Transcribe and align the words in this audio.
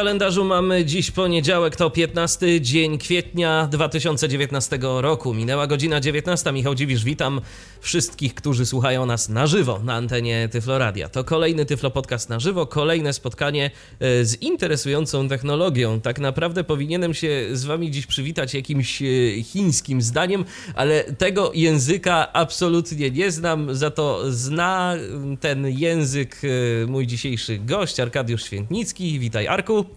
Kalendarzu 0.00 0.44
mamy 0.44 0.84
dziś 0.84 1.10
poniedziałek, 1.10 1.76
to 1.76 1.90
15 1.90 2.60
dzień 2.60 2.98
kwietnia 2.98 3.68
2019 3.70 4.78
roku. 4.82 5.34
Minęła 5.34 5.66
godzina 5.66 6.00
19. 6.00 6.52
Michał 6.52 6.74
Dziwisz, 6.74 7.04
witam 7.04 7.40
wszystkich, 7.80 8.34
którzy 8.34 8.66
słuchają 8.66 9.06
nas 9.06 9.28
na 9.28 9.46
żywo 9.46 9.80
na 9.84 9.94
antenie 9.94 10.48
Tyfloradia. 10.48 11.08
To 11.08 11.24
kolejny 11.24 11.66
Tyflo 11.66 11.90
Podcast 11.90 12.28
na 12.28 12.40
żywo, 12.40 12.66
kolejne 12.66 13.12
spotkanie 13.12 13.70
e, 14.00 14.24
z 14.24 14.42
interesującą 14.42 15.28
technologią. 15.28 16.00
Tak 16.00 16.18
naprawdę 16.18 16.64
powinienem 16.64 17.14
się 17.14 17.46
z 17.52 17.64
wami 17.64 17.90
dziś 17.90 18.06
przywitać 18.06 18.54
jakimś 18.54 19.02
e, 19.02 19.06
chińskim 19.42 20.02
zdaniem, 20.02 20.44
ale 20.74 21.04
tego 21.04 21.52
języka 21.54 22.32
absolutnie 22.32 23.10
nie 23.10 23.30
znam, 23.30 23.74
za 23.74 23.90
to 23.90 24.32
zna 24.32 24.94
ten 25.40 25.66
język 25.66 26.36
e, 26.44 26.86
mój 26.86 27.06
dzisiejszy 27.06 27.58
gość, 27.58 28.00
Arkadiusz 28.00 28.44
Świętnicki. 28.44 29.18
Witaj 29.18 29.46
Arku. 29.46 29.89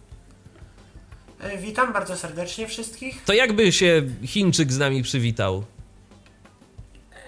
E, 1.43 1.57
Witam 1.57 1.93
bardzo 1.93 2.17
serdecznie 2.17 2.67
wszystkich. 2.67 3.23
To 3.25 3.33
jakby 3.33 3.71
się 3.71 4.01
Chińczyk 4.25 4.71
z 4.71 4.77
nami 4.77 5.03
przywitał? 5.03 5.63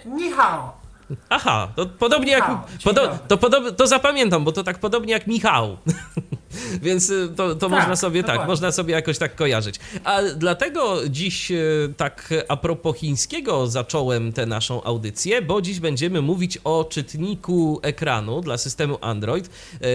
Ni 0.06 0.32
hao. 0.32 0.85
Aha, 1.30 1.68
to 1.76 1.86
podobnie 1.86 2.32
jak. 2.32 2.42
Michał, 2.50 2.64
Podo, 2.84 3.20
to, 3.28 3.38
podob, 3.38 3.76
to 3.76 3.88
zapamiętam, 3.88 4.44
bo 4.44 4.52
to 4.52 4.64
tak 4.64 4.80
podobnie 4.80 5.14
jak 5.14 5.28
Michał. 5.28 5.78
Więc 6.82 7.10
y, 7.10 7.30
to, 7.36 7.56
to 7.56 7.70
Tak, 7.70 7.80
można 7.80 7.96
sobie 7.96 8.22
tak, 8.24 8.30
dokładnie. 8.32 8.52
można 8.52 8.72
sobie 8.72 8.94
jakoś 8.94 9.18
tak 9.18 9.36
kojarzyć. 9.36 9.80
A 10.04 10.22
dlatego 10.36 11.10
dziś 11.10 11.52
y, 11.52 11.94
tak 11.98 12.34
a 12.48 12.58
propos 12.58 12.98
chińskiego 12.98 13.68
zacząłem 13.68 14.34
tę 14.34 14.46
naszą 14.46 14.84
audycję, 14.84 15.42
bo 15.42 15.62
dziś 15.62 15.80
będziemy 15.80 16.22
mówić 16.22 16.58
o 16.64 16.84
czytniku 16.90 17.80
ekranu 17.84 18.42
dla 18.42 18.58
systemu 18.58 18.98
Android, 19.02 19.50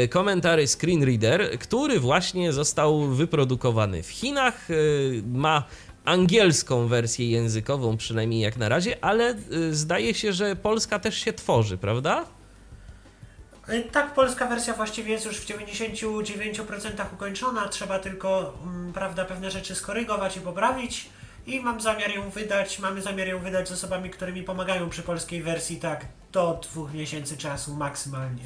y, 0.04 0.08
komentary 0.08 0.66
Screen 0.66 1.02
Reader, 1.04 1.58
który 1.58 2.00
właśnie 2.00 2.52
został 2.52 3.00
wyprodukowany 3.06 4.02
w 4.02 4.08
Chinach. 4.08 4.68
Ma 5.32 5.64
angielską 6.04 6.86
wersję 6.88 7.30
językową, 7.30 7.96
przynajmniej 7.96 8.40
jak 8.40 8.56
na 8.56 8.68
razie, 8.68 9.04
ale 9.04 9.34
y, 9.52 9.74
zdaje 9.74 10.14
się, 10.14 10.32
że 10.32 10.56
Polska 10.56 10.98
też 10.98 11.14
się 11.18 11.32
tworzy, 11.32 11.78
prawda? 11.78 12.24
E, 13.68 13.80
Tak, 13.82 14.14
polska 14.14 14.46
wersja 14.46 14.74
właściwie 14.74 15.12
jest 15.12 15.24
już 15.24 15.36
w 15.36 15.46
99% 15.46 17.04
ukończona. 17.14 17.68
Trzeba 17.68 17.98
tylko, 17.98 18.54
mm, 18.64 18.92
prawda, 18.92 19.24
pewne 19.24 19.50
rzeczy 19.50 19.74
skorygować 19.74 20.36
i 20.36 20.40
poprawić. 20.40 21.10
I 21.46 21.60
mam 21.60 21.80
zamiar 21.80 22.10
ją 22.10 22.30
wydać, 22.30 22.78
mamy 22.78 23.02
zamiar 23.02 23.28
ją 23.28 23.38
wydać 23.38 23.68
z 23.68 23.72
osobami, 23.72 24.10
które 24.10 24.32
mi 24.32 24.42
pomagają 24.42 24.90
przy 24.90 25.02
polskiej 25.02 25.42
wersji, 25.42 25.76
tak, 25.76 26.06
do 26.32 26.60
dwóch 26.62 26.94
miesięcy 26.94 27.36
czasu 27.36 27.74
maksymalnie. 27.74 28.42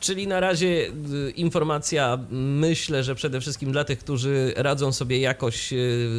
Czyli 0.00 0.26
na 0.26 0.40
razie 0.40 0.66
y, 0.66 1.30
informacja, 1.30 2.18
myślę, 2.30 3.04
że 3.04 3.14
przede 3.14 3.40
wszystkim 3.40 3.72
dla 3.72 3.84
tych, 3.84 3.98
którzy 3.98 4.52
radzą 4.56 4.92
sobie 4.92 5.20
jakoś 5.20 5.72
y, 5.72 5.76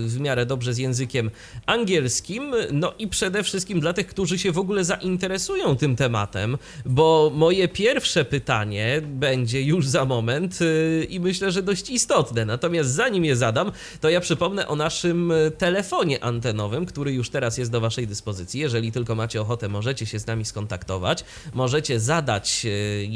w 0.07 0.19
miarę 0.19 0.45
dobrze 0.45 0.73
z 0.73 0.77
językiem 0.77 1.31
angielskim, 1.65 2.53
no 2.71 2.93
i 2.99 3.07
przede 3.07 3.43
wszystkim 3.43 3.79
dla 3.79 3.93
tych, 3.93 4.07
którzy 4.07 4.39
się 4.39 4.51
w 4.51 4.57
ogóle 4.57 4.83
zainteresują 4.83 5.75
tym 5.75 5.95
tematem, 5.95 6.57
bo 6.85 7.31
moje 7.35 7.67
pierwsze 7.67 8.25
pytanie 8.25 9.01
będzie 9.05 9.61
już 9.61 9.87
za 9.87 10.05
moment 10.05 10.61
y, 10.61 11.07
i 11.09 11.19
myślę, 11.19 11.51
że 11.51 11.63
dość 11.63 11.89
istotne. 11.89 12.45
Natomiast 12.45 12.89
zanim 12.89 13.25
je 13.25 13.35
zadam, 13.35 13.71
to 14.01 14.09
ja 14.09 14.19
przypomnę 14.19 14.67
o 14.67 14.75
naszym 14.75 15.33
telefonie 15.57 16.23
antenowym, 16.23 16.85
który 16.85 17.13
już 17.13 17.29
teraz 17.29 17.57
jest 17.57 17.71
do 17.71 17.81
Waszej 17.81 18.07
dyspozycji. 18.07 18.59
Jeżeli 18.59 18.91
tylko 18.91 19.15
macie 19.15 19.41
ochotę, 19.41 19.69
możecie 19.69 20.05
się 20.05 20.19
z 20.19 20.27
nami 20.27 20.45
skontaktować, 20.45 21.23
możecie 21.53 21.99
zadać 21.99 22.65
y, 22.65 23.07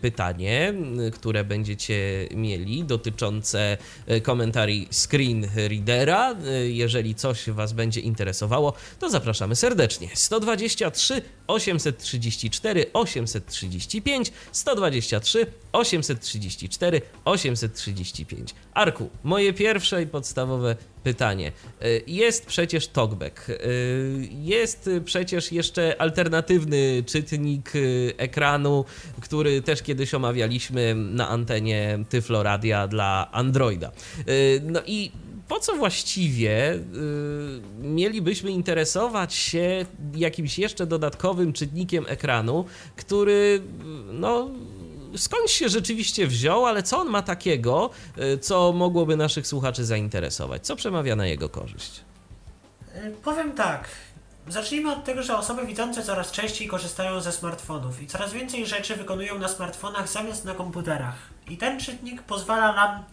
pytanie, 0.00 0.74
które 1.12 1.44
będziecie 1.44 2.28
mieli 2.34 2.84
dotyczące 2.84 3.78
y, 4.10 4.20
komentarzy 4.20 4.52
screen 4.90 5.46
readera. 5.54 6.32
Y, 6.32 6.72
Jeżeli 6.72 7.14
coś 7.14 7.50
Was 7.50 7.72
będzie 7.72 8.00
interesowało, 8.00 8.72
to 8.98 9.10
zapraszamy 9.10 9.56
serdecznie. 9.56 10.08
123 10.14 11.22
834 11.52 12.86
835 12.92 14.32
123 14.52 15.46
834 15.72 17.00
835. 17.24 18.54
Arku, 18.74 19.10
moje 19.24 19.52
pierwsze 19.52 20.02
i 20.02 20.06
podstawowe 20.06 20.76
pytanie. 21.04 21.52
Y, 21.82 22.02
Jest 22.06 22.46
przecież 22.46 22.88
TalkBack. 22.88 23.48
Y, 23.48 24.28
Jest 24.30 24.90
przecież 25.04 25.52
jeszcze 25.52 26.00
alternatywny 26.00 27.02
czytnik 27.06 27.76
y, 27.76 28.12
ekranu, 28.16 28.84
który 29.20 29.62
też 29.62 29.82
kiedyś 29.82 30.14
omawialiśmy 30.14 30.94
na 30.94 31.28
antenie 31.28 31.98
Tyfloradia 32.08 32.88
dla 32.88 33.28
Androida. 33.32 33.92
No 34.62 34.80
i 34.86 35.12
po 35.52 35.60
co 35.60 35.76
właściwie 35.76 36.74
y, 36.74 36.80
mielibyśmy 37.78 38.50
interesować 38.50 39.34
się 39.34 39.86
jakimś 40.14 40.58
jeszcze 40.58 40.86
dodatkowym 40.86 41.52
czytnikiem 41.52 42.04
ekranu, 42.08 42.64
który 42.96 43.32
y, 43.32 44.12
no 44.12 44.50
skąd 45.16 45.50
się 45.50 45.68
rzeczywiście 45.68 46.26
wziął, 46.26 46.66
ale 46.66 46.82
co 46.82 46.98
on 46.98 47.08
ma 47.08 47.22
takiego, 47.22 47.90
y, 48.34 48.38
co 48.38 48.72
mogłoby 48.72 49.16
naszych 49.16 49.46
słuchaczy 49.46 49.84
zainteresować? 49.84 50.66
Co 50.66 50.76
przemawia 50.76 51.16
na 51.16 51.26
jego 51.26 51.48
korzyść? 51.48 52.00
E, 52.94 53.10
Powiem 53.10 53.52
tak. 53.52 53.88
Zacznijmy 54.48 54.92
od 54.92 55.04
tego, 55.04 55.22
że 55.22 55.36
osoby 55.36 55.66
widzące 55.66 56.02
coraz 56.02 56.30
częściej 56.30 56.68
korzystają 56.68 57.20
ze 57.20 57.32
smartfonów 57.32 58.02
i 58.02 58.06
coraz 58.06 58.32
więcej 58.32 58.66
rzeczy 58.66 58.96
wykonują 58.96 59.38
na 59.38 59.48
smartfonach 59.48 60.08
zamiast 60.08 60.44
na 60.44 60.54
komputerach. 60.54 61.16
I 61.50 61.56
ten 61.56 61.80
czytnik 61.80 62.22
pozwala 62.22 62.72
nam 62.72 63.04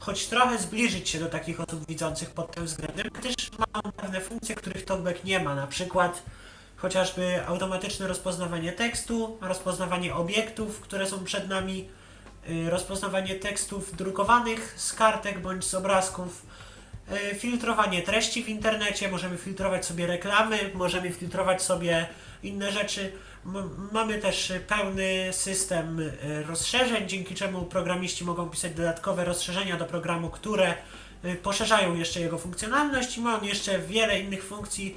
choć 0.00 0.26
trochę 0.26 0.58
zbliżyć 0.58 1.08
się 1.08 1.18
do 1.18 1.26
takich 1.26 1.60
osób 1.60 1.86
widzących 1.86 2.30
pod 2.30 2.54
tym 2.54 2.64
względem, 2.64 3.06
gdyż 3.14 3.34
ma 3.58 3.66
on 3.84 3.92
pewne 3.92 4.20
funkcje, 4.20 4.54
których 4.54 4.84
TalkBack 4.84 5.24
nie 5.24 5.40
ma, 5.40 5.54
na 5.54 5.66
przykład 5.66 6.22
chociażby 6.76 7.46
automatyczne 7.46 8.06
rozpoznawanie 8.06 8.72
tekstu, 8.72 9.38
rozpoznawanie 9.40 10.14
obiektów, 10.14 10.80
które 10.80 11.06
są 11.06 11.24
przed 11.24 11.48
nami, 11.48 11.88
y, 12.50 12.70
rozpoznawanie 12.70 13.34
tekstów 13.34 13.96
drukowanych 13.96 14.74
z 14.76 14.92
kartek 14.92 15.40
bądź 15.40 15.64
z 15.64 15.74
obrazków, 15.74 16.46
y, 17.32 17.34
filtrowanie 17.34 18.02
treści 18.02 18.44
w 18.44 18.48
internecie, 18.48 19.08
możemy 19.08 19.36
filtrować 19.36 19.86
sobie 19.86 20.06
reklamy, 20.06 20.70
możemy 20.74 21.10
filtrować 21.10 21.62
sobie 21.62 22.08
inne 22.42 22.72
rzeczy. 22.72 23.12
Mamy 23.92 24.18
też 24.18 24.52
pełny 24.66 25.28
system 25.32 26.00
y, 26.00 26.44
rozszerzeń, 26.48 27.08
dzięki 27.08 27.34
czemu 27.34 27.64
programiści 27.64 28.24
mogą 28.24 28.50
pisać 28.50 28.74
dodatkowe 28.74 29.24
rozszerzenia 29.24 29.76
do 29.76 29.84
programu, 29.84 30.30
które 30.30 30.74
y, 31.24 31.34
poszerzają 31.34 31.94
jeszcze 31.94 32.20
jego 32.20 32.38
funkcjonalność 32.38 33.18
i 33.18 33.20
ma 33.20 33.38
on 33.38 33.44
jeszcze 33.44 33.78
wiele 33.78 34.20
innych 34.20 34.44
funkcji, 34.44 34.96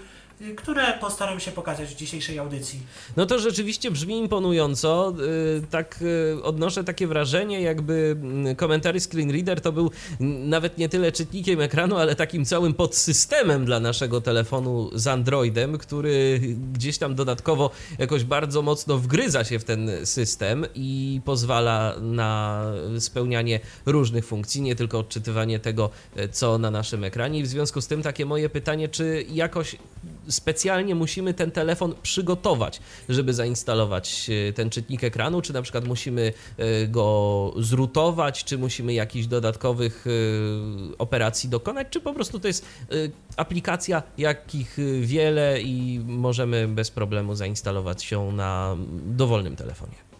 które 0.57 0.93
postaram 1.01 1.39
się 1.39 1.51
pokazać 1.51 1.89
w 1.89 1.95
dzisiejszej 1.95 2.39
audycji. 2.39 2.79
No 3.17 3.25
to 3.25 3.39
rzeczywiście 3.39 3.91
brzmi 3.91 4.17
imponująco. 4.17 5.13
Yy, 5.17 5.61
Tak 5.69 5.99
yy, 6.35 6.43
odnoszę 6.43 6.83
takie 6.83 7.07
wrażenie, 7.07 7.61
jakby 7.61 8.15
mm, 8.21 8.55
komentary 8.55 8.99
Screen 8.99 9.31
Reader 9.31 9.61
to 9.61 9.71
był 9.71 9.91
nawet 10.19 10.77
nie 10.77 10.89
tyle 10.89 11.11
czytnikiem 11.11 11.61
ekranu, 11.61 11.97
ale 11.97 12.15
takim 12.15 12.45
całym 12.45 12.73
podsystemem 12.73 13.65
dla 13.65 13.79
naszego 13.79 14.21
telefonu 14.21 14.89
z 14.93 15.07
Androidem, 15.07 15.77
który 15.77 16.41
gdzieś 16.73 16.97
tam 16.97 17.15
dodatkowo 17.15 17.71
jakoś 17.99 18.23
bardzo 18.23 18.61
mocno 18.61 18.97
wgryza 18.97 19.43
się 19.43 19.59
w 19.59 19.63
ten 19.63 19.89
system 20.03 20.65
i 20.75 21.21
pozwala 21.25 21.95
na 22.01 22.63
spełnianie 22.99 23.59
różnych 23.85 24.25
funkcji, 24.25 24.61
nie 24.61 24.75
tylko 24.75 24.99
odczytywanie 24.99 25.59
tego, 25.59 25.89
e, 26.15 26.29
co 26.29 26.57
na 26.57 26.71
naszym 26.71 27.03
ekranie. 27.03 27.39
I 27.39 27.43
w 27.43 27.47
związku 27.47 27.81
z 27.81 27.87
tym 27.87 28.01
takie 28.01 28.25
moje 28.25 28.49
pytanie, 28.49 28.89
czy 28.89 29.25
jakoś 29.29 29.75
specjalnie 30.31 30.95
musimy 30.95 31.33
ten 31.33 31.51
telefon 31.51 31.93
przygotować, 32.03 32.79
żeby 33.09 33.33
zainstalować 33.33 34.29
e, 34.49 34.53
ten 34.53 34.69
czytnik 34.69 35.03
ekranu, 35.03 35.41
czy 35.41 35.53
na 35.53 35.61
przykład 35.61 35.87
musimy 35.87 36.33
e, 36.57 36.87
go 36.87 37.53
zrutować, 37.57 38.43
czy 38.43 38.57
musimy 38.57 38.93
jakichś 38.93 39.27
dodatkowych 39.27 40.05
e, 40.07 40.11
operacji 40.97 41.49
dokonać, 41.49 41.87
czy 41.89 41.99
po 42.01 42.13
prostu 42.13 42.39
to 42.39 42.47
jest 42.47 42.65
aplikacja, 43.37 44.03
jakich 44.17 44.77
wiele 45.01 45.61
i 45.61 45.99
możemy 46.05 46.67
bez 46.67 46.91
problemu 46.91 47.35
zainstalować 47.35 48.11
ją 48.11 48.31
na 48.31 48.77
dowolnym 49.05 49.55
telefonie. 49.55 50.10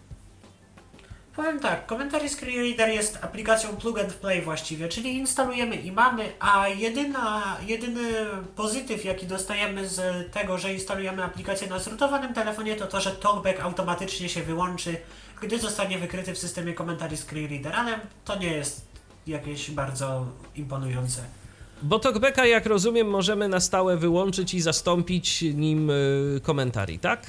Powiem 1.36 1.60
tak, 1.60 1.86
Commentary 1.88 2.28
Screen 2.28 2.60
Reader 2.60 2.88
jest 2.88 3.18
aplikacją 3.22 3.76
plug 3.76 4.00
and 4.00 4.14
play 4.14 4.42
właściwie, 4.42 4.88
czyli 4.88 5.16
instalujemy 5.16 5.76
i 5.76 5.92
mamy, 5.92 6.32
a 6.40 6.68
jedyna, 6.68 7.56
jedyny 7.66 8.10
pozytyw 8.56 9.04
jaki 9.04 9.26
dostajemy 9.26 9.88
z 9.88 10.32
tego, 10.32 10.58
że 10.58 10.74
instalujemy 10.74 11.24
aplikację 11.24 11.68
na 11.68 11.78
zrutowanym 11.78 12.34
telefonie 12.34 12.76
to 12.76 12.86
to, 12.86 13.00
że 13.00 13.10
talkback 13.10 13.60
automatycznie 13.60 14.28
się 14.28 14.42
wyłączy, 14.42 14.96
gdy 15.42 15.58
zostanie 15.58 15.98
wykryty 15.98 16.34
w 16.34 16.38
systemie 16.38 16.74
Commentary 16.74 17.16
Screen 17.16 17.50
Reader, 17.50 17.72
ale 17.72 18.00
to 18.24 18.38
nie 18.38 18.52
jest 18.52 18.86
jakieś 19.26 19.70
bardzo 19.70 20.26
imponujące. 20.56 21.22
Bo 21.82 21.98
talkbacka, 21.98 22.46
jak 22.46 22.66
rozumiem, 22.66 23.10
możemy 23.10 23.48
na 23.48 23.60
stałe 23.60 23.96
wyłączyć 23.96 24.54
i 24.54 24.60
zastąpić 24.60 25.42
nim 25.42 25.90
y, 25.90 26.40
komentarii, 26.42 26.98
tak? 26.98 27.26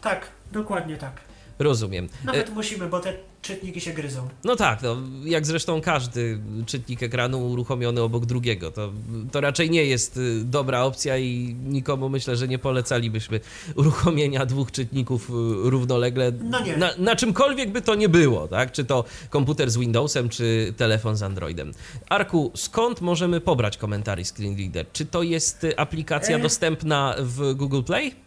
Tak, 0.00 0.28
dokładnie 0.52 0.96
tak. 0.96 1.33
Rozumiem. 1.58 2.08
Nawet 2.24 2.54
musimy, 2.54 2.86
bo 2.86 3.00
te 3.00 3.12
czytniki 3.42 3.80
się 3.80 3.92
gryzą. 3.92 4.28
No 4.44 4.56
tak, 4.56 4.82
no, 4.82 4.96
jak 5.24 5.46
zresztą 5.46 5.80
każdy 5.80 6.38
czytnik 6.66 7.02
ekranu 7.02 7.46
uruchomiony 7.50 8.02
obok 8.02 8.26
drugiego. 8.26 8.70
To, 8.70 8.92
to 9.32 9.40
raczej 9.40 9.70
nie 9.70 9.84
jest 9.84 10.16
y, 10.16 10.44
dobra 10.44 10.82
opcja 10.82 11.18
i 11.18 11.56
nikomu 11.64 12.08
myślę, 12.08 12.36
że 12.36 12.48
nie 12.48 12.58
polecalibyśmy 12.58 13.40
uruchomienia 13.76 14.46
dwóch 14.46 14.72
czytników 14.72 15.30
y, 15.30 15.32
równolegle. 15.70 16.32
No 16.42 16.60
nie. 16.60 16.76
Na, 16.76 16.90
na 16.98 17.16
czymkolwiek 17.16 17.70
by 17.72 17.82
to 17.82 17.94
nie 17.94 18.08
było, 18.08 18.48
tak? 18.48 18.72
Czy 18.72 18.84
to 18.84 19.04
komputer 19.30 19.70
z 19.70 19.76
Windowsem, 19.76 20.28
czy 20.28 20.74
telefon 20.76 21.16
z 21.16 21.22
Androidem. 21.22 21.72
Arku, 22.08 22.52
skąd 22.54 23.00
możemy 23.00 23.40
pobrać 23.40 23.76
komentarzy 23.76 24.24
Screen 24.24 24.58
Reader? 24.58 24.86
Czy 24.92 25.06
to 25.06 25.22
jest 25.22 25.64
y, 25.64 25.78
aplikacja 25.78 26.36
E. 26.36 26.40
dostępna 26.40 27.14
w 27.18 27.54
Google 27.54 27.82
Play? 27.82 28.23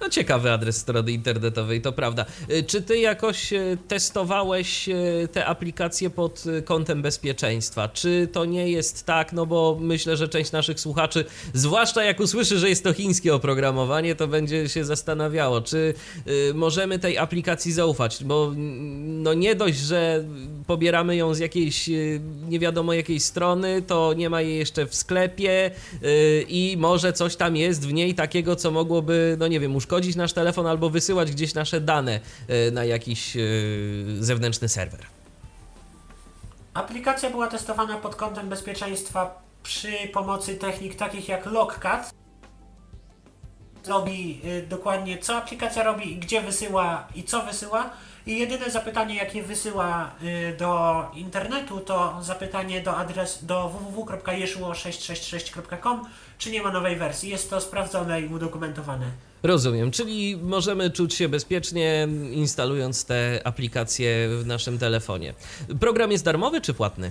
No 0.00 0.08
ciekawy 0.08 0.52
adres 0.52 0.76
strony 0.76 1.12
internetowej, 1.12 1.82
to 1.82 1.92
prawda. 1.92 2.24
Y, 2.50 2.62
Czy 2.62 2.82
ty 2.82 2.98
jakoś 2.98 3.52
y, 3.52 3.78
testowałeś 3.88 4.88
y, 4.88 5.28
te 5.32 5.46
aplikacje 5.46 6.10
pod 6.10 6.44
kątem 6.64 7.02
bezpieczeństwa? 7.02 7.88
Czy 7.88 8.28
to 8.32 8.44
nie 8.44 8.70
jest 8.70 9.06
tak, 9.06 9.32
no 9.32 9.46
bo 9.46 9.78
myślę, 9.80 10.16
że 10.16 10.28
część 10.28 10.52
naszych 10.52 10.80
słuchaczy, 10.80 11.24
zwłaszcza 11.54 12.04
jak 12.04 12.20
usłyszy, 12.20 12.58
że 12.58 12.68
jest 12.68 12.84
to 12.84 12.92
chińskie 12.92 13.34
oprogramowanie, 13.34 14.14
to 14.14 14.28
będzie 14.28 14.68
się 14.68 14.84
zastanawiało, 14.84 15.60
czy 15.60 15.94
możemy 16.54 16.98
tej 16.98 17.18
aplikacji 17.18 17.72
zaufać, 17.72 18.24
bo 18.24 18.52
no 18.96 19.34
nie 19.34 19.54
dość, 19.54 19.78
że 19.78 20.24
pobieramy 20.66 21.16
ją 21.16 21.34
z 21.34 21.38
jakiejś 21.38 21.90
nie 22.48 22.58
wiadomo 22.58 22.92
jakiej 22.92 23.20
strony, 23.20 23.82
to 23.82 24.14
nie 24.14 24.30
ma 24.30 24.40
jej 24.40 24.58
jeszcze 24.58 24.86
w 24.86 24.94
sklepie 24.94 25.70
y, 26.02 26.46
i 26.48 26.76
może 26.78 27.12
coś 27.12 27.36
tam 27.36 27.56
jest 27.56 27.88
w 27.88 27.92
niej 27.92 28.14
takiego, 28.14 28.56
co 28.56 28.70
mogłoby, 28.70 29.36
no 29.38 29.48
nie 29.48 29.60
wiem, 29.60 29.76
uszkodzić 29.76 30.16
nasz 30.16 30.32
telefon 30.32 30.66
albo 30.66 30.90
wysyłać 30.90 31.30
gdzieś 31.32 31.54
nasze 31.54 31.80
dane 31.80 32.20
y, 32.68 32.70
na 32.72 32.84
jakiś 32.84 33.36
y, 33.36 34.16
zewnętrzny 34.20 34.68
serwer. 34.68 35.00
Aplikacja 36.74 37.30
była 37.30 37.46
testowana 37.48 37.96
pod 37.96 38.14
kątem 38.14 38.48
bezpieczeństwa 38.48 39.42
przy 39.62 39.92
pomocy 40.12 40.54
technik 40.54 40.94
takich 40.94 41.28
jak 41.28 41.46
Logcat. 41.46 42.10
Robi 43.86 44.40
y, 44.44 44.66
dokładnie 44.66 45.18
co 45.18 45.36
aplikacja 45.36 45.82
robi, 45.82 46.16
gdzie 46.16 46.40
wysyła 46.40 47.08
i 47.14 47.22
co 47.22 47.42
wysyła. 47.42 47.90
I 48.28 48.38
jedyne 48.38 48.70
zapytanie, 48.70 49.14
jakie 49.14 49.42
wysyła 49.42 50.10
y, 50.22 50.56
do 50.58 51.02
internetu, 51.14 51.80
to 51.80 52.18
zapytanie 52.22 52.80
do 52.80 52.96
adres 52.96 53.44
do 53.44 53.68
www.jeshuo666.com, 53.68 56.04
czy 56.38 56.50
nie 56.50 56.62
ma 56.62 56.72
nowej 56.72 56.96
wersji. 56.96 57.30
Jest 57.30 57.50
to 57.50 57.60
sprawdzone 57.60 58.20
i 58.20 58.26
udokumentowane. 58.26 59.06
Rozumiem, 59.42 59.90
czyli 59.90 60.38
możemy 60.42 60.90
czuć 60.90 61.14
się 61.14 61.28
bezpiecznie 61.28 62.08
instalując 62.32 63.04
te 63.04 63.40
aplikacje 63.44 64.28
w 64.28 64.46
naszym 64.46 64.78
telefonie. 64.78 65.34
Program 65.80 66.12
jest 66.12 66.24
darmowy 66.24 66.60
czy 66.60 66.74
płatny? 66.74 67.10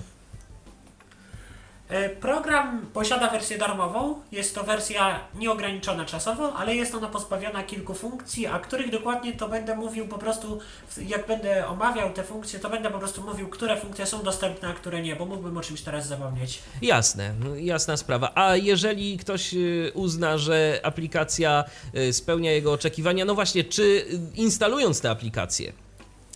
E, 1.88 2.08
Program 2.08 2.86
posiada 2.94 3.30
wersję 3.30 3.58
darmową. 3.58 4.14
Jest 4.32 4.54
to 4.54 4.64
wersja 4.64 5.20
nieograniczona 5.34 6.04
czasowo, 6.04 6.54
ale 6.54 6.76
jest 6.76 6.94
ona 6.94 7.08
pozbawiona 7.08 7.62
kilku 7.62 7.94
funkcji, 7.94 8.46
a 8.46 8.58
których 8.58 8.90
dokładnie 8.90 9.32
to 9.32 9.48
będę 9.48 9.76
mówił 9.76 10.08
po 10.08 10.18
prostu, 10.18 10.58
jak 11.06 11.26
będę 11.26 11.66
omawiał 11.66 12.12
te 12.12 12.24
funkcje, 12.24 12.58
to 12.58 12.70
będę 12.70 12.90
po 12.90 12.98
prostu 12.98 13.22
mówił, 13.22 13.48
które 13.48 13.76
funkcje 13.76 14.06
są 14.06 14.22
dostępne, 14.22 14.68
a 14.68 14.72
które 14.72 15.02
nie, 15.02 15.16
bo 15.16 15.26
mógłbym 15.26 15.56
o 15.56 15.60
czymś 15.60 15.80
teraz 15.80 16.06
zapomnieć. 16.06 16.58
Jasne, 16.82 17.34
jasna 17.56 17.96
sprawa. 17.96 18.32
A 18.34 18.56
jeżeli 18.56 19.18
ktoś 19.18 19.54
y, 19.54 19.92
uzna, 19.94 20.38
że 20.38 20.80
aplikacja 20.82 21.64
y, 21.94 22.12
spełnia 22.12 22.52
jego 22.52 22.72
oczekiwania, 22.72 23.24
no 23.24 23.34
właśnie, 23.34 23.64
czy 23.64 23.82
y, 23.82 24.04
instalując 24.34 25.00
tę 25.00 25.10
aplikację, 25.10 25.72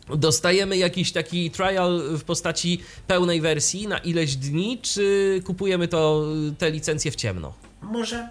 dostajemy 0.08 0.76
jakiś 0.76 1.12
taki 1.12 1.50
trial 1.50 2.02
w 2.18 2.24
postaci 2.24 2.80
pełnej 3.06 3.40
wersji 3.40 3.88
na 3.88 3.98
ileś 3.98 4.36
dni, 4.36 4.78
czy 4.82 5.40
kupujemy 5.46 5.88
to 5.88 6.24
te 6.58 6.70
licencje 6.70 7.10
w 7.10 7.16
ciemno? 7.16 7.52
Może 7.82 8.28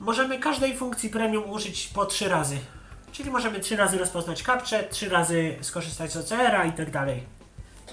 możemy 0.00 0.38
każdej 0.38 0.76
funkcji 0.76 1.08
premium 1.08 1.50
użyć 1.50 1.90
po 1.94 2.06
trzy 2.06 2.28
razy. 2.28 2.58
Czyli 3.12 3.30
możemy 3.30 3.60
trzy 3.60 3.76
razy 3.76 3.98
rozpoznać 3.98 4.42
kapcze, 4.42 4.84
trzy 4.90 5.08
razy 5.08 5.54
skorzystać 5.60 6.12
z 6.12 6.16
OCR-a 6.16 6.64
i 6.64 6.72
tak 6.72 6.90
dalej. 6.90 7.22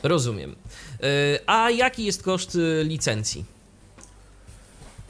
Rozumiem. 0.04 0.56
Y, 1.04 1.40
A 1.46 1.70
jaki 1.70 2.06
jest 2.06 2.24
koszt 2.24 2.56
y, 2.56 2.84
licencji? 2.84 3.46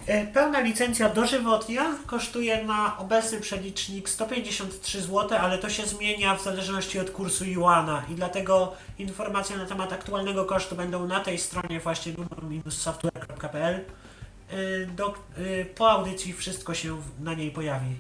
E, 0.08 0.28
Pełna 0.28 0.60
licencja 0.60 1.10
dożywotnia 1.10 1.86
kosztuje 2.06 2.64
na 2.64 2.98
obecny 2.98 3.40
przelicznik 3.40 4.10
153 4.10 5.02
zł, 5.02 5.38
ale 5.42 5.58
to 5.58 5.70
się 5.70 5.86
zmienia 5.86 6.36
w 6.36 6.44
zależności 6.44 7.00
od 7.00 7.12
kursu 7.12 7.46
juana 7.46 8.04
i 8.12 8.16
dlatego 8.16 8.74
informacje 9.00 9.58
na 9.58 9.66
temat 9.66 9.94
aktualnego 9.94 10.46
kosztu 10.46 10.76
będą 10.76 11.08
na 11.08 11.20
tej 11.20 11.38
stronie 11.38 11.80
właśnie 11.80 12.14
numer-software.pl. 12.14 13.76
E, 13.76 14.86
Do, 14.86 15.08
e, 15.08 15.66
po 15.66 15.92
audycji 15.92 16.34
wszystko 16.34 16.74
się 16.74 16.98
na 17.20 17.34
niej 17.34 17.52
pojawi. 17.52 17.96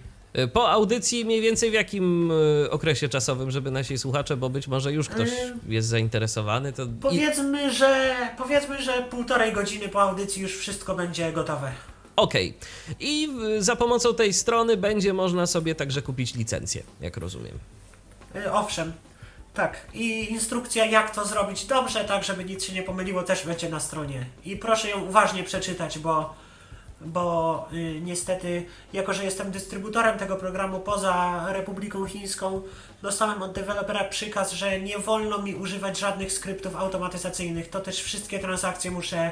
Po 0.53 0.71
audycji 0.71 1.25
mniej 1.25 1.41
więcej 1.41 1.71
w 1.71 1.73
jakim 1.73 2.31
okresie 2.69 3.09
czasowym, 3.09 3.51
żeby 3.51 3.71
nasi 3.71 3.97
słuchacze, 3.97 4.37
bo 4.37 4.49
być 4.49 4.67
może 4.67 4.93
już 4.93 5.09
ktoś 5.09 5.29
jest 5.67 5.87
zainteresowany, 5.87 6.73
to... 6.73 6.87
Powiedzmy, 7.01 7.73
że 7.73 8.15
powiedzmy, 8.37 8.81
że 8.81 8.91
półtorej 9.09 9.53
godziny 9.53 9.89
po 9.89 10.01
audycji 10.01 10.41
już 10.41 10.57
wszystko 10.57 10.95
będzie 10.95 11.31
gotowe. 11.31 11.71
Okej. 12.15 12.53
I 12.99 13.29
za 13.59 13.75
pomocą 13.75 14.15
tej 14.15 14.33
strony 14.33 14.77
będzie 14.77 15.13
można 15.13 15.47
sobie 15.47 15.75
także 15.75 16.01
kupić 16.01 16.35
licencję, 16.35 16.83
jak 17.01 17.17
rozumiem. 17.17 17.59
E, 18.35 18.53
Owszem, 18.53 18.93
tak. 19.53 19.87
I 19.93 20.31
instrukcja, 20.31 20.85
jak 20.85 21.15
to 21.15 21.25
zrobić 21.25 21.65
dobrze, 21.65 22.05
tak 22.05 22.23
żeby 22.23 22.45
nic 22.45 22.63
się 22.63 22.73
nie 22.73 22.83
pomyliło, 22.83 23.23
też 23.23 23.45
będzie 23.45 23.69
na 23.69 23.79
stronie. 23.79 24.25
I 24.45 24.57
proszę 24.57 24.89
ją 24.89 25.01
uważnie 25.01 25.43
przeczytać, 25.43 25.99
bo, 25.99 26.33
bo 27.01 27.67
y, 27.73 28.01
niestety, 28.01 28.65
jako 28.93 29.13
że 29.13 29.23
jestem 29.23 29.51
dystrybutorem 29.51 30.19
tego 30.19 30.35
programu 30.35 30.79
poza 30.79 31.45
Republiką 31.49 32.05
Chińską, 32.05 32.61
dostałem 33.01 33.41
od 33.43 33.51
dewelopera 33.53 34.03
przykaz, 34.03 34.51
że 34.51 34.79
nie 34.79 34.99
wolno 34.99 35.37
mi 35.37 35.55
używać 35.55 35.99
żadnych 35.99 36.31
skryptów 36.31 36.75
automatyzacyjnych. 36.75 37.69
To 37.69 37.79
też 37.79 38.01
wszystkie 38.01 38.39
transakcje 38.39 38.91
muszę 38.91 39.31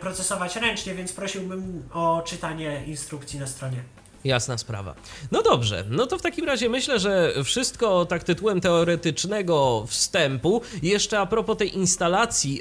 procesować 0.00 0.56
ręcznie, 0.56 0.94
więc 0.94 1.12
prosiłbym 1.12 1.88
o 1.92 2.22
czytanie 2.26 2.84
instrukcji 2.86 3.38
na 3.38 3.46
stronie. 3.46 3.82
Jasna 4.24 4.58
sprawa. 4.58 4.94
No 5.32 5.42
dobrze, 5.42 5.84
no 5.90 6.06
to 6.06 6.18
w 6.18 6.22
takim 6.22 6.44
razie 6.44 6.68
myślę, 6.68 6.98
że 6.98 7.32
wszystko 7.44 8.04
tak 8.04 8.24
tytułem 8.24 8.60
teoretycznego 8.60 9.84
wstępu. 9.86 10.62
Jeszcze 10.82 11.20
a 11.20 11.26
propos 11.26 11.56
tej 11.56 11.76
instalacji 11.76 12.54
yy, 12.54 12.60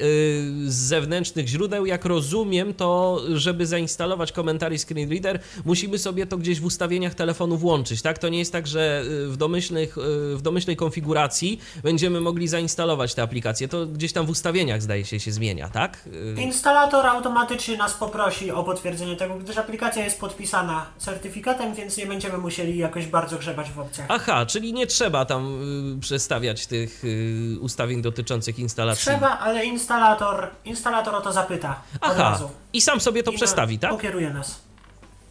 z 0.71 0.75
zewnętrznych 0.75 1.47
źródeł, 1.47 1.85
jak 1.85 2.05
rozumiem, 2.05 2.73
to 2.73 3.21
żeby 3.33 3.65
zainstalować 3.65 4.31
komentarz 4.31 4.81
Screen 4.81 5.09
Reader, 5.09 5.39
musimy 5.65 5.99
sobie 5.99 6.25
to 6.27 6.37
gdzieś 6.37 6.59
w 6.59 6.65
ustawieniach 6.65 7.15
telefonu 7.15 7.57
włączyć, 7.57 8.01
tak? 8.01 8.17
To 8.17 8.29
nie 8.29 8.39
jest 8.39 8.51
tak, 8.51 8.67
że 8.67 9.03
yy, 9.09 9.27
w 9.27 9.37
domyślnych, 9.37 9.97
yy, 9.97 10.37
w 10.37 10.41
domyślnej 10.41 10.75
konfiguracji 10.75 11.59
będziemy 11.83 12.21
mogli 12.21 12.47
zainstalować 12.47 13.15
tę 13.15 13.21
aplikację. 13.21 13.67
To 13.67 13.85
gdzieś 13.85 14.13
tam 14.13 14.25
w 14.25 14.29
ustawieniach 14.29 14.81
zdaje 14.81 15.05
się 15.05 15.19
się 15.19 15.31
zmienia, 15.31 15.69
tak? 15.69 16.09
Yy, 16.35 16.41
Instalator 16.43 17.05
automatycznie 17.05 17.77
nas 17.77 17.93
poprosi 17.93 18.51
o 18.51 18.63
potwierdzenie 18.63 19.15
tego, 19.15 19.35
gdyż 19.35 19.57
aplikacja 19.57 20.03
jest 20.03 20.19
podpisana 20.19 20.85
certyfikatem, 20.97 21.50
więc 21.75 21.97
nie 21.97 22.05
będziemy 22.05 22.37
musieli 22.37 22.77
jakoś 22.77 23.05
bardzo 23.07 23.37
grzebać 23.37 23.71
w 23.71 23.79
opcjach. 23.79 24.07
Aha, 24.09 24.45
czyli 24.45 24.73
nie 24.73 24.87
trzeba 24.87 25.25
tam 25.25 25.61
y, 25.97 25.99
przestawiać 25.99 26.67
tych 26.67 27.03
y, 27.05 27.57
ustawień 27.61 28.01
dotyczących 28.01 28.59
instalacji. 28.59 29.01
Trzeba, 29.11 29.39
ale 29.39 29.65
instalator, 29.65 30.49
instalator 30.65 31.15
o 31.15 31.21
to 31.21 31.31
zapyta 31.33 31.81
od 32.01 32.11
Aha, 32.11 32.23
razu. 32.31 32.49
i 32.73 32.81
sam 32.81 32.99
sobie 33.01 33.23
to 33.23 33.31
I 33.31 33.33
na- 33.33 33.37
przestawi, 33.37 33.79
tak? 33.79 33.91
Pokieruje 33.91 34.29
nas. 34.29 34.61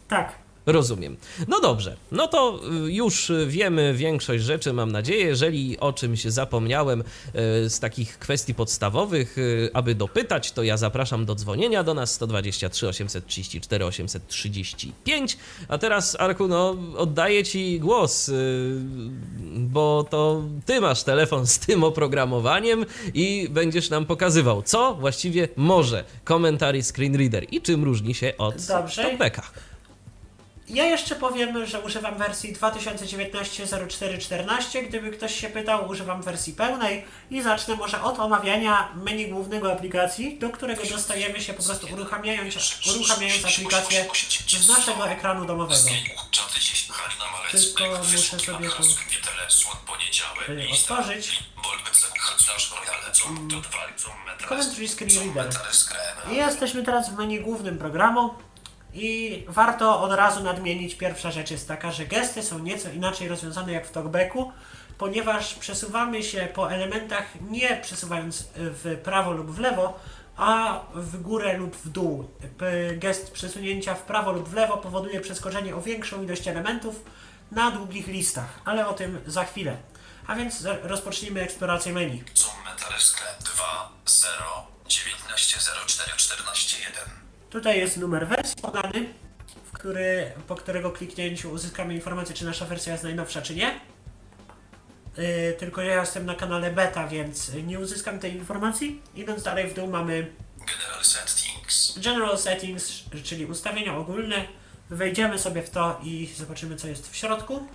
Tak. 0.07 0.31
Rozumiem. 0.65 1.17
No 1.47 1.59
dobrze, 1.59 1.97
no 2.11 2.27
to 2.27 2.59
y, 2.87 2.91
już 2.91 3.31
wiemy 3.47 3.93
większość 3.93 4.43
rzeczy, 4.43 4.73
mam 4.73 4.91
nadzieję. 4.91 5.25
Jeżeli 5.25 5.79
o 5.79 5.93
czymś 5.93 6.23
zapomniałem 6.23 7.01
y, 7.01 7.69
z 7.69 7.79
takich 7.79 8.19
kwestii 8.19 8.53
podstawowych, 8.53 9.37
y, 9.37 9.69
aby 9.73 9.95
dopytać, 9.95 10.51
to 10.51 10.63
ja 10.63 10.77
zapraszam 10.77 11.25
do 11.25 11.35
dzwonienia 11.35 11.83
do 11.83 11.93
nas 11.93 12.13
123 12.13 12.87
834 12.87 13.85
835. 13.85 15.37
A 15.67 15.77
teraz, 15.77 16.17
Arku, 16.19 16.47
no, 16.47 16.75
oddaję 16.97 17.43
Ci 17.43 17.79
głos, 17.79 18.31
bo 19.57 20.05
to 20.09 20.43
Ty 20.65 20.81
masz 20.81 21.03
telefon 21.03 21.47
z 21.47 21.59
tym 21.59 21.83
oprogramowaniem 21.83 22.85
i 23.13 23.47
będziesz 23.49 23.89
nam 23.89 24.05
pokazywał, 24.05 24.63
co 24.63 24.95
właściwie 24.95 25.47
może 25.55 26.03
Commentary 26.27 26.83
Screen 26.83 27.15
Reader 27.15 27.45
i 27.51 27.61
czym 27.61 27.83
różni 27.83 28.13
się 28.15 28.33
od 28.37 28.55
Dobrze. 28.65 29.17
Ja 30.73 30.85
jeszcze 30.85 31.15
powiem, 31.15 31.65
że 31.65 31.79
używam 31.81 32.17
wersji 32.17 32.55
2019-0414. 32.55 34.87
Gdyby 34.87 35.11
ktoś 35.11 35.39
się 35.39 35.49
pytał, 35.49 35.89
używam 35.89 36.21
wersji 36.21 36.53
pełnej 36.53 37.05
i 37.31 37.41
zacznę 37.41 37.75
może 37.75 38.01
od 38.01 38.19
omawiania 38.19 38.89
menu 38.95 39.27
głównego 39.27 39.71
aplikacji, 39.71 40.39
do 40.39 40.49
którego 40.49 40.83
dostajemy 40.83 41.41
się 41.41 41.53
po 41.53 41.63
prostu 41.63 41.87
uruchamiając, 41.93 42.55
uruchamiając 42.95 43.45
aplikację 43.45 44.05
z 44.47 44.69
naszego 44.69 45.09
ekranu 45.09 45.45
domowego. 45.45 45.81
Tylko 47.51 47.83
muszę 48.11 48.39
sobie 48.39 48.69
tu 48.69 48.83
otworzyć. 50.73 51.39
Commentary 54.49 54.87
Screen 54.87 55.09
Reader. 55.35 55.53
I 56.31 56.35
jesteśmy 56.35 56.83
teraz 56.83 57.09
w 57.09 57.17
menu 57.17 57.39
głównym 57.39 57.77
programu. 57.77 58.33
I 58.93 59.45
warto 59.47 60.01
od 60.01 60.13
razu 60.13 60.43
nadmienić, 60.43 60.95
pierwsza 60.95 61.31
rzecz 61.31 61.51
jest 61.51 61.67
taka, 61.67 61.91
że 61.91 62.05
gesty 62.05 62.43
są 62.43 62.59
nieco 62.59 62.89
inaczej 62.89 63.27
rozwiązane 63.27 63.71
jak 63.71 63.87
w 63.87 63.91
talkbacku, 63.91 64.51
ponieważ 64.97 65.53
przesuwamy 65.53 66.23
się 66.23 66.47
po 66.53 66.71
elementach 66.71 67.25
nie 67.49 67.77
przesuwając 67.81 68.47
w 68.55 68.97
prawo 69.03 69.31
lub 69.31 69.51
w 69.51 69.59
lewo, 69.59 69.99
a 70.37 70.79
w 70.93 71.21
górę 71.21 71.57
lub 71.57 71.75
w 71.75 71.89
dół. 71.89 72.29
Gest 72.93 73.31
przesunięcia 73.31 73.95
w 73.95 74.01
prawo 74.01 74.31
lub 74.31 74.49
w 74.49 74.53
lewo 74.53 74.77
powoduje 74.77 75.21
przeskoczenie 75.21 75.75
o 75.75 75.81
większą 75.81 76.23
ilość 76.23 76.47
elementów 76.47 76.95
na 77.51 77.71
długich 77.71 78.07
listach, 78.07 78.59
ale 78.65 78.87
o 78.87 78.93
tym 78.93 79.21
za 79.27 79.45
chwilę. 79.45 79.77
A 80.27 80.35
więc 80.35 80.63
rozpocznijmy 80.83 81.41
eksplorację 81.41 81.93
menu. 81.93 82.23
Zoom 82.35 82.63
Metalescrap 82.65 83.43
2 83.43 83.91
0 84.05 84.67
19 84.87 85.57
04 85.87 86.11
14 86.17 86.77
1 86.79 87.20
Tutaj 87.51 87.79
jest 87.79 87.97
numer 87.97 88.27
wersji 88.27 88.61
podany, 88.61 89.13
w 89.65 89.71
który, 89.71 90.31
po 90.47 90.55
którego 90.55 90.91
kliknięciu 90.91 91.51
uzyskamy 91.51 91.93
informację, 91.93 92.35
czy 92.35 92.45
nasza 92.45 92.65
wersja 92.65 92.91
jest 92.91 93.03
najnowsza, 93.03 93.41
czy 93.41 93.55
nie. 93.55 93.79
Yy, 95.17 95.55
tylko 95.59 95.81
ja 95.81 95.99
jestem 96.01 96.25
na 96.25 96.35
kanale 96.35 96.71
beta, 96.71 97.07
więc 97.07 97.51
nie 97.53 97.79
uzyskam 97.79 98.19
tej 98.19 98.35
informacji. 98.35 99.01
Idąc 99.15 99.43
dalej 99.43 99.67
w 99.67 99.73
dół 99.73 99.87
mamy 99.87 100.31
General 100.57 101.05
Settings. 101.05 101.99
General 101.99 102.37
Settings, 102.37 103.03
czyli 103.23 103.45
ustawienia 103.45 103.97
ogólne. 103.97 104.45
Wejdziemy 104.89 105.39
sobie 105.39 105.61
w 105.61 105.69
to 105.69 105.99
i 106.03 106.29
zobaczymy, 106.37 106.75
co 106.75 106.87
jest 106.87 107.11
w 107.11 107.15
środku. 107.15 107.67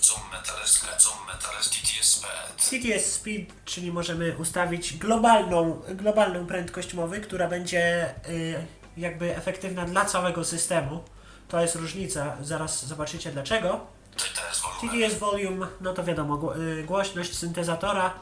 Zoom 0.00 0.22
TTS 1.70 2.06
Speed. 2.06 2.70
TTS 2.70 3.12
Speed, 3.12 3.54
czyli 3.64 3.92
możemy 3.92 4.36
ustawić 4.36 4.96
globalną, 4.96 5.82
globalną 5.88 6.46
prędkość 6.46 6.94
mowy, 6.94 7.20
która 7.20 7.48
będzie 7.48 8.14
yy, 8.28 8.77
jakby 8.98 9.36
efektywna 9.36 9.84
dla 9.84 10.04
całego 10.04 10.44
systemu. 10.44 11.04
To 11.48 11.60
jest 11.60 11.74
różnica, 11.74 12.36
zaraz 12.42 12.86
zobaczycie 12.86 13.32
dlaczego. 13.32 13.86
TTS 14.80 15.18
Volume, 15.18 15.66
no 15.80 15.94
to 15.94 16.04
wiadomo, 16.04 16.56
y, 16.56 16.84
głośność 16.84 17.38
syntezatora 17.38 18.14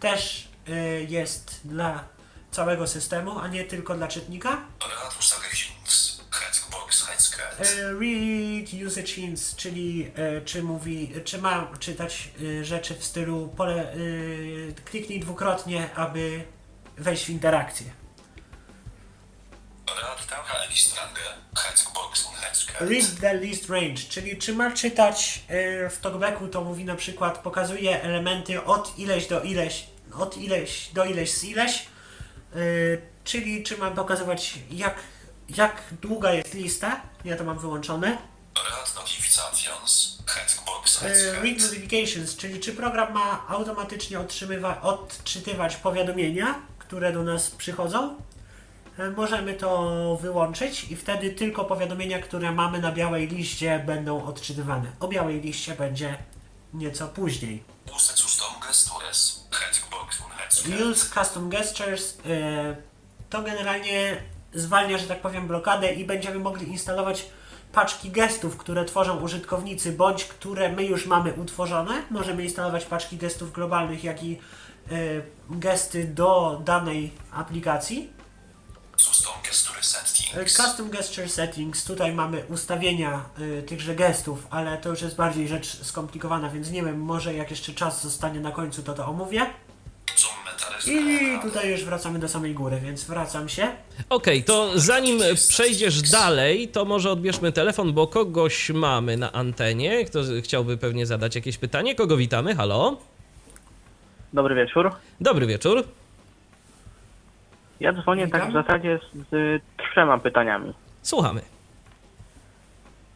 też 0.00 0.48
y, 0.68 1.06
jest 1.08 1.60
dla 1.64 2.04
całego 2.50 2.86
systemu, 2.86 3.38
a 3.38 3.48
nie 3.48 3.64
tylko 3.64 3.94
dla 3.94 4.08
czytnika. 4.08 4.60
Y, 7.60 7.98
read 8.00 8.86
usage 8.86 9.06
hints, 9.06 9.56
czyli 9.56 10.12
czy 10.44 10.62
mówi, 10.62 11.12
czy 11.24 11.38
ma 11.38 11.68
czytać 11.78 12.30
rzeczy 12.62 12.94
w 12.94 13.04
stylu 13.04 13.48
pole, 13.56 13.94
kliknij 14.84 15.20
dwukrotnie, 15.20 15.94
aby 15.94 16.44
wejść 16.96 17.24
w 17.24 17.30
interakcję. 17.30 18.03
Read 22.80 23.20
the 23.20 23.34
list 23.34 23.70
range, 23.70 23.96
czyli 24.08 24.38
czy 24.38 24.52
ma 24.54 24.70
czytać 24.72 25.40
y, 25.86 25.90
w 25.90 25.98
talkbacku, 25.98 26.48
to 26.48 26.60
mówi 26.64 26.84
na 26.84 26.94
przykład, 26.94 27.38
pokazuje 27.38 28.02
elementy 28.02 28.64
od 28.64 28.98
ileś 28.98 29.26
do 29.26 29.40
ileś, 29.42 29.86
od 30.18 30.36
ileś 30.36 30.88
do 30.92 31.04
ileś 31.04 31.32
z 31.32 31.44
ileś, 31.44 31.86
y, 32.56 33.02
czyli 33.24 33.62
czy 33.62 33.78
ma 33.78 33.90
pokazywać 33.90 34.54
jak, 34.70 34.94
jak 35.48 35.82
długa 36.02 36.32
jest 36.32 36.54
lista, 36.54 37.00
ja 37.24 37.36
to 37.36 37.44
mam 37.44 37.58
wyłączone. 37.58 38.18
Y, 41.16 41.32
read 41.42 41.58
notifications, 41.60 42.36
czyli 42.36 42.60
czy 42.60 42.72
program 42.72 43.12
ma 43.12 43.46
automatycznie 43.48 44.18
odczytywać 44.82 45.76
powiadomienia, 45.76 46.62
które 46.78 47.12
do 47.12 47.22
nas 47.22 47.50
przychodzą. 47.50 48.16
E, 48.98 49.10
możemy 49.10 49.54
to 49.54 50.16
wyłączyć 50.20 50.84
i 50.84 50.96
wtedy 50.96 51.30
tylko 51.30 51.64
powiadomienia, 51.64 52.18
które 52.18 52.52
mamy 52.52 52.78
na 52.78 52.92
białej 52.92 53.28
liście 53.28 53.82
będą 53.86 54.24
odczytywane. 54.24 54.92
O 55.00 55.08
białej 55.08 55.40
liście 55.40 55.74
będzie 55.74 56.18
nieco 56.74 57.08
później. 57.08 57.62
Use 60.90 61.14
custom 61.14 61.48
gestures 61.48 62.18
e, 62.26 62.76
to 63.30 63.42
generalnie 63.42 64.22
zwalnia, 64.54 64.98
że 64.98 65.06
tak 65.06 65.20
powiem, 65.20 65.46
blokadę 65.46 65.92
i 65.92 66.04
będziemy 66.04 66.38
mogli 66.38 66.68
instalować 66.68 67.26
paczki 67.72 68.10
gestów, 68.10 68.56
które 68.56 68.84
tworzą 68.84 69.20
użytkownicy, 69.20 69.92
bądź 69.92 70.24
które 70.24 70.72
my 70.72 70.84
już 70.84 71.06
mamy 71.06 71.32
utworzone. 71.32 72.02
Możemy 72.10 72.44
instalować 72.44 72.84
paczki 72.84 73.16
gestów 73.16 73.52
globalnych, 73.52 74.04
jak 74.04 74.22
i 74.22 74.38
e, 74.90 74.96
gesty 75.50 76.04
do 76.04 76.60
danej 76.64 77.12
aplikacji. 77.32 78.13
Custom 80.46 80.90
Gesture 80.90 81.28
Settings, 81.28 81.84
tutaj 81.84 82.12
mamy 82.12 82.44
ustawienia 82.48 83.24
y, 83.40 83.62
tychże 83.62 83.94
gestów, 83.94 84.46
ale 84.50 84.78
to 84.78 84.88
już 84.88 85.02
jest 85.02 85.16
bardziej 85.16 85.48
rzecz 85.48 85.82
skomplikowana, 85.82 86.50
więc 86.50 86.70
nie 86.70 86.82
wiem, 86.82 87.00
może 87.00 87.34
jak 87.34 87.50
jeszcze 87.50 87.72
czas 87.72 88.02
zostanie 88.02 88.40
na 88.40 88.50
końcu, 88.50 88.82
to 88.82 88.94
to 88.94 89.06
omówię. 89.06 89.46
I 90.86 91.42
tutaj 91.42 91.70
już 91.70 91.84
wracamy 91.84 92.18
do 92.18 92.28
samej 92.28 92.54
góry, 92.54 92.80
więc 92.80 93.04
wracam 93.04 93.48
się. 93.48 93.62
Okej, 94.08 94.38
okay, 94.38 94.42
to 94.42 94.70
zanim 94.74 95.20
przejdziesz 95.48 96.02
dalej, 96.02 96.68
to 96.68 96.84
może 96.84 97.10
odbierzmy 97.10 97.52
telefon, 97.52 97.92
bo 97.92 98.06
kogoś 98.06 98.70
mamy 98.70 99.16
na 99.16 99.32
antenie, 99.32 100.04
kto 100.04 100.20
chciałby 100.42 100.76
pewnie 100.76 101.06
zadać 101.06 101.34
jakieś 101.34 101.58
pytanie. 101.58 101.94
Kogo 101.94 102.16
witamy? 102.16 102.54
Halo? 102.54 102.96
Dobry 104.32 104.54
wieczór. 104.54 104.90
Dobry 105.20 105.46
wieczór. 105.46 105.84
Ja 107.80 107.92
dzwonię 107.92 108.28
tak 108.28 108.50
w 108.50 108.52
zasadzie 108.52 108.98
z, 108.98 109.28
z 109.30 109.62
trzema 109.76 110.18
pytaniami. 110.18 110.72
Słuchamy. 111.02 111.42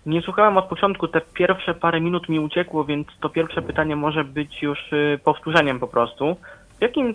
Nie 0.06 0.22
słuchałem 0.22 0.56
od 0.56 0.64
początku, 0.64 1.08
te 1.08 1.20
pierwsze 1.20 1.74
parę 1.74 2.00
minut 2.00 2.28
mi 2.28 2.40
uciekło, 2.40 2.84
więc 2.84 3.06
to 3.20 3.28
pierwsze 3.28 3.62
pytanie 3.62 3.96
może 3.96 4.24
być 4.24 4.62
już 4.62 4.92
y, 4.92 5.20
powtórzeniem 5.24 5.80
po 5.80 5.88
prostu. 5.88 6.36
W 6.78 6.82
jakim 6.82 7.14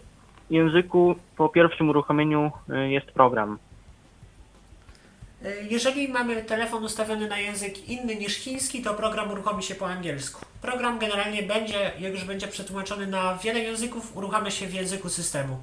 języku 0.50 1.16
po 1.38 1.50
pierwszym 1.50 1.90
uruchomieniu 1.90 2.52
y, 2.70 2.90
jest 2.90 3.12
program? 3.12 3.58
Y, 5.46 5.68
jeżeli 5.70 6.08
mamy 6.08 6.44
telefon 6.44 6.84
ustawiony 6.84 7.28
na 7.28 7.40
język 7.40 7.90
inny 7.90 8.16
niż 8.16 8.36
chiński, 8.36 8.82
to 8.82 8.94
program 8.94 9.32
uruchomi 9.32 9.64
się 9.64 9.76
po 9.76 9.88
angielsku. 9.88 10.46
Program 10.62 11.00
generalnie 11.00 11.44
będzie, 11.44 11.92
jak 12.00 12.14
już 12.14 12.24
będzie 12.24 12.48
przetłumaczony 12.48 13.08
na 13.08 13.38
wiele 13.38 13.60
języków, 13.60 14.18
uruchamia 14.18 14.52
się 14.52 14.68
w 14.68 14.74
języku 14.74 15.10
systemu. 15.10 15.58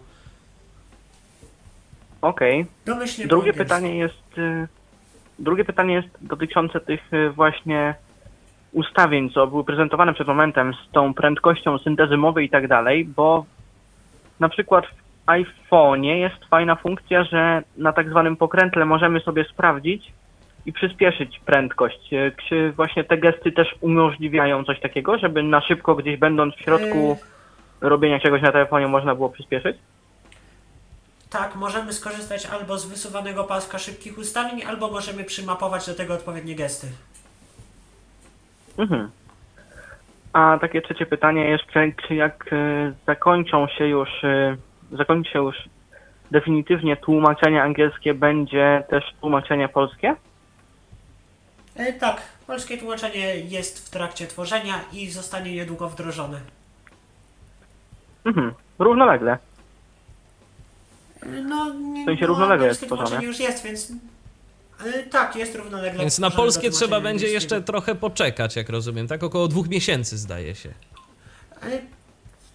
Okej. 2.23 2.67
Okay. 2.87 3.27
Drugie 3.27 3.53
pytanie 3.53 3.99
jest 3.99 4.39
y, 4.39 4.69
drugie 5.39 5.65
pytanie 5.65 5.95
jest 5.95 6.09
dotyczące 6.21 6.81
tych 6.81 7.13
y, 7.13 7.31
właśnie 7.31 7.95
ustawień, 8.73 9.31
co 9.31 9.47
były 9.47 9.65
prezentowane 9.65 10.15
przed 10.15 10.27
momentem 10.27 10.75
z 10.75 10.93
tą 10.93 11.15
prędkością 11.15 11.79
syntezy 11.79 12.17
mowy 12.17 12.45
i 12.45 12.51
tak 12.51 12.69
dalej, 12.69 13.05
bo 13.05 13.45
na 14.41 14.49
przykład 14.49 14.85
w 14.87 15.27
iPhone'ie 15.27 16.15
jest 16.15 16.45
fajna 16.45 16.77
funkcja, 16.77 17.25
że 17.25 17.63
na 17.77 17.93
tak 17.93 18.11
zwanym 18.11 18.37
pokrętle 18.37 18.85
możemy 18.85 19.21
sobie 19.21 19.45
sprawdzić 19.45 20.13
i 20.67 20.73
przyspieszyć 20.73 21.41
prędkość. 21.47 22.13
Y, 22.13 22.33
czy 22.49 22.73
właśnie 22.73 23.05
te 23.05 23.19
gesty 23.19 23.53
też 23.53 23.75
umożliwiają 23.81 24.65
coś 24.65 24.81
takiego, 24.81 25.19
żeby 25.19 25.43
na 25.43 25.61
szybko 25.61 25.95
gdzieś 25.95 26.19
będąc 26.19 26.55
w 26.55 26.61
środku 26.61 27.19
robienia 27.81 28.21
czegoś 28.21 28.43
na 28.43 28.53
telefonie 28.53 28.89
można 28.89 29.15
było 29.15 29.29
przyspieszyć? 29.29 29.77
Tak, 31.31 31.55
możemy 31.57 31.93
skorzystać 31.93 32.47
albo 32.47 32.79
z 32.79 32.87
wysuwanego 32.87 33.45
paska 33.45 33.79
szybkich 33.79 34.19
ustawień, 34.19 34.63
albo 34.63 34.91
możemy 34.91 35.25
przymapować 35.25 35.87
do 35.87 35.95
tego 35.95 36.15
odpowiednie 36.15 36.55
gesty. 36.55 36.87
Mhm. 38.79 39.11
A 40.33 40.59
takie 40.61 40.83
trzecie 40.83 41.07
pytanie 41.07 41.45
jeszcze, 41.45 41.93
czy 42.09 42.15
jak 42.15 42.53
e, 42.53 42.93
zakończą 43.07 43.69
się 43.69 43.87
już, 43.87 44.25
e, 44.25 44.57
zakończy 44.93 45.31
się 45.31 45.39
już 45.39 45.57
definitywnie 46.31 46.97
tłumaczenie 46.97 47.63
angielskie, 47.63 48.15
będzie 48.15 48.85
też 48.89 49.05
tłumaczenie 49.21 49.69
polskie? 49.69 50.15
E, 51.77 51.93
tak, 51.93 52.23
polskie 52.47 52.79
tłumaczenie 52.79 53.37
jest 53.37 53.89
w 53.89 53.91
trakcie 53.91 54.27
tworzenia 54.27 54.75
i 54.93 55.11
zostanie 55.11 55.53
niedługo 55.53 55.89
wdrożone. 55.89 56.41
Mhm. 58.25 58.53
Równolegle. 58.79 59.39
No, 61.27 61.75
nie, 61.75 62.03
W 62.03 62.07
sensie 62.07 62.23
no, 62.23 62.27
równolegle 62.27 62.67
jest 62.67 62.87
tworzone. 62.87 63.25
już 63.25 63.41
jest, 63.41 63.65
więc... 63.65 63.93
tak, 65.11 65.37
jest 65.37 65.55
równolegle. 65.55 66.01
Więc 66.01 66.19
na 66.19 66.31
polskie 66.31 66.71
trzeba 66.71 67.01
będzie 67.01 67.29
jeszcze 67.29 67.63
trochę 67.63 67.95
poczekać, 67.95 68.57
jak 68.57 68.69
rozumiem, 68.69 69.09
tak? 69.09 69.23
Około 69.23 69.49
dwóch 69.49 69.69
miesięcy 69.69 70.19
zdaje 70.19 70.55
się. 70.55 70.69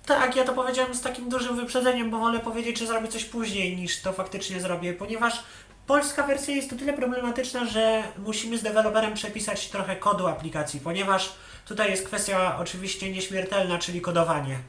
Tak, 0.06 0.36
ja 0.36 0.44
to 0.44 0.54
powiedziałem 0.54 0.96
z 0.96 1.02
takim 1.02 1.30
dużym 1.30 1.56
wyprzedzeniem, 1.56 2.10
bo 2.12 2.20
wolę 2.20 2.40
powiedzieć, 2.40 2.80
że 2.80 2.88
zrobię 2.88 3.08
coś 3.08 3.26
później 3.26 3.78
niż 3.78 4.02
to 4.02 4.14
faktycznie 4.14 4.60
zrobię, 4.60 4.94
ponieważ 4.94 5.44
polska 5.88 6.28
wersja 6.28 6.56
jest 6.56 6.74
o 6.74 6.76
tyle 6.76 6.94
problematyczna, 6.94 7.66
że 7.66 8.04
musimy 8.26 8.58
z 8.58 8.64
deweloperem 8.64 9.14
przepisać 9.14 9.70
trochę 9.70 9.96
kodu 9.96 10.28
aplikacji, 10.28 10.80
ponieważ 10.80 11.34
tutaj 11.68 11.92
jest 11.92 12.06
kwestia 12.06 12.58
oczywiście 12.60 13.12
nieśmiertelna, 13.12 13.78
czyli 13.80 14.02
kodowanie. 14.02 14.60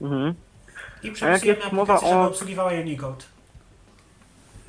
Mhm. 0.00 0.34
I 1.02 1.10
przepisujemy 1.12 1.60
mowa 1.72 1.94
aplikację, 1.94 2.08
żeby 2.08 2.20
o- 2.20 2.28
obsługiwała 2.28 2.72
Unicode. 2.72 3.24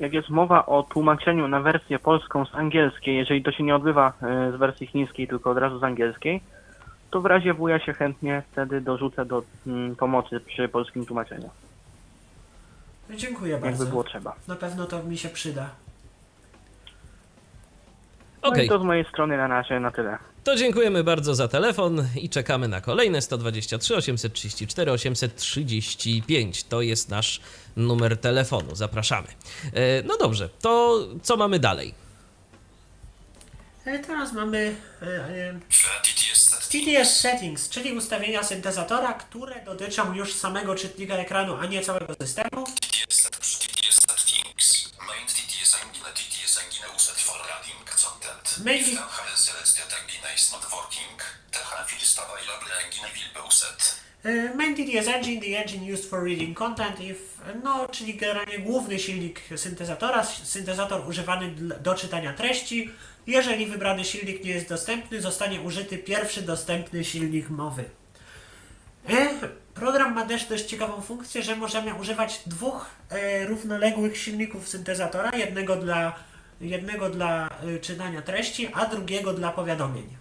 Jak 0.00 0.12
jest 0.12 0.28
mowa 0.28 0.66
o 0.66 0.82
tłumaczeniu 0.82 1.48
na 1.48 1.60
wersję 1.60 1.98
polską 1.98 2.44
z 2.46 2.54
angielskiej, 2.54 3.16
jeżeli 3.16 3.42
to 3.42 3.52
się 3.52 3.64
nie 3.64 3.76
odbywa 3.76 4.12
e, 4.22 4.52
z 4.52 4.56
wersji 4.56 4.86
chińskiej, 4.86 5.28
tylko 5.28 5.50
od 5.50 5.58
razu 5.58 5.78
z 5.78 5.84
angielskiej, 5.84 6.40
to 7.10 7.20
w 7.20 7.26
razie 7.26 7.54
wuja 7.54 7.78
się 7.80 7.92
chętnie 7.92 8.42
wtedy 8.52 8.80
dorzucę 8.80 9.24
do 9.24 9.42
mm, 9.66 9.96
pomocy 9.96 10.40
przy 10.40 10.68
polskim 10.68 11.06
tłumaczeniu, 11.06 11.50
Dziękuję 13.16 13.52
jakby 13.52 13.66
bardzo. 13.68 13.86
było 13.86 14.04
trzeba. 14.04 14.34
Na 14.48 14.56
pewno 14.56 14.86
to 14.86 15.02
mi 15.02 15.18
się 15.18 15.28
przyda. 15.28 15.70
No 18.48 18.52
Okej, 18.54 18.66
i 18.66 18.68
to 18.68 18.78
z 18.78 18.82
mojej 18.82 19.04
strony 19.04 19.36
na 19.36 19.46
razie 19.48 19.80
na 19.80 19.90
tyle. 19.90 20.18
to 20.44 20.56
dziękujemy 20.56 21.04
bardzo 21.04 21.34
za 21.34 21.48
telefon 21.48 22.08
i 22.16 22.28
czekamy 22.28 22.68
na 22.68 22.80
kolejne 22.80 23.22
123 23.22 23.96
834 23.96 24.92
835. 24.92 26.64
To 26.64 26.82
jest 26.82 27.08
nasz 27.08 27.40
numer 27.76 28.16
telefonu. 28.16 28.76
Zapraszamy. 28.76 29.28
E, 29.72 30.02
No 30.02 30.16
dobrze, 30.16 30.48
to 30.48 30.98
co 31.22 31.36
mamy 31.36 31.58
dalej? 31.58 31.94
E, 33.86 33.98
Teraz 33.98 34.32
mamy 34.32 34.74
e, 35.02 35.58
TTS 36.70 37.20
Settings, 37.20 37.68
czyli 37.68 37.92
ustawienia 37.92 38.42
syntezatora, 38.42 39.12
które 39.12 39.64
dotyczą 39.64 40.14
już 40.14 40.34
samego 40.34 40.74
czytnika 40.74 41.14
ekranu, 41.14 41.56
a 41.56 41.66
nie 41.66 41.82
całego 41.82 42.14
systemu. 42.20 42.64
TTS 42.80 43.20
set 43.20 43.32
TTS 43.38 43.96
settings. 44.08 44.92
Main 45.08 45.26
TTS 45.26 45.76
engine 45.84 46.04
TTS 46.14 46.58
engine 46.66 46.86
uset 46.96 47.14
for 47.20 47.36
running 47.36 47.84
content. 48.02 48.47
Main- 48.47 48.47
If 48.47 48.47
the 48.47 48.47
HL 48.47 48.47
selected 48.47 48.47
engine 48.47 48.47
is 48.47 48.47
not 48.47 48.47
working, 48.47 48.47
the 48.47 48.47
HL 48.47 48.47
is 48.47 48.47
available 48.47 48.47
engine 48.47 48.47
will 48.47 48.47
be 48.47 48.47
uset. 48.47 48.47
E, 54.24 54.54
Main 54.54 54.74
TTS 54.74 55.08
Engine, 55.08 55.40
the 55.40 55.56
engine 55.56 55.92
used 55.94 56.04
for 56.04 56.24
reading 56.24 56.58
content, 56.58 57.00
if, 57.00 57.20
no, 57.62 57.88
czyli 57.88 58.14
generalnie 58.14 58.58
główny 58.58 58.98
silnik 58.98 59.40
syntezatora, 59.56 60.24
syntezator 60.24 61.08
używany 61.08 61.54
do 61.80 61.94
czytania 61.94 62.32
treści. 62.32 62.90
Jeżeli 63.26 63.66
wybrany 63.66 64.04
silnik 64.04 64.44
nie 64.44 64.50
jest 64.50 64.68
dostępny, 64.68 65.20
zostanie 65.20 65.60
użyty 65.60 65.98
pierwszy 65.98 66.42
dostępny 66.42 67.04
silnik 67.04 67.50
mowy. 67.50 67.84
E, 69.08 69.48
Program 69.78 70.14
ma 70.14 70.26
też 70.26 70.44
dość 70.44 70.64
ciekawą 70.64 71.00
funkcję, 71.00 71.42
że 71.42 71.56
możemy 71.56 71.94
używać 71.94 72.40
dwóch 72.46 72.86
e, 73.10 73.46
równoległych 73.46 74.18
silników 74.18 74.68
syntezatora, 74.68 75.36
jednego 75.36 75.76
dla, 75.76 76.14
jednego 76.60 77.10
dla 77.10 77.48
e, 77.48 77.78
czytania 77.78 78.22
treści, 78.22 78.70
a 78.74 78.86
drugiego 78.86 79.32
dla 79.34 79.52
powiadomień. 79.52 80.16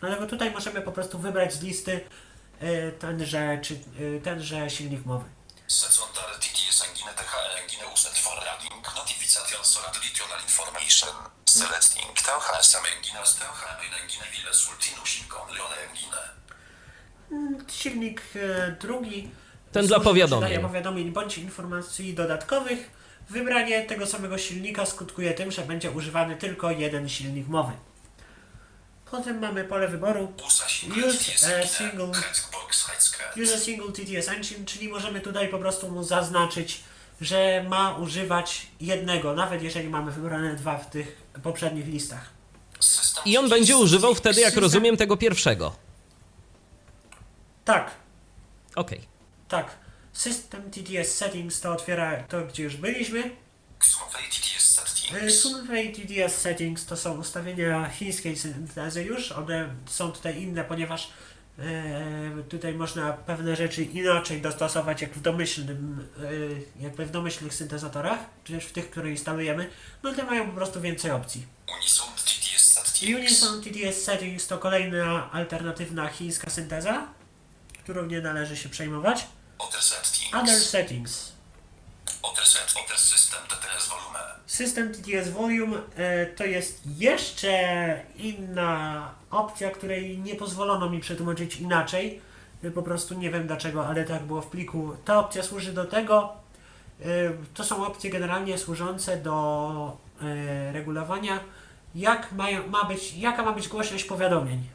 Dlatego 0.00 0.26
tutaj 0.26 0.50
możemy 0.50 0.82
po 0.82 0.92
prostu 0.92 1.18
wybrać 1.18 1.54
z 1.54 1.62
listy 1.62 2.00
e, 2.60 2.92
tenże, 2.92 3.58
czy, 3.62 3.74
e, 3.74 4.20
tenże 4.20 4.70
silnik 4.70 5.06
mowy. 5.06 5.24
Silnik 17.68 18.22
drugi 18.80 19.30
Ten 19.72 19.86
dla 19.86 20.00
powiadomień. 20.00 20.60
powiadomień 20.62 21.10
bądź 21.12 21.38
informacji 21.38 22.14
dodatkowych. 22.14 23.01
Wybranie 23.32 23.82
tego 23.82 24.06
samego 24.06 24.38
silnika 24.38 24.86
skutkuje 24.86 25.34
tym, 25.34 25.50
że 25.50 25.62
będzie 25.62 25.90
używany 25.90 26.36
tylko 26.36 26.70
jeden 26.70 27.08
silnik 27.08 27.48
mowy. 27.48 27.72
Potem 29.10 29.38
mamy 29.40 29.64
pole 29.64 29.88
wyboru 29.88 30.32
Use 30.46 30.64
a 30.64 30.68
single 30.68 31.06
Use 31.06 31.18
TTS 31.18 31.44
a 31.44 31.46
engine. 31.52 31.68
single- 33.58 33.92
TTS 33.92 34.28
engine, 34.28 34.64
czyli 34.66 34.88
możemy 34.88 35.20
tutaj 35.20 35.48
po 35.48 35.58
prostu 35.58 35.90
mu 35.90 36.02
zaznaczyć, 36.04 36.80
że 37.20 37.64
ma 37.68 37.96
używać 37.96 38.66
jednego, 38.80 39.34
nawet 39.34 39.62
jeżeli 39.62 39.88
mamy 39.88 40.12
wybrane 40.12 40.54
dwa 40.56 40.78
w 40.78 40.90
tych 40.90 41.16
poprzednich 41.42 41.86
listach. 41.86 42.30
I 43.24 43.38
on 43.38 43.48
będzie 43.48 43.76
używał 43.76 44.14
wtedy, 44.14 44.40
jak 44.40 44.56
rozumiem, 44.56 44.96
tego 44.96 45.16
pierwszego. 45.16 45.76
Tak, 47.64 47.90
Okej. 48.76 49.00
tak. 49.48 49.81
System 50.12 50.70
TTS 50.70 51.14
settings 51.14 51.60
to 51.60 51.72
otwiera 51.72 52.22
to, 52.22 52.40
gdzie 52.46 52.62
już 52.62 52.76
byliśmy. 52.76 53.30
Sunway 53.80 54.22
TTS 54.22 54.70
settings. 54.70 55.34
Sunway 55.40 55.92
TTS 55.92 56.36
settings 56.36 56.86
to 56.86 56.96
są 56.96 57.20
ustawienia 57.20 57.88
chińskiej 57.88 58.36
syntezy 58.36 59.04
już. 59.04 59.32
One 59.32 59.74
są 59.86 60.12
tutaj 60.12 60.42
inne, 60.42 60.64
ponieważ 60.64 61.10
e, 61.58 62.42
tutaj 62.48 62.74
można 62.74 63.12
pewne 63.12 63.56
rzeczy 63.56 63.84
inaczej 63.84 64.40
dostosować 64.40 65.02
jak 65.02 65.14
w 65.14 65.20
domyślnym, 65.20 66.08
e, 66.78 66.82
jakby 66.82 67.06
w 67.06 67.10
domyślnych 67.10 67.54
syntezatorach, 67.54 68.18
czy 68.44 68.52
też 68.52 68.64
w 68.64 68.72
tych, 68.72 68.90
które 68.90 69.10
instalujemy. 69.10 69.70
No 70.02 70.14
te 70.14 70.24
mają 70.24 70.46
po 70.46 70.52
prostu 70.52 70.80
więcej 70.80 71.10
opcji. 71.10 71.46
Unison 71.78 72.08
TTS 72.16 72.72
settings. 72.72 73.18
Unison 73.18 73.62
TTS 73.62 74.04
settings 74.04 74.46
to 74.46 74.58
kolejna 74.58 75.30
alternatywna 75.32 76.08
chińska 76.08 76.50
synteza, 76.50 77.08
którą 77.82 78.06
nie 78.06 78.20
należy 78.20 78.56
się 78.56 78.68
przejmować. 78.68 79.26
Other 79.68 79.82
settings. 79.82 80.34
Other 80.34 80.56
settings. 80.60 81.32
Other 82.22 82.46
set. 82.46 82.74
Other 82.84 82.98
system 82.98 83.40
TTS 83.48 83.88
volume. 83.88 84.18
System 84.46 84.92
TTS 84.94 85.30
Volume 85.30 85.76
e, 85.96 86.26
to 86.26 86.44
jest 86.44 86.80
jeszcze 86.96 88.00
inna 88.16 89.10
opcja, 89.30 89.70
której 89.70 90.18
nie 90.18 90.34
pozwolono 90.34 90.90
mi 90.90 91.00
przetłumaczyć 91.00 91.56
inaczej. 91.56 92.20
E, 92.64 92.70
Po 92.70 92.82
prostu 92.82 93.14
nie 93.14 93.30
wiem 93.30 93.46
dlaczego, 93.46 93.86
ale 93.86 94.04
tak 94.04 94.22
było 94.22 94.42
w 94.42 94.46
pliku. 94.46 94.96
Ta 95.04 95.18
opcja 95.18 95.42
służy 95.42 95.72
do 95.72 95.84
tego. 95.84 96.32
e, 97.00 97.04
To 97.54 97.64
są 97.64 97.86
opcje 97.86 98.10
generalnie 98.10 98.58
służące 98.58 99.16
do 99.16 99.96
regulowania, 100.72 101.40
jak 101.94 102.32
mają, 102.32 102.66
ma 102.68 102.84
być, 102.84 103.12
jaka 103.14 103.42
ma 103.42 103.52
być 103.52 103.68
głośność 103.68 104.04
powiadomień. 104.04 104.68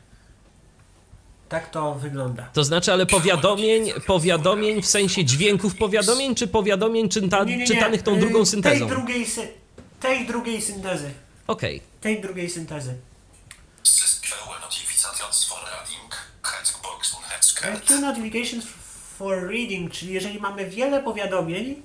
Tak 1.50 1.70
to 1.72 1.94
wygląda. 1.96 2.50
To 2.54 2.64
znaczy, 2.64 2.94
ale 2.94 3.06
powiadomień, 3.06 3.92
powiadomień 4.08 4.82
w 4.82 4.88
sensie 4.88 5.26
dźwięków 5.26 5.76
powiadomień, 5.76 6.36
czy 6.36 6.48
powiadomień 6.48 7.10
czyta, 7.10 7.44
Nie, 7.44 7.52
nie, 7.52 7.58
nie. 7.58 7.68
czytanych 7.68 8.02
tą 8.04 8.20
drugą 8.20 8.46
syntezą? 8.46 8.88
Tej 8.88 8.96
drugiej, 8.98 9.26
sy- 9.26 9.48
tej 10.00 10.26
drugiej 10.28 10.62
syntezy. 10.62 11.12
Okej. 11.48 11.82
Tej 12.02 12.22
drugiej 12.22 12.50
syntezy. 12.50 12.96
Notifications 14.62 15.46
for 15.46 15.58
E. 17.64 17.80
Queue 17.88 18.02
notifications 18.02 18.66
for 19.18 19.48
reading, 19.50 19.92
czyli 19.92 20.14
jeżeli 20.14 20.40
mamy 20.40 20.70
wiele 20.70 21.04
powiadomień, 21.04 21.82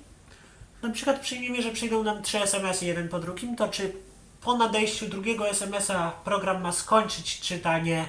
na 0.83 0.90
przykład 0.90 1.20
przyjmijmy, 1.20 1.62
że 1.62 1.70
przyjdą 1.70 2.03
nam 2.03 2.22
trzy 2.22 2.38
SMS-y 2.42 2.87
jeden 2.87 3.09
po 3.09 3.18
drugim, 3.18 3.57
to 3.57 3.68
czy 3.68 3.92
po 4.40 4.57
nadejściu 4.59 5.09
drugiego 5.09 5.48
SMS-a 5.48 6.11
program 6.25 6.62
ma 6.62 6.72
skończyć 6.72 7.40
czytanie 7.40 8.05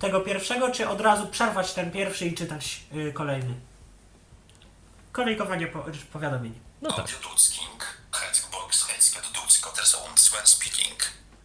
tego 0.00 0.20
pierwszego, 0.20 0.70
czy 0.70 0.88
od 0.88 1.00
razu 1.00 1.26
przerwać 1.26 1.72
ten 1.72 1.90
pierwszy 1.90 2.26
i 2.26 2.34
czytać 2.34 2.80
y, 2.94 3.12
kolejny? 3.12 3.54
Kolejkowanie 5.12 5.66
po, 5.66 5.84
powiadomień. 6.12 6.54
No 6.82 6.92
tak. 6.92 7.06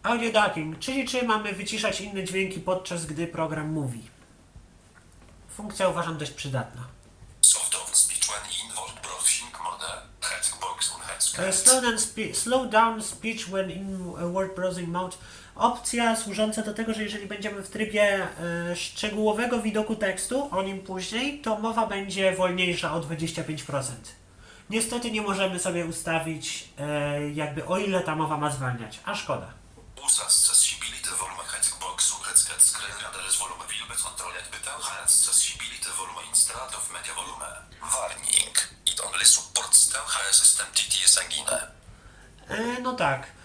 Audio 0.02 0.32
ducking. 0.32 0.78
Czyli 0.78 1.08
czy 1.08 1.22
mamy 1.22 1.52
wyciszać 1.52 2.00
inne 2.00 2.24
dźwięki 2.24 2.60
podczas 2.60 3.06
gdy 3.06 3.26
program 3.26 3.68
mówi. 3.72 4.10
Funkcja 5.56 5.88
uważam 5.88 6.18
dość 6.18 6.30
przydatna. 6.32 6.82
E. 11.38 11.52
Slow 11.52 11.82
down, 11.82 11.98
slow 12.34 12.70
down 12.70 13.02
speech 13.02 13.48
when 13.48 13.70
in 13.70 14.00
uh, 14.00 14.32
word 14.32 14.54
browsing 14.54 14.88
mode. 14.88 15.16
Opcja 15.56 16.16
służąca 16.16 16.62
do 16.62 16.74
tego, 16.74 16.94
że 16.94 17.02
jeżeli 17.02 17.26
będziemy 17.26 17.62
w 17.62 17.70
trybie 17.70 18.02
e, 18.02 18.76
szczegółowego 18.76 19.62
widoku 19.62 19.96
tekstu, 19.96 20.48
o 20.50 20.62
nim 20.62 20.82
później, 20.82 21.40
to 21.40 21.58
mowa 21.58 21.86
będzie 21.86 22.32
wolniejsza 22.32 22.94
o 22.94 23.00
25%. 23.00 23.82
Niestety 24.70 25.10
nie 25.10 25.22
możemy 25.22 25.58
sobie 25.58 25.86
ustawić, 25.86 26.68
e, 26.78 27.30
jakby 27.30 27.66
o 27.66 27.78
ile 27.78 28.00
ta 28.00 28.16
mowa 28.16 28.36
ma 28.36 28.50
zwalniać, 28.50 29.00
a 29.04 29.14
szkoda. 29.14 29.46
Accessibility 30.06 31.10
volume 31.10 31.44
Hexbox 31.44 32.14
Screen 32.58 32.94
Volume 33.38 33.64
Wilbet 33.68 34.02
Controlled 34.02 34.48
Bytel 34.52 34.80
Accessibility 35.04 35.90
Volume 35.98 36.22
Instead 36.28 36.74
of 36.78 36.90
Media 36.92 37.14
Volume 37.14 37.48
Warning 37.82 38.56
It 38.86 39.00
only 39.00 39.24
supports 39.24 39.92
the 39.92 39.98
HS 39.98 40.36
System 40.36 40.66
TTS 40.74 41.18
Engine 41.24 41.76
E, 42.48 42.80
no 42.82 42.94
tak. 42.94 43.35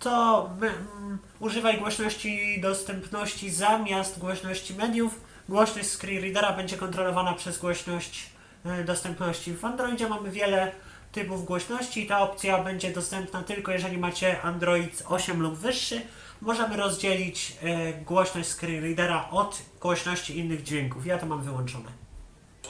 To 0.00 0.50
mm, 0.62 1.18
używaj 1.40 1.78
głośności 1.78 2.60
dostępności 2.60 3.50
zamiast 3.50 4.18
głośności 4.18 4.74
mediów. 4.74 5.20
Głośność 5.48 5.88
screen 5.88 6.22
readera 6.22 6.52
będzie 6.52 6.76
kontrolowana 6.76 7.32
przez 7.32 7.58
głośność 7.58 8.30
e, 8.64 8.84
dostępności. 8.84 9.54
W 9.54 9.64
Androidzie 9.64 10.08
mamy 10.08 10.30
wiele 10.30 10.72
typów 11.12 11.44
głośności 11.44 12.04
i 12.04 12.06
ta 12.06 12.20
opcja 12.20 12.62
będzie 12.62 12.92
dostępna 12.92 13.42
tylko 13.42 13.72
jeżeli 13.72 13.98
macie 13.98 14.42
Android 14.42 15.02
8 15.06 15.42
lub 15.42 15.54
wyższy. 15.54 16.02
Możemy 16.40 16.76
rozdzielić 16.76 17.56
e, 17.62 17.92
głośność 17.92 18.48
screen 18.48 18.82
readera 18.82 19.28
od 19.30 19.62
głośności 19.80 20.38
innych 20.38 20.62
dźwięków. 20.62 21.06
Ja 21.06 21.18
to 21.18 21.26
mam 21.26 21.42
wyłączone. 21.42 21.90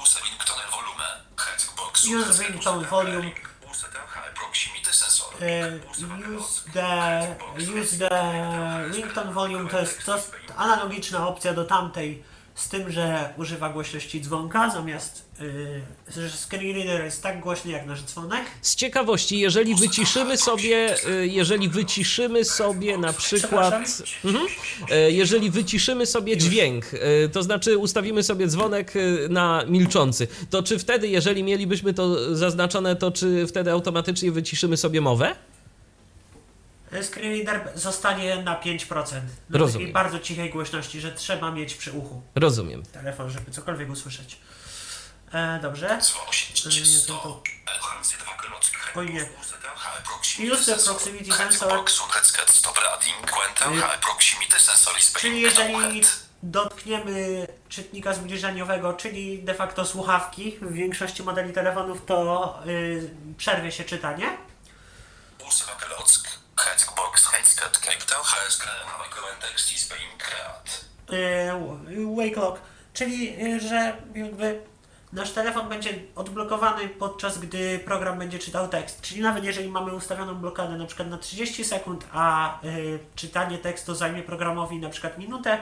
Use 0.02 0.20
Ringtone 0.24 0.62
Volume 0.70 1.04
Hexbox 1.36 2.04
Use 2.04 2.42
ringtone 2.42 2.88
volume. 2.88 3.30
Use 3.70 3.86
the 3.92 3.98
High 3.98 4.34
Proximity 4.34 4.92
Sensor 4.92 5.29
E, 5.29 5.29
use 5.40 6.64
the 6.72 7.26
use 7.58 7.98
the 7.98 8.10
ringtone 8.92 9.32
volume 9.32 9.68
to 9.68 9.80
jest 9.80 10.10
analogiczna 10.56 11.28
opcja 11.28 11.54
do 11.54 11.64
tamtej 11.64 12.22
z 12.60 12.68
tym, 12.68 12.92
że 12.92 13.34
używa 13.36 13.68
głośności 13.68 14.20
dzwonka 14.20 14.70
zamiast 14.70 15.30
yy, 15.40 15.82
że 16.16 16.30
screen 16.30 16.76
reader 16.76 17.04
jest 17.04 17.22
tak 17.22 17.40
głośny 17.40 17.70
jak 17.70 17.86
nasz 17.86 18.02
dzwonek. 18.02 18.42
Z 18.62 18.74
ciekawości, 18.74 19.38
jeżeli 19.38 19.74
wyciszymy 19.74 20.36
sobie, 20.36 20.96
y, 21.08 21.26
jeżeli 21.26 21.68
wyciszymy 21.68 22.44
sobie 22.44 22.98
na 22.98 23.12
przykład, 23.12 23.74
mhm, 24.24 24.46
y, 24.92 25.12
jeżeli 25.12 25.50
wyciszymy 25.50 26.06
sobie 26.06 26.36
dźwięk, 26.36 26.84
y, 26.94 27.28
to 27.32 27.42
znaczy 27.42 27.78
ustawimy 27.78 28.22
sobie 28.22 28.46
dzwonek 28.46 28.94
na 29.28 29.64
milczący, 29.66 30.28
to 30.50 30.62
czy 30.62 30.78
wtedy, 30.78 31.08
jeżeli 31.08 31.44
mielibyśmy 31.44 31.94
to 31.94 32.36
zaznaczone, 32.36 32.96
to 32.96 33.10
czy 33.10 33.46
wtedy 33.46 33.72
automatycznie 33.72 34.32
wyciszymy 34.32 34.76
sobie 34.76 35.00
mowę? 35.00 35.36
E, 36.92 37.02
Screen 37.02 37.32
reader 37.46 37.72
zostanie 37.74 38.42
na 38.42 38.60
5%. 38.60 39.20
Na 39.50 39.58
Rozumiem. 39.58 39.72
takiej 39.72 39.92
bardzo 39.92 40.18
cichej 40.18 40.50
głośności, 40.50 41.00
że 41.00 41.12
trzeba 41.12 41.50
mieć 41.50 41.74
przy 41.74 41.92
uchu 41.92 42.22
Rozumiem. 42.34 42.82
telefon, 42.82 43.30
żeby 43.30 43.50
cokolwiek 43.50 43.90
usłyszeć. 43.90 44.38
E, 45.32 45.58
dobrze. 45.62 45.98
Oj 48.94 49.14
nie. 49.14 49.20
Use 50.52 50.74
the 50.74 50.80
proximity 50.80 51.32
sensor. 54.60 54.94
Czyli 55.20 55.40
jeżeli 55.40 56.02
dotkniemy 56.42 57.46
czytnika 57.68 58.14
zbliżeniowego, 58.14 58.92
czyli 58.92 59.42
de 59.42 59.54
facto 59.54 59.86
słuchawki 59.86 60.58
w 60.62 60.72
większości 60.72 61.22
modeli 61.22 61.52
telefonów, 61.52 62.04
to 62.06 62.58
y, 62.66 63.10
przerwie 63.36 63.72
się 63.72 63.84
czytanie. 63.84 64.36
Y, 71.12 72.16
wake 72.16 72.40
lock, 72.40 72.60
czyli 72.92 73.44
y, 73.44 73.60
że 73.60 73.96
jakby 74.14 74.62
nasz 75.12 75.30
telefon 75.30 75.68
będzie 75.68 75.90
odblokowany 76.16 76.88
podczas 76.88 77.38
gdy 77.38 77.78
program 77.78 78.18
będzie 78.18 78.38
czytał 78.38 78.68
tekst. 78.68 79.00
Czyli 79.00 79.20
nawet 79.20 79.44
jeżeli 79.44 79.68
mamy 79.68 79.94
ustawioną 79.94 80.34
blokadę 80.34 80.76
na 80.76 80.86
przykład 80.86 81.08
na 81.08 81.18
30 81.18 81.64
sekund, 81.64 82.06
a 82.12 82.58
y, 82.64 82.98
czytanie 83.16 83.58
tekstu 83.58 83.94
zajmie 83.94 84.22
programowi 84.22 84.78
na 84.78 84.88
przykład 84.88 85.18
minutę, 85.18 85.58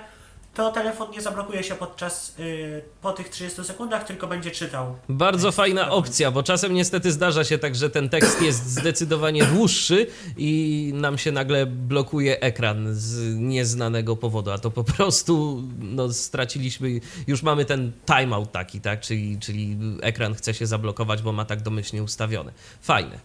to 0.58 0.72
telefon 0.72 1.10
nie 1.10 1.22
zablokuje 1.22 1.62
się 1.64 1.74
podczas 1.74 2.34
y, 2.38 2.82
po 3.02 3.12
tych 3.12 3.28
30 3.28 3.64
sekundach, 3.64 4.04
tylko 4.04 4.26
będzie 4.26 4.50
czytał. 4.50 4.96
Bardzo 5.08 5.52
fajna 5.52 5.90
opcja, 5.90 6.30
bo 6.30 6.42
czasem 6.42 6.74
niestety 6.74 7.12
zdarza 7.12 7.44
się 7.44 7.58
tak, 7.58 7.76
że 7.76 7.90
ten 7.90 8.08
tekst 8.08 8.42
jest 8.42 8.66
zdecydowanie 8.66 9.44
dłuższy 9.44 10.06
i 10.36 10.90
nam 10.94 11.18
się 11.18 11.32
nagle 11.32 11.66
blokuje 11.66 12.40
ekran 12.40 12.94
z 12.94 13.36
nieznanego 13.36 14.16
powodu, 14.16 14.50
a 14.50 14.58
to 14.58 14.70
po 14.70 14.84
prostu 14.84 15.62
no, 15.78 16.12
straciliśmy, 16.12 17.00
już 17.26 17.42
mamy 17.42 17.64
ten 17.64 17.92
timeout 18.06 18.52
taki, 18.52 18.80
tak, 18.80 19.00
czyli, 19.00 19.38
czyli 19.38 19.78
ekran 20.02 20.34
chce 20.34 20.54
się 20.54 20.66
zablokować, 20.66 21.22
bo 21.22 21.32
ma 21.32 21.44
tak 21.44 21.62
domyślnie 21.62 22.02
ustawione. 22.02 22.52
Fajne. 22.82 23.18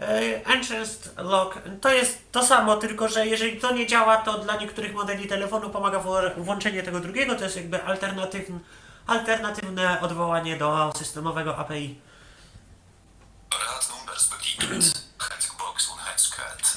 Y, 0.00 0.42
Enhanced 0.46 1.12
Lock 1.16 1.58
to 1.80 1.92
jest 1.92 2.32
to 2.32 2.46
samo, 2.46 2.76
tylko 2.76 3.08
że 3.08 3.26
jeżeli 3.26 3.60
to 3.60 3.72
nie 3.72 3.86
działa, 3.86 4.16
to 4.16 4.38
dla 4.38 4.56
niektórych 4.56 4.94
modeli 4.94 5.28
telefonu 5.28 5.70
pomaga 5.70 6.02
włączenie 6.36 6.82
tego 6.82 7.00
drugiego, 7.00 7.34
to 7.34 7.44
jest 7.44 7.56
jakby 7.56 7.82
alternatywne, 7.84 8.58
alternatywne 9.06 10.00
odwołanie 10.00 10.56
do 10.56 10.92
systemowego 10.96 11.56
API. 11.58 12.00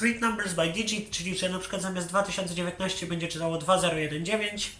Read 0.02 0.20
numbers 0.20 0.54
by 0.54 0.68
digit, 0.72 1.10
czyli 1.10 1.38
że 1.38 1.48
na 1.48 1.58
przykład 1.58 1.82
zamiast 1.82 2.08
2019 2.08 3.06
będzie 3.06 3.28
czytało 3.28 3.58
2019. 3.58 4.70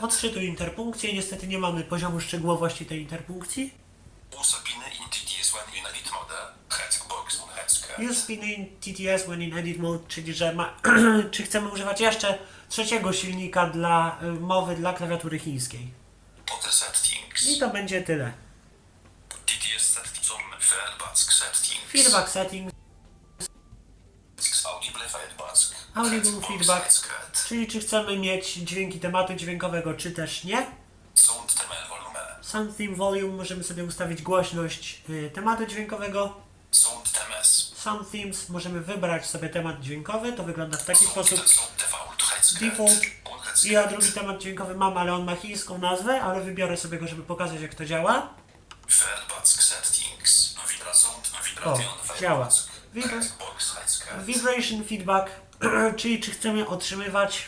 Odczytuj 0.00 0.44
interpunkcję, 0.44 1.12
niestety 1.12 1.46
nie 1.46 1.58
mamy 1.58 1.84
poziomu 1.84 2.20
szczegółowości 2.20 2.86
tej 2.86 3.00
interpunkcji. 3.00 3.74
Use 8.10 8.26
pin 8.26 8.42
in 8.42 8.66
TTS 8.80 9.24
when 9.26 9.42
in 9.42 9.56
edit 9.56 9.78
mode, 9.78 10.08
czyli 10.08 10.34
że 10.34 10.52
ma, 10.52 10.74
czy 11.32 11.42
chcemy 11.42 11.68
używać 11.68 12.00
jeszcze 12.00 12.38
trzeciego 12.68 13.12
silnika 13.12 13.66
dla 13.66 14.18
y, 14.22 14.26
mowy 14.26 14.76
dla 14.76 14.92
klawiatury 14.92 15.38
chińskiej. 15.38 15.90
I 17.56 17.58
to 17.58 17.70
będzie 17.70 18.02
tyle. 18.02 18.32
Feedback 21.92 22.28
setting, 22.28 22.69
audible 25.94 26.40
feedback, 26.48 27.08
czyli 27.48 27.66
czy 27.66 27.80
chcemy 27.80 28.16
mieć 28.18 28.52
dźwięki 28.52 29.00
tematu 29.00 29.34
dźwiękowego, 29.34 29.94
czy 29.94 30.10
też 30.10 30.44
nie. 30.44 30.66
Sound 32.42 32.76
theme 32.76 32.96
volume 32.96 33.36
możemy 33.36 33.64
sobie 33.64 33.84
ustawić 33.84 34.22
głośność 34.22 35.02
y, 35.10 35.30
tematu 35.34 35.66
dźwiękowego. 35.66 36.36
Sound 37.76 38.10
themes 38.10 38.48
możemy 38.48 38.80
wybrać 38.80 39.26
sobie 39.26 39.48
temat 39.48 39.80
dźwiękowy, 39.80 40.32
to 40.32 40.42
wygląda 40.44 40.78
w 40.78 40.84
taki 40.84 41.04
sposób. 41.06 41.40
Default. 42.60 43.00
Ja 43.64 43.86
drugi 43.86 44.12
temat 44.12 44.38
dźwiękowy 44.42 44.74
mam, 44.74 44.98
ale 44.98 45.14
on 45.14 45.24
ma 45.24 45.36
chińską 45.36 45.78
nazwę, 45.78 46.22
ale 46.22 46.40
wybiorę 46.40 46.76
sobie 46.76 46.98
go, 46.98 47.06
żeby 47.08 47.22
pokazać 47.22 47.60
jak 47.60 47.74
to 47.74 47.84
działa. 47.84 48.28
O, 51.64 51.78
działa. 52.20 52.48
Vibra- 52.94 53.22
Vibration 54.24 54.84
feedback, 54.84 55.30
czyli 55.96 56.20
czy 56.20 56.30
chcemy 56.30 56.68
otrzymywać 56.68 57.42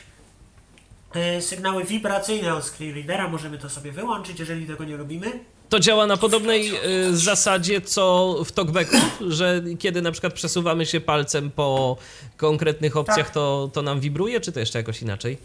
y, 1.39 1.43
sygnały 1.43 1.85
wibracyjne 1.85 2.55
od 2.55 2.65
screen 2.65 2.95
readera, 2.95 3.29
możemy 3.29 3.59
to 3.59 3.69
sobie 3.71 3.93
wyłączyć, 3.93 4.41
jeżeli 4.41 4.67
tego 4.67 4.85
nie 4.85 4.97
robimy. 4.97 5.41
To 5.69 5.81
działa 5.81 6.07
na 6.07 6.17
podobnej 6.17 6.73
y, 7.09 7.17
zasadzie 7.17 7.81
co 7.81 8.37
w 8.45 8.53
talkbacku, 8.53 8.97
że 9.29 9.63
kiedy 9.79 10.03
na 10.03 10.13
przykład 10.13 10.33
przesuwamy 10.33 10.87
się 10.87 11.01
palcem 11.01 11.51
po 11.51 11.97
konkretnych 12.37 12.97
opcjach, 12.97 13.27
Tak. 13.27 13.35
to, 13.35 13.71
to 13.73 13.83
nam 13.83 14.01
wibruje, 14.01 14.41
czy 14.41 14.53
to 14.53 14.61
jeszcze 14.61 14.79
jakoś 14.79 15.03
inaczej? 15.03 15.39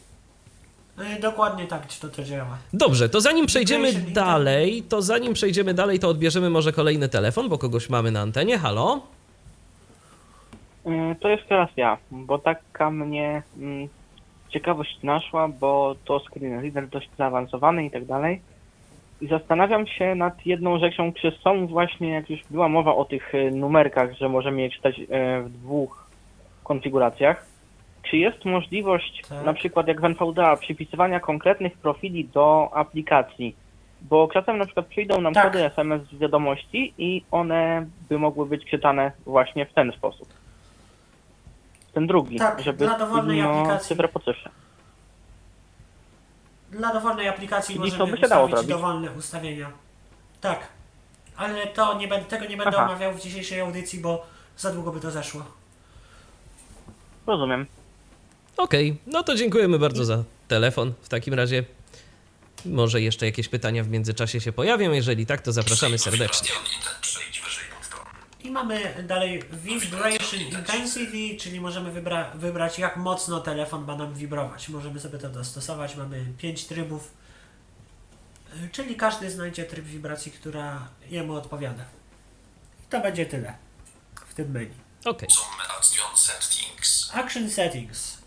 Y, 1.17 1.19
dokładnie 1.21 1.67
tak 1.67 1.93
to, 1.95 2.09
to 2.09 2.23
działa. 2.23 2.57
Dobrze, 2.73 3.09
to 3.09 3.21
zanim 3.21 3.45
przejdziemy 3.45 3.93
dalej, 3.93 4.83
to 4.89 5.01
zanim 5.01 5.33
przejdziemy 5.33 5.73
dalej, 5.73 5.99
to 5.99 6.09
odbierzemy 6.09 6.49
może 6.49 6.71
kolejny 6.73 7.09
telefon, 7.09 7.49
bo 7.49 7.57
kogoś 7.57 7.89
mamy 7.89 8.11
na 8.11 8.21
antenie. 8.21 8.57
Halo? 8.59 9.01
Y, 10.87 11.15
To 11.19 11.29
jest 11.29 11.47
teraz 11.49 11.69
ja, 11.77 11.97
bo 12.11 12.37
taka 12.39 12.91
mnie 12.91 13.41
mm, 13.57 13.87
ciekawość 14.49 15.03
naszła, 15.03 15.47
bo 15.47 15.95
to 16.05 16.19
screen 16.19 16.61
reader 16.61 16.87
dość 16.87 17.09
zaawansowany 17.17 17.85
i 17.85 17.91
tak 17.91 18.05
dalej. 18.05 18.41
I 19.21 19.27
zastanawiam 19.27 19.87
się 19.87 20.15
nad 20.15 20.45
jedną 20.45 20.79
rzeczą, 20.79 21.13
czy 21.13 21.31
są 21.43 21.67
właśnie, 21.67 22.09
jak 22.09 22.29
już 22.29 22.39
była 22.49 22.69
mowa 22.69 22.95
o 22.95 23.05
tych 23.05 23.35
y, 23.35 23.51
numerkach, 23.51 24.13
że 24.13 24.29
możemy 24.29 24.61
je 24.61 24.69
czytać 24.69 24.99
y, 24.99 25.05
w 25.43 25.49
dwóch 25.49 26.07
konfiguracjach, 26.63 27.45
Czy 28.03 28.17
jest 28.17 28.45
możliwość, 28.45 29.21
Tak. 29.29 29.45
na 29.45 29.53
przykład 29.53 29.87
jak 29.87 30.01
w 30.01 30.05
NVDA, 30.05 30.55
przypisywania 30.55 31.19
konkretnych 31.19 31.77
profili 31.77 32.25
do 32.25 32.69
aplikacji? 32.73 33.55
Bo 34.01 34.27
czasem 34.33 34.57
na 34.57 34.65
przykład 34.65 34.85
przyjdą 34.87 35.21
nam 35.21 35.33
Tak. 35.33 35.43
kody 35.45 35.65
SMS 35.65 36.01
z 36.03 36.17
wiadomości 36.17 36.93
i 36.97 37.21
one 37.31 37.85
by 38.09 38.19
mogły 38.19 38.45
być 38.45 38.65
czytane 38.65 39.11
właśnie 39.25 39.65
w 39.65 39.73
ten 39.73 39.91
sposób. 39.91 40.27
Ten 41.97 42.07
drugi, 42.07 42.37
Tak, 42.37 42.61
żeby 42.63 42.85
dla 42.85 42.97
dowolnej 42.99 43.41
no, 43.41 43.49
aplikacji. 43.51 43.87
cyfrę 43.89 44.07
po 44.07 44.19
cyfrze. 44.19 44.49
Dla 46.71 46.93
dowolnej 46.93 47.27
aplikacji 47.27 47.75
Czyli 47.75 47.91
możemy 47.91 48.11
by 48.11 48.17
się 48.17 48.27
dało 48.27 48.45
ustawić 48.45 48.67
zrobić. 48.67 48.69
dowolne 48.83 49.11
ustawienia. 49.11 49.71
Tak. 50.41 50.59
Ale 51.37 51.67
to 51.67 51.97
nie 51.97 52.07
będę, 52.07 52.25
tego 52.25 52.45
nie 52.45 52.57
będę 52.57 52.77
Aha. 52.77 52.85
omawiał 52.89 53.13
w 53.13 53.21
dzisiejszej 53.21 53.59
audycji, 53.59 53.99
bo 53.99 54.25
za 54.57 54.73
długo 54.73 54.91
by 54.91 54.99
to 54.99 55.11
zeszło. 55.11 55.43
Rozumiem. 57.27 57.65
Okej, 58.57 58.97
no 59.07 59.23
to 59.23 59.35
dziękujemy 59.35 59.79
bardzo 59.79 60.05
za 60.05 60.23
telefon 60.47 60.93
w 61.01 61.09
takim 61.09 61.33
razie. 61.33 61.63
Może 62.65 63.01
jeszcze 63.01 63.25
jakieś 63.25 63.49
pytania 63.49 63.83
w 63.83 63.89
międzyczasie 63.89 64.41
się 64.41 64.51
pojawią. 64.51 64.91
Jeżeli 64.91 65.25
tak, 65.25 65.41
to 65.41 65.51
zapraszamy 65.51 65.97
serdecznie. 65.97 66.49
I 68.47 68.51
mamy 68.51 69.03
dalej 69.07 69.43
Vibration 69.51 70.39
Intensity, 70.39 71.37
czyli 71.39 71.61
możemy 71.61 72.01
wybra- 72.01 72.37
wybrać 72.37 72.79
jak 72.79 72.97
mocno 72.97 73.39
telefon 73.39 73.85
ma 73.85 73.95
nam 73.95 74.13
wibrować. 74.13 74.69
Możemy 74.69 74.99
sobie 74.99 75.17
to 75.19 75.29
dostosować. 75.29 75.95
Mamy 75.95 76.25
5 76.37 76.65
trybów, 76.65 77.11
czyli 78.71 78.95
każdy 78.95 79.31
znajdzie 79.31 79.63
tryb 79.65 79.85
wibracji, 79.85 80.31
która 80.31 80.87
jemu 81.09 81.33
odpowiada. 81.35 81.83
I 82.83 82.89
to 82.89 82.99
będzie 83.01 83.25
tyle 83.25 83.53
w 84.29 84.33
tym 84.33 84.51
menu. 84.51 84.73
Settings. 86.15 87.09
Action 87.13 87.49
Settings. 87.49 88.17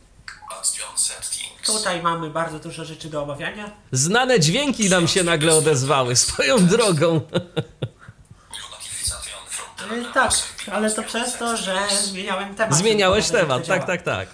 Tutaj 1.67 2.03
mamy 2.03 2.31
bardzo 2.31 2.59
dużo 2.59 2.85
rzeczy 2.85 3.11
do 3.11 3.23
omawiania. 3.23 3.71
Znane 3.93 4.41
dźwięki 4.41 4.91
nam 4.91 5.09
się 5.09 5.25
nagle 5.25 5.55
odezwały 5.55 6.17
swoją 6.17 6.67
drogą. 6.67 7.15
New 8.55 8.71
notification 8.71 9.41
from 9.49 9.67
Y, 9.67 9.70
the 9.70 9.70
Tak, 10.15 10.33
ale 10.73 10.91
to 10.91 11.03
przez 11.03 11.37
to, 11.37 11.57
że 11.57 11.79
zmieniałem 12.03 12.55
temat. 12.55 12.75
Zmieniałeś 12.75 13.29
temat, 13.29 13.67
tak, 13.67 13.81
to 13.81 13.87
tak, 13.87 14.03
tak. 14.03 14.29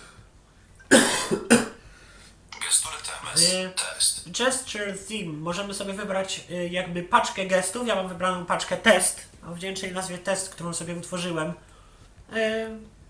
Gestury 2.65 2.97
TMS. 3.07 3.43
Y, 3.53 3.73
Test. 3.77 4.31
Gesture 4.31 4.99
Theme. 5.09 5.33
Możemy 5.33 5.75
sobie 5.75 5.93
wybrać 5.93 6.45
y, 6.51 6.69
jakby 6.69 7.03
paczkę 7.03 7.47
gestów. 7.47 7.87
Ja 7.89 7.95
mam 7.95 8.09
wybraną 8.09 8.47
paczkę 8.47 8.77
test, 8.77 9.21
o 9.51 9.55
wdzięcznej 9.55 9.93
nazwie 9.93 10.19
test, 10.19 10.49
którą 10.49 10.75
sobie 10.75 10.95
utworzyłem. 10.95 11.53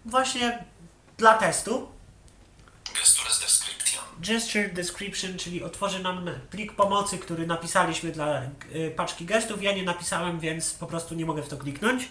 Właśnie 0.04 0.64
dla 1.18 1.34
testu. 1.34 1.88
Gestures 2.94 3.40
Description. 3.40 4.04
Gesture 4.18 4.72
Description, 4.72 5.38
czyli 5.38 5.62
otworzy 5.62 6.02
nam 6.02 6.30
plik 6.50 6.72
pomocy, 6.72 7.18
który 7.18 7.46
napisaliśmy 7.46 8.12
dla 8.12 8.42
paczki 8.96 9.24
gestów. 9.24 9.62
Ja 9.62 9.72
nie 9.72 9.82
napisałem, 9.82 10.40
więc 10.40 10.74
po 10.74 10.86
prostu 10.86 11.14
nie 11.14 11.26
mogę 11.26 11.42
w 11.42 11.48
to 11.48 11.56
kliknąć. 11.56 12.08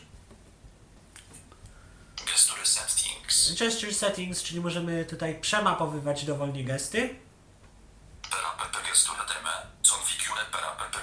Gestury 2.26 2.66
Settings. 2.66 3.54
Gesture 3.60 3.94
Settings, 3.94 4.44
czyli 4.44 4.62
możemy 4.62 5.06
tutaj 5.06 5.40
przemapowywać 5.42 6.26
dowolnie 6.26 6.64
gesty. 6.64 7.16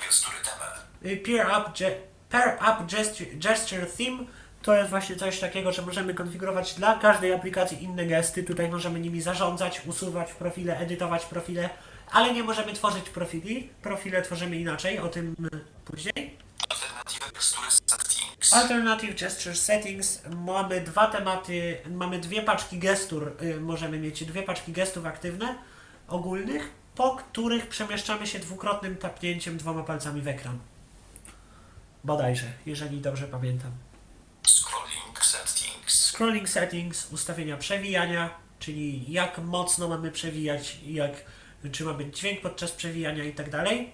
Gestury 0.06 0.37
teme. 0.44 1.12
Y, 1.12 1.44
Up, 1.46 1.70
ge- 1.74 1.96
pair 2.30 2.58
up 2.62 2.87
gesture, 2.96 3.26
gesture 3.35 3.87
Theme 3.96 4.24
to 4.62 4.74
jest 4.74 4.90
właśnie 4.90 5.16
coś 5.16 5.40
takiego, 5.40 5.72
że 5.72 5.82
możemy 5.82 6.14
konfigurować 6.14 6.74
dla 6.74 6.98
każdej 6.98 7.32
aplikacji 7.35 7.82
inne 7.82 8.06
gesty. 8.06 8.42
Tutaj 8.44 8.68
możemy 8.68 9.00
nimi 9.00 9.20
zarządzać, 9.22 9.80
usuwać 9.87 10.32
profile, 10.32 10.78
edytować 10.78 11.24
profile, 11.26 11.70
ale 12.11 12.32
nie 12.32 12.42
możemy 12.42 12.72
tworzyć 12.72 13.08
profili. 13.08 13.70
Profile 13.82 14.22
tworzymy 14.22 14.56
inaczej, 14.56 14.98
o 14.98 15.08
tym 15.08 15.37
później. 15.85 16.38
Alternative 16.68 17.32
gestury 17.32 17.66
Settings. 18.44 18.62
Alternative 18.70 19.14
Gesture 19.14 19.57
Settings. 19.57 20.22
Mamy 20.31 20.81
dwa 20.81 21.07
tematy, 21.07 21.78
mamy 21.90 22.18
dwie 22.18 22.42
paczki 22.42 22.78
gestur, 22.78 23.37
y, 23.42 23.61
możemy 23.61 23.98
mieć 23.98 24.24
dwie 24.24 24.42
paczki 24.42 24.72
gestów 24.72 25.07
aktywne, 25.07 25.55
ogólnych, 26.09 26.70
po 26.94 27.16
których 27.16 27.68
przemieszczamy 27.68 28.26
się 28.26 28.38
dwukrotnym 28.38 28.96
tapnięciem 28.96 29.57
dwoma 29.57 29.83
palcami 29.83 30.20
w 30.20 30.28
ekran. 30.28 30.59
Bodajże, 32.05 32.46
jeżeli 32.66 33.00
dobrze 33.00 33.26
pamiętam. 33.28 33.70
Scrolling 34.46 35.24
Settings. 35.24 36.12
Scrolling 36.12 36.48
Settings, 36.48 37.12
ustawienia 37.12 37.57
przewijania, 37.57 38.31
czyli 38.59 39.12
jak 39.12 39.38
mocno 39.38 39.88
mamy 39.88 40.11
przewijać, 40.11 40.78
jak, 40.87 41.12
czy 41.72 41.85
ma 41.85 41.92
być 41.92 42.18
dźwięk 42.18 42.40
podczas 42.40 42.72
przewijania 42.72 43.24
i 43.24 43.33
tak 43.33 43.50
dalej. 43.50 43.92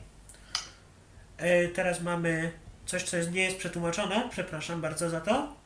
E, 1.36 1.68
Teraz 1.68 2.00
mamy 2.02 2.52
coś, 2.88 3.02
co 3.02 3.16
jest, 3.16 3.32
nie 3.32 3.42
jest 3.42 3.56
przetłumaczone, 3.56 4.28
przepraszam 4.30 4.80
bardzo 4.80 5.10
za 5.10 5.20
to. 5.20 5.56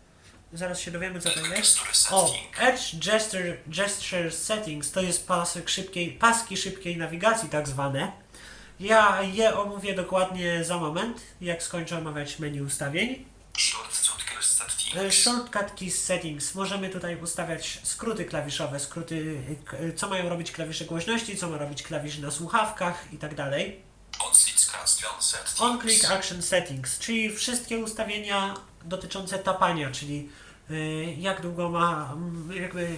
Zaraz 0.52 0.80
się 0.80 0.90
dowiemy, 0.90 1.20
co 1.20 1.30
to 1.30 1.46
jest. 1.46 1.78
O. 2.10 2.34
Edge 2.60 2.96
Gesture, 3.04 3.56
gesture 3.66 4.32
Settings 4.32 4.92
to 4.92 5.02
jest 5.02 5.26
pasek 5.26 5.68
szybkiej, 5.68 6.10
paski 6.12 6.56
szybkiej 6.56 6.96
nawigacji, 6.96 7.48
tak 7.48 7.68
zwane. 7.68 8.12
Ja 8.80 9.22
je 9.22 9.58
omówię 9.58 9.94
dokładnie 9.94 10.64
za 10.64 10.78
moment, 10.78 11.20
jak 11.40 11.62
skończę 11.62 11.98
omawiać 11.98 12.38
menu 12.38 12.60
ustawień. 12.60 13.24
Shortcut 13.58 14.24
Keys 14.24 14.62
E, 14.96 15.12
Settings. 15.12 15.78
Keys 15.78 16.04
Settings. 16.04 16.54
Możemy 16.54 16.88
tutaj 16.88 17.16
ustawiać 17.16 17.80
skróty 17.82 18.24
klawiszowe, 18.24 18.80
skróty, 18.80 19.36
co 19.96 20.08
mają 20.08 20.28
robić 20.28 20.52
klawisze 20.52 20.84
głośności, 20.84 21.36
co 21.36 21.48
ma 21.48 21.58
robić 21.58 21.82
klawisz 21.82 22.18
na 22.18 22.30
słuchawkach 22.30 23.04
i 23.12 23.18
tak 23.18 23.34
dalej. 23.34 23.91
On-Click 24.26 24.74
Action 24.74 25.22
Settings. 25.22 25.60
On-Click 25.60 26.10
Action 26.10 26.42
Settings, 26.42 26.98
czyli 26.98 27.30
wszystkie 27.36 27.78
ustawienia 27.78 28.54
dotyczące 28.84 29.38
tapania, 29.38 29.90
czyli 29.90 30.28
y, 30.70 31.14
jak 31.18 31.40
długo 31.42 31.68
ma, 31.68 32.14
jakby 32.54 32.96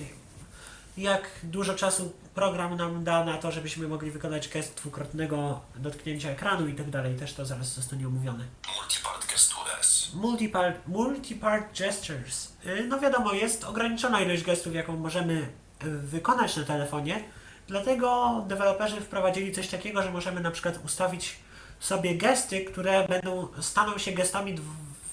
jak 0.97 1.31
dużo 1.43 1.75
czasu 1.75 2.13
program 2.35 2.77
nam 2.77 3.05
da 3.05 3.25
na 3.25 3.39
to, 3.39 3.53
żebyśmy 3.53 3.89
mogli 3.89 4.11
wykonać 4.11 4.49
gest 4.49 4.75
dwukrotnego 4.75 5.61
dotknięcia 5.77 6.31
ekranu 6.31 6.69
i 6.69 6.75
tak 6.75 6.91
dalej. 6.91 7.17
Też 7.17 7.33
to 7.35 7.47
zaraz 7.47 7.75
zostanie 7.75 8.07
omówione. 8.07 8.45
Multipart 8.81 9.27
Gestures. 9.33 10.11
Multipart, 10.15 10.89
multipart 10.89 11.79
gestures. 11.79 12.53
Y, 12.67 12.87
No 12.89 13.01
wiadomo, 13.01 13.33
jest 13.33 13.65
ograniczona 13.65 14.21
ilość 14.21 14.43
gestów, 14.45 14.75
jaką 14.75 14.97
możemy 14.97 15.49
y, 15.85 15.99
wykonać 15.99 16.57
na 16.57 16.65
telefonie. 16.65 17.25
Dlatego 17.69 18.35
deweloperzy 18.49 19.01
wprowadzili 19.01 19.53
coś 19.53 19.69
takiego, 19.69 20.03
że 20.03 20.11
możemy 20.11 20.41
na 20.41 20.51
przykład 20.51 20.79
ustawić 20.85 21.37
sobie 21.81 22.15
gesty, 22.15 22.65
które 22.65 23.09
będą 23.09 23.49
staną 23.61 23.99
się 23.99 24.13
gestami 24.13 24.55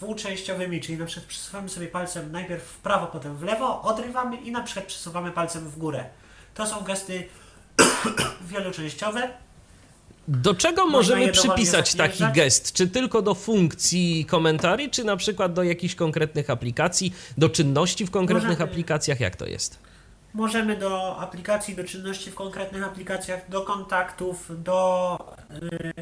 dwuczęściowymi, 0.02 0.82
czyli 0.82 0.98
na 0.98 1.06
przykład 1.06 1.26
przesuwamy 1.26 1.70
sobie 1.70 1.88
palcem 1.88 2.32
najpierw 2.32 2.64
w 2.64 2.78
prawo, 2.78 3.08
potem 3.08 3.38
w 3.38 3.44
lewo, 3.44 3.82
odrywamy 3.82 4.38
i 4.38 4.52
na 4.52 4.64
przykład 4.64 4.86
przesuwamy 4.86 5.32
palcem 5.32 5.70
w 5.70 5.78
górę. 5.78 6.06
To 6.54 6.68
są 6.68 6.82
gesty 6.82 7.28
wieloczęściowe, 8.52 9.30
Do 10.28 10.56
czego 10.56 10.86
Można 10.86 11.16
możemy 11.16 11.32
przypisać 11.32 11.96
taki 11.96 12.24
gest? 12.34 12.74
Czy 12.74 12.88
tylko 12.88 13.22
do 13.22 13.36
funkcji 13.36 14.26
komentarzy, 14.26 14.90
czy 14.90 15.04
na 15.04 15.18
przykład 15.18 15.54
do 15.54 15.64
jakichś 15.64 15.96
konkretnych 15.96 16.50
aplikacji, 16.50 17.14
do 17.38 17.50
czynności 17.50 18.06
w 18.06 18.12
konkretnych 18.12 18.50
Możemy- 18.50 18.72
aplikacjach? 18.72 19.20
Jak 19.20 19.36
to 19.36 19.46
jest? 19.46 19.91
Możemy 20.34 20.78
do 20.78 21.17
aplikacji, 21.20 21.76
do 21.76 21.84
czynności 21.84 22.32
w 22.32 22.36
konkretnych 22.36 22.84
aplikacjach, 22.84 23.50
do 23.50 23.62
kontaktów, 23.62 24.63
do, 24.63 25.17
yy, 25.62 25.94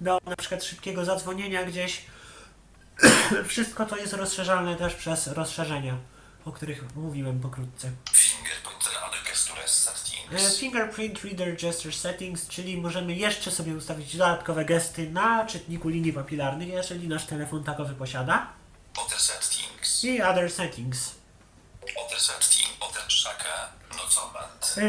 do 0.00 0.18
na 0.24 0.36
przykład 0.36 0.64
szybkiego 0.64 1.04
zadzwonienia 1.04 1.64
gdzieś. 1.64 2.06
Wszystko 3.48 3.86
to 3.86 3.96
jest 3.96 4.12
rozszerzalne 4.12 4.76
też 4.76 4.94
przez 4.94 5.26
rozszerzenia, 5.26 5.96
o 6.44 6.52
których 6.52 6.96
mówiłem 6.96 7.40
pokrótce. 7.40 7.90
Fingerprint 8.12 8.84
Reader 8.94 9.30
Gestures 9.30 9.82
E. 10.32 10.50
Fingerprint 10.50 11.24
Reader 11.24 11.56
Gesture 11.56 11.94
Settings, 11.94 12.48
czyli 12.48 12.76
możemy 12.76 13.14
jeszcze 13.14 13.50
sobie 13.50 13.74
ustawić 13.76 14.16
dodatkowe 14.16 14.64
gesty 14.64 15.10
na 15.10 15.46
czytniku 15.46 15.88
linii 15.88 16.12
papilarnych, 16.12 16.68
jeżeli 16.68 17.08
nasz 17.08 17.26
telefon 17.26 17.64
takowy 17.64 17.94
posiada. 17.94 18.46
Other 19.06 19.18
Settings. 19.18 20.04
I 20.04 20.22
Other 20.22 20.52
Settings. 20.52 21.21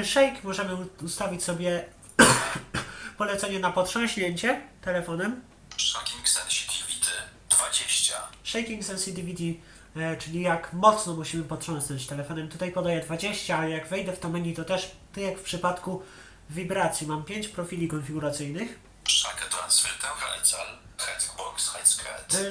Shake 0.03 0.41
możemy 0.43 0.75
ustawić 1.03 1.43
sobie 1.43 1.85
polecenie 3.17 3.59
na 3.59 3.71
potrząśnięcie 3.71 4.61
telefonem. 4.81 5.43
Shaking 5.77 6.29
Sensitivity. 6.29 7.11
20. 7.49 8.27
Shaking 8.43 8.85
sensitivity, 8.85 9.59
e, 9.95 10.17
czyli 10.17 10.41
jak 10.41 10.73
mocno 10.73 11.13
musimy 11.13 11.43
potrząsnąć 11.43 12.07
telefonem. 12.07 12.49
Tutaj 12.49 12.71
podaję 12.71 13.01
20, 13.01 13.57
ale 13.57 13.69
jak 13.69 13.87
wejdę 13.87 14.13
w 14.13 14.19
to 14.19 14.29
menu, 14.29 14.53
to 14.53 14.63
też, 14.65 14.91
tak 15.15 15.23
jak 15.23 15.39
w 15.39 15.43
przypadku 15.43 16.03
wibracji, 16.49 17.07
mam 17.07 17.23
5 17.23 17.47
profili 17.47 17.87
konfiguracyjnych. 17.87 18.79
Shaka 19.09 19.45
Transfer 19.45 19.91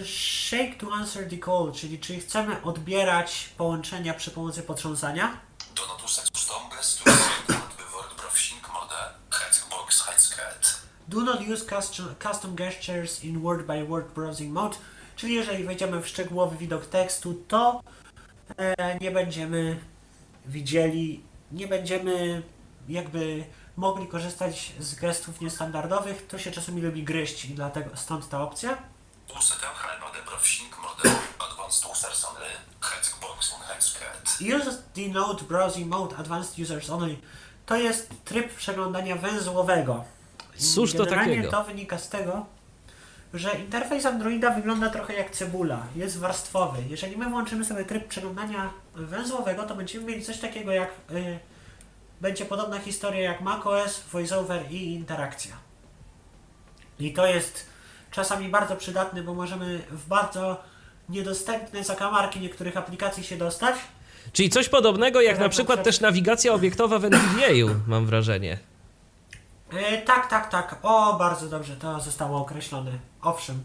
Shake 0.04 0.78
to 0.78 0.92
answer 0.92 1.28
the 1.28 1.38
call, 1.38 1.72
czyli 1.72 1.98
czy 1.98 2.20
chcemy 2.20 2.62
odbierać 2.62 3.48
połączenia 3.56 4.14
przy 4.14 4.30
pomocy 4.30 4.62
potrząsania? 4.62 5.40
Do 11.08 11.20
not 11.20 11.40
use 11.48 11.66
custom, 11.66 12.14
custom 12.18 12.54
gestures 12.54 13.24
in 13.24 13.40
word 13.40 13.66
by 13.66 13.84
word 13.84 14.14
browsing 14.14 14.52
mode, 14.52 14.76
czyli 15.16 15.34
jeżeli 15.34 15.64
wejdziemy 15.64 16.02
w 16.02 16.08
szczegółowy 16.08 16.56
widok 16.56 16.86
tekstu, 16.86 17.34
to 17.48 17.82
e, 18.58 18.98
nie 18.98 19.10
będziemy 19.10 19.80
widzieli, 20.46 21.22
nie 21.52 21.68
będziemy 21.68 22.42
jakby 22.88 23.44
mogli 23.76 24.06
korzystać 24.06 24.72
z 24.78 24.94
gestów 24.94 25.40
niestandardowych. 25.40 26.26
To 26.26 26.38
się 26.38 26.50
czasami 26.50 26.82
lubi 26.82 27.02
gryźć 27.04 27.44
i 27.44 27.54
dlatego 27.54 27.96
stąd 27.96 28.28
ta 28.28 28.42
opcja. 28.42 28.78
Use 34.56 34.82
the 34.94 35.08
Node 35.08 35.44
Browsing 35.44 35.86
Mode 35.86 36.16
Advanced 36.16 36.58
Users 36.58 36.90
Only. 36.90 37.16
To 37.66 37.76
jest 37.76 38.10
tryb 38.24 38.54
przeglądania 38.54 39.16
węzłowego. 39.16 40.04
Cóż 40.74 40.92
to 40.92 41.06
takiego? 41.06 41.50
to 41.50 41.64
wynika 41.64 41.98
z 41.98 42.08
tego, 42.08 42.46
że 43.34 43.54
interfejs 43.54 44.06
Androida 44.06 44.50
wygląda 44.50 44.90
trochę 44.90 45.14
jak 45.14 45.30
cebula, 45.30 45.86
jest 45.96 46.18
warstwowy. 46.18 46.82
Jeżeli 46.88 47.16
my 47.16 47.30
włączymy 47.30 47.64
sobie 47.64 47.84
tryb 47.84 48.08
przeglądania 48.08 48.70
węzłowego, 48.94 49.62
to 49.62 49.74
będziemy 49.74 50.04
mieli 50.04 50.24
coś 50.24 50.38
takiego 50.38 50.72
jak 50.72 50.90
y, 51.10 51.38
będzie 52.22 52.44
podobna 52.44 52.78
historia 52.78 53.20
jak 53.20 53.40
macOS, 53.40 54.00
VoiceOver 54.12 54.70
i 54.70 54.94
interakcja. 54.94 55.56
I 56.98 57.12
to 57.12 57.26
jest 57.26 57.66
czasami 58.10 58.48
bardzo 58.48 58.76
przydatne, 58.76 59.22
bo 59.22 59.34
możemy 59.34 59.78
w 59.90 60.06
bardzo 60.06 60.64
niedostępne 61.08 61.84
zakamarki 61.84 62.40
niektórych 62.40 62.76
aplikacji 62.76 63.24
się 63.24 63.36
dostać. 63.36 63.76
Czyli 64.32 64.50
coś 64.50 64.68
podobnego 64.68 65.20
jak 65.20 65.38
na 65.38 65.48
przykład 65.48 65.84
też 65.84 66.00
nawigacja 66.00 66.52
obiektowa 66.52 66.98
w 66.98 67.04
NVDA, 67.04 67.74
mam 67.86 68.06
wrażenie. 68.06 68.58
E, 69.72 70.02
tak, 70.02 70.30
tak, 70.30 70.50
tak. 70.50 70.76
O, 70.82 71.14
bardzo 71.14 71.48
dobrze, 71.48 71.76
to 71.76 72.00
zostało 72.00 72.40
określone. 72.40 72.90
Owszem. 73.22 73.62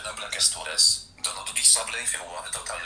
Enable 0.00 0.30
gestures. 0.30 1.08
Do 1.24 1.30
not 1.34 1.52
disable 1.54 2.02
if 2.04 2.18
you 2.18 2.24
are 2.38 2.50
totally 2.52 2.80
blind. 2.80 2.83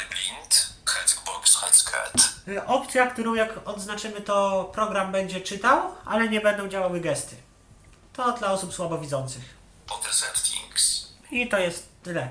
E, 2.49 2.67
opcja, 2.67 3.07
którą 3.07 3.35
jak 3.35 3.69
odznaczymy, 3.69 4.21
to 4.21 4.65
program 4.75 5.13
będzie 5.13 5.41
czytał, 5.41 5.95
ale 6.05 6.29
nie 6.29 6.41
będą 6.41 6.69
działały 6.69 7.01
gesty. 7.01 7.37
To 8.13 8.33
dla 8.33 8.53
osób 8.53 8.75
słabowidzących. 8.75 9.43
I 11.31 11.49
to 11.49 11.59
jest 11.59 11.89
tyle. 12.03 12.29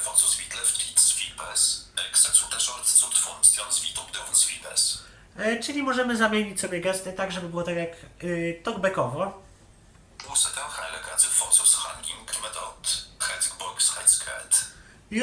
Functions 0.00 1.02
sweepers. 1.02 1.86
E, 5.36 5.62
czyli 5.62 5.82
możemy 5.82 6.16
zamienić 6.16 6.60
sobie 6.60 6.80
gesty 6.80 7.12
tak, 7.12 7.32
żeby 7.32 7.48
było 7.48 7.62
tak 7.62 7.76
jak 7.76 7.90
y, 8.24 8.60
talkbackowo. 8.64 9.42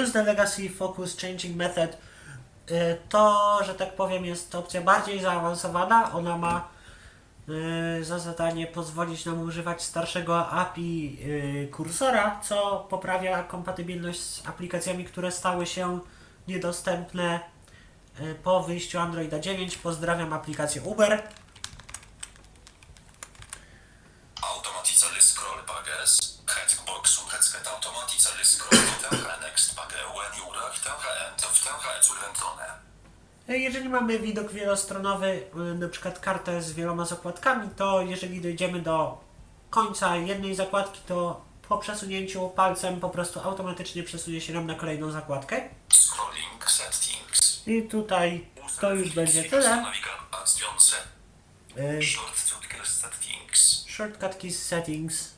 Use 0.04 0.12
the 0.14 0.24
Legacy 0.24 0.70
Focus 0.70 1.18
Changing 1.22 1.56
Method. 1.56 1.98
Y, 2.72 2.98
To, 3.10 3.60
że 3.66 3.76
tak 3.76 3.96
powiem, 3.96 4.26
jest 4.26 4.56
opcja 4.56 4.82
bardziej 4.82 5.22
zaawansowana. 5.22 6.12
Ona 6.14 6.38
ma 6.38 6.73
za 8.02 8.20
zadanie 8.20 8.68
pozwolić 8.68 9.26
nam 9.26 9.42
używać 9.42 9.82
starszego 9.82 10.50
API 10.50 11.18
y, 11.22 11.70
kursora, 11.72 12.40
co 12.44 12.88
poprawia 12.90 13.44
kompatybilność 13.44 14.20
z 14.20 14.48
aplikacjami, 14.48 15.06
które 15.06 15.32
stały 15.32 15.66
się 15.66 16.00
niedostępne 16.48 17.40
y, 18.22 18.36
po 18.36 18.64
wyjściu 18.64 19.00
Androida 19.00 19.40
9. 19.40 19.78
Pozdrawiam 19.78 20.34
aplikację 20.34 20.82
Uber. 20.82 21.24
Automatically 24.42 25.22
scroll. 25.22 25.54
Y, 28.80 28.84
Jeżeli 33.48 33.90
mamy 33.90 34.20
widok 34.20 34.52
wielostronowy, 34.52 35.44
y, 35.74 35.76
na 35.76 35.90
przykład 35.90 36.20
kartę 36.20 36.62
z 36.62 36.74
wieloma 36.74 37.06
zakładkami, 37.06 37.70
to 37.76 38.02
jeżeli 38.02 38.42
dojdziemy 38.42 38.80
do 38.80 39.22
końca 39.70 40.16
jednej 40.16 40.56
zakładki, 40.56 41.00
to 41.08 41.42
po 41.70 41.78
przesunięciu 41.78 42.50
palcem 42.50 43.00
po 43.00 43.10
prostu 43.10 43.40
automatycznie 43.40 44.04
przesunie 44.04 44.42
się 44.42 44.54
nam 44.54 44.68
na 44.68 44.76
kolejną 44.76 45.12
zakładkę. 45.12 45.70
Scrolling 45.94 46.72
settings. 46.72 47.68
I 47.68 47.84
tutaj 47.84 48.46
to 48.82 48.94
już 48.94 49.10
będzie 49.12 49.44
tyle. 49.44 49.86
Y, 51.78 52.04
Short 52.04 52.38
shortcuts 52.38 52.90
settings. 52.90 53.86
Shortcut 53.88 54.38
keys 54.38 54.66
settings. 54.66 55.34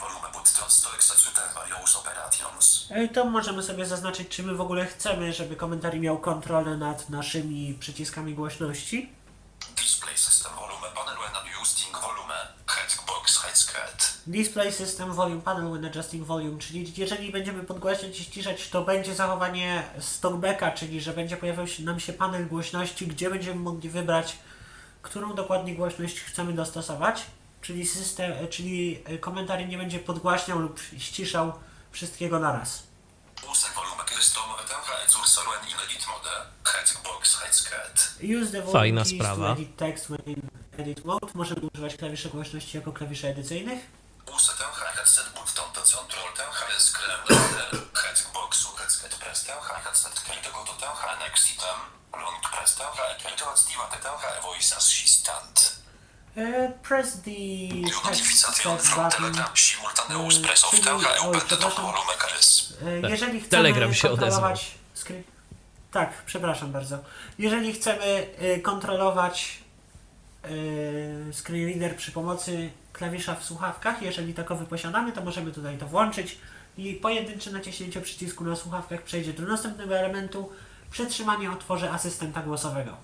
Volume 0.00 0.28
buttons 0.32 0.82
to 3.14 3.24
możemy 3.24 3.62
sobie 3.62 3.86
zaznaczyć, 3.86 4.28
czy 4.28 4.42
my 4.42 4.54
w 4.54 4.60
ogóle 4.60 4.86
chcemy, 4.86 5.32
żeby 5.32 5.56
komentarz 5.56 5.94
miał 5.94 6.18
kontrolę 6.18 6.76
nad 6.76 7.10
naszymi 7.10 7.74
przyciskami 7.80 8.34
głośności. 8.34 9.12
Display 9.76 10.18
system 10.18 10.52
volume 10.54 10.88
panel 10.94 11.16
when 11.16 11.36
adjusting 11.36 11.96
volume. 11.98 12.34
Hexbox 12.66 13.38
Hexcat. 13.38 14.18
Display 14.26 14.72
System 14.72 15.12
Volume 15.12 15.42
Panel 15.42 15.70
when 15.72 15.84
adjusting 15.84 16.26
volume, 16.26 16.58
czyli 16.58 16.92
jeżeli 16.96 17.32
będziemy 17.32 17.62
podgłaśniać 17.64 18.20
i 18.20 18.24
ściszać, 18.24 18.68
to 18.68 18.82
będzie 18.82 19.14
zachowanie 19.14 19.82
stockbacka, 20.00 20.70
czyli 20.70 21.00
że 21.00 21.12
będzie 21.12 21.36
pojawiał 21.36 21.66
się 21.66 21.82
nam 21.82 22.00
się 22.00 22.12
panel 22.12 22.48
głośności, 22.48 23.06
gdzie 23.06 23.30
będziemy 23.30 23.60
mogli 23.60 23.90
wybrać, 23.90 24.36
którą 25.02 25.34
dokładnie 25.34 25.74
głośność 25.74 26.20
chcemy 26.20 26.52
dostosować, 26.52 27.26
czyli 27.62 27.86
system, 27.86 28.48
czyli 28.50 29.04
komentarz 29.20 29.68
nie 29.68 29.78
będzie 29.78 29.98
podgłaśniał 29.98 30.58
lub 30.58 30.80
ściszał 30.98 31.52
wszystkiego 31.90 32.40
the 38.52 38.62
volume 38.62 38.72
Fajna 38.72 39.04
sprawa. 39.04 39.56
edit 40.78 41.04
mode. 41.04 41.26
Możemy 41.34 41.60
używać 41.74 41.96
klawiszy 41.96 42.28
głośności 42.28 42.76
jako 42.76 42.92
klawiszy 42.92 43.28
edycyjnych. 43.28 43.78
Assistant. 54.76 55.81
E, 56.36 56.72
press 56.82 57.20
the 57.22 57.30
from. 58.82 59.10
Telegram 59.10 59.46
Mm, 60.36 60.42
press 60.42 60.64
of. 60.64 60.70
E, 62.82 63.00
Tak. 63.02 63.10
Jeżeli 63.10 63.40
chcemy 63.40 63.50
Telegram 63.62 63.94
się 63.94 64.08
kontrolować 64.08 64.74
skry... 64.94 65.22
Tak, 65.90 66.22
przepraszam 66.26 66.72
bardzo. 66.72 66.98
Jeżeli 67.38 67.72
chcemy 67.72 68.26
y, 68.56 68.60
kontrolować 68.60 69.58
screen 71.32 71.66
reader 71.66 71.96
przy 71.96 72.12
pomocy 72.12 72.70
klawisza 72.92 73.34
w 73.34 73.44
słuchawkach, 73.44 74.02
jeżeli 74.02 74.34
takowy 74.34 74.66
posiadamy, 74.66 75.12
to 75.12 75.22
możemy 75.24 75.52
tutaj 75.52 75.78
to 75.78 75.86
włączyć 75.86 76.38
i 76.78 76.94
pojedyncze 76.94 77.50
naciśnięcie 77.50 78.00
przycisku 78.00 78.44
na 78.44 78.56
słuchawkach 78.56 79.02
przejdzie 79.02 79.32
do 79.32 79.42
następnego 79.42 79.98
elementu. 79.98 80.52
Przytrzymanie 80.90 81.50
otworzy 81.50 81.90
asystenta 81.90 82.42
głosowego. 82.42 82.96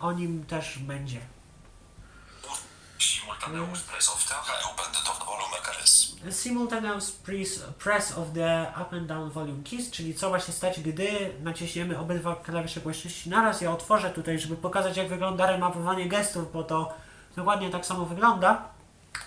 O 0.00 0.12
nim 0.12 0.44
też 0.46 0.78
będzie. 0.78 1.20
Simultaneous 3.46 3.82
press 3.82 4.08
of 4.08 4.24
taucha 4.28 4.54
open 4.70 4.92
the 4.92 5.02
top 5.06 5.24
volume 5.24 5.58
keys. 5.62 6.16
Simultaneous 6.30 7.10
press, 7.78 8.18
of 8.18 8.34
the 8.34 8.66
up 8.80 8.92
and 8.96 9.06
down 9.06 9.30
volume 9.30 9.62
keys, 9.62 9.90
czyli 9.90 10.14
co 10.14 10.40
się 10.40 10.52
stać, 10.52 10.80
gdy 10.80 11.32
naciśniemy 11.42 11.98
obydwa 11.98 12.36
klawisze 12.36 12.80
głośności 12.80 13.30
naraz. 13.30 13.60
Ja 13.60 13.72
otworzę 13.72 14.10
tutaj, 14.10 14.38
żeby 14.38 14.56
pokazać 14.56 14.96
jak 14.96 15.08
wygląda 15.08 15.46
remapowanie 15.46 16.08
gestów, 16.08 16.52
bo 16.52 16.64
to 16.64 16.94
dokładnie 17.36 17.70
tak 17.70 17.86
samo 17.86 18.04
wygląda. 18.04 18.68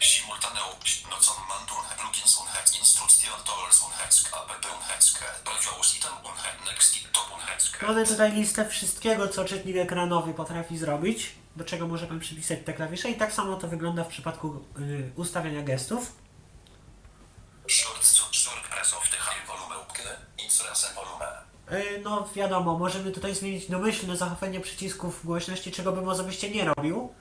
Simultaneous 0.01 1.03
nocon 1.11 1.37
mandun 1.49 1.83
plugins 1.97 2.35
tools 2.95 3.23
app 6.45 6.67
next 6.67 7.13
top 7.13 7.31
un 7.33 7.39
hex 7.39 7.81
Mamy 7.81 8.05
tutaj 8.05 8.31
listę 8.31 8.69
wszystkiego, 8.69 9.27
co 9.27 9.45
czytnik 9.45 9.77
ekranowy 9.77 10.33
potrafi 10.33 10.77
zrobić, 10.77 11.38
do 11.55 11.63
czego 11.63 11.87
możemy 11.87 12.19
przypisać 12.19 12.59
te 12.65 12.73
klawisze 12.73 13.09
i 13.09 13.15
tak 13.15 13.33
samo 13.33 13.55
to 13.55 13.67
wygląda 13.67 14.03
w 14.03 14.07
przypadku 14.07 14.65
y, 14.79 15.11
ustawiania 15.15 15.63
gestów. 15.63 16.15
Yy, 21.71 22.01
No 22.03 22.29
wiadomo, 22.35 22.77
możemy 22.77 23.11
tutaj 23.11 23.35
zmienić 23.35 23.69
domyślne 23.69 24.17
zachowanie 24.17 24.59
przycisków 24.59 25.25
głośności, 25.25 25.71
czego 25.71 25.91
bym 25.91 26.09
osobiście 26.09 26.49
nie 26.49 26.65
robił. 26.65 27.13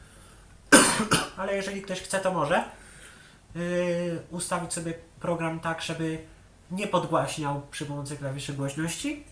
Ale 1.37 1.57
jeżeli 1.57 1.83
ktoś 1.83 2.01
chce, 2.01 2.21
to 2.21 2.33
może 2.33 2.65
yy, 3.55 4.23
ustawić 4.31 4.73
sobie 4.73 4.95
program 5.21 5.61
tak, 5.61 5.83
żeby 5.83 6.27
nie 6.71 6.87
podgłaśniał 6.87 7.63
przy 7.71 7.87
pomocy 7.87 8.17
klawiszy 8.17 8.53
głośności. 8.53 9.25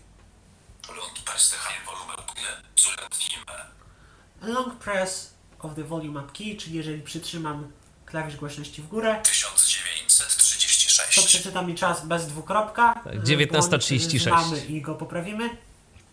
Long 4.41 4.75
press 4.79 5.33
of 5.59 5.75
the 5.75 5.83
volume 5.83 6.19
up 6.19 6.31
key, 6.33 6.55
czyli 6.57 6.75
jeżeli 6.75 7.01
przytrzymam 7.01 7.71
klawisz 8.05 8.35
głośności 8.35 8.81
w 8.81 8.87
górę, 8.87 9.15
to 9.15 9.29
1936. 9.29 11.27
przeczyta 11.27 11.61
mi 11.61 11.75
czas 11.75 12.05
bez 12.05 12.27
dwukropka. 12.27 12.93
Tak, 13.03 13.13
Yy, 13.13 13.21
19:36. 13.21 14.19
Znamy 14.23 14.65
i 14.65 14.81
go 14.81 14.95
poprawimy. 14.95 15.49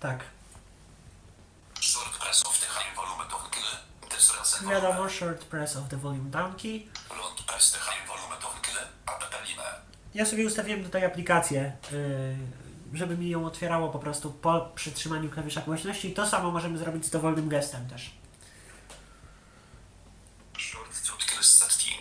Tak. 0.01 0.25
Short 1.81 2.19
press 2.19 2.43
of 2.47 2.61
the 2.61 2.67
high 2.67 2.97
volume 2.97 3.25
down 3.31 3.51
key. 3.51 4.69
Wiadomo, 4.71 5.09
short 5.09 5.45
press 5.45 5.77
of 5.77 5.89
the 5.89 5.97
volume 5.97 6.31
down 6.31 6.55
key. 6.55 6.73
Lund 7.11 7.43
press 7.47 7.73
the 7.73 7.79
high 7.79 8.07
volume 8.09 8.43
down 8.43 8.61
key. 8.63 8.71
App. 9.07 9.25
Ja 10.15 10.27
sobie 10.27 10.47
ustawiłem 10.47 10.85
tutaj 10.85 11.05
aplikację, 11.05 11.73
yy, 11.93 12.37
żeby 12.97 13.17
mi 13.17 13.31
ją 13.31 13.47
otwierało 13.47 13.89
po 13.89 13.99
prostu 13.99 14.31
po 14.31 14.61
przytrzymaniu 14.75 15.31
klawisza 15.31 15.61
głośności. 15.61 16.13
To 16.13 16.27
samo 16.27 16.51
możemy 16.51 16.79
zrobić 16.79 17.07
z 17.07 17.11
dowolnym 17.11 17.49
gestem 17.49 17.89
też. 17.89 18.11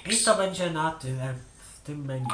I 0.05 0.17
to 0.17 0.35
będzie 0.35 0.69
na 0.71 0.91
tyle 0.91 1.33
w 1.33 1.81
tym 1.85 2.05
menu. 2.05 2.27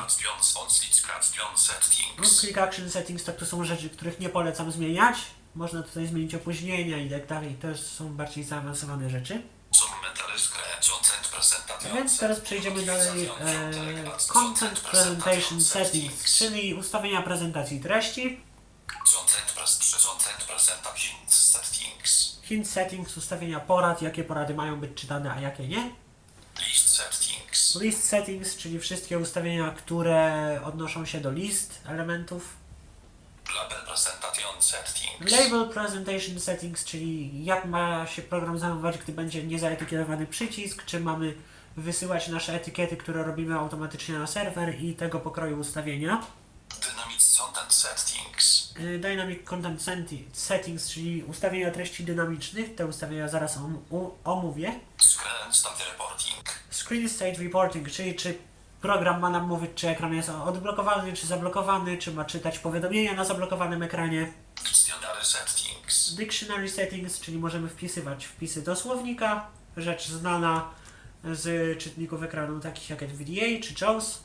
Click 2.39 2.57
Action 2.57 2.89
Settings 2.89 3.23
to, 3.23 3.31
to 3.31 3.45
są 3.45 3.63
rzeczy, 3.63 3.89
których 3.89 4.19
nie 4.19 4.29
polecam 4.29 4.71
zmieniać. 4.71 5.17
Można 5.55 5.83
tutaj 5.83 6.07
zmienić 6.07 6.35
opóźnienia 6.35 6.97
i 6.97 7.09
tak 7.09 7.27
dalej. 7.27 7.55
To 7.61 7.77
są 7.77 8.13
bardziej 8.13 8.43
zaawansowane 8.43 9.09
rzeczy. 9.09 9.41
Więc 11.93 12.19
teraz 12.19 12.39
przejdziemy 12.39 12.85
dalej. 12.85 13.25
E, 13.25 13.71
content 14.27 14.79
Presentation 14.79 15.61
Settings, 15.61 16.37
czyli 16.37 16.73
ustawienia 16.73 17.21
prezentacji 17.21 17.79
treści. 17.79 18.48
Hint 22.43 22.67
Settings, 22.67 23.17
ustawienia 23.17 23.59
porad, 23.59 24.01
jakie 24.01 24.23
porady 24.23 24.53
mają 24.53 24.79
być 24.79 25.01
czytane, 25.01 25.31
a 25.31 25.39
jakie 25.39 25.67
nie. 25.67 25.91
List 26.67 26.89
settings. 26.89 27.75
List 27.75 28.03
Settings, 28.03 28.57
czyli 28.57 28.79
wszystkie 28.79 29.19
ustawienia, 29.19 29.71
które 29.71 30.61
odnoszą 30.65 31.05
się 31.05 31.21
do 31.21 31.31
list 31.31 31.81
elementów. 31.85 32.55
Label 33.55 33.85
presentation 33.85 34.61
settings. 34.61 35.31
Label 35.31 35.69
Presentation 35.69 36.39
Settings, 36.39 36.85
czyli 36.85 37.45
jak 37.45 37.65
ma 37.65 38.07
się 38.07 38.21
program 38.21 38.59
zachowywać, 38.59 38.97
gdy 38.97 39.13
będzie 39.13 39.43
niezaetykietowany 39.43 40.27
przycisk, 40.27 40.85
czy 40.85 40.99
mamy 40.99 41.35
wysyłać 41.77 42.27
nasze 42.27 42.53
etykiety, 42.53 42.97
które 42.97 43.23
robimy 43.23 43.59
automatycznie 43.59 44.19
na 44.19 44.27
serwer 44.27 44.83
i 44.83 44.95
tego 44.95 45.19
pokroju 45.19 45.59
ustawienia. 45.59 46.25
Dynamic 46.81 47.37
content 47.37 47.73
settings. 47.73 48.58
Y, 48.81 48.99
Dynamic 48.99 49.43
Content 49.43 49.81
Settings, 50.33 50.89
czyli 50.89 51.23
ustawienia 51.23 51.71
treści 51.71 52.03
dynamicznych, 52.03 52.75
te 52.75 52.85
ustawienia 52.87 53.27
zaraz 53.27 53.57
om- 53.57 53.81
omówię. 54.23 54.79
Screen 54.97 55.53
state 55.53 55.83
reporting. 55.91 56.49
Screen 56.71 57.09
State 57.09 57.43
Reporting, 57.43 57.91
czyli 57.91 58.15
czy 58.15 58.37
program 58.81 59.19
ma 59.19 59.29
nam 59.29 59.47
mówić, 59.47 59.71
czy 59.75 59.89
ekran 59.89 60.13
jest 60.13 60.29
odblokowany, 60.29 61.13
czy 61.13 61.27
zablokowany, 61.27 61.97
czy 61.97 62.11
ma 62.11 62.25
czytać 62.25 62.59
powiadomienia 62.59 63.13
na 63.13 63.25
zablokowanym 63.25 63.83
ekranie. 63.83 64.33
Dictionary 64.63 65.25
settings. 65.25 66.15
Dictionary 66.15 66.69
Settings, 66.69 67.19
czyli 67.19 67.37
możemy 67.37 67.69
wpisywać 67.69 68.25
wpisy 68.25 68.61
do 68.61 68.75
słownika, 68.75 69.47
rzecz 69.77 70.07
znana 70.07 70.69
z 71.23 71.77
czytników 71.79 72.23
ekranu 72.23 72.59
takich 72.59 72.89
jak 72.89 73.03
NVDA 73.03 73.45
czy 73.63 73.85
JAWS. 73.85 74.23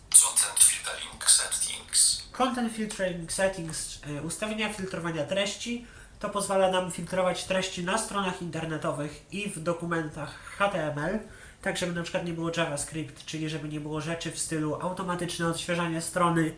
Content 2.37 2.73
filtering 2.73 3.33
settings. 3.33 4.01
Y, 4.19 4.23
ustawienia 4.23 4.73
filtrowania 4.73 5.25
treści. 5.25 5.87
To 6.21 6.31
pozwala 6.31 6.71
nam 6.71 6.91
filtrować 6.91 7.45
treści 7.45 7.85
na 7.85 7.99
stronach 7.99 8.43
internetowych 8.43 9.27
i 9.33 9.49
w 9.49 9.63
dokumentach 9.63 10.35
HTML, 10.59 11.19
tak 11.63 11.77
żeby 11.77 11.93
na 11.93 12.03
przykład 12.03 12.25
nie 12.25 12.33
było 12.33 12.51
JavaScript, 12.57 13.25
czyli 13.25 13.49
żeby 13.49 13.69
nie 13.69 13.81
było 13.81 14.01
rzeczy 14.01 14.31
w 14.31 14.39
stylu 14.39 14.75
automatyczne 14.75 15.49
odświeżanie 15.49 16.01
strony, 16.01 16.55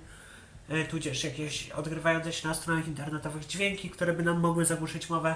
y, 0.71 0.85
tudzież 0.85 1.25
jakieś 1.25 1.71
odgrywające 1.71 2.33
się 2.33 2.49
na 2.49 2.55
stronach 2.55 2.89
internetowych 2.89 3.47
dźwięki, 3.47 3.91
które 3.91 4.13
by 4.13 4.23
nam 4.23 4.41
mogły 4.41 4.65
zagłuszyć 4.65 5.11
mowę. 5.11 5.35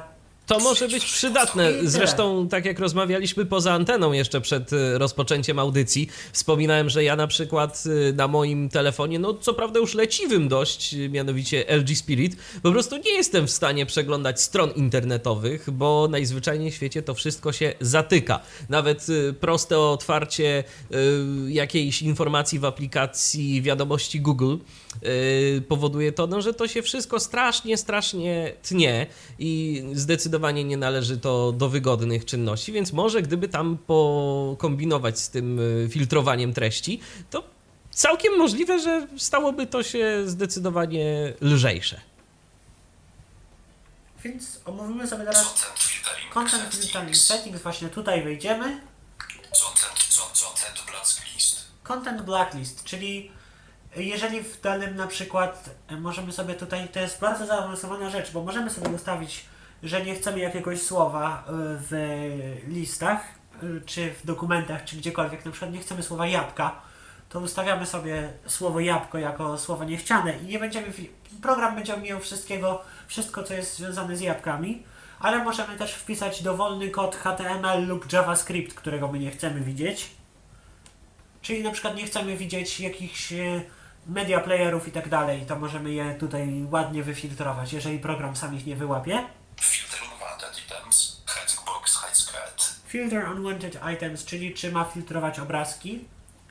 To 0.50 0.58
może 0.58 0.88
być 0.88 1.04
przydatne. 1.04 1.72
Zresztą, 1.82 2.48
tak 2.48 2.64
jak 2.64 2.78
rozmawialiśmy 2.78 3.46
poza 3.46 3.72
anteną 3.72 4.12
jeszcze 4.12 4.40
przed 4.40 4.72
y, 4.72 4.98
rozpoczęciem 4.98 5.58
audycji, 5.58 6.08
wspominałem, 6.32 6.90
że 6.90 7.04
ja 7.04 7.16
na 7.16 7.26
przykład 7.26 7.84
y, 7.86 8.12
na 8.12 8.28
moim 8.28 8.68
telefonie, 8.68 9.18
no 9.18 9.34
co 9.34 9.54
prawda 9.54 9.80
już 9.80 9.94
leciwym 9.94 10.48
dość, 10.48 10.94
y, 10.94 11.08
mianowicie 11.08 11.64
LG 11.68 11.96
Spirit, 11.96 12.36
po 12.62 12.72
prostu 12.72 12.96
nie 12.96 13.12
jestem 13.12 13.46
w 13.46 13.50
stanie 13.50 13.86
przeglądać 13.86 14.40
stron 14.40 14.70
internetowych, 14.70 15.70
bo 15.70 16.08
najzwyczajniej 16.10 16.70
w 16.70 16.74
świecie 16.74 17.02
to 17.02 17.14
wszystko 17.14 17.52
się 17.52 17.74
zatyka. 17.80 18.40
Nawet 18.68 19.06
proste 19.40 19.78
otwarcie 19.78 20.64
jakiejś 21.48 22.02
informacji 22.02 22.58
w 22.58 22.64
aplikacji 22.64 23.62
wiadomości 23.62 24.20
Google 24.20 24.56
y, 25.02 25.62
powoduje 25.68 26.12
to, 26.12 26.26
no, 26.26 26.40
że 26.40 26.54
to 26.54 26.68
się 26.68 26.82
wszystko 26.82 27.20
strasznie, 27.20 27.76
strasznie 27.76 28.52
tnie 28.62 29.06
i 29.38 29.82
zdecydowanie 29.92 30.64
nie 30.64 30.76
należy 30.76 31.18
to 31.18 31.52
do 31.52 31.68
wygodnych 31.68 32.24
czynności, 32.24 32.72
więc 32.72 32.92
może 32.92 33.22
gdyby 33.22 33.48
tam 33.48 33.78
pokombinować 33.86 35.18
z 35.18 35.30
tym 35.30 35.58
y, 35.58 35.88
filtrowaniem 35.90 36.52
treści, 36.52 37.00
to 37.30 37.44
całkiem 37.90 38.38
możliwe, 38.38 38.80
że 38.80 39.06
stałoby 39.16 39.66
to 39.66 39.82
się 39.82 40.22
zdecydowanie 40.26 41.32
lżejsze. 41.40 42.00
Więc 44.24 44.60
omówimy 44.64 45.06
sobie 45.06 45.24
teraz 45.24 45.44
Content 45.44 45.78
filtering 45.78 46.34
Content 46.34 46.74
Filtering 46.74 47.16
settings. 47.16 47.62
Właśnie 47.62 47.88
tutaj 47.88 48.22
wejdziemy. 48.24 48.80
Content, 49.18 50.08
con- 50.16 50.48
content 50.48 50.86
blacklist. 50.86 51.64
Content 51.82 52.22
Blacklist, 52.22 52.84
czyli 52.84 53.30
jeżeli 53.96 54.42
w 54.42 54.60
danym 54.60 54.96
na 54.96 55.06
przykład 55.06 55.70
e, 55.88 55.96
możemy 55.96 56.32
sobie 56.32 56.54
tutaj, 56.54 56.88
to 56.88 57.00
jest 57.00 57.20
bardzo 57.20 57.46
zaawansowana 57.46 58.10
rzecz, 58.10 58.32
bo 58.32 58.42
możemy 58.42 58.70
sobie 58.70 58.88
ustawić, 58.88 59.44
że 59.82 60.04
nie 60.04 60.14
chcemy 60.14 60.38
jakiegoś 60.38 60.82
słowa 60.82 61.44
e, 61.46 61.52
w 61.90 61.92
listach, 62.68 63.24
e, 63.62 63.80
czy 63.86 64.14
w 64.14 64.26
dokumentach, 64.26 64.84
czy 64.84 64.96
gdziekolwiek, 64.96 65.44
na 65.44 65.50
przykład 65.50 65.72
nie 65.72 65.78
chcemy 65.78 66.02
słowa 66.02 66.26
jabłka, 66.26 66.80
to 67.28 67.40
ustawiamy 67.40 67.86
sobie 67.86 68.32
słowo 68.46 68.80
jabłko 68.80 69.18
jako 69.18 69.58
słowo 69.58 69.84
niechciane 69.84 70.38
i 70.38 70.46
nie 70.46 70.58
będziemy, 70.58 70.92
program 71.42 71.74
będzie 71.74 71.94
omijał 71.94 72.20
wszystkiego, 72.20 72.82
wszystko 73.06 73.42
co 73.42 73.54
jest 73.54 73.76
związane 73.76 74.16
z 74.16 74.20
jabłkami, 74.20 74.82
ale 75.20 75.44
możemy 75.44 75.76
też 75.76 75.94
wpisać 75.94 76.42
dowolny 76.42 76.90
kod 76.90 77.16
HTML 77.16 77.86
lub 77.86 78.12
JavaScript, 78.12 78.74
którego 78.74 79.08
my 79.08 79.18
nie 79.18 79.30
chcemy 79.30 79.60
widzieć. 79.60 80.10
Czyli 81.42 81.62
na 81.62 81.70
przykład 81.70 81.96
nie 81.96 82.06
chcemy 82.06 82.36
widzieć 82.36 82.80
jakichś 82.80 83.32
media 84.06 84.40
playerów 84.40 84.88
i 84.88 84.92
tak 84.92 85.08
dalej, 85.08 85.46
to 85.46 85.56
możemy 85.56 85.90
je 85.90 86.14
tutaj 86.14 86.66
ładnie 86.70 87.02
wyfiltrować, 87.02 87.72
jeżeli 87.72 87.98
program 87.98 88.36
sam 88.36 88.54
ich 88.56 88.66
nie 88.66 88.76
wyłapie. 88.76 89.26
Filter 89.60 90.00
unwanted 90.02 90.62
items. 90.66 91.22
Highscreen. 91.26 91.70
Filter 92.90 93.30
unwanted 93.30 93.80
items, 93.94 94.24
czyli 94.24 94.54
czy 94.54 94.72
ma 94.72 94.84
filtrować 94.84 95.38
obrazki 95.38 96.04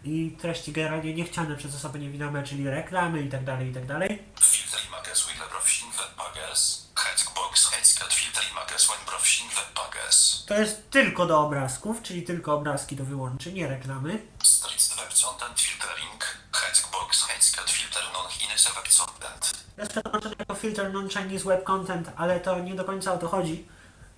i 0.04 0.36
treści 0.42 0.72
generalnie 0.72 1.14
niechciane 1.14 1.56
przez 1.56 1.76
osoby 1.76 2.00
niewidome, 2.00 2.44
czyli 2.44 2.70
reklamy 2.70 3.22
i 3.22 3.30
tak 3.30 3.44
dalej, 3.44 3.70
i 3.70 3.74
tak 3.74 3.86
dalej. 3.86 4.24
Filter 4.42 4.80
images 4.88 5.28
with 5.28 5.50
browsing 5.50 5.96
web 5.96 6.10
pages. 6.16 6.90
Highscreen 6.96 8.10
filter 8.12 8.44
images 8.52 8.88
when 8.88 9.06
browsing 9.06 9.54
web 9.54 9.74
pages. 9.74 10.44
To 10.48 10.60
jest 10.60 10.90
tylko 10.90 11.26
do 11.26 11.40
obrazków, 11.40 12.02
czyli 12.02 12.24
tylko 12.24 12.54
obrazki 12.54 12.98
to 12.98 13.04
wyłączy, 13.04 13.54
nie 13.54 13.68
reklamy. 13.68 14.22
Streets 14.44 14.96
web 14.96 15.10
content 15.24 15.60
filtering. 15.62 16.39
Headbox 16.54 17.24
highscreen 17.28 17.68
filter 17.68 18.04
non-Chinese 18.14 18.70
web 18.76 18.84
content. 18.98 19.54
Jest 19.78 19.92
przetłumaczone 19.92 20.36
jako 20.40 20.54
filter 20.56 20.94
non-Chinese 20.94 21.44
web 21.46 21.64
content, 21.64 22.12
ale 22.16 22.40
to 22.40 22.60
nie 22.60 22.76
do 22.76 22.84
końca 22.84 23.14
o 23.14 23.18
to 23.18 23.28
chodzi. 23.28 23.66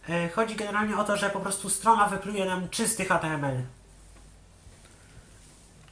E, 0.10 0.30
Chodzi 0.30 0.56
generalnie 0.56 0.98
o 0.98 1.04
to, 1.04 1.18
że 1.18 1.30
po 1.30 1.40
prostu 1.40 1.70
strona 1.70 2.08
wypluje 2.10 2.46
nam 2.46 2.70
czysty 2.70 3.06
HTML, 3.06 3.62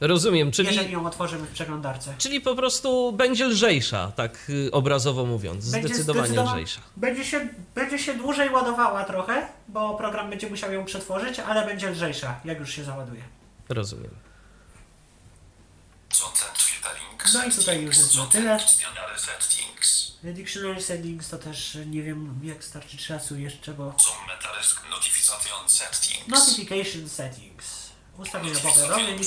Rozumiem, 0.00 0.50
czyli, 0.52 0.68
jeżeli 0.68 0.92
ją 0.92 1.06
otworzymy 1.06 1.46
w 1.46 1.50
przeglądarce. 1.52 2.14
czyli 2.18 2.40
po 2.40 2.56
prostu 2.56 3.12
będzie 3.12 3.46
lżejsza, 3.46 4.12
tak 4.16 4.50
y, 4.50 4.70
obrazowo 4.72 5.26
mówiąc, 5.26 5.70
Będzie 5.70 5.88
zdecydowanie 5.88 6.28
zdecydowa- 6.28 6.52
lżejsza. 6.54 6.80
Będzie 6.96 7.24
się, 7.24 7.48
będzie 7.74 7.98
się 7.98 8.14
dłużej 8.14 8.50
ładowała 8.50 9.04
trochę, 9.04 9.46
bo 9.68 9.94
program 9.94 10.30
będzie 10.30 10.50
musiał 10.50 10.72
ją 10.72 10.84
przetworzyć, 10.84 11.38
ale 11.40 11.66
będzie 11.66 11.90
lżejsza, 11.90 12.40
jak 12.44 12.58
już 12.60 12.70
się 12.70 12.84
załaduje. 12.84 13.22
Rozumiem. 13.68 14.10
No 17.34 17.44
i 17.44 17.52
tutaj 17.52 17.82
już 17.82 17.96
jest 17.96 18.16
na 18.16 18.26
tyle. 18.26 18.58
Dictionary 20.22 20.82
settings. 20.82 21.28
To 21.28 21.38
też 21.38 21.76
e, 21.76 21.86
nie 21.86 22.02
wiem 22.02 22.40
jak 22.42 22.64
starczy 22.64 22.96
czasu 22.96 23.36
jeszcze, 23.38 23.72
bo... 23.72 23.84
Notification 26.28 27.08
settings. 27.08 27.90
Ustawienia 28.18 28.54
powiadomień. 28.74 29.18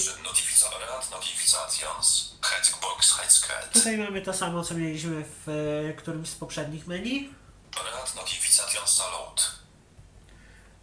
Tutaj 3.74 3.98
mamy 3.98 4.22
to 4.22 4.34
samo, 4.34 4.64
co 4.64 4.74
mieliśmy 4.74 5.26
w 5.46 5.50
e, 5.90 5.94
którymś 5.94 6.30
z 6.30 6.36
poprzednich 6.36 6.88
menu. 6.88 7.34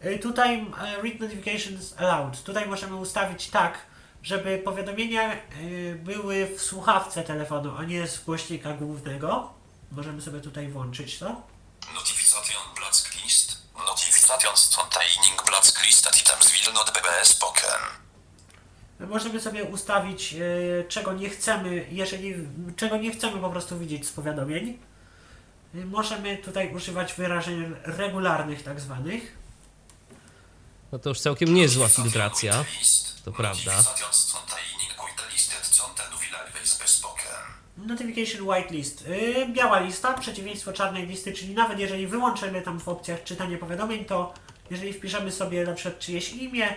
E, 0.00 0.18
Tutaj 0.18 0.66
Read 1.02 1.20
Notifications 1.20 1.94
Allowed. 1.98 2.42
Tutaj 2.42 2.66
możemy 2.66 2.96
ustawić 2.96 3.46
tak, 3.48 3.78
żeby 4.22 4.58
powiadomienia 4.58 5.32
e, 5.32 5.38
były 5.94 6.46
w 6.46 6.62
słuchawce 6.62 7.22
telefonu, 7.22 7.74
a 7.78 7.84
nie 7.84 8.06
z 8.06 8.24
głośnika 8.24 8.72
głównego. 8.72 9.52
Możemy 9.92 10.22
sobie 10.22 10.40
tutaj 10.40 10.68
włączyć 10.68 11.18
to. 11.18 11.42
Notification 11.94 12.74
Blatzklist. 12.76 13.58
Notifications 13.86 14.76
containing 14.76 15.42
Blatzklist 15.46 16.06
at 16.06 16.20
items 16.20 16.52
will 16.52 16.72
not 16.74 16.92
be 16.92 17.24
spoken. 17.24 17.80
Możemy 19.00 19.40
sobie 19.40 19.64
ustawić, 19.64 20.34
e, 20.34 20.38
czego 20.88 21.12
nie 21.12 21.28
chcemy, 21.28 21.86
jeżeli 21.90 22.34
czego 22.76 22.96
nie 22.96 23.10
chcemy 23.10 23.40
po 23.40 23.50
prostu 23.50 23.78
widzieć 23.78 24.06
z 24.06 24.12
powiadomień. 24.12 24.78
E, 25.74 25.78
Możemy 25.84 26.36
tutaj 26.36 26.74
używać 26.74 27.14
wyrażeń 27.14 27.74
regularnych, 27.84 28.62
tak 28.62 28.80
zwanych. 28.80 29.39
No 30.92 30.98
to 30.98 31.08
już 31.08 31.20
całkiem 31.20 31.54
niezła 31.54 31.88
filtracja. 31.88 32.64
To 33.24 33.32
prawda. 33.32 33.72
Notification 37.86 38.48
Whitelist. 38.48 39.08
Yy, 39.08 39.48
biała 39.48 39.80
lista, 39.80 40.14
przeciwieństwo 40.14 40.72
czarnej 40.72 41.06
listy, 41.06 41.32
czyli 41.32 41.54
nawet 41.54 41.78
jeżeli 41.78 42.06
wyłączymy 42.06 42.62
tam 42.62 42.80
w 42.80 42.88
opcjach 42.88 43.24
czytanie 43.24 43.58
powiadomień, 43.58 44.04
to 44.04 44.34
jeżeli 44.70 44.92
wpiszemy 44.92 45.32
sobie 45.32 45.64
na 45.64 45.74
przykład 45.74 45.98
czyjeś 45.98 46.32
imię, 46.32 46.68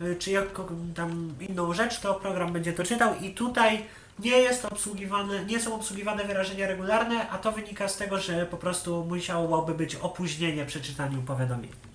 yy, 0.00 0.16
czy 0.16 0.30
jaką 0.30 0.92
tam 0.94 1.34
inną 1.48 1.74
rzecz, 1.74 2.00
to 2.00 2.14
program 2.14 2.52
będzie 2.52 2.72
to 2.72 2.84
czytał 2.84 3.14
i 3.20 3.30
tutaj 3.30 3.84
nie 4.18 4.38
jest 4.38 4.64
obsługiwane, 4.64 5.44
nie 5.44 5.60
są 5.60 5.74
obsługiwane 5.74 6.24
wyrażenia 6.24 6.66
regularne, 6.66 7.30
a 7.30 7.38
to 7.38 7.52
wynika 7.52 7.88
z 7.88 7.96
tego, 7.96 8.18
że 8.18 8.46
po 8.46 8.56
prostu 8.56 9.04
musiałoby 9.04 9.74
być 9.74 9.94
opóźnienie 9.94 10.66
przy 10.66 10.80
czytaniu 10.80 11.22
powiadomień. 11.22 11.87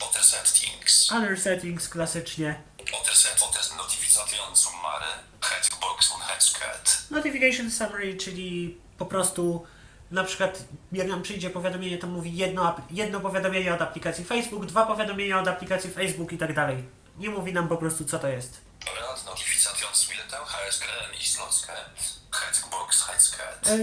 Other 0.00 0.24
settings. 0.24 1.12
Other 1.12 1.40
settings 1.40 1.88
klasycznie. 1.88 2.62
Other 3.00 3.16
set. 3.16 3.42
Other 3.42 3.76
notification 3.76 4.56
summary. 4.56 5.12
Headbox 5.40 6.12
on 6.14 6.20
headscat. 6.20 7.02
Notification 7.10 7.70
summary, 7.70 8.16
czyli 8.16 8.78
po 8.98 9.06
prostu 9.06 9.66
na 10.10 10.24
przykład 10.24 10.58
jak 10.92 11.08
nam 11.08 11.22
przyjdzie 11.22 11.50
powiadomienie, 11.50 11.98
to 11.98 12.06
mówi 12.06 12.36
jedno, 12.36 12.76
jedno 12.90 13.20
powiadomienie 13.20 13.74
od 13.74 13.82
aplikacji 13.82 14.24
Facebook, 14.24 14.66
dwa 14.66 14.86
powiadomienia 14.86 15.40
od 15.40 15.48
aplikacji 15.48 15.90
Facebook 15.90 16.32
i 16.32 16.38
tak 16.38 16.54
dalej. 16.54 16.84
Nie 17.16 17.30
mówi 17.30 17.52
nam 17.52 17.68
po 17.68 17.76
prostu 17.76 18.04
co 18.04 18.18
to 18.18 18.28
jest. 18.28 18.60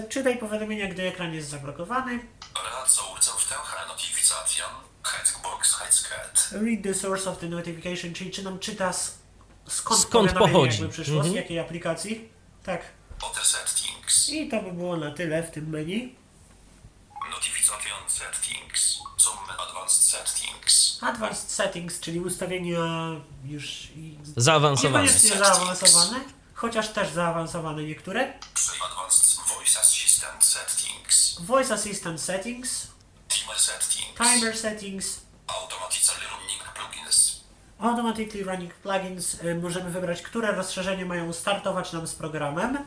Czytaj 0.10 0.38
powiadomienia, 0.38 0.88
gdy 0.88 1.04
ekran 1.08 1.34
jest 1.34 1.50
zablokowany. 1.50 2.20
Notification. 3.88 4.95
Read 6.52 6.84
the 6.84 6.94
source 6.94 7.30
of 7.30 7.38
the 7.40 7.48
notification, 7.50 8.14
czyli 8.14 8.32
czy 8.32 8.44
nam 8.44 8.60
czyta 8.60 8.90
s- 8.90 9.18
skąd, 9.68 10.02
Skąd 10.02 10.34
pochodzi. 10.34 10.78
jakby 10.82 10.90
przyszło, 10.94 11.16
Mhm. 11.16 11.32
z 11.34 11.36
jakiej 11.36 11.60
aplikacji. 11.60 12.30
Tak. 12.64 12.82
Other 13.22 13.44
settings. 13.46 14.30
I 14.30 14.50
to 14.50 14.62
by 14.62 14.72
było 14.72 14.98
na 14.98 15.12
tyle 15.12 15.44
w 15.44 15.52
tym 15.52 15.70
menu. 15.70 16.16
Notification 17.32 18.10
settings. 18.10 18.98
Some 19.18 19.38
advanced 19.60 20.02
settings. 20.04 20.98
Advanced 21.04 21.52
settings, 21.52 22.00
czyli 22.00 22.20
ustawienia 22.20 22.80
już 23.46 23.88
Zaawansowane. 24.38 25.04
niekoniecznie 25.06 25.38
zaawansowane, 25.38 26.20
chociaż 26.54 26.90
też 26.90 27.10
zaawansowane 27.10 27.84
niektóre. 27.84 28.34
Voice 29.58 29.80
assistant 29.80 30.44
settings. 30.46 31.38
Voice 31.42 31.74
Assistant 31.74 32.22
Settings, 32.22 32.88
Timer 33.40 33.58
settings. 33.60 34.18
Timer 34.18 34.58
Settings, 34.58 35.22
Automatically 35.48 36.26
running 36.32 36.62
plugins. 36.76 37.36
Automatically 37.80 38.44
Running 38.44 38.74
Plugins. 38.74 39.44
Y, 39.44 39.56
Możemy 39.56 39.90
wybrać, 39.90 40.22
które 40.22 40.52
rozszerzenia 40.52 41.06
mają 41.06 41.34
startować 41.34 41.94
nam 41.94 42.08
z 42.08 42.16
programem. 42.16 42.78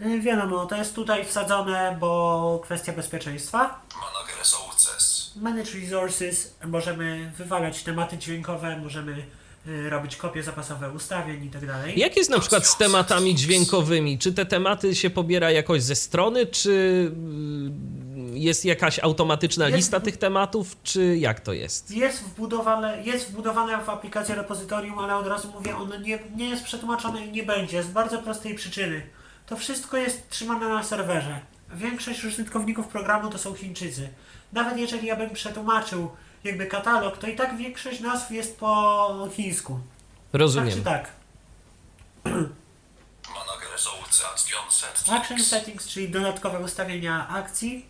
Y, 0.00 0.20
Wiadomo, 0.20 0.66
to 0.66 0.76
jest 0.76 0.94
tutaj 0.94 1.24
wsadzone, 1.24 1.96
bo 2.00 2.60
kwestia 2.64 2.92
bezpieczeństwa. 2.92 3.80
Manage 3.94 4.38
resources. 4.38 5.32
Manage 5.36 5.70
Resources, 5.80 6.54
możemy 6.64 7.32
wywalać 7.36 7.82
tematy 7.82 8.18
dźwiękowe, 8.18 8.76
możemy 8.76 9.26
y, 9.66 9.90
robić 9.90 10.16
kopie 10.16 10.42
zapasowe 10.42 10.90
ustawień 10.90 11.44
i 11.44 11.50
tak 11.50 11.66
dalej. 11.66 11.98
Jak 11.98 12.16
jest 12.16 12.30
na 12.30 12.40
przykład 12.40 12.66
z 12.66 12.76
tematami 12.76 13.34
dźwiękowymi? 13.34 14.18
Czy 14.18 14.32
te 14.32 14.46
tematy 14.46 14.94
się 14.94 15.10
pobiera 15.10 15.50
jakoś 15.50 15.82
ze 15.82 15.94
strony, 15.94 16.46
czy 16.46 17.10
jest 18.34 18.64
jakaś 18.64 18.98
automatyczna 18.98 19.64
Jest- 19.64 19.76
lista 19.76 20.00
tych 20.00 20.16
tematów, 20.16 20.76
czy 20.82 21.16
jak 21.18 21.40
to 21.40 21.52
jest? 21.52 21.90
Jest 21.90 22.22
wbudowane, 22.22 23.02
jest 23.02 23.30
wbudowane 23.30 23.84
w 23.84 23.88
aplikację 23.88 24.34
repozytorium, 24.34 24.98
ale 24.98 25.16
od 25.16 25.26
razu 25.26 25.52
mówię, 25.54 25.76
ono 25.76 25.96
nie, 25.98 26.18
nie 26.36 26.48
jest 26.48 26.64
przetłumaczone 26.64 27.26
i 27.26 27.32
nie 27.32 27.42
będzie, 27.42 27.82
z 27.82 27.86
bardzo 27.88 28.22
prostej 28.22 28.54
przyczyny. 28.54 29.06
To 29.46 29.56
wszystko 29.56 29.96
jest 29.96 30.30
trzymane 30.30 30.68
na 30.68 30.82
serwerze. 30.82 31.40
Większość 31.74 32.24
użytkowników 32.24 32.88
programu 32.88 33.30
to 33.30 33.38
są 33.38 33.54
Chińczycy. 33.54 34.08
Nawet 34.52 34.78
jeżeli 34.78 35.06
ja 35.06 35.16
bym 35.16 35.30
przetłumaczył 35.30 36.10
jakby 36.44 36.66
katalog, 36.66 37.18
to 37.18 37.26
i 37.26 37.36
tak 37.36 37.56
większość 37.56 38.00
nazw 38.00 38.30
jest 38.30 38.58
po 38.58 39.28
chińsku. 39.36 39.72
Tak 39.72 40.32
czy 40.32 40.38
Rozumiem. 40.38 40.82
tak. 40.84 41.10
Action 44.32 44.70
settings. 44.70 45.08
Action 45.08 45.38
settings, 45.38 45.88
czyli 45.88 46.08
dodatkowe 46.08 46.58
ustawienia 46.58 47.28
akcji. 47.28 47.86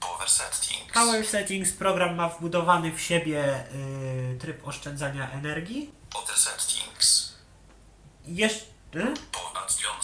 Power 0.00 0.28
settings. 0.30 0.92
Power 0.92 1.26
settings, 1.26 1.72
program 1.72 2.14
ma 2.14 2.28
wbudowany 2.28 2.92
w 2.92 3.00
siebie 3.00 3.64
y, 3.74 4.38
tryb 4.40 4.68
oszczędzania 4.68 5.30
energii. 5.30 5.90
Other 6.14 6.36
settings. 6.36 7.32
Jeszcze... 8.24 9.14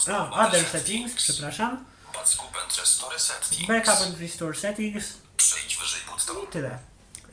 A, 0.07 0.47
other 0.47 0.65
settings, 0.65 1.13
przepraszam. 1.13 1.85
Backup 2.13 2.55
and 2.63 2.77
restore 2.77 3.19
settings. 3.19 3.67
Backup 3.67 4.01
and 4.07 4.19
restore 4.19 4.55
settings 4.55 5.13
Przejdź 5.37 5.77
wyżej 5.77 6.01
i 6.43 6.47
tyle. 6.47 6.79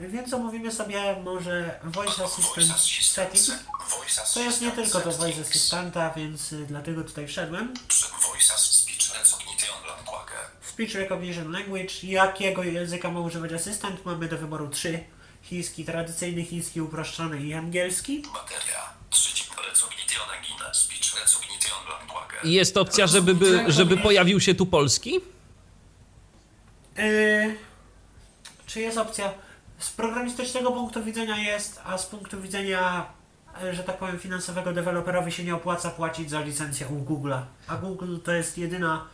Więc 0.00 0.34
omówimy 0.34 0.72
sobie 0.72 1.16
może 1.24 1.80
Voice 1.84 2.24
Assistant 2.24 2.80
Settings. 3.02 3.50
To 4.34 4.40
jest 4.40 4.60
nie 4.60 4.68
assistant 4.68 4.74
tylko 4.74 5.00
to 5.00 5.12
Voice. 5.12 5.40
Assistanta, 5.40 6.10
więc 6.10 6.52
y, 6.52 6.66
dlatego 6.66 7.04
tutaj 7.04 7.26
wszedłem. 7.26 7.74
Voice 8.22 8.54
as 8.54 8.68
speech 9.12 9.34
recognition 9.34 9.76
language. 9.86 10.32
Speech 10.62 10.94
Recognition 10.94 11.52
Language. 11.52 11.94
Jakiego 12.02 12.62
języka 12.62 13.10
ma 13.10 13.20
używać 13.20 13.52
asystent? 13.52 14.04
Mamy 14.04 14.28
do 14.28 14.38
wyboru 14.38 14.68
trzy. 14.68 15.04
Chiński, 15.42 15.84
tradycyjny 15.84 16.44
chiński, 16.44 16.80
uproszczony 16.80 17.42
i 17.42 17.54
angielski. 17.54 18.22
Materia. 18.32 18.92
Trzeci 19.10 19.44
recognition 19.68 20.22
engine. 20.38 20.74
Speech 20.74 21.14
recognition 21.20 21.78
language. 21.88 22.48
I 22.48 22.52
Jest 22.52 22.76
opcja, 22.76 23.06
żeby, 23.06 23.34
by, 23.34 23.64
żeby 23.72 23.96
pojawił 23.96 24.40
się 24.40 24.54
tu 24.54 24.66
polski? 24.66 25.20
Yy, 26.96 27.56
czy 28.66 28.80
jest 28.80 28.98
opcja? 28.98 29.34
Z 29.78 29.90
programistycznego 29.90 30.72
punktu 30.72 31.04
widzenia 31.04 31.38
jest, 31.38 31.80
a 31.84 31.98
z 31.98 32.06
punktu 32.06 32.40
widzenia, 32.40 33.06
że 33.72 33.84
tak 33.84 33.98
powiem, 33.98 34.18
finansowego 34.18 34.72
deweloperowi 34.72 35.32
się 35.32 35.44
nie 35.44 35.54
opłaca 35.54 35.90
płacić 35.90 36.30
za 36.30 36.40
licencję 36.40 36.86
u 36.86 37.04
Google'a. 37.04 37.40
A 37.68 37.76
Google 37.76 38.16
to 38.24 38.32
jest 38.32 38.58
jedyna 38.58 39.04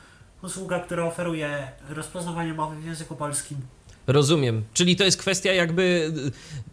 usługa, 0.42 0.80
która 0.80 1.04
oferuje 1.04 1.68
rozpoznawanie 1.90 2.54
mowy 2.54 2.76
w 2.76 2.84
języku 2.84 3.16
polskim. 3.16 3.58
Rozumiem. 4.06 4.64
Czyli 4.74 4.96
to 4.96 5.04
jest 5.04 5.18
kwestia 5.18 5.52
jakby 5.52 6.12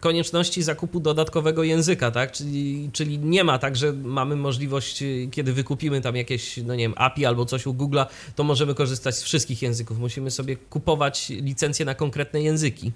konieczności 0.00 0.62
zakupu 0.62 1.00
dodatkowego 1.00 1.62
języka, 1.62 2.10
tak? 2.10 2.32
Czyli, 2.32 2.90
czyli 2.92 3.18
nie 3.18 3.44
ma 3.44 3.58
tak, 3.58 3.76
że 3.76 3.92
mamy 3.92 4.36
możliwość, 4.36 5.02
y, 5.02 5.28
kiedy 5.32 5.52
wykupimy 5.52 6.00
tam 6.00 6.16
jakieś, 6.16 6.56
no 6.56 6.74
nie 6.74 6.84
wiem, 6.84 6.94
API 6.96 7.26
albo 7.26 7.46
coś 7.46 7.66
u 7.66 7.74
Google'a, 7.74 8.06
to 8.36 8.44
możemy 8.44 8.74
korzystać 8.74 9.16
z 9.16 9.22
wszystkich 9.22 9.62
języków. 9.62 9.98
Musimy 9.98 10.30
sobie 10.30 10.56
kupować 10.56 11.28
licencje 11.28 11.84
na 11.84 11.94
konkretne 11.94 12.42
języki. 12.42 12.92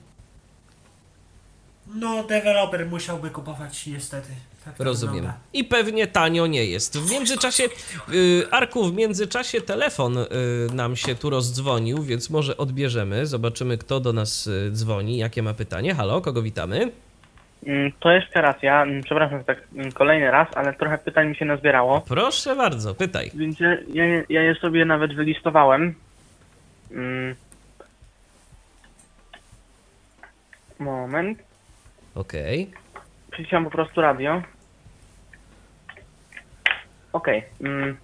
No, 1.95 2.25
deweloper 2.25 2.87
musiałby 2.87 3.31
kupować 3.31 3.87
niestety. 3.87 4.29
Tak 4.65 4.77
to 4.77 4.85
Rozumiem. 4.85 5.15
wygląda. 5.15 5.39
I 5.53 5.65
pewnie 5.65 6.07
tanio 6.07 6.47
nie 6.47 6.65
jest. 6.65 6.99
W 6.99 7.11
międzyczasie, 7.11 7.65
y, 8.15 8.47
Arku, 8.51 8.85
w 8.85 8.95
międzyczasie 8.95 9.61
telefon 9.61 10.19
y, 10.19 10.27
nam 10.75 10.97
się 10.97 11.15
tu 11.15 11.31
rozdzwonił, 11.31 12.03
więc 12.03 12.31
może 12.31 12.57
odbierzemy. 12.57 13.27
Zobaczymy, 13.27 13.79
kto 13.79 14.01
do 14.01 14.13
nas 14.13 14.47
y, 14.47 14.71
dzwoni, 14.73 15.17
jakie 15.17 15.43
ma 15.43 15.55
pytanie. 15.55 15.95
Halo, 15.95 16.21
kogo 16.21 16.43
witamy? 16.43 16.93
Mm, 17.67 17.93
To 18.01 18.11
jeszcze 18.11 18.41
raz, 18.41 18.57
ja 18.63 18.83
mm, 18.83 19.03
przepraszam, 19.03 19.39
że 19.39 19.45
tak 19.45 19.59
mm, 19.77 19.93
kolejny 19.93 20.31
raz, 20.31 20.49
ale 20.55 20.75
trochę 20.75 20.99
pytań 20.99 21.29
mi 21.29 21.37
się 21.37 21.45
nazbierało, 21.45 22.01
Proszę 22.01 22.57
bardzo, 22.57 22.95
pytaj. 22.95 23.31
więc 23.35 23.61
ja, 23.61 23.77
ja, 23.95 24.05
je- 24.05 24.25
ja 24.29 24.43
je 24.43 24.55
sobie 24.55 24.85
nawet 24.85 25.15
wylistowałem. 25.15 25.95
Moment. 30.79 31.39
Okej. 32.15 32.71
Przycisłam 33.31 33.65
po 33.65 33.71
prostu 33.71 34.01
radio. 34.01 34.43
Okej. 37.13 37.45
mm. 37.61 37.97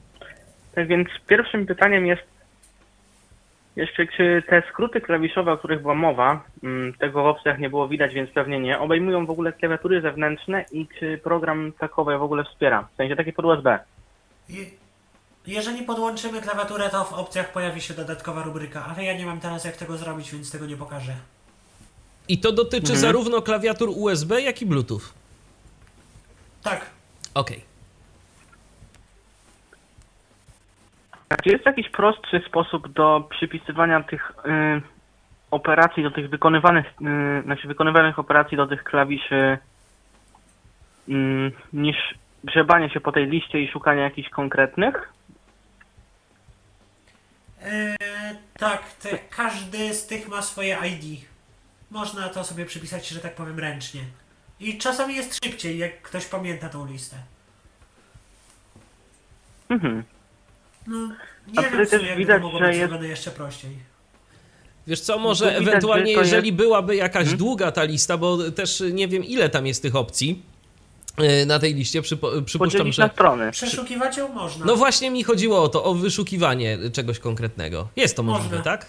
Tak 0.74 0.86
więc 0.86 1.08
pierwszym 1.26 1.66
pytaniem 1.66 2.06
jest 2.06 2.22
jeszcze, 3.76 4.06
czy 4.06 4.42
te 4.48 4.62
skróty 4.70 5.00
klawiszowe, 5.00 5.52
o 5.52 5.58
których 5.58 5.82
była 5.82 5.94
mowa, 5.94 6.44
mm, 6.62 6.92
tego 6.94 7.22
w 7.22 7.26
opcjach 7.26 7.58
nie 7.58 7.70
było 7.70 7.88
widać, 7.88 8.14
więc 8.14 8.30
pewnie 8.30 8.60
nie, 8.60 8.78
obejmują 8.78 9.26
w 9.26 9.30
ogóle 9.30 9.52
klawiatury 9.52 10.00
zewnętrzne 10.00 10.64
i 10.72 10.86
czy 10.98 11.18
program 11.18 11.72
takowe 11.78 12.18
w 12.18 12.22
ogóle 12.22 12.44
wspiera? 12.44 12.88
W 12.92 12.96
sensie 12.96 13.16
takie 13.16 13.32
pod 13.32 13.44
USB. 13.44 13.78
Je- 14.48 14.64
Jeżeli 15.46 15.82
podłączymy 15.82 16.40
klawiaturę, 16.42 16.88
to 16.90 17.04
w 17.04 17.12
opcjach 17.12 17.52
pojawi 17.52 17.80
się 17.80 17.94
dodatkowa 17.94 18.42
rubryka, 18.42 18.86
ale 18.86 19.04
ja 19.04 19.18
nie 19.18 19.26
mam 19.26 19.40
teraz 19.40 19.64
jak 19.64 19.76
tego 19.76 19.96
zrobić, 19.96 20.32
więc 20.32 20.52
tego 20.52 20.66
nie 20.66 20.76
pokażę. 20.76 21.12
I 22.28 22.38
to 22.38 22.52
dotyczy 22.52 22.92
Mhm. 22.92 23.00
zarówno 23.00 23.42
klawiatur 23.42 23.88
USB, 23.96 24.42
jak 24.42 24.62
i 24.62 24.66
Bluetooth. 24.66 25.00
Tak, 26.62 26.90
Okej. 27.34 27.64
A 31.28 31.36
czy 31.36 31.50
jest 31.50 31.66
jakiś 31.66 31.88
prostszy 31.90 32.42
sposób 32.48 32.92
do 32.92 33.28
przypisywania 33.30 34.02
tych 34.02 34.30
y, 34.30 34.82
operacji, 35.50 36.02
do 36.02 36.10
tych 36.10 36.30
wykonywanych, 36.30 36.86
y, 36.86 37.42
znaczy 37.42 37.68
wykonywanych 37.68 38.18
operacji 38.18 38.56
do 38.56 38.66
tych 38.66 38.84
klawiszy 38.84 39.58
y, 41.08 41.12
niż 41.72 41.96
grzebanie 42.44 42.90
się 42.90 43.00
po 43.00 43.12
tej 43.12 43.26
liście 43.26 43.60
i 43.62 43.68
szukanie 43.68 44.00
jakichś 44.02 44.28
konkretnych? 44.28 45.12
Eee, 47.62 47.96
tak, 48.58 48.92
te, 48.92 49.18
każdy 49.18 49.94
z 49.94 50.06
tych 50.06 50.28
ma 50.28 50.42
swoje 50.42 50.78
ID. 50.84 51.26
Można 51.90 52.28
to 52.28 52.44
sobie 52.44 52.66
przypisać, 52.66 53.08
że 53.08 53.20
tak 53.20 53.34
powiem, 53.34 53.58
ręcznie. 53.58 54.00
I 54.60 54.78
czasami 54.78 55.14
jest 55.16 55.44
szybciej, 55.44 55.78
jak 55.78 56.02
ktoś 56.02 56.24
pamięta 56.26 56.68
tą 56.68 56.86
listę. 56.86 57.16
Mhm. 59.68 60.02
No, 60.86 60.96
A 60.96 61.50
nie 61.50 61.54
tutaj 61.56 61.70
wiem, 61.78 61.86
też 61.86 62.02
jakby 62.02 62.16
widać, 62.16 62.36
to 62.42 62.42
mogło 62.46 62.60
być 62.60 62.76
jest- 62.76 63.02
jeszcze 63.02 63.30
prościej. 63.30 63.70
Wiesz 64.86 65.00
co, 65.00 65.18
może 65.18 65.44
widać, 65.50 65.62
ewentualnie, 65.68 66.12
jeżeli 66.12 66.46
jest- 66.48 66.56
byłaby 66.58 66.96
jakaś 66.96 67.22
Hmm? 67.22 67.38
długa 67.38 67.72
ta 67.72 67.84
lista, 67.84 68.16
bo 68.18 68.50
też 68.50 68.82
nie 68.92 69.08
wiem 69.08 69.24
ile 69.24 69.48
tam 69.48 69.66
jest 69.66 69.82
tych 69.82 69.96
opcji 69.96 70.42
yy, 71.18 71.46
na 71.46 71.58
tej 71.58 71.74
liście, 71.74 72.02
przypo, 72.02 72.30
przypuszczam, 72.42 72.78
Podzielić 72.78 72.96
że... 72.96 73.02
na 73.02 73.08
strony. 73.12 73.50
Przeszukiwać 73.52 74.16
ją 74.16 74.28
można. 74.28 74.66
No 74.66 74.76
właśnie 74.76 75.10
mi 75.10 75.24
chodziło 75.24 75.62
o 75.62 75.68
to, 75.68 75.84
o 75.84 75.94
wyszukiwanie 75.94 76.78
czegoś 76.92 77.18
konkretnego. 77.18 77.88
Jest 77.96 78.16
to 78.16 78.22
możliwe, 78.22 78.56
Można. 78.56 78.72
tak? 78.72 78.86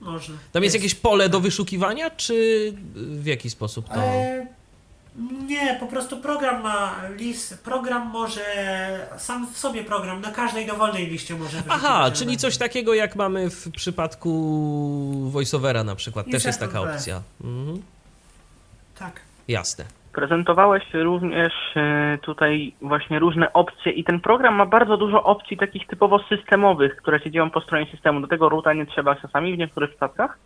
Można. 0.00 0.34
Tam 0.52 0.62
jest 0.62 0.74
jakieś 0.74 0.94
pole 0.94 1.28
do 1.28 1.40
wyszukiwania, 1.40 2.10
czy 2.10 2.72
w 2.94 3.26
jaki 3.26 3.50
sposób 3.50 3.88
to... 3.88 4.02
Eee, 4.02 4.46
nie, 5.46 5.76
po 5.80 5.86
prostu 5.86 6.16
program 6.16 6.62
ma 6.62 7.00
list, 7.16 7.58
program 7.58 8.10
może, 8.10 8.44
sam 9.18 9.52
w 9.52 9.58
sobie 9.58 9.84
program, 9.84 10.20
na 10.20 10.30
każdej 10.30 10.66
dowolnej 10.66 11.06
liście 11.06 11.34
może 11.34 11.62
Aha, 11.68 11.94
elementy. 11.94 12.18
czyli 12.18 12.36
coś 12.36 12.56
takiego 12.56 12.94
jak 12.94 13.16
mamy 13.16 13.50
w 13.50 13.70
przypadku 13.70 14.30
voiceovera 15.30 15.84
na 15.84 15.96
przykład. 15.96 16.26
Też 16.30 16.44
jest 16.44 16.60
taka 16.60 16.80
opcja. 16.80 17.22
Mhm. 17.44 17.82
Tak. 18.98 19.20
Jasne. 19.48 19.84
Prezentowałeś 20.14 20.82
również 20.92 21.52
y, 21.76 22.18
tutaj 22.18 22.74
właśnie 22.80 23.18
różne 23.18 23.52
opcje 23.52 23.92
i 23.92 24.04
ten 24.04 24.20
program 24.20 24.54
ma 24.54 24.66
bardzo 24.66 24.96
dużo 24.96 25.22
opcji 25.22 25.56
takich 25.56 25.86
typowo 25.86 26.18
systemowych, 26.28 26.96
które 26.96 27.20
się 27.20 27.30
dzieją 27.30 27.50
po 27.50 27.60
stronie 27.60 27.86
systemu. 27.90 28.20
Do 28.20 28.26
tego 28.26 28.48
ruta 28.48 28.72
nie 28.72 28.86
trzeba 28.86 29.14
czasami 29.16 29.54
w 29.54 29.58
niektórych 29.58 29.90
przypadkach. 29.90 30.38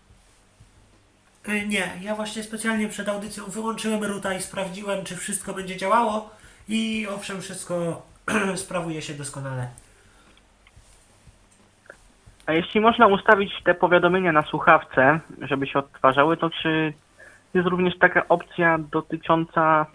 E, 1.48 1.66
Nie, 1.66 1.92
ja 2.02 2.14
właśnie 2.14 2.42
specjalnie 2.42 2.88
przed 2.88 3.08
audycją 3.08 3.44
wyłączyłem 3.44 4.04
ruta 4.04 4.34
i 4.34 4.42
sprawdziłem, 4.42 5.04
czy 5.04 5.16
wszystko 5.16 5.54
będzie 5.54 5.76
działało 5.76 6.30
i 6.68 7.06
owszem, 7.14 7.40
wszystko 7.40 8.02
sprawuje 8.64 9.02
się 9.02 9.14
doskonale. 9.14 9.68
A 12.46 12.52
jeśli 12.52 12.80
można 12.80 13.06
ustawić 13.06 13.62
te 13.64 13.74
powiadomienia 13.74 14.32
na 14.32 14.42
słuchawce, 14.42 15.20
żeby 15.42 15.66
się 15.66 15.78
odtwarzały, 15.78 16.36
to 16.36 16.50
czy 16.50 16.92
jest 17.54 17.68
również 17.68 17.98
taka 17.98 18.28
opcja 18.28 18.78
dotycząca 18.92 19.86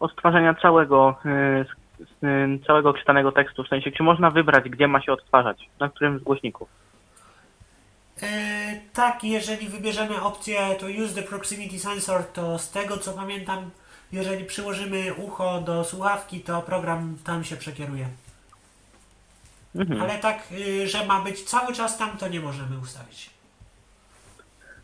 odtwarzania 0.00 0.54
całego, 0.54 1.16
s- 1.60 2.22
y, 2.22 2.66
całego 2.66 2.94
czytanego 2.94 3.32
tekstu? 3.32 3.64
W 3.64 3.68
sensie, 3.68 3.90
czy 3.92 4.02
można 4.02 4.30
wybrać, 4.30 4.64
gdzie 4.68 4.88
ma 4.88 5.02
się 5.02 5.12
odtwarzać, 5.12 5.68
na 5.80 5.88
którym 5.88 6.18
z 6.18 6.22
głośników? 6.22 6.68
E, 8.22 8.26
tak, 8.92 9.24
jeżeli 9.24 9.68
wybierzemy 9.68 10.22
opcję 10.22 10.58
to 10.80 10.86
use 10.86 11.14
the 11.14 11.22
proximity 11.22 11.78
sensor, 11.78 12.24
to 12.24 12.58
z 12.58 12.70
tego 12.70 12.96
co 12.98 13.12
pamiętam, 13.12 13.70
jeżeli 14.12 14.44
przyłożymy 14.44 15.14
ucho 15.14 15.60
do 15.60 15.84
słuchawki, 15.84 16.40
to 16.40 16.62
program 16.62 17.16
tam 17.24 17.44
się 17.44 17.56
przekieruje. 17.56 18.08
Mhm. 19.74 20.02
Ale 20.02 20.18
tak, 20.18 20.42
y, 20.52 20.88
że 20.88 21.06
ma 21.06 21.20
być 21.20 21.42
cały 21.44 21.74
czas 21.74 21.98
tam, 21.98 22.16
to 22.16 22.28
nie 22.28 22.40
możemy 22.40 22.78
ustawić. 22.78 23.30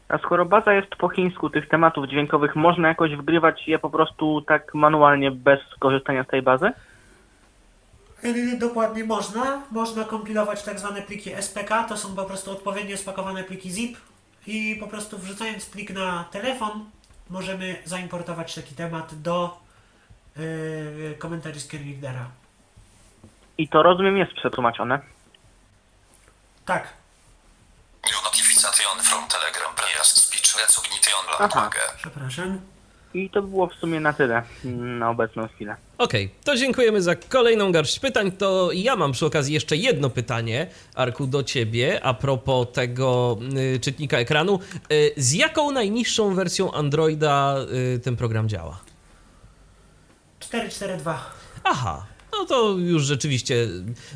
A 0.09 0.19
skoro 0.19 0.45
baza 0.45 0.73
jest 0.73 0.97
po 0.97 1.09
chińsku 1.09 1.51
tych 1.51 1.69
tematów 1.69 2.07
dźwiękowych, 2.07 2.57
można 2.57 2.89
jakoś 2.89 3.17
wgrywać 3.17 3.69
je 3.69 3.79
po 3.79 3.91
prostu 3.91 4.43
tak 4.43 4.75
manualnie, 4.75 5.31
bez 5.31 5.61
korzystania 5.79 6.25
z 6.25 6.27
tej 6.27 6.43
bazy? 6.43 6.73
Dokładnie 8.59 9.05
można. 9.05 9.63
Można 9.71 10.05
kompilować 10.05 10.63
tak 10.63 10.79
zwane 10.79 11.03
pliki 11.03 11.31
SPK, 11.41 11.85
to 11.85 11.97
są 11.97 12.17
po 12.17 12.25
prostu 12.25 12.51
odpowiednio 12.51 12.97
spakowane 12.97 13.45
pliki 13.45 13.71
zip 13.71 13.97
i 14.47 14.77
po 14.81 14.87
prostu 14.87 15.19
wrzucając 15.19 15.67
plik 15.67 15.91
na 15.91 16.25
telefon 16.31 16.71
możemy 17.31 17.77
zaimportować 17.85 18.55
taki 18.55 18.75
temat 18.75 19.23
do 19.23 19.59
yy, 20.37 21.15
komentarzy 21.19 21.61
readera. 21.73 22.25
I 23.59 23.69
to 23.69 23.83
rozumiem 23.83 24.17
jest 24.17 24.33
przetłumaczone. 24.33 25.01
Tak, 26.65 26.93
New 28.05 28.25
notification 28.25 29.03
from 29.03 29.29
Telegram 29.29 29.58
Aha. 31.39 31.71
Przepraszam. 31.97 32.61
I 33.15 33.31
to 33.31 33.43
było 33.43 33.67
w 33.67 33.75
sumie 33.75 34.01
na 34.01 34.13
tyle 34.13 34.43
mm, 34.65 34.99
na 34.99 35.11
obecną 35.11 35.49
chwilę. 35.49 35.77
Okej, 35.99 36.31
to 36.45 36.57
dziękujemy 36.57 37.03
za 37.03 37.17
kolejną 37.17 37.73
garść 37.73 37.99
pytań. 37.99 38.33
To 38.33 38.71
ja 38.73 38.97
mam 38.97 39.13
przy 39.13 39.27
okazji 39.27 39.55
jeszcze 39.55 39.77
jedno 39.77 40.11
pytanie, 40.11 40.67
Arku, 40.95 41.27
do 41.27 41.43
ciebie 41.43 42.05
a 42.05 42.15
propos 42.15 42.67
tego 42.73 43.39
y, 43.77 43.81
czytnika 43.81 44.19
ekranu. 44.19 44.61
Y, 44.93 45.13
z 45.17 45.33
jaką 45.33 45.71
najniższą 45.71 46.35
wersją 46.35 46.73
Androida 46.73 47.57
y, 47.95 47.99
ten 47.99 48.17
program 48.17 48.49
działa? 48.49 48.81
442. 50.41 51.31
Aha, 51.65 52.07
no 52.39 52.47
to 52.47 52.71
już 52.79 53.03
rzeczywiście 53.03 53.69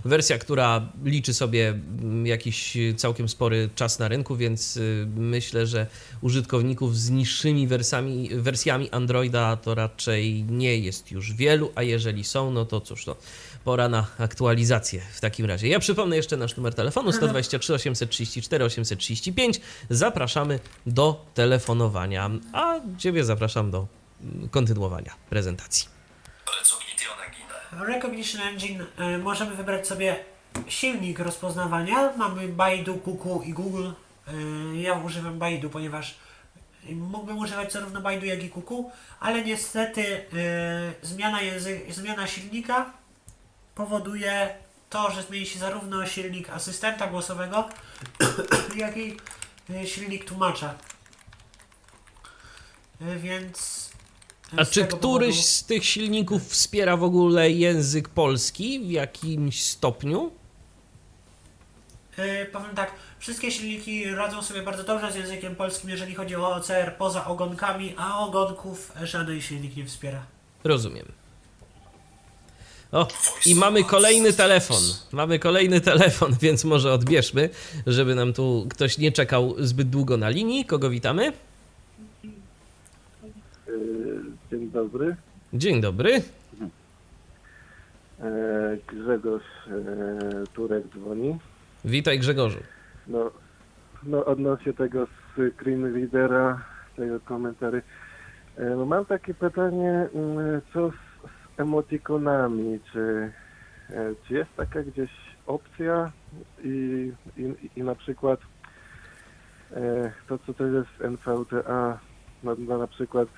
wersja, 0.05 0.39
która 0.39 0.89
liczy 1.05 1.35
sobie 1.35 1.69
mm, 1.69 2.27
jakiś 2.27 2.77
całkiem 2.97 3.29
spory 3.29 3.71
czas 3.75 3.99
na 3.99 4.09
rynku, 4.09 4.37
więc 4.37 4.77
y, 4.77 5.07
myślę, 5.17 5.67
że 5.67 5.87
użytkowników 6.21 6.99
z 6.99 7.11
niższymi 7.11 7.67
wersjami, 7.67 8.29
wersjami 8.33 8.91
Androida 8.91 9.57
to 9.57 9.75
raczej 9.75 10.45
nie 10.45 10.79
jest 10.79 11.11
już 11.11 11.33
wielu, 11.33 11.73
a 11.75 11.83
jeżeli 11.83 12.25
są, 12.25 12.51
no 12.51 12.65
to 12.65 12.81
cóż, 12.81 13.05
to 13.05 13.17
pora 13.65 13.89
na 13.89 14.07
aktualizację 14.19 15.03
w 15.15 15.21
takim 15.21 15.47
razie. 15.47 15.69
Ja 15.69 15.79
przypomnę 15.79 16.17
jeszcze 16.17 16.37
nasz 16.37 16.57
numer 16.57 16.75
telefonu 16.75 17.13
123 17.13 17.75
834 17.75 18.65
835. 18.65 19.61
Zapraszamy 19.91 20.61
do 20.87 21.27
telefonowania, 21.35 22.31
a 22.53 22.81
Ciebie 22.99 23.25
zapraszam 23.25 23.71
do 23.71 23.87
mm, 24.23 24.49
kontynuowania 24.49 25.15
prezentacji. 25.31 25.89
Recognition 27.73 28.41
Engine. 28.43 28.81
Y, 29.15 29.19
możemy 29.19 29.55
wybrać 29.57 29.87
sobie 29.89 30.17
silnik 30.69 31.19
rozpoznawania. 31.19 32.13
Mamy 32.17 32.49
Baidu, 32.49 32.95
Kuku 32.95 33.43
i 33.47 33.53
Google. 33.53 33.91
Y, 34.29 34.77
ja 34.77 34.95
używam 34.95 35.39
Baidu, 35.39 35.71
ponieważ 35.71 36.15
mógłbym 36.91 37.39
używać 37.39 37.73
zarówno 37.73 38.01
Baidu, 38.01 38.27
jak 38.27 38.43
i 38.43 38.51
Kuku, 38.51 38.91
ale 39.21 39.43
niestety 39.45 40.03
y, 40.03 40.27
zmiana, 41.03 41.39
języ- 41.41 41.93
zmiana 41.93 42.27
silnika 42.27 42.91
powoduje 43.75 44.55
to, 44.91 45.11
że 45.11 45.23
zmieni 45.23 45.47
się 45.47 45.59
zarówno 45.59 46.07
silnik 46.07 46.51
asystenta 46.51 47.07
głosowego, 47.07 47.69
jak 48.77 48.97
i 48.97 49.17
silnik 49.85 50.25
tłumacza. 50.25 50.75
Więc. 53.01 53.92
A 54.57 54.65
czy 54.65 54.85
któryś 54.87 55.37
powodu- 55.37 55.43
z 55.43 55.65
tych 55.65 55.85
silników 55.85 56.49
wspiera 56.49 56.97
w 56.97 57.05
ogóle 57.05 57.51
język 57.51 58.09
polski 58.09 58.81
w 58.81 58.91
jakimś 58.91 59.63
stopniu? 59.65 60.31
Yy, 62.19 62.47
powiem 62.53 62.75
tak, 62.77 62.93
wszystkie 63.19 63.51
silniki 63.51 64.15
radzą 64.15 64.43
sobie 64.43 64.63
bardzo 64.63 64.85
dobrze 64.85 65.13
z 65.13 65.15
językiem 65.17 65.57
polskim, 65.57 65.91
jeżeli 65.91 66.15
chodzi 66.15 66.37
o 66.37 66.55
OCR 66.55 66.97
poza 66.99 67.27
ogonkami, 67.27 67.95
a 67.97 68.19
ogonków 68.19 68.93
żaden 69.03 69.41
silnik 69.41 69.77
nie 69.77 69.87
wspiera. 69.87 70.23
Rozumiem. 70.65 71.13
O, 72.93 73.09
i 73.47 73.55
mamy 73.55 73.85
kolejny 73.85 74.33
telefon. 74.33 74.83
Mamy 75.13 75.39
kolejny 75.39 75.81
telefon, 75.81 76.37
więc 76.43 76.65
może 76.65 76.93
odbierzmy, 76.93 77.51
żeby 77.87 78.15
nam 78.15 78.33
tu 78.33 78.67
ktoś 78.71 78.99
nie 78.99 79.13
czekał 79.13 79.55
zbyt 79.59 79.91
długo 79.91 80.17
na 80.17 80.29
linii. 80.29 80.65
Kogo 80.65 80.91
witamy? 80.91 81.33
Dzień 84.51 84.71
dobry. 84.71 85.17
Dzień 85.53 85.81
dobry. 85.81 86.23
E, 88.21 88.77
Grzegorz 88.87 89.43
e, 89.69 90.47
Turek 90.55 90.85
dzwoni. 90.89 91.39
Witaj 91.85 92.19
Grzegorzu. 92.19 92.59
No, 93.07 93.31
no 94.03 94.25
odnośnie 94.25 94.73
tego 94.73 95.07
screen 95.57 95.95
readera, 95.95 96.65
tego 96.97 97.21
komentarzy. 97.21 97.83
E, 98.57 98.65
No 98.65 98.87
mam 98.87 99.05
takie 99.05 99.35
pytanie, 99.35 100.09
mm, 100.15 100.61
co 100.73 100.91
z, 100.91 100.93
z 100.95 101.61
emotikonami? 101.61 102.81
Czy, 102.93 103.33
czy 104.29 104.35
jest 104.35 104.51
taka 104.57 104.83
gdzieś 104.83 105.11
opcja 105.47 106.13
i, 106.65 107.13
i, 107.37 107.55
i 107.77 107.83
na 107.83 107.95
przykład 107.95 108.41
to, 110.29 110.39
co 110.39 110.55
to 110.55 110.67
jest 110.67 110.89
NVDA, 111.01 111.99
no, 112.43 112.57
no 112.59 112.79
na 112.79 112.87
przykład 112.87 113.29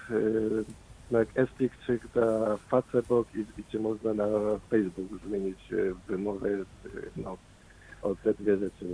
jak 1.10 1.28
Estik 1.38 1.72
czy 1.86 1.98
na 2.14 2.56
Facebook 2.70 3.28
i, 3.34 3.44
czy 3.72 3.80
można 3.80 4.14
na 4.14 4.26
Facebook 4.70 5.08
zmienić 5.28 5.58
e, 5.72 5.76
wymowę 6.12 6.48
e, 6.48 6.88
no, 7.16 7.36
o 8.02 8.14
te 8.24 8.34
dwie 8.34 8.56
rzeczy. 8.56 8.86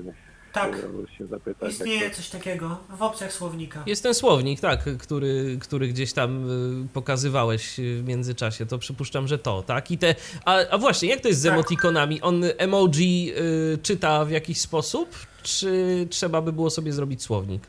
Tak, 0.53 0.77
Chciałem 0.77 1.07
się 1.19 1.27
zapytać. 1.27 1.71
istnieje 1.73 2.11
to- 2.11 2.17
coś 2.17 2.29
takiego 2.31 2.79
w 2.99 3.03
opcjach 3.03 3.33
słownika. 3.33 3.83
Jest 3.87 4.03
ten 4.03 4.15
słownik, 4.15 4.61
tak, 4.61 4.85
który, 4.99 5.59
który 5.61 5.89
gdzieś 5.89 6.13
tam 6.13 6.51
y, 6.85 6.89
pokazywałeś 6.93 7.79
y, 7.81 8.03
w 8.03 8.09
międzyczasie. 8.09 8.67
To 8.67 8.79
przypuszczam, 8.79 9.29
że 9.29 9.39
to, 9.39 9.63
tak? 9.63 9.91
I 9.91 9.99
te. 9.99 10.15
A, 10.45 10.57
a 10.71 10.79
właśnie, 10.79 11.09
jak 11.09 11.21
to 11.21 11.29
jest 11.29 11.41
z 11.41 11.45
Tak. 11.45 11.53
emotikonami? 11.53 12.21
On 12.21 12.43
emoji 12.59 13.33
y, 13.75 13.79
czyta 13.83 14.25
w 14.25 14.31
jakiś 14.31 14.61
sposób, 14.61 15.09
czy 15.43 16.07
trzeba 16.11 16.43
by 16.43 16.53
było 16.53 16.71
sobie 16.71 16.93
zrobić 16.93 17.23
słownik? 17.23 17.63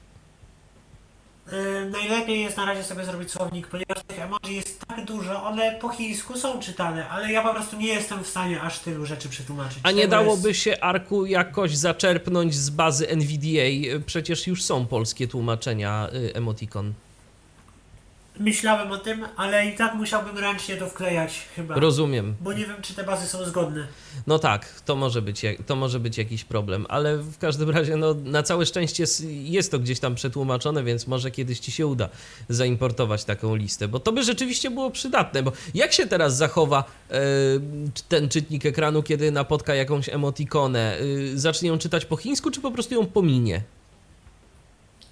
Yy, 1.52 1.89
najlepiej 1.89 2.41
jest 2.41 2.58
na 2.58 2.66
razie 2.66 2.84
sobie 2.84 3.06
zrobić 3.06 3.32
słownik, 3.32 3.68
ponieważ 3.68 3.97
tych 4.08 4.20
emoji 4.20 4.56
jest 4.56 4.82
tak 4.88 5.06
dużo, 5.06 5.43
one 5.43 5.76
po 5.82 5.89
chińsku 5.89 6.38
są 6.38 6.60
czytane, 6.60 7.10
ale 7.10 7.32
ja 7.32 7.41
po 7.41 7.54
prostu 7.54 7.78
nie 7.78 7.88
jestem 7.88 8.24
w 8.24 8.28
stanie 8.28 8.62
aż 8.62 8.80
tylu 8.80 9.06
rzeczy 9.06 9.30
przetłumaczyć. 9.30 9.80
A 9.84 9.91
nie 9.91 10.02
Tego 10.02 10.12
dałoby 10.12 10.47
jest- 10.49 10.60
się 10.62 10.80
Arku 10.82 11.26
jakoś 11.26 11.78
zaczerpnąć 11.78 12.56
z 12.56 12.70
bazy 12.70 13.10
NVDA? 13.10 13.99
Przecież 14.06 14.47
już 14.47 14.64
są 14.64 14.86
polskie 14.86 15.28
tłumaczenia 15.28 16.10
y, 16.14 16.34
emotikon. 16.34 16.93
Myślałem 18.41 18.91
o 18.91 18.97
tym, 18.97 19.25
ale 19.37 19.67
i 19.67 19.75
tak 19.75 19.95
musiałbym 19.95 20.37
ręcznie 20.37 20.77
to 20.77 20.87
wklejać 20.87 21.39
chyba. 21.55 21.75
Rozumiem. 21.75 22.35
Bo 22.41 22.53
nie 22.53 22.65
wiem, 22.65 22.81
czy 22.81 22.93
te 22.93 23.03
bazy 23.03 23.27
są 23.27 23.45
zgodne. 23.45 23.87
No 24.27 24.39
tak, 24.39 24.81
to 24.85 24.95
może 24.95 25.21
być, 25.21 25.41
to 25.65 25.75
może 25.75 25.99
być 25.99 26.17
jakiś 26.17 26.43
problem, 26.43 26.85
ale 26.89 27.17
w 27.17 27.37
każdym 27.37 27.69
razie 27.69 27.95
no, 27.95 28.13
na 28.13 28.43
całe 28.43 28.65
szczęście 28.65 29.05
jest 29.29 29.71
to 29.71 29.79
gdzieś 29.79 29.99
tam 29.99 30.15
przetłumaczone, 30.15 30.83
więc 30.83 31.07
może 31.07 31.31
kiedyś 31.31 31.59
ci 31.59 31.71
się 31.71 31.87
uda 31.87 32.09
zaimportować 32.49 33.23
taką 33.23 33.55
listę, 33.55 33.87
bo 33.87 33.99
to 33.99 34.11
by 34.11 34.23
rzeczywiście 34.23 34.71
było 34.71 34.91
przydatne, 34.91 35.43
bo 35.43 35.51
jak 35.73 35.93
się 35.93 36.07
teraz 36.07 36.37
zachowa 36.37 36.83
e, 37.09 37.21
ten 38.09 38.29
czytnik 38.29 38.65
ekranu, 38.65 39.03
kiedy 39.03 39.31
napotka 39.31 39.75
jakąś 39.75 40.09
emotikonę? 40.09 40.97
E, 40.97 41.37
zacznie 41.37 41.69
ją 41.69 41.77
czytać 41.77 42.05
po 42.05 42.17
chińsku, 42.17 42.51
czy 42.51 42.61
po 42.61 42.71
prostu 42.71 42.95
ją 42.95 43.05
pominie? 43.05 43.61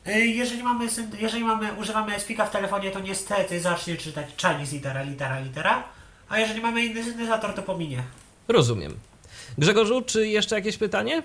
Yy, 0.06 0.26
Jeżeli 0.26 0.64
mamy, 0.64 0.88
jeżeli 1.20 1.44
mamy, 1.44 1.74
używamy 1.74 2.20
SPIKA 2.20 2.46
w 2.46 2.52
telefonie, 2.52 2.92
to 2.92 3.00
niestety 3.00 3.60
zacznie 3.62 3.98
czytać 3.98 4.26
Chinese 4.42 4.72
litera, 4.76 5.04
litera, 5.04 5.40
litera. 5.40 5.84
A 6.30 6.40
jeżeli 6.40 6.62
mamy 6.62 6.86
inny 6.86 7.04
syntezator, 7.04 7.54
to 7.54 7.62
pominie. 7.64 8.04
Rozumiem. 8.48 9.00
Grzegorzu, 9.58 10.02
czy 10.02 10.28
jeszcze 10.28 10.56
jakieś 10.56 10.78
pytanie? 10.78 11.24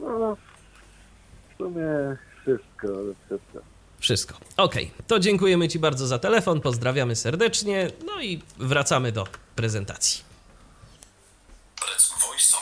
No, 0.00 0.36
w 1.54 1.56
sumie 1.58 1.84
wszystko, 2.42 2.88
wszystko. 3.26 3.58
Wszystko. 3.98 4.34
Okej, 4.56 4.90
to 5.06 5.18
dziękujemy 5.18 5.68
Ci 5.68 5.78
bardzo 5.78 6.06
za 6.06 6.18
telefon, 6.18 6.60
pozdrawiamy 6.60 7.16
serdecznie, 7.16 7.90
no 8.06 8.22
i 8.22 8.42
wracamy 8.58 9.12
do 9.12 9.26
prezentacji. 9.56 10.24
Voice. 12.28 12.56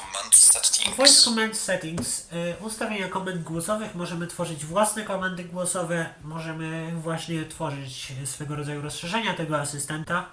Voice 0.91 1.23
Command 1.25 1.57
Settings. 1.57 2.29
Yy, 2.33 2.67
ustawienia 2.67 3.09
komend 3.09 3.43
głosowych. 3.43 3.95
Możemy 3.95 4.27
tworzyć 4.27 4.65
własne 4.65 5.05
komendy 5.05 5.45
głosowe. 5.45 6.07
Możemy 6.25 6.93
właśnie 7.03 7.45
tworzyć 7.45 8.13
swego 8.25 8.57
rodzaju 8.57 8.83
rozszerzenia 8.83 9.35
tego 9.35 9.61
asystenta. 9.61 10.27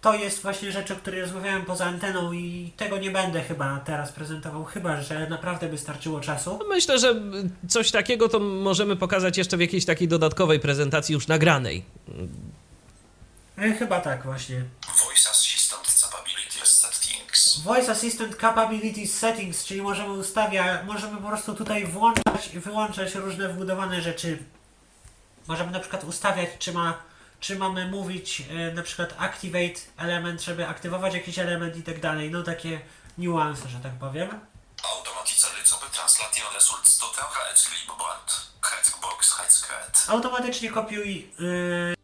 To 0.00 0.14
jest 0.14 0.42
właśnie 0.42 0.72
rzecz, 0.72 0.90
o 0.90 0.96
której 0.96 1.20
rozmawiałem 1.20 1.64
poza 1.64 1.84
anteną 1.84 2.32
i 2.32 2.72
tego 2.76 2.98
nie 2.98 3.10
będę 3.10 3.42
chyba 3.42 3.80
teraz 3.80 4.12
prezentował, 4.12 4.64
chyba 4.64 5.02
że 5.02 5.28
naprawdę 5.30 5.68
by 5.68 5.78
starczyło 5.78 6.20
czasu. 6.20 6.58
Myślę, 6.68 6.98
że 6.98 7.14
coś 7.68 7.90
takiego 7.90 8.28
to 8.28 8.40
możemy 8.40 8.96
pokazać 8.96 9.38
jeszcze 9.38 9.56
w 9.56 9.60
jakiejś 9.60 9.84
takiej 9.84 10.08
dodatkowej 10.08 10.60
prezentacji 10.60 11.12
już 11.12 11.26
nagranej. 11.26 11.84
E, 13.58 13.72
Chyba 13.72 14.00
tak 14.00 14.24
właśnie. 14.24 14.64
Voice. 15.06 15.45
Voice 17.64 17.92
Assistant 17.92 18.36
Capabilities 18.40 19.18
Settings, 19.18 19.64
czyli 19.64 19.82
możemy 19.82 20.12
ustawiać, 20.12 20.84
możemy 20.86 21.16
po 21.20 21.28
prostu 21.28 21.54
tutaj 21.54 21.86
włączać 21.86 22.54
i 22.54 22.60
wyłączać 22.60 23.14
różne 23.14 23.48
wbudowane 23.48 24.02
rzeczy. 24.02 24.38
Możemy 25.46 25.70
na 25.70 25.80
przykład 25.80 26.04
ustawiać, 26.04 26.48
czy 26.58 26.72
ma, 26.72 26.94
czy 27.40 27.56
mamy 27.56 27.88
mówić 27.88 28.42
e, 28.50 28.72
na 28.72 28.82
przykład 28.82 29.14
activate 29.18 29.80
element, 29.96 30.42
żeby 30.42 30.68
aktywować 30.68 31.14
jakiś 31.14 31.38
element 31.38 31.76
i 31.76 31.82
tak 31.82 32.00
dalej. 32.00 32.30
No 32.30 32.42
takie 32.42 32.80
niuanse, 33.18 33.68
że 33.68 33.80
tak 33.80 33.92
powiem. 33.92 34.40
Translation 35.92 36.54
results. 36.54 37.00
Headbox 38.62 39.32
headset. 39.32 40.06
Automatycznie 40.08 40.70
kopiuj. 40.70 41.30
Yy, 41.38 41.94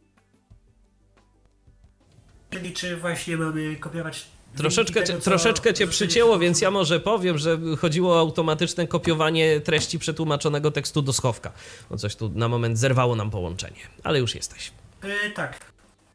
czyli 2.50 2.72
czy 2.72 2.96
właśnie 2.96 3.36
mamy 3.36 3.76
kopiować. 3.76 4.26
Troszeczkę, 4.56 5.02
tego, 5.02 5.18
co 5.18 5.24
troszeczkę 5.24 5.74
cię 5.74 5.86
przycięło, 5.86 6.38
więc 6.38 6.60
ja 6.60 6.70
może 6.70 7.00
powiem, 7.00 7.38
że 7.38 7.58
chodziło 7.78 8.16
o 8.16 8.18
automatyczne 8.18 8.86
kopiowanie 8.86 9.60
treści 9.60 9.98
przetłumaczonego 9.98 10.70
tekstu 10.70 11.02
do 11.02 11.12
schowka. 11.12 11.52
Bo 11.90 11.96
coś 11.96 12.16
tu 12.16 12.28
na 12.28 12.48
moment 12.48 12.78
zerwało 12.78 13.16
nam 13.16 13.30
połączenie, 13.30 13.80
ale 14.04 14.18
już 14.18 14.34
jesteś. 14.34 14.72
Yy, 15.02 15.30
tak, 15.30 15.72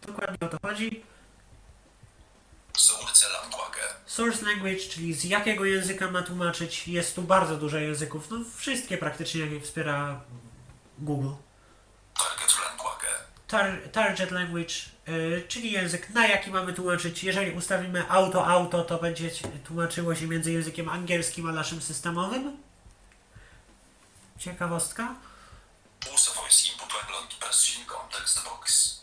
dokładnie 0.08 0.48
o 0.48 0.50
to 0.50 0.58
chodzi. 0.68 1.04
Source 2.78 3.26
language. 3.42 3.82
Source 4.06 4.46
language, 4.46 4.90
czyli 4.90 5.14
z 5.14 5.24
jakiego 5.24 5.66
języka 5.66 6.12
ma 6.12 6.22
tłumaczyć. 6.22 6.88
Jest 6.88 7.16
tu 7.16 7.22
bardzo 7.22 7.58
dużo 7.58 7.78
języków. 7.78 8.30
No 8.32 8.38
wszystkie 8.56 8.98
praktycznie, 8.98 9.42
jakie 9.42 9.60
wspiera 9.60 10.22
Google. 11.00 11.30
Target. 12.18 12.77
Tar 13.48 13.78
target 13.92 14.32
language, 14.32 14.74
yy, 15.08 15.44
czyli 15.48 15.72
język, 15.72 16.10
na 16.10 16.28
jaki 16.28 16.52
mamy 16.52 16.74
tłumaczyć. 16.74 17.24
Jeżeli 17.24 17.52
ustawimy 17.52 18.10
auto, 18.10 18.48
auto, 18.48 18.84
to 18.84 18.98
będzie 18.98 19.30
tłumaczyło 19.66 20.16
się 20.16 20.28
między 20.28 20.52
językiem 20.52 20.90
angielskim 20.90 21.50
a 21.50 21.52
naszym 21.52 21.82
systemowym. 21.82 22.58
Ciekawostka. 24.40 25.16
Use 26.14 26.32
voice 26.36 26.72
input 26.72 26.94
when 26.94 27.12
long 27.12 27.30
pressing 27.40 27.92
on 27.92 28.10
text 28.10 28.44
box. 28.44 28.98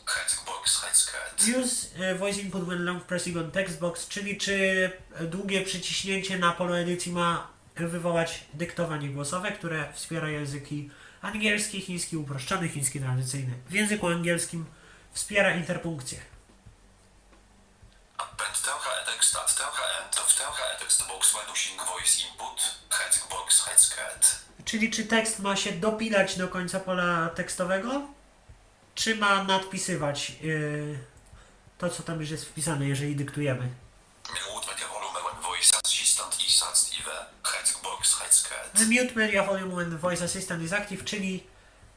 Use 1.44 1.88
e, 1.98 2.14
voice 2.14 2.40
input 2.40 2.64
when 2.64 2.84
long 2.84 3.02
pressing 3.02 3.36
on 3.36 3.50
text 3.50 3.78
box, 3.78 4.08
czyli 4.08 4.36
czy 4.38 4.90
długie 5.20 5.62
przyciśnięcie 5.64 6.38
na 6.38 6.52
polu 6.52 6.74
edycji 6.74 7.12
ma 7.12 7.48
wywołać 7.76 8.44
dyktowanie 8.54 9.08
głosowe, 9.08 9.52
które 9.52 9.92
wspiera 9.92 10.28
języki 10.28 10.90
angielski, 11.24 11.80
chiński 11.80 12.16
uproszczony, 12.16 12.68
chiński 12.68 13.00
tradycyjny. 13.00 13.54
W 13.68 13.72
języku 13.72 14.06
angielskim 14.06 14.66
wspiera 15.12 15.54
interpunkcję. 15.54 16.18
Czyli 24.64 24.90
czy 24.90 25.04
tekst 25.04 25.38
ma 25.38 25.56
się 25.56 25.72
dopilać 25.72 26.38
do 26.38 26.48
końca 26.48 26.80
pola 26.80 27.28
tekstowego, 27.28 28.02
czy 28.94 29.16
ma 29.16 29.44
nadpisywać 29.44 30.30
yy, 30.30 30.98
to, 31.78 31.90
co 31.90 32.02
tam 32.02 32.20
już 32.20 32.30
jest 32.30 32.44
wpisane, 32.44 32.88
jeżeli 32.88 33.16
dyktujemy. 33.16 33.68
Mute 34.28 34.66
media 34.66 34.88
volume 34.88 35.20
when 35.20 35.42
voice 35.42 35.70
assistant 35.84 36.46
is 36.46 36.62
active. 36.62 37.10
Headbox 37.42 37.74
headset. 37.74 37.93
The 38.74 38.84
mute 38.84 39.14
media 39.16 39.42
volume 39.42 39.74
when 39.74 39.98
voice 39.98 40.24
assistant 40.24 40.62
is 40.62 40.72
active, 40.72 41.04
czyli 41.04 41.44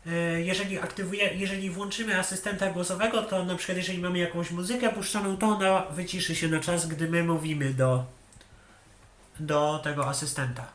e, 0.06 0.12
jeżeli 0.42 0.80
aktywuje, 0.80 1.34
jeżeli 1.34 1.70
włączymy 1.70 2.20
asystenta 2.20 2.70
głosowego, 2.70 3.24
to 3.24 3.46
na 3.46 3.56
przykład 3.56 3.78
jeżeli 3.78 4.00
mamy 4.00 4.20
jakąś 4.20 4.52
muzykę 4.52 4.90
puszczoną, 4.90 5.38
to 5.38 5.48
ona 5.48 5.82
wyciszy 5.82 6.36
się 6.36 6.48
na 6.48 6.60
czas, 6.60 6.86
gdy 6.86 7.08
my 7.08 7.24
mówimy 7.24 7.74
do, 7.74 8.06
do 9.40 9.80
tego 9.84 10.08
asystenta. 10.08 10.68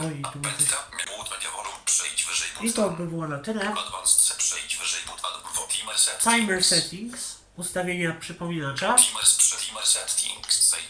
Oj, 0.00 0.22
tu 0.32 0.38
mi 0.38 0.44
coś... 0.44 0.68
I 2.62 2.72
to 2.72 2.90
by 2.90 3.06
było 3.06 3.28
na 3.28 3.38
tyle. 3.38 3.74
Timer 6.22 6.64
settings. 6.64 7.36
Ustawienia 7.56 8.12
przypominacza. 8.20 8.96
Timer 8.96 9.26
settings. 9.86 10.59
Time. 10.70 10.86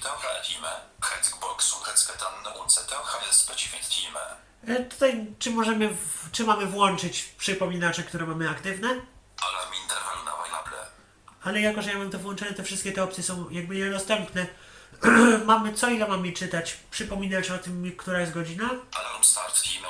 Time. 4.65 4.79
E, 4.79 4.85
Tutaj 4.85 5.27
czy 5.39 5.51
możemy, 5.51 5.89
w, 5.89 6.31
czy 6.33 6.45
mamy 6.45 6.67
włączyć 6.67 7.23
przypominacze, 7.39 8.03
które 8.03 8.27
mamy 8.27 8.51
aktywne? 8.51 8.89
Ale 11.43 11.61
jako, 11.61 11.83
że 11.83 11.91
ja 11.91 11.99
mam 11.99 12.11
to 12.11 12.19
włączone, 12.19 12.55
to 12.55 12.63
wszystkie 12.63 12.93
te 12.93 13.03
opcje 13.03 13.25
są 13.25 13.51
jakby 13.51 13.75
niedostępne. 13.75 14.47
mamy 15.47 15.75
co 15.75 15.89
ile 15.91 16.09
mamy 16.09 16.33
czytać? 16.33 16.77
Przypominać 16.91 17.51
o 17.51 17.59
tym, 17.59 17.97
która 17.97 18.21
jest 18.21 18.33
godzina. 18.33 18.65
Alarm 18.93 19.25
start 19.25 19.63
time. 19.63 19.87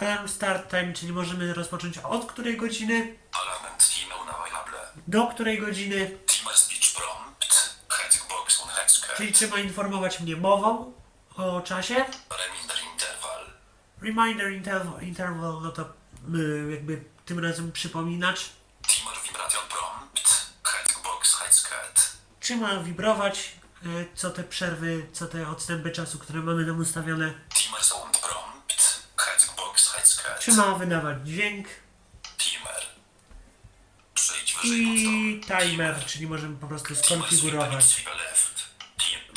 Alarm 0.00 0.28
start 0.28 0.70
time, 0.70 0.92
czyli 0.92 1.12
możemy 1.12 1.54
rozpocząć 1.54 1.98
od 1.98 2.32
której 2.32 2.56
godziny, 2.56 3.16
Alarm 3.32 3.78
time 3.78 4.14
do 5.06 5.26
której 5.26 5.58
godziny, 5.60 6.18
Timer 6.26 6.56
speech 6.56 6.94
prompt. 6.94 7.31
Czy 9.34 9.48
ma 9.48 9.58
informować 9.58 10.20
mnie 10.20 10.36
mową 10.36 10.92
o 11.36 11.60
czasie. 11.60 11.94
Reminder 11.94 12.76
interval. 12.92 13.46
Reminder 14.02 14.52
interval, 15.02 15.62
no 15.62 15.72
to 15.72 15.82
y, 16.34 16.70
jakby 16.70 17.04
tym 17.26 17.38
razem 17.38 17.72
przypominacz. 17.72 18.50
Timer 18.88 19.14
vibration 19.26 19.62
prompt. 19.68 20.52
Headbox 20.64 21.34
headsket. 21.34 22.12
Czy 22.40 22.56
ma 22.56 22.76
wibrować, 22.82 23.52
y, 23.86 24.08
co 24.14 24.30
te 24.30 24.44
przerwy, 24.44 25.06
co 25.12 25.26
te 25.26 25.48
odstępy 25.48 25.90
czasu, 25.90 26.18
które 26.18 26.40
mamy 26.40 26.66
tam 26.66 26.80
ustawione. 26.80 27.34
Timer 27.54 27.82
sound 27.82 28.18
prompt. 28.18 29.02
Headbox 29.16 29.88
headsket. 29.88 30.38
Czy 30.40 30.52
ma 30.52 30.74
wydawać 30.74 31.18
dźwięk. 31.24 31.68
I 34.64 35.40
timer, 35.46 36.04
czyli 36.06 36.26
możemy 36.26 36.56
po 36.56 36.66
prostu 36.66 36.94
skonfigurować. 36.94 38.04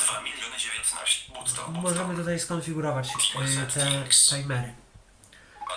Left. 0.06 0.16
Tim 0.16 0.22
2 0.22 0.22
miliony 0.22 0.56
19 0.58 1.32
button. 1.32 1.82
Możemy 1.82 2.14
tutaj 2.16 2.40
skonfigurować 2.40 3.08
y, 3.08 3.74
te 3.74 3.80
timery. 4.36 4.72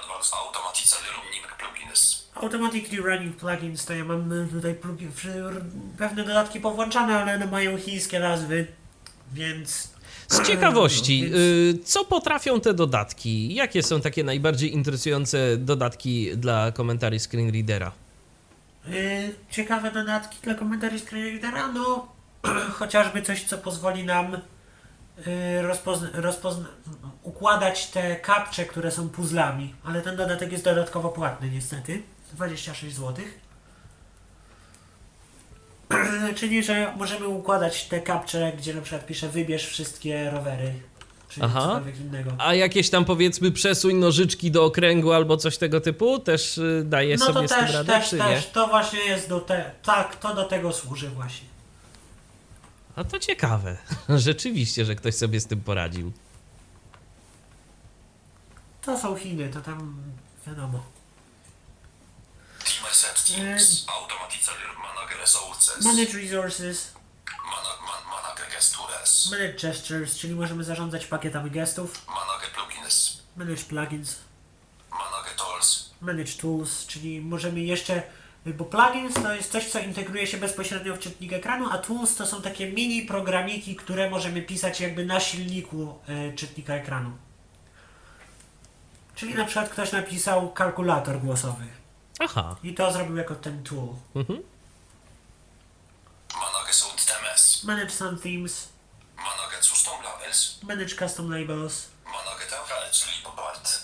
Advanced 0.01 0.33
automatically 0.33 1.07
running 1.15 1.47
plugins. 1.57 2.29
Automatically 2.35 3.01
running 3.01 3.35
plugins, 3.35 3.85
to 3.85 3.93
ja 3.93 4.05
mam 4.05 4.31
y, 4.31 4.47
tutaj 4.47 4.75
plugin, 4.75 5.11
pewne 5.97 6.23
dodatki 6.23 6.59
powłączane, 6.59 7.21
ale 7.21 7.35
one 7.35 7.47
mają 7.47 7.77
chińskie 7.77 8.19
nazwy, 8.19 8.67
więc... 9.33 9.89
Z 10.27 10.47
ciekawości, 10.47 11.21
Więc- 11.21 11.35
y, 11.35 11.79
co 11.85 12.05
potrafią 12.05 12.61
te 12.61 12.73
dodatki? 12.73 13.53
Jakie 13.55 13.83
są 13.83 14.01
takie 14.01 14.23
najbardziej 14.23 14.73
interesujące 14.73 15.57
dodatki 15.57 16.37
dla 16.37 16.71
komentarzy 16.71 17.19
screenreadera? 17.19 17.91
Ciekawe 19.51 19.91
dodatki 19.91 20.37
dla 20.43 20.53
komentarzy 20.53 20.99
screenreadera, 20.99 21.67
no 21.67 22.18
chociażby 22.79 23.21
coś, 23.21 23.43
co 23.43 23.57
pozwoli 23.57 24.03
nam 24.03 24.33
y, 24.35 24.39
rozpozna- 25.61 26.11
rozpozna- 26.13 26.65
układać 27.23 27.87
te 27.87 28.15
kapcze, 28.15 28.65
które 28.65 28.91
są 28.91 29.09
puzzlami, 29.09 29.73
ale 29.83 30.01
ten 30.01 30.15
dodatek 30.15 30.51
jest 30.51 30.63
dodatkowo 30.63 31.09
płatny 31.09 31.49
niestety, 31.49 32.01
26 32.33 32.95
zł. 32.95 33.25
Czyli, 36.35 36.63
że 36.63 36.93
możemy 36.97 37.27
układać 37.27 37.85
te 37.85 37.99
kapcze, 38.01 38.51
gdzie 38.57 38.73
na 38.73 38.81
przykład 38.81 39.05
pisze 39.05 39.29
wybierz 39.29 39.65
wszystkie 39.67 40.29
rowery, 40.31 40.73
czy 41.29 41.41
Aha. 41.43 41.61
cokolwiek 41.61 41.99
innego. 41.99 42.31
A 42.37 42.53
jakieś 42.55 42.89
tam 42.89 43.05
powiedzmy 43.05 43.51
przesuń 43.51 43.95
nożyczki 43.95 44.51
do 44.51 44.65
okręgu 44.65 45.13
albo 45.13 45.37
coś 45.37 45.57
tego 45.57 45.81
typu 45.81 46.19
też 46.19 46.57
y, 46.57 46.83
daje 46.85 47.15
No 47.17 47.25
to 47.27 47.33
sobie 47.33 47.47
tym 47.47 47.57
też, 47.57 47.73
radę, 47.73 47.93
też, 47.93 48.09
czy 48.09 48.17
też, 48.17 48.45
nie? 48.45 48.51
to 48.53 48.67
właśnie 48.67 48.99
jest 48.99 49.29
do 49.29 49.39
te, 49.39 49.71
tak, 49.83 50.15
to 50.15 50.35
do 50.35 50.43
tego 50.43 50.73
służy 50.73 51.09
właśnie. 51.09 51.48
A 52.99 53.03
to 53.03 53.19
ciekawe. 53.19 53.77
Rzeczywiście, 54.27 54.85
że 54.85 54.95
ktoś 54.95 55.15
sobie 55.15 55.39
z 55.39 55.47
tym 55.47 55.61
poradził. 55.61 56.11
To 58.81 58.99
są 58.99 59.15
Chiny, 59.15 59.49
to 59.49 59.61
tam 59.61 59.95
wiadomo. 60.47 60.83
Settings. 62.91 63.85
Automatically 64.01 64.57
manage 64.83 65.17
resources. 65.21 65.85
Manage 65.85 66.13
resources, 66.13 66.91
Mana- 67.45 67.81
man- 67.87 68.05
Manage 68.11 68.55
gestures. 68.55 69.31
manage 69.31 69.53
gestures, 69.53 70.17
czyli 70.17 70.35
możemy 70.35 70.63
zarządzać 70.63 71.05
pakietami 71.05 71.51
gestów, 71.51 72.05
Manage 72.07 72.47
plugins. 72.55 73.17
manage 73.35 73.63
plugins, 73.63 74.15
Manage 74.91 75.35
tools. 75.37 75.89
manage 76.01 76.33
tools, 76.33 76.85
czyli 76.87 77.21
możemy 77.21 77.59
jeszcze, 77.59 78.03
bo 78.45 78.65
plugins 78.65 79.13
to 79.13 79.33
jest 79.33 79.51
coś, 79.51 79.65
co 79.71 79.79
integruje 79.79 80.27
się 80.27 80.37
bezpośrednio 80.37 80.95
w 80.95 80.99
czytnik 80.99 81.33
ekranu, 81.33 81.69
a 81.71 81.77
tools 81.77 82.15
to 82.15 82.25
są 82.25 82.41
takie 82.41 82.71
mini 82.71 83.01
programiki, 83.01 83.75
które 83.75 84.09
możemy 84.09 84.41
pisać 84.41 84.81
jakby 84.81 85.05
na 85.05 85.19
silniku 85.19 85.99
e, 86.07 86.33
czytnika 86.33 86.73
ekranu. 86.73 87.11
Czyli 89.15 89.35
na 89.35 89.45
przykład 89.45 89.69
ktoś 89.69 89.91
napisał 89.91 90.51
kalkulator 90.51 91.19
głosowy 91.19 91.65
Aha. 92.19 92.55
i 92.63 92.73
to 92.73 92.91
zrobił 92.93 93.15
jako 93.17 93.35
ten 93.35 93.63
tool. 93.63 93.87
Mhm. 94.15 94.39
Manage 96.35 96.73
sound 96.73 97.05
themes. 97.05 97.63
Manage 97.63 97.89
some 97.91 98.17
themes, 98.17 98.69
Manage 99.17 99.61
custom 99.61 99.93
labels. 100.03 100.59
manage 100.63 100.95
custom 100.95 101.31
labels. 101.31 101.87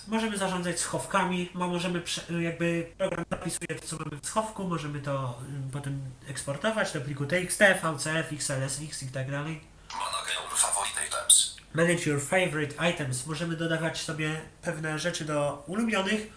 Możemy 0.08 0.38
zarządzać 0.38 0.80
schowkami, 0.80 1.50
możemy 1.54 2.02
jakby 2.42 2.92
program 2.98 3.26
zapisuje 3.30 3.80
to, 3.80 3.88
co 3.88 3.98
mamy 3.98 4.22
w 4.22 4.26
schowku, 4.26 4.64
możemy 4.68 5.00
to 5.00 5.40
ym, 5.42 5.70
potem 5.74 6.02
eksportować 6.28 6.92
do 6.92 7.02
pliku 7.02 7.26
TXT, 7.26 7.60
VCF, 7.60 8.34
XLSX 8.34 9.04
i 9.04 9.08
tak 9.08 9.32
dalej. 9.32 9.62
Manage 9.94 10.34
your 10.34 10.60
favorite 10.60 11.08
items. 11.08 11.56
Manage 11.74 12.10
your 12.10 12.22
favorite 12.22 12.90
items. 12.90 13.26
Możemy 13.26 13.56
dodawać 13.56 14.02
sobie 14.02 14.42
pewne 14.62 15.00
rzeczy 15.00 15.26
do 15.26 15.64
ulubionych 15.68 16.28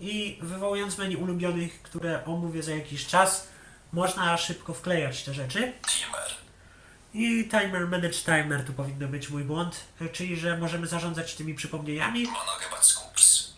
i 0.00 0.38
wywołując 0.42 0.98
menu 0.98 1.16
ulubionych, 1.16 1.82
które 1.82 2.24
omówię 2.24 2.62
za 2.62 2.74
jakiś 2.74 3.06
czas, 3.06 3.48
można 3.92 4.36
szybko 4.36 4.74
wklejać 4.74 5.24
te 5.24 5.34
rzeczy. 5.34 5.72
I 7.16 7.48
timer, 7.48 7.88
manage 7.88 8.24
timer, 8.24 8.64
tu 8.66 8.72
powinno 8.72 9.08
być 9.08 9.28
mój 9.28 9.44
błąd, 9.44 9.84
czyli 10.12 10.36
że 10.36 10.56
możemy 10.56 10.86
zarządzać 10.86 11.34
tymi 11.34 11.54
przypomnieniami. 11.54 12.26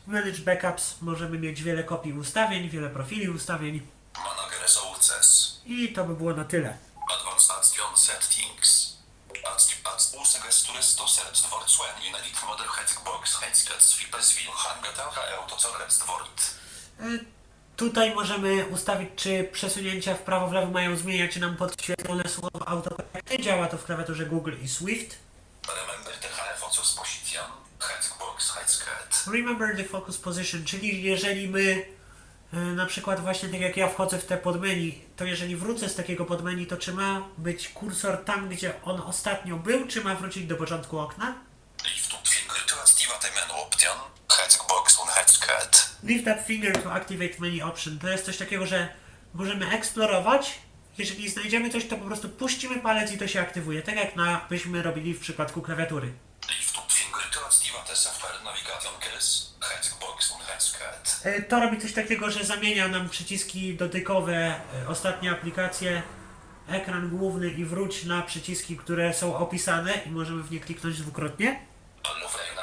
Manage 0.07 0.39
backups, 0.39 0.95
możemy 1.01 1.39
mieć 1.39 1.63
wiele 1.63 1.85
kopii 1.85 2.13
ustawień, 2.13 2.69
wiele 2.69 2.91
profili 2.91 3.29
ustawień. 3.29 3.87
I 5.67 5.93
to 5.93 6.05
by 6.05 6.15
było 6.15 6.35
na 6.35 6.45
tyle. 6.45 6.79
Y, 17.01 17.38
Tutaj 17.79 18.15
możemy 18.15 18.67
ustawić, 18.67 19.11
czy 19.17 19.49
przesunięcia 19.53 20.15
w 20.15 20.23
prawo, 20.23 20.49
w 20.49 20.53
lewo 20.53 20.73
mają 20.73 20.97
zmieniać 20.97 21.37
nam 21.37 21.57
podświetlone 21.57 22.29
słowo 22.29 22.69
autokorekty. 22.69 23.39
Działa 23.39 23.67
to 23.67 23.79
w 23.79 23.85
klawiaturze 23.85 24.27
Google 24.27 24.53
i 24.63 24.69
Swift. 24.69 25.19
Remember 29.33 29.77
the 29.77 29.85
focus 29.85 30.19
position, 30.19 30.65
czyli 30.65 31.03
jeżeli 31.03 31.49
my 31.49 31.61
y, 31.61 32.57
na 32.57 32.87
przykład 32.87 33.21
właśnie 33.21 33.49
tak 33.49 33.61
jak 33.61 33.77
ja 33.77 33.89
wchodzę 33.89 34.19
w 34.19 34.25
te 34.25 34.39
podmenu, 34.39 34.93
to 35.17 35.25
jeżeli 35.25 35.57
wrócę 35.57 35.89
z 35.89 35.95
takiego 35.95 36.25
podmenu, 36.25 36.67
to 36.67 36.77
czy 36.77 36.93
ma 36.93 37.29
być 37.39 37.69
kursor 37.69 38.25
tam, 38.25 38.49
gdzie 38.49 38.83
on 38.85 39.01
ostatnio 39.01 39.57
był, 39.57 39.87
czy 39.87 40.05
ma 40.05 40.15
wrócić 40.15 40.47
do 40.47 40.57
początku 40.57 40.99
okna? 40.99 41.48
Lift 41.95 42.13
up 42.15 42.29
finger 42.29 42.61
to 42.67 42.75
activate 42.83 43.31
menu 43.35 43.55
option. 43.63 43.97
Headbox 44.37 44.99
on 45.01 45.09
headsket. 45.09 45.89
Lift 46.03 46.27
up 46.27 46.43
finger 46.47 46.83
to 46.83 46.93
activate 46.93 47.35
menu 47.39 47.63
option. 47.63 47.99
To 47.99 48.09
jest 48.09 48.25
coś 48.25 48.37
takiego, 48.37 48.67
że 48.67 48.89
możemy 49.35 49.71
eksplorować. 49.71 50.59
Jeżeli 50.99 51.29
znajdziemy 51.29 51.71
coś, 51.71 51.87
to 51.87 51.97
po 51.97 52.05
prostu 52.05 52.29
puścimy 52.29 52.77
palec 52.81 53.13
i 53.13 53.19
to 53.19 53.29
się 53.29 53.41
aktywuje. 53.41 53.83
Tak 53.83 53.97
jak 53.97 54.17
na, 54.17 54.41
byśmy 54.51 54.83
robili 54.83 55.15
w 55.15 55.21
przypadku 55.21 55.63
klawiatury. 55.63 56.13
Lift 56.59 56.79
up 56.79 56.87
finger 56.93 57.23
to 57.35 57.47
activate 57.47 57.97
software 57.97 58.43
navigation 58.45 58.93
keys. 59.01 59.55
Headbox 59.61 60.33
on 60.33 60.41
headsket. 60.41 61.21
E, 61.25 61.43
To 61.43 61.61
robi 61.61 61.81
coś 61.81 61.93
takiego, 61.93 62.31
że 62.31 62.45
zamienia 62.45 62.89
nam 62.89 63.09
przyciski 63.09 63.75
dotykowe, 63.77 64.61
e, 64.85 64.89
ostatnie 64.89 65.31
aplikacje, 65.31 66.03
ekran 66.69 67.09
główny 67.09 67.51
i 67.51 67.65
wróć 67.65 68.05
na 68.05 68.23
przyciski, 68.23 68.77
które 68.77 69.15
są 69.15 69.37
opisane 69.37 69.93
i 70.07 70.11
możemy 70.11 70.43
w 70.43 70.51
nie 70.51 70.61
kliknąć 70.61 70.99
dwukrotnie. 71.03 71.68
novembro. 72.05 72.58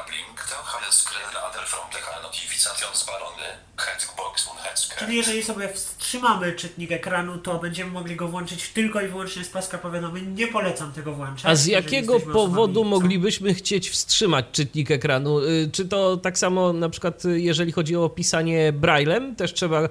Czyli 4.99 5.18
jeżeli 5.18 5.43
sobie 5.43 5.74
wstrzymamy 5.74 6.53
czytnik 6.53 6.91
ekranu, 6.91 7.38
to 7.38 7.60
będziemy 7.60 7.91
mogli 7.91 8.16
go 8.16 8.28
włączyć 8.28 8.70
tylko 8.70 9.01
i 9.01 9.08
wyłącznie 9.08 9.43
z 9.43 9.49
paska 9.49 9.78
powiadomień. 9.78 10.34
Nie 10.36 10.47
polecam 10.47 10.93
tego 10.93 11.14
włączać. 11.14 11.51
A 11.51 11.56
z 11.56 11.66
jakiego 11.66 12.20
powodu 12.20 12.39
osobami, 12.41 12.74
co- 12.76 12.84
moglibyśmy 12.84 13.53
chcieć 13.53 13.89
wstrzymać 13.89 14.45
czytnik 14.51 14.91
ekranu? 14.91 15.39
Y, 15.39 15.70
Czy 15.74 15.86
to 15.88 16.18
tak 16.18 16.38
samo 16.38 16.74
na 16.74 16.89
przykład 16.89 17.24
jeżeli 17.36 17.72
chodzi 17.72 17.95
o 17.95 18.10
pisanie 18.10 18.74
braillem, 18.74 19.36
też 19.36 19.53
trzeba 19.53 19.84
y, 19.84 19.89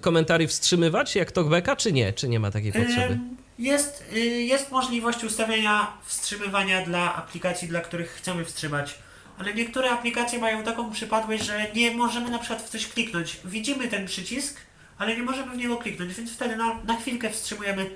komentarzy 0.00 0.46
wstrzymywać 0.48 1.16
jak 1.16 1.32
talkbacka, 1.32 1.76
czy 1.76 1.92
nie? 1.92 2.12
Czy 2.12 2.28
nie 2.28 2.40
ma 2.40 2.50
takiej 2.50 2.72
potrzeby? 2.72 3.18
Jest, 3.58 4.04
y, 4.12 4.18
jest 4.42 4.70
możliwość 4.72 5.24
ustawienia 5.24 5.92
wstrzymywania 6.04 6.84
dla 6.84 7.14
aplikacji, 7.14 7.68
dla 7.68 7.80
których 7.80 8.10
chcemy 8.10 8.44
wstrzymać. 8.44 8.94
Ale 9.38 9.54
niektóre 9.54 9.90
aplikacje 9.90 10.38
mają 10.38 10.64
taką 10.64 10.92
przypadłość, 10.92 11.44
że 11.44 11.72
nie 11.72 11.90
możemy 11.90 12.30
na 12.30 12.38
przykład 12.38 12.62
w 12.62 12.68
coś 12.68 12.88
kliknąć. 12.88 13.40
Widzimy 13.44 13.88
ten 13.88 14.06
przycisk, 14.06 14.56
ale 14.98 15.16
nie 15.16 15.22
możemy 15.22 15.52
w 15.52 15.56
niego 15.56 15.76
kliknąć, 15.76 16.14
więc 16.14 16.32
wtedy 16.32 16.56
na, 16.56 16.74
na 16.74 17.00
chwilkę 17.00 17.30
wstrzymujemy. 17.30 17.90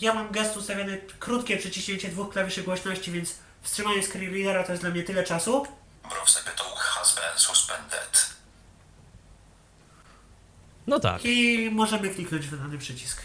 Ja 0.00 0.14
mam 0.14 0.30
gest 0.30 0.56
ustawiony 0.56 1.00
krótkie 1.18 1.56
przyciśnięcie 1.56 2.08
dwóch 2.08 2.32
klawiszy 2.32 2.62
głośności, 2.62 3.12
więc 3.12 3.34
wstrzymanie 3.62 4.02
screen 4.02 4.34
readera 4.34 4.64
to 4.64 4.72
jest 4.72 4.82
dla 4.82 4.90
mnie 4.90 5.02
tyle 5.02 5.24
czasu. 5.24 5.66
Browser 6.08 6.42
has 6.78 7.14
been 7.14 7.38
suspended. 7.38 8.34
No 10.86 11.00
tak. 11.00 11.24
I 11.24 11.70
możemy 11.72 12.10
kliknąć 12.10 12.46
w 12.46 12.58
dany 12.58 12.78
przycisk. 12.78 13.22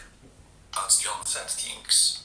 Action 0.72 1.26
settings. 1.26 2.19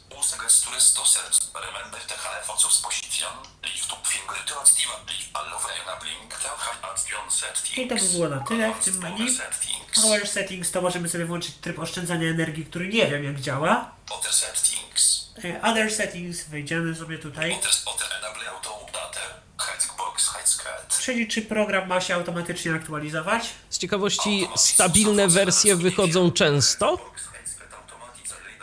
I 7.77 7.89
to 7.89 7.95
by 7.95 8.01
było 8.13 8.29
na 8.29 8.41
tyle 8.41 8.75
w 8.75 8.85
tym 8.85 8.99
menu. 8.99 9.17
power 9.17 9.31
settings. 9.33 10.03
Power 10.03 10.29
settings 10.29 10.71
to 10.71 10.81
możemy 10.83 11.09
sobie 11.09 11.25
włączyć 11.27 11.55
tryb 11.61 11.79
oszczędzania 11.79 12.31
energii, 12.31 12.67
który 12.67 12.89
nie 12.89 13.07
wiem 13.07 13.25
jak 13.25 13.41
działa. 13.41 13.91
Other 14.11 14.33
settings. 14.33 15.29
E, 15.45 15.63
Other 15.63 15.93
settings, 15.95 16.45
wejdziemy 16.45 16.95
sobie 16.95 17.19
tutaj. 17.19 17.53
Other, 17.59 17.71
other 17.87 18.09
enable 18.19 18.51
auto 18.51 18.71
update. 18.83 19.21
Headbox 19.59 20.29
headscat. 20.29 20.99
Czyli 21.03 21.29
czy 21.29 21.43
program 21.43 21.89
ma 21.89 22.01
się 22.01 22.15
automatycznie 22.15 22.75
aktualizować? 22.75 23.51
Z 23.71 23.79
ciekawości, 23.79 24.49
stabilne 24.57 25.29
wersje 25.29 25.77
wychodzą 25.77 26.31
często? 26.33 27.11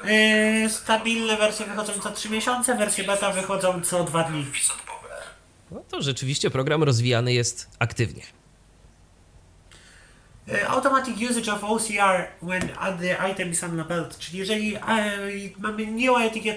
E, 0.06 0.70
stabilne 0.70 1.38
wersje 1.38 1.66
wychodzą 1.66 1.93
co 1.93 2.12
3 2.12 2.30
miesiące, 2.30 2.76
wersje 2.76 3.04
beta 3.04 3.32
wychodzą 3.32 3.82
co 3.82 4.04
2 4.04 4.24
dni. 4.24 4.45
No 5.72 5.82
to 5.89 6.02
rzeczywiście 6.02 6.49
program 6.49 6.84
rozwijany 6.84 7.34
jest 7.34 7.70
aktywnie. 7.80 8.24
E, 10.54 10.68
automatic 10.68 11.30
usage 11.32 11.54
of 11.54 11.64
OCR 11.64 12.28
when 12.41 12.70
the 12.99 13.32
item 13.32 13.52
is 13.52 13.64
unlabeled, 13.64 14.18
czyli 14.20 14.38
jeżeli 14.38 14.76
e, 14.76 14.82
mamy 15.58 15.86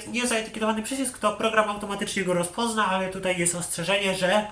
niezaetykietowany 0.08 0.82
przycisk, 0.82 1.18
to 1.18 1.32
program 1.32 1.70
automatycznie 1.70 2.24
go 2.24 2.34
rozpozna, 2.34 2.86
ale 2.86 3.08
tutaj 3.08 3.38
jest 3.38 3.54
ostrzeżenie, 3.54 4.14
że 4.18 4.46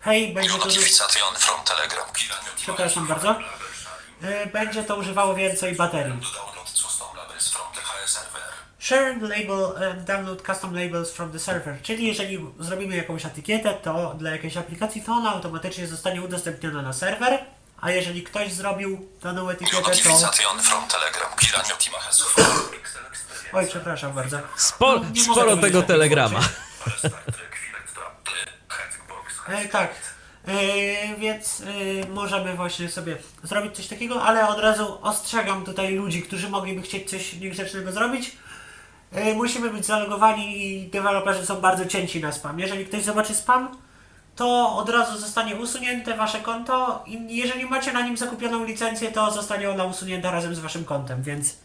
hej, 0.00 0.34
będzie 0.34 0.50
to, 0.50 0.56
Notification 0.56 1.34
from 1.36 1.64
Telegram. 1.64 2.06
Przepraszam 2.56 3.06
bardzo. 3.06 3.38
e, 4.22 4.46
będzie 4.46 4.82
to 4.84 4.96
używało 4.96 5.34
więcej 5.34 5.74
baterii. 5.74 6.12
Download 6.12 6.70
custom 6.70 7.08
labels 7.16 7.50
from 7.50 7.66
the 7.74 7.80
HR 7.80 8.26
Share 8.86 9.16
label 9.20 9.76
and 9.76 10.06
download 10.06 10.42
custom 10.42 10.74
labels 10.74 11.10
from 11.12 11.32
the 11.32 11.38
server. 11.38 11.82
Czyli 11.82 12.06
jeżeli 12.06 12.38
zrobimy 12.60 12.96
jakąś 12.96 13.26
etykietę, 13.26 13.74
to 13.74 14.14
dla 14.18 14.30
jakiejś 14.30 14.56
aplikacji, 14.56 15.02
to 15.02 15.12
ona 15.12 15.30
automatycznie 15.32 15.86
zostanie 15.86 16.22
udostępniona 16.22 16.82
na 16.82 16.92
serwer, 16.92 17.38
a 17.80 17.90
jeżeli 17.90 18.22
ktoś 18.22 18.52
zrobił 18.52 19.08
daną 19.22 19.48
etykietę, 19.48 19.82
to... 19.82 20.62
From 20.62 20.88
Telegram. 20.88 21.30
Oj, 23.52 23.66
przepraszam 23.66 24.12
bardzo. 24.12 24.38
No, 24.80 25.02
sporo 25.22 25.56
tego 25.56 25.82
telegrama. 25.82 26.40
E, 29.48 29.68
tak. 29.68 29.90
E, 30.46 31.16
więc 31.18 31.62
e, 32.04 32.08
możemy 32.08 32.54
właśnie 32.54 32.88
sobie 32.88 33.16
zrobić 33.42 33.76
coś 33.76 33.86
takiego, 33.86 34.22
ale 34.22 34.48
od 34.48 34.58
razu 34.58 34.98
ostrzegam 35.02 35.64
tutaj 35.64 35.94
ludzi, 35.94 36.22
którzy 36.22 36.48
mogliby 36.48 36.82
chcieć 36.82 37.10
coś 37.10 37.32
niegrzecznego 37.32 37.92
zrobić. 37.92 38.36
E, 39.12 39.34
musimy 39.34 39.70
być 39.70 39.86
zalogowani 39.86 40.66
i 40.66 40.88
deweloperzy 40.88 41.46
są 41.46 41.60
bardzo 41.60 41.86
cięci 41.86 42.20
na 42.20 42.32
spam. 42.32 42.60
Jeżeli 42.60 42.86
ktoś 42.86 43.04
zobaczy 43.04 43.34
spam, 43.34 43.68
to 44.36 44.76
od 44.76 44.88
razu 44.88 45.18
zostanie 45.18 45.56
usunięte 45.56 46.16
wasze 46.16 46.40
konto 46.40 47.04
i 47.06 47.36
jeżeli 47.36 47.64
macie 47.64 47.92
na 47.92 48.06
nim 48.06 48.16
zakupioną 48.16 48.64
licencję, 48.64 49.12
to 49.12 49.30
zostanie 49.30 49.70
ona 49.70 49.84
usunięta 49.84 50.30
razem 50.30 50.54
z 50.54 50.58
waszym 50.58 50.84
kontem, 50.84 51.22
więc 51.22 51.56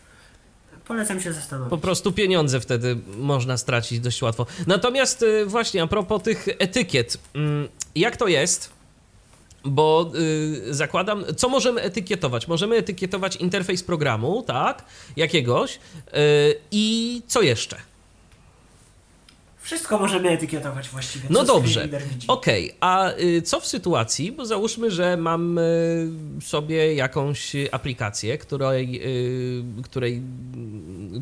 polecam 0.87 1.21
się 1.21 1.33
zastanowić. 1.33 1.69
Po 1.69 1.77
prostu 1.77 2.11
pieniądze 2.11 2.59
wtedy 2.59 2.97
można 3.17 3.57
stracić 3.57 3.99
dość 3.99 4.21
łatwo. 4.21 4.45
Natomiast 4.67 5.23
y, 5.23 5.45
właśnie 5.45 5.83
a 5.83 5.87
propos 5.87 6.23
tych 6.23 6.47
etykiet, 6.59 7.17
mm, 7.35 7.67
jak 7.95 8.17
to 8.17 8.27
jest? 8.27 8.80
Bo 9.65 10.11
y, 10.15 10.73
zakładam, 10.73 11.23
co 11.37 11.49
możemy 11.49 11.81
etykietować? 11.81 12.47
Możemy 12.47 12.75
etykietować 12.75 13.35
interfejs 13.35 13.83
programu, 13.83 14.43
tak? 14.47 14.85
Jakiegoś. 15.17 15.75
Y, 15.75 15.79
I 16.71 17.21
co 17.27 17.41
jeszcze? 17.41 17.77
Wszystko 19.61 19.99
możemy 19.99 20.29
etykietować 20.29 20.89
właściwie. 20.89 21.25
No 21.29 21.43
dobrze. 21.43 21.89
Okej, 22.27 22.75
a 22.79 23.11
y, 23.11 23.41
co 23.41 23.59
w 23.59 23.67
sytuacji, 23.67 24.31
bo 24.31 24.45
załóżmy, 24.45 24.91
że 24.91 25.17
mam 25.17 25.57
y, 25.57 26.11
sobie 26.41 26.95
jakąś 26.95 27.53
aplikację, 27.71 28.37
której, 28.37 29.01
y, 29.79 29.83
której, 29.83 30.21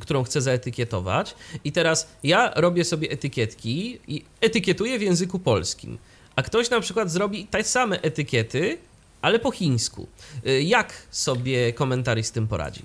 którą 0.02 0.24
chcę 0.24 0.42
zaetykietować 0.42 1.36
i 1.64 1.72
teraz 1.72 2.08
ja 2.24 2.52
robię 2.56 2.86
sobie 2.86 3.10
etykietki 3.12 4.00
i 4.08 4.24
etykietuję 4.42 5.00
w 5.00 5.02
języku 5.02 5.40
polskim, 5.40 5.98
a 6.36 6.42
ktoś 6.44 6.70
na 6.70 6.80
przykład 6.80 7.12
zrobi 7.12 7.48
te 7.48 7.64
same 7.64 8.02
etykiety, 8.02 8.78
ale 9.22 9.40
po 9.40 9.52
chińsku. 9.52 10.08
Y, 10.48 10.62
Jak 10.62 10.94
sobie 11.12 11.74
komentarz 11.74 12.26
z 12.26 12.32
tym 12.32 12.48
poradzi? 12.48 12.82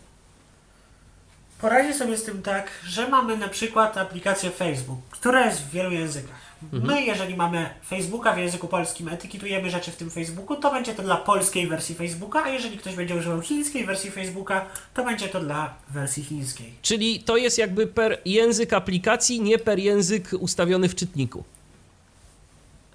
Poradzię 1.60 1.94
sobie 1.94 2.16
z 2.16 2.22
tym 2.24 2.42
tak, 2.42 2.70
że 2.86 3.08
mamy 3.08 3.36
na 3.36 3.48
przykład 3.48 3.98
aplikację 3.98 4.50
Facebook, 4.50 4.98
która 5.10 5.46
jest 5.46 5.62
w 5.62 5.70
wielu 5.70 5.90
językach. 5.92 6.44
My, 6.72 7.02
jeżeli 7.02 7.36
mamy 7.36 7.70
Facebooka 7.88 8.32
w 8.32 8.38
języku 8.38 8.68
polskim, 8.68 9.08
etykietujemy 9.08 9.70
rzeczy 9.70 9.90
w 9.90 9.96
tym 9.96 10.10
Facebooku, 10.10 10.56
to 10.56 10.72
będzie 10.72 10.94
to 10.94 11.02
dla 11.02 11.16
polskiej 11.16 11.66
wersji 11.68 11.94
Facebooka, 11.94 12.44
a 12.44 12.48
jeżeli 12.48 12.78
ktoś 12.78 12.94
będzie 12.94 13.14
używał 13.14 13.40
chińskiej 13.40 13.86
wersji 13.86 14.10
Facebooka, 14.10 14.66
to 14.94 15.04
będzie 15.04 15.28
to 15.28 15.40
dla 15.40 15.74
wersji 15.90 16.24
chińskiej. 16.24 16.72
Czyli 16.82 17.20
to 17.20 17.36
jest 17.36 17.58
jakby 17.58 17.86
per 17.86 18.20
język 18.24 18.72
aplikacji, 18.72 19.40
nie 19.40 19.58
per 19.58 19.78
język 19.78 20.28
ustawiony 20.40 20.88
w 20.88 20.94
czytniku. 20.94 21.44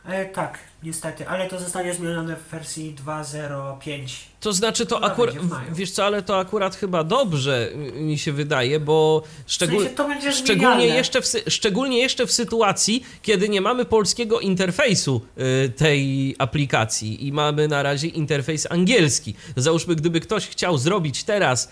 E, 0.10 0.26
tak, 0.26 0.60
niestety, 0.84 1.28
ale 1.28 1.50
to 1.50 1.60
zostanie 1.60 1.94
zmienione 1.94 2.36
w 2.36 2.48
wersji 2.48 2.96
2.0.5. 3.06 4.29
To 4.40 4.54
znaczy 4.54 4.86
to 4.86 5.04
akurat, 5.04 5.36
w 5.36 5.76
wiesz 5.76 5.92
co, 5.92 6.06
ale 6.06 6.22
to 6.22 6.38
akurat 6.38 6.76
chyba 6.76 7.04
dobrze 7.04 7.70
y, 7.72 8.02
mi 8.02 8.18
się 8.18 8.32
wydaje, 8.32 8.80
bo 8.80 9.24
szczegól, 9.48 9.80
sensie 9.80 9.96
to 9.96 10.08
będzie 10.08 10.32
szczególnie, 10.32 10.88
jeszcze 10.88 11.22
w, 11.22 11.26
szczególnie 11.48 12.00
jeszcze 12.00 12.28
w 12.28 12.32
sytuacji, 12.32 13.04
kiedy 13.22 13.50
nie 13.50 13.62
mamy 13.62 13.86
polskiego 13.86 14.40
interfejsu 14.40 15.22
y, 15.66 15.70
tej 15.70 16.36
aplikacji 16.38 17.28
i 17.28 17.32
mamy 17.32 17.68
na 17.68 17.84
razie 17.84 18.08
interfejs 18.08 18.68
angielski. 18.72 19.34
Załóżmy, 19.56 19.96
gdyby 19.96 20.20
ktoś 20.20 20.48
chciał 20.48 20.78
zrobić 20.78 21.24
teraz, 21.24 21.72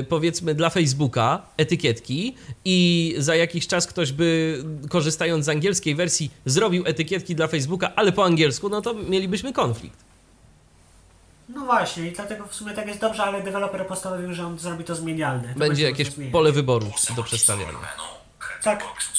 y, 0.00 0.04
powiedzmy 0.04 0.54
dla 0.54 0.70
Facebooka 0.70 1.42
etykietki 1.56 2.34
i 2.64 3.14
za 3.18 3.36
jakiś 3.36 3.66
czas 3.66 3.86
ktoś 3.86 4.12
by, 4.12 4.62
korzystając 4.88 5.44
z 5.44 5.48
angielskiej 5.48 5.94
wersji, 5.94 6.30
zrobił 6.46 6.82
etykietki 6.86 7.34
dla 7.34 7.46
Facebooka, 7.46 7.92
ale 7.96 8.12
po 8.12 8.24
angielsku, 8.24 8.68
no 8.68 8.80
to 8.80 8.94
mielibyśmy 8.94 9.52
konflikt. 9.52 10.13
No 11.54 11.64
właśnie, 11.64 12.08
i 12.08 12.12
dlatego 12.12 12.46
w 12.46 12.54
sumie 12.54 12.72
tak 12.72 12.86
jest 12.86 13.00
dobrze, 13.00 13.22
ale 13.24 13.42
deweloper 13.42 13.86
postanowił, 13.86 14.34
że 14.34 14.46
on 14.46 14.58
zrobi 14.58 14.84
to 14.84 14.94
zmienialne. 14.94 15.52
To 15.52 15.58
Będzie 15.58 15.84
jakieś 15.84 16.10
pole 16.32 16.52
wyboru 16.52 16.90
do 17.16 17.22
przestawiania. 17.22 17.78
Tak. 18.62 18.82
Headbox. 18.82 19.14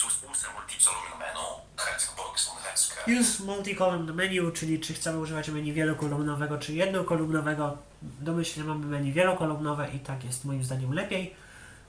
Use 3.07 3.43
multi-column 3.43 4.13
menu. 4.13 4.51
Czyli 4.51 4.79
czy 4.79 4.93
chcemy 4.93 5.19
używać 5.19 5.49
menu 5.49 5.73
wielokolumnowego, 5.73 6.57
czy 6.57 6.73
jednokolumnowego. 6.73 7.77
Domyślnie 8.01 8.67
mamy 8.69 8.85
menu 8.85 9.13
wielokolumnowe 9.13 9.87
i 9.93 9.99
tak 9.99 10.23
jest 10.23 10.45
moim 10.45 10.63
zdaniem 10.63 10.93
lepiej. 10.93 11.35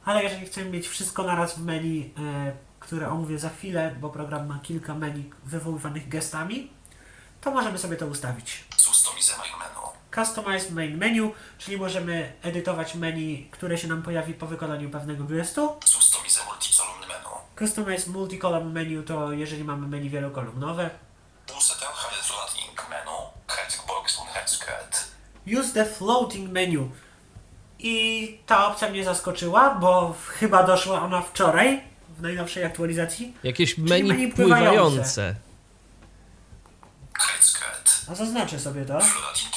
Ale 0.05 0.22
jeżeli 0.22 0.47
chcemy 0.47 0.70
mieć 0.70 0.88
wszystko 0.88 1.22
naraz 1.22 1.59
w 1.59 1.64
menu, 1.64 2.14
e, 2.18 2.53
które 2.80 3.09
omówię 3.09 3.38
za 3.38 3.49
chwilę, 3.51 3.97
bo 4.01 4.11
program 4.11 4.47
ma 4.47 4.59
kilka 4.62 4.94
menu 4.94 5.30
wywoływanych 5.44 6.09
gestami, 6.09 6.70
to 7.40 7.51
możemy 7.51 7.78
sobie 7.78 7.97
to 7.97 8.07
ustawić. 8.07 8.64
Customize 8.76 9.32
menu. 9.32 9.76
Customize 10.17 10.71
main 10.71 10.97
menu, 10.97 11.33
czyli 11.59 11.77
możemy 11.77 12.33
edytować 12.43 12.95
meni, 12.95 13.49
które 13.51 13.79
się 13.79 13.89
nam 13.89 14.03
pojawi 14.03 14.35
po 14.35 14.47
wykonaniu 14.47 14.91
pewnego 14.91 15.25
gestu. 15.25 15.77
Customize 15.85 16.41
multi-column 16.41 17.09
menu. 17.09 17.31
Customize 17.59 18.11
multi-column 18.11 18.73
menu 18.73 19.03
to 19.03 19.33
jeżeli 19.33 19.64
mamy 19.64 19.87
menu 19.87 20.11
wielokolumnowe. 20.11 20.91
Use 25.47 25.73
the 25.73 25.85
menu. 25.85 25.95
Floating 25.95 26.53
menu. 26.53 26.91
I 27.79 28.39
ta 28.47 28.67
opcja 28.67 28.89
mnie 28.89 29.05
zaskoczyła, 29.05 29.75
bo 29.75 30.14
chyba 30.29 30.62
doszła 30.62 31.03
ona 31.03 31.23
wczoraj 31.23 31.85
w 32.19 32.23
najnowszej 32.23 32.64
aktualizacji. 32.64 33.37
Jakieś 33.43 33.79
menu, 33.79 34.09
menu 34.09 34.33
pływające. 34.33 34.73
pływające. 34.73 35.35
A 38.11 38.14
zaznaczę 38.14 38.61
sobie 38.61 38.85
to. 38.85 39.01
Floating 39.01 39.55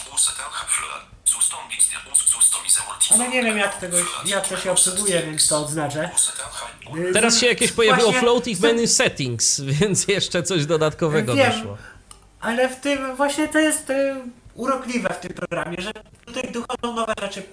Ale 3.12 3.30
nie 3.30 3.44
wiem 3.44 3.58
jak, 3.58 3.78
tego, 3.80 3.98
jak 4.26 4.48
to 4.48 4.58
się 4.58 4.72
obsługuje, 4.72 5.22
więc 5.24 5.48
to 5.48 5.58
odznaczę. 5.60 6.10
Usetel 6.16 6.46
haj. 6.52 7.02
Y, 7.10 7.14
Teraz 7.14 7.40
się 7.40 7.48
jakieś 7.48 7.72
pojawiło 7.72 8.04
właśnie- 8.12 8.20
floating 8.22 8.60
menu 8.60 8.88
settings, 8.88 9.62
więc 9.80 10.08
jeszcze 10.08 10.44
coś 10.44 10.66
dodatkowego 10.66 11.36
Wiem. 11.36 11.52
doszło. 11.52 11.78
Ale 12.40 12.70
w 12.70 12.76
tym 12.76 13.16
właśnie 13.16 13.48
to 13.48 13.60
jest 13.60 13.90
y, 13.90 14.16
urokliwe 14.56 15.14
w 15.14 15.20
tym 15.20 15.34
programie, 15.34 15.78
że 15.82 15.92
tutaj 16.26 16.52
dochodzą 16.52 16.96
nowe 16.96 17.14
rzeczy. 17.22 17.44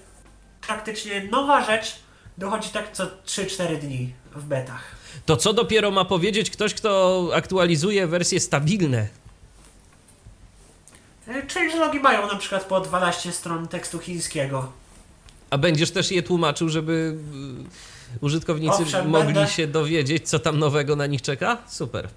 Praktycznie 0.67 1.25
nowa 1.31 1.65
rzecz 1.65 1.97
dochodzi 2.39 2.69
tak 2.69 2.93
co 2.93 3.07
3-4 3.27 3.77
dni 3.79 4.13
w 4.35 4.45
betach. 4.45 4.83
To 5.27 5.37
co 5.37 5.53
dopiero 5.53 5.91
ma 5.91 6.05
powiedzieć 6.05 6.51
ktoś, 6.51 6.75
kto 6.75 7.23
aktualizuje 7.35 8.07
wersje 8.07 8.41
stabilne? 8.41 9.09
Y, 11.29 11.47
Changelogi 11.55 12.01
mają 12.01 12.27
na 12.27 12.37
przykład 12.37 12.65
po 12.65 12.81
12 12.81 13.33
stron 13.33 13.69
tekstu 13.69 13.99
chińskiego. 13.99 14.73
A 15.51 15.59
będziesz 15.59 15.90
też 15.90 16.11
je 16.11 16.22
tłumaczył, 16.22 16.68
żeby 16.68 17.16
y, 18.14 18.18
użytkownicy 18.20 18.82
Owszem, 18.82 19.09
mogli 19.11 19.34
będę. 19.34 19.51
się 19.51 19.66
dowiedzieć, 19.66 20.28
co 20.28 20.38
tam 20.38 20.59
nowego 20.59 20.97
na 20.97 21.07
nich 21.07 21.22
czeka? 21.22 21.59
Super. 21.68 22.09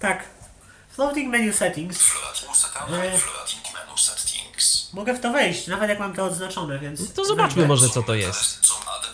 Tak. 0.00 0.24
Floating 0.90 1.30
menu 1.32 1.52
settings. 1.52 1.98
Floating 2.02 3.64
menu 3.74 3.98
settings. 3.98 4.92
Mogę 4.92 5.14
w 5.14 5.20
to 5.20 5.32
wejść, 5.32 5.66
nawet 5.66 5.88
jak 5.90 5.98
mam 5.98 6.14
to 6.14 6.24
odznaczone, 6.24 6.78
więc. 6.78 7.00
No 7.00 7.06
To 7.14 7.24
zobaczmy 7.24 7.54
wejdę. 7.54 7.68
może, 7.68 7.88
co 7.88 8.02
to 8.02 8.14
jest. 8.14 8.66
Zum 8.66 8.76
add. 8.76 9.08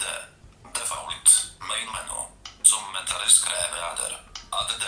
Default. 0.75 1.47
Main 1.69 1.87
menu. 1.87 2.21
Zum 2.65 2.79
metaris 2.95 3.41
kreator. 3.41 4.13
Add. 4.51 4.79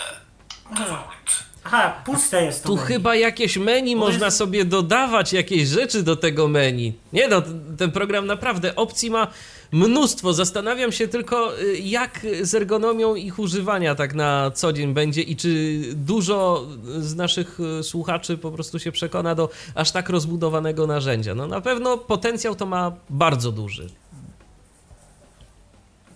Default. 0.79 1.46
Aha, 1.67 1.93
puste 2.05 2.43
jest 2.45 2.63
to. 2.63 2.69
Tu 2.69 2.75
menu. 2.75 2.87
chyba 2.87 3.15
jakieś 3.15 3.57
menu 3.57 3.95
Bo 3.95 4.01
można 4.05 4.25
jest- 4.25 4.37
sobie 4.37 4.65
dodawać, 4.65 5.33
jakieś 5.33 5.67
rzeczy 5.67 6.03
do 6.03 6.15
tego 6.15 6.47
menu. 6.47 6.93
Nie 7.13 7.27
no, 7.27 7.41
t- 7.41 7.47
ten 7.77 7.91
program 7.91 8.25
naprawdę 8.25 8.75
opcji 8.75 9.11
ma 9.11 9.27
mnóstwo. 9.71 10.33
Zastanawiam 10.33 10.91
się 10.91 11.07
tylko, 11.07 11.59
y, 11.61 11.77
jak 11.77 12.19
z 12.41 12.55
ergonomią 12.55 13.15
ich 13.15 13.39
używania 13.39 13.95
tak 13.95 14.13
na 14.15 14.51
co 14.51 14.73
dzień 14.73 14.93
będzie 14.93 15.21
i 15.21 15.35
czy 15.35 15.79
dużo 15.93 16.65
z 16.99 17.15
naszych 17.15 17.59
y, 17.79 17.83
słuchaczy 17.83 18.37
po 18.37 18.51
prostu 18.51 18.79
się 18.79 18.91
przekona 18.91 19.35
do 19.35 19.49
aż 19.75 19.91
tak 19.91 20.09
rozbudowanego 20.09 20.87
narzędzia. 20.87 21.35
No 21.35 21.47
na 21.47 21.61
pewno 21.61 21.97
potencjał 21.97 22.55
to 22.55 22.65
ma 22.65 22.91
bardzo 23.09 23.51
duży. 23.51 23.89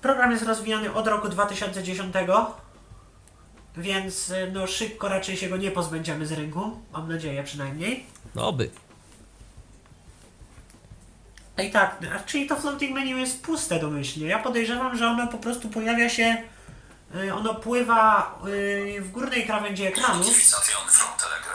Program 0.02 0.32
jest 0.32 0.44
rozwijany 0.44 0.94
od 0.94 1.08
roku 1.08 1.30
2010, 1.30 2.14
więc 3.78 4.30
y, 4.30 4.52
no 4.54 4.68
szybko 4.68 5.10
raczej 5.10 5.38
się 5.38 5.50
go 5.50 5.58
nie 5.58 5.72
pozbędziemy 5.72 6.26
z 6.26 6.32
rynku. 6.32 6.80
Mam 6.94 7.10
nadzieję 7.10 7.44
przynajmniej. 7.44 8.06
No 8.36 8.48
oby. 8.48 8.70
A 11.58 11.62
i 11.62 11.72
tak, 11.72 11.98
a 12.16 12.20
czyli 12.20 12.48
to 12.48 12.56
floating 12.56 12.94
menu 12.94 13.20
jest 13.20 13.44
puste 13.44 13.80
domyślnie. 13.80 14.28
Ja 14.28 14.40
podejrzewam, 14.40 14.98
że 14.98 15.08
ono 15.08 15.28
po 15.28 15.38
prostu 15.38 15.70
pojawia 15.70 16.10
się, 16.10 16.38
y, 17.16 17.34
ono 17.34 17.56
pływa 17.56 18.40
y, 18.48 19.02
w 19.02 19.12
górnej 19.12 19.46
krawędzi 19.46 19.84
ekranu. 19.86 20.24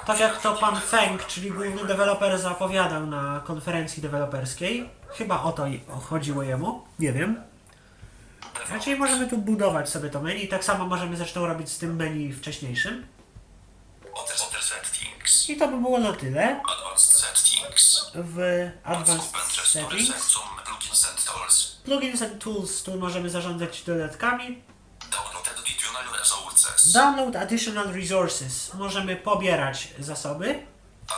Tak 0.06 0.20
jak 0.20 0.40
to 0.40 0.54
pan 0.54 0.80
Feng, 0.80 1.26
czyli 1.26 1.50
główny 1.50 1.84
deweloper, 1.84 2.38
zapowiadał 2.38 3.06
na 3.06 3.40
konferencji 3.44 4.02
deweloperskiej. 4.02 4.88
Chyba 5.08 5.42
o 5.42 5.52
to 5.52 5.66
chodziło 6.08 6.42
jemu, 6.42 6.84
nie 6.98 7.12
wiem. 7.12 7.42
Raczej 8.70 8.96
możemy 8.96 9.28
tu 9.28 9.38
budować 9.38 9.88
sobie 9.88 10.10
to 10.10 10.20
menu, 10.20 10.48
tak 10.48 10.64
samo 10.64 10.86
możemy 10.86 11.16
zresztą 11.16 11.46
robić 11.46 11.68
z 11.68 11.78
tym 11.78 11.96
menu 11.96 12.32
wcześniejszym. 12.32 13.06
I 15.48 15.56
to 15.56 15.68
by 15.68 15.80
było 15.80 15.98
na 15.98 16.12
tyle 16.12 16.60
w 18.14 18.70
Advanced 18.84 19.66
Settings. 19.66 20.26
Plugins 21.84 22.22
and 22.22 22.42
tools. 22.42 22.82
Tu 22.82 22.98
możemy 22.98 23.30
zarządzać 23.30 23.82
dodatkami. 23.82 24.62
Download 26.92 27.36
additional 27.36 27.92
resources. 27.92 28.74
Możemy 28.74 29.16
pobierać 29.16 29.88
zasoby. 29.98 30.66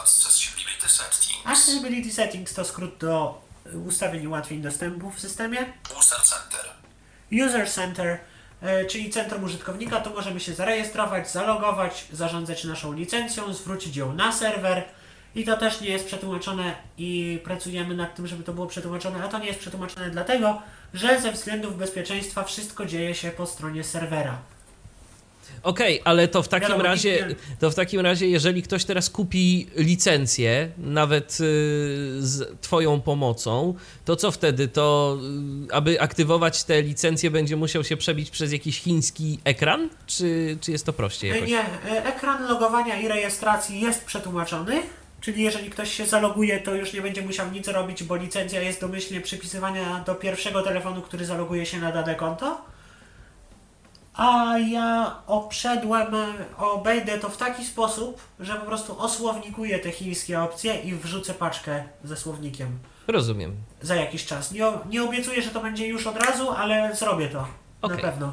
Accessibility 0.02 0.88
settings. 0.88 1.46
Accessibility 1.46 2.12
Settings 2.12 2.54
to 2.54 2.64
skrót 2.64 2.98
do 2.98 3.42
ustawień 3.86 4.26
ułatwień 4.26 4.62
dostępu 4.62 5.10
w 5.10 5.20
systemie. 5.20 5.72
User 5.98 6.22
center. 6.22 6.77
User 7.32 7.70
Center, 7.70 8.18
e, 8.62 8.84
czyli 8.84 9.10
centrum 9.10 9.44
użytkownika, 9.44 10.00
tu 10.00 10.10
możemy 10.10 10.40
się 10.40 10.54
zarejestrować, 10.54 11.30
zalogować, 11.30 12.06
zarządzać 12.12 12.64
naszą 12.64 12.92
licencją, 12.92 13.52
zwrócić 13.52 13.96
ją 13.96 14.12
na 14.12 14.32
serwer. 14.32 14.84
I 15.34 15.44
to 15.44 15.56
też 15.56 15.80
nie 15.80 15.88
jest 15.88 16.06
przetłumaczone 16.06 16.74
i 16.98 17.40
pracujemy 17.44 17.94
nad 17.94 18.14
tym, 18.14 18.26
żeby 18.26 18.44
to 18.44 18.52
było 18.52 18.66
przetłumaczone, 18.66 19.24
a 19.24 19.28
to 19.28 19.38
nie 19.38 19.46
jest 19.46 19.58
przetłumaczone 19.58 20.10
dlatego, 20.10 20.62
że 20.94 21.20
ze 21.20 21.32
względów 21.32 21.78
bezpieczeństwa 21.78 22.44
wszystko 22.44 22.86
dzieje 22.86 23.14
się 23.14 23.30
po 23.30 23.46
stronie 23.46 23.84
serwera. 23.84 24.38
Okej, 25.62 26.00
ale 26.04 26.28
to 26.28 26.42
w 26.42 26.48
takim 26.48 26.80
razie, 26.80 27.26
to 27.60 27.70
w 27.70 27.74
takim 27.74 28.00
razie, 28.00 28.28
jeżeli 28.28 28.62
ktoś 28.62 28.84
teraz 28.84 29.10
kupi 29.10 29.66
licencję, 29.76 30.70
nawet 30.78 31.32
y, 31.32 31.36
z 32.18 32.60
twoją 32.60 33.00
pomocą, 33.00 33.74
to 34.04 34.16
co 34.16 34.30
wtedy? 34.30 34.68
To 34.68 35.18
y, 35.70 35.74
aby 35.74 36.00
aktywować 36.00 36.64
te 36.64 36.82
licencje 36.82 37.30
będzie 37.30 37.56
musiał 37.56 37.84
się 37.84 37.96
przebić 37.96 38.30
przez 38.30 38.52
jakiś 38.52 38.80
chiński 38.80 39.38
ekran? 39.44 39.88
Czy, 40.06 40.58
czy 40.60 40.72
jest 40.72 40.86
to 40.86 40.92
prościej 40.92 41.30
jakoś? 41.30 41.50
Nie, 41.50 41.60
e, 41.60 42.04
ekran 42.04 42.48
logowania 42.48 43.00
i 43.00 43.08
rejestracji 43.08 43.80
jest 43.80 44.04
przetłumaczony, 44.04 44.82
czyli 45.20 45.42
jeżeli 45.42 45.70
ktoś 45.70 45.92
się 45.92 46.06
zaloguje, 46.06 46.60
to 46.60 46.74
już 46.74 46.92
nie 46.92 47.02
będzie 47.02 47.22
musiał 47.22 47.50
nic 47.50 47.68
robić, 47.68 48.04
bo 48.04 48.16
licencja 48.16 48.62
jest 48.62 48.80
domyślnie 48.80 49.20
przypisywana 49.20 50.00
do 50.06 50.14
pierwszego 50.14 50.62
telefonu, 50.62 51.02
który 51.02 51.24
zaloguje 51.24 51.66
się 51.66 51.78
na 51.78 51.92
dane 51.92 52.14
konto. 52.14 52.60
A 54.18 54.58
ja 54.58 55.16
obszedłem, 55.26 56.14
e, 56.14 56.26
obejdę 56.56 57.18
to 57.18 57.28
w 57.28 57.36
taki 57.36 57.64
sposób, 57.64 58.20
że 58.40 58.54
po 58.54 58.66
prostu 58.66 59.00
osłownikuję 59.00 59.78
te 59.78 59.90
chińskie 59.92 60.42
opcje 60.42 60.74
i 60.80 60.94
wrzucę 60.94 61.34
paczkę 61.34 61.84
ze 62.04 62.16
słownikiem 62.16 62.78
Rozumiem. 63.06 63.56
za 63.82 63.94
jakiś 63.94 64.26
czas. 64.26 64.52
Nie, 64.52 64.72
nie 64.90 65.02
obiecuję, 65.02 65.42
że 65.42 65.50
to 65.50 65.60
będzie 65.60 65.86
już 65.86 66.06
od 66.06 66.16
razu, 66.16 66.50
ale 66.50 66.96
zrobię 66.96 67.28
to. 67.28 67.46
Okej. 67.82 67.96
Na 67.96 68.02
pewno. 68.02 68.32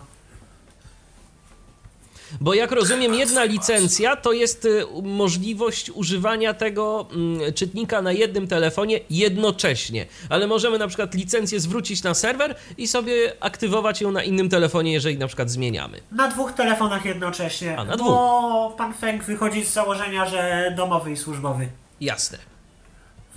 Bo 2.42 2.54
jak 2.54 2.72
rozumiem, 2.72 3.14
jedna 3.14 3.44
licencja 3.44 4.16
to 4.16 4.32
jest 4.32 4.66
y, 4.66 4.86
możliwość 5.04 5.90
używania 5.90 6.54
tego 6.54 7.08
mm, 7.12 7.54
czytnika 7.54 8.02
na 8.02 8.12
jednym 8.12 8.48
telefonie 8.48 9.00
jednocześnie. 9.10 10.06
Ale 10.30 10.48
możemy 10.48 10.78
na 10.78 10.88
przykład 10.88 11.14
licencję 11.14 11.60
zwrócić 11.60 12.04
na 12.04 12.14
serwer 12.14 12.56
i 12.78 12.88
sobie 12.88 13.34
aktywować 13.40 14.02
ją 14.02 14.12
na 14.12 14.24
innym 14.24 14.50
telefonie, 14.50 14.94
jeżeli 14.94 15.18
na 15.18 15.28
przykład 15.28 15.50
zmieniamy. 15.50 16.02
Na 16.12 16.28
dwóch 16.28 16.54
telefonach 16.54 17.06
jednocześnie. 17.06 17.78
A, 17.78 17.84
na 17.84 17.98
bo 17.98 18.76
pan 18.78 18.94
Feng 18.94 19.24
wychodzi 19.24 19.66
z 19.66 19.74
założenia, 19.74 20.26
że 20.26 20.74
domowy 20.78 21.12
i 21.12 21.18
służbowy. 21.18 21.68
Jasne. 22.02 22.38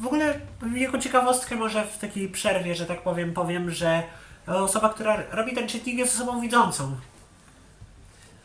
W 0.01 0.07
ogóle 0.07 0.41
jako 0.75 0.99
ciekawostkę 0.99 1.57
może 1.57 1.85
w 1.87 1.99
takiej 1.99 2.29
przerwie, 2.29 2.75
że 2.75 2.87
tak 2.87 3.03
powiem, 3.03 3.33
powiem, 3.33 3.71
że 3.71 4.03
osoba, 4.47 4.89
która 4.89 5.23
robi 5.33 5.55
ten 5.55 5.69
czytnik 5.69 5.99
jest 5.99 6.15
osobą 6.15 6.41
widzącą. 6.41 6.97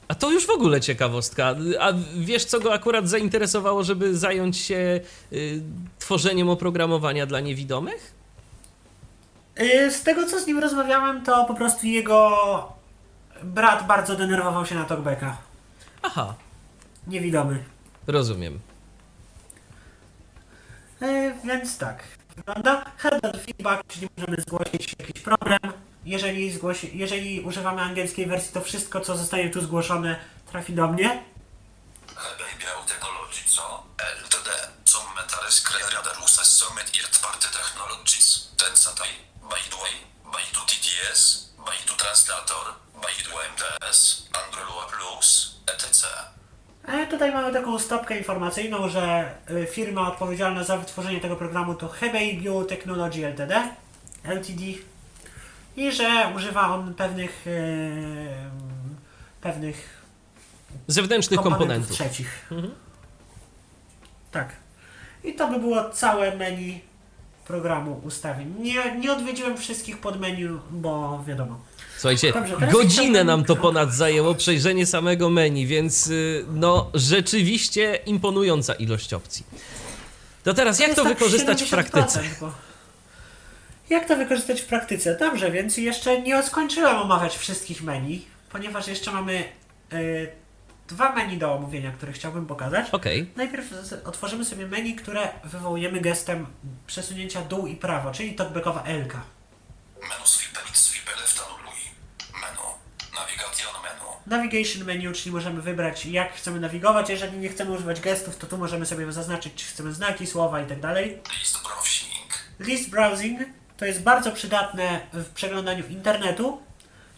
A 0.08 0.16
to 0.16 0.32
już 0.32 0.46
w 0.48 0.50
ogóle 0.50 0.82
ciekawostka. 0.82 1.56
A 1.80 1.92
wiesz, 2.18 2.46
co 2.46 2.60
go 2.60 2.74
akurat 2.74 3.10
zainteresowało, 3.10 3.84
żeby 3.84 4.18
zająć 4.18 4.58
się 4.58 5.02
y, 5.34 5.62
tworzeniem 6.00 6.50
oprogramowania 6.50 7.26
dla 7.26 7.40
niewidomych? 7.40 8.14
Yy, 9.58 9.92
Z 9.92 10.04
tego 10.04 10.26
co 10.26 10.40
z 10.40 10.48
nim 10.48 10.60
rozmawiałem, 10.60 11.24
to 11.24 11.46
po 11.46 11.54
prostu 11.54 11.88
jego 11.88 12.38
brat 13.44 13.88
bardzo 13.88 14.16
denerwował 14.16 14.66
się 14.66 14.76
na 14.76 14.84
talkbacka. 14.86 15.38
Aha, 16.02 16.34
Niewidomy. 17.08 17.64
rozumiem. 18.08 18.60
Yy, 21.02 21.34
Więc 21.46 21.78
tak. 21.78 22.04
Wygląda. 22.36 22.86
Header 22.98 23.40
feedback, 23.42 23.84
czyli 23.88 24.08
możemy 24.18 24.42
zgłosić 24.42 24.96
jakiś 25.00 25.22
problem. 25.22 25.60
Jeżeli, 26.06 26.52
zgłosi, 26.52 26.98
jeżeli 26.98 27.42
używamy 27.42 27.82
angielskiej 27.82 28.26
wersji, 28.26 28.54
to 28.54 28.62
wszystko, 28.62 29.02
co 29.02 29.18
zostaje 29.18 29.50
tu 29.50 29.62
zgłoszone, 29.62 30.20
trafi 30.52 30.74
do 30.74 30.88
mnie. 30.88 31.24
E, 46.88 47.08
tutaj 47.08 47.32
mamy 47.32 47.54
taką 47.54 47.80
stopkę 47.80 48.18
informacyjną, 48.18 48.90
że 48.90 49.36
y, 49.52 49.68
firma 49.72 50.08
odpowiedzialna 50.08 50.64
za 50.64 50.78
wytworzenie 50.78 51.22
tego 51.22 51.36
programu 51.36 51.76
to 51.76 51.88
Hebei 51.88 52.42
Biotechnology 52.42 53.28
Ltd. 53.28 53.70
Ltd. 54.24 54.93
I 55.78 55.92
że 55.92 56.32
używa 56.36 56.68
on 56.76 56.94
pewnych 56.94 57.48
y, 57.48 58.28
pewnych 59.42 60.04
Zewnętrznych 60.88 61.40
komponentów, 61.40 61.88
komponentów. 61.88 61.96
trzecich. 61.96 62.48
Mhm. 62.52 62.74
Tak. 64.32 64.50
I 65.24 65.34
to 65.34 65.48
by 65.48 65.60
było 65.60 65.90
całe 65.90 66.36
menu 66.38 66.82
programu 67.48 68.02
ustawień. 68.04 68.54
Nie, 68.60 68.96
nie 69.00 69.14
odwiedziłem 69.14 69.58
wszystkich 69.58 69.98
podmenu, 69.98 70.60
bo 70.72 71.24
wiadomo. 71.28 71.60
Słuchajcie, 71.98 72.34
Dobrze, 72.34 72.58
godzinę 72.72 73.04
chciałbym- 73.04 73.28
nam 73.28 73.44
to 73.46 73.56
ponad 73.56 73.94
zajęło 73.94 74.36
przejrzenie 74.36 74.86
samego 74.86 75.30
menu, 75.30 75.68
więc 75.68 76.08
y, 76.08 76.46
no 76.54 76.90
rzeczywiście 76.94 78.00
imponująca 78.06 78.74
ilość 78.74 79.14
opcji. 79.14 79.46
To 80.44 80.54
teraz 80.54 80.80
jak 80.80 80.88
jest 80.90 81.02
to 81.02 81.04
tak 81.08 81.14
wykorzystać 81.18 81.64
w 81.64 81.66
70%, 81.66 81.70
praktyce? 81.70 82.22
bo- 82.42 82.52
Jak 83.90 84.08
to 84.08 84.16
wykorzystać 84.16 84.62
w 84.62 84.66
praktyce? 84.66 85.18
Dobrze, 85.18 85.52
więc 85.52 85.78
jeszcze 85.78 86.22
nie 86.22 86.44
skończyłem 86.44 86.98
omawiać 86.98 87.38
wszystkich 87.38 87.84
menu, 87.84 88.26
ponieważ 88.52 88.88
jeszcze 88.88 89.12
mamy 89.12 89.44
y, 89.94 90.32
dwa 90.88 91.12
menu 91.12 91.38
do 91.38 91.54
omówienia, 91.54 91.92
które 91.92 92.14
chciałbym 92.14 92.46
pokazać. 92.46 92.90
Okej, 92.92 93.30
Najpierw 93.36 93.66
otworzymy 94.06 94.46
sobie 94.46 94.68
menu, 94.68 94.96
które 94.96 95.30
wywołujemy 95.44 96.02
gestem 96.02 96.46
przesunięcia 96.88 97.42
dół 97.42 97.68
i 97.68 97.76
prawo, 97.76 98.12
czyli 98.12 98.34
talkbackowa 98.34 98.84
L. 98.84 99.08
Menu 100.02 100.26
sweep 100.26 100.78
sweep 100.78 101.06
left. 101.20 101.44
Menu. 102.34 102.68
Navigation 103.16 103.74
menu. 103.84 104.06
Navigation 104.28 104.84
menu, 104.84 105.14
czyli 105.14 105.36
możemy 105.36 105.62
wybrać 105.62 106.06
jak 106.06 106.34
chcemy 106.34 106.60
nawigować. 106.60 107.10
Jeżeli 107.10 107.38
nie 107.38 107.50
chcemy 107.50 107.72
używać 107.72 108.02
gestów, 108.02 108.38
to 108.38 108.48
tu 108.48 108.58
możemy 108.58 108.86
sobie 108.86 109.12
zaznaczyć, 109.12 109.54
czy 109.56 109.66
chcemy 109.66 109.94
znaki, 109.94 110.28
słowa 110.28 110.62
i 110.62 110.66
tak 110.66 110.80
dalej. 110.80 111.22
List 111.40 111.64
browsing. 111.64 112.34
List 112.60 112.90
browsing 112.90 113.40
to 113.78 113.86
jest 113.86 114.04
bardzo 114.04 114.32
przydatne 114.32 115.00
w 115.14 115.30
przeglądaniu 115.30 115.88
internetu, 115.88 116.62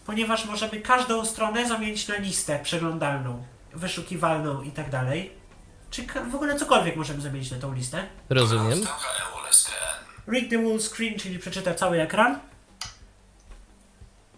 ponieważ 0.05 0.45
możemy 0.45 0.81
każdą 0.81 1.25
stronę 1.25 1.67
zamienić 1.67 2.07
na 2.07 2.15
listę 2.15 2.59
przeglądalną, 2.63 3.43
wyszukiwalną 3.73 4.61
i 4.61 4.71
tak 4.71 4.89
dalej. 4.89 5.31
Czy 5.89 6.03
w 6.31 6.35
ogóle 6.35 6.55
cokolwiek 6.55 6.95
możemy 6.95 7.21
zamienić 7.21 7.51
na 7.51 7.57
tą 7.59 7.73
listę. 7.73 8.03
rozumiem. 8.29 8.79
Read 10.27 10.49
the 10.49 10.57
whole 10.57 10.79
screen, 10.79 11.19
czyli 11.19 11.39
przeczyta 11.39 11.73
cały 11.73 12.01
ekran. 12.01 12.39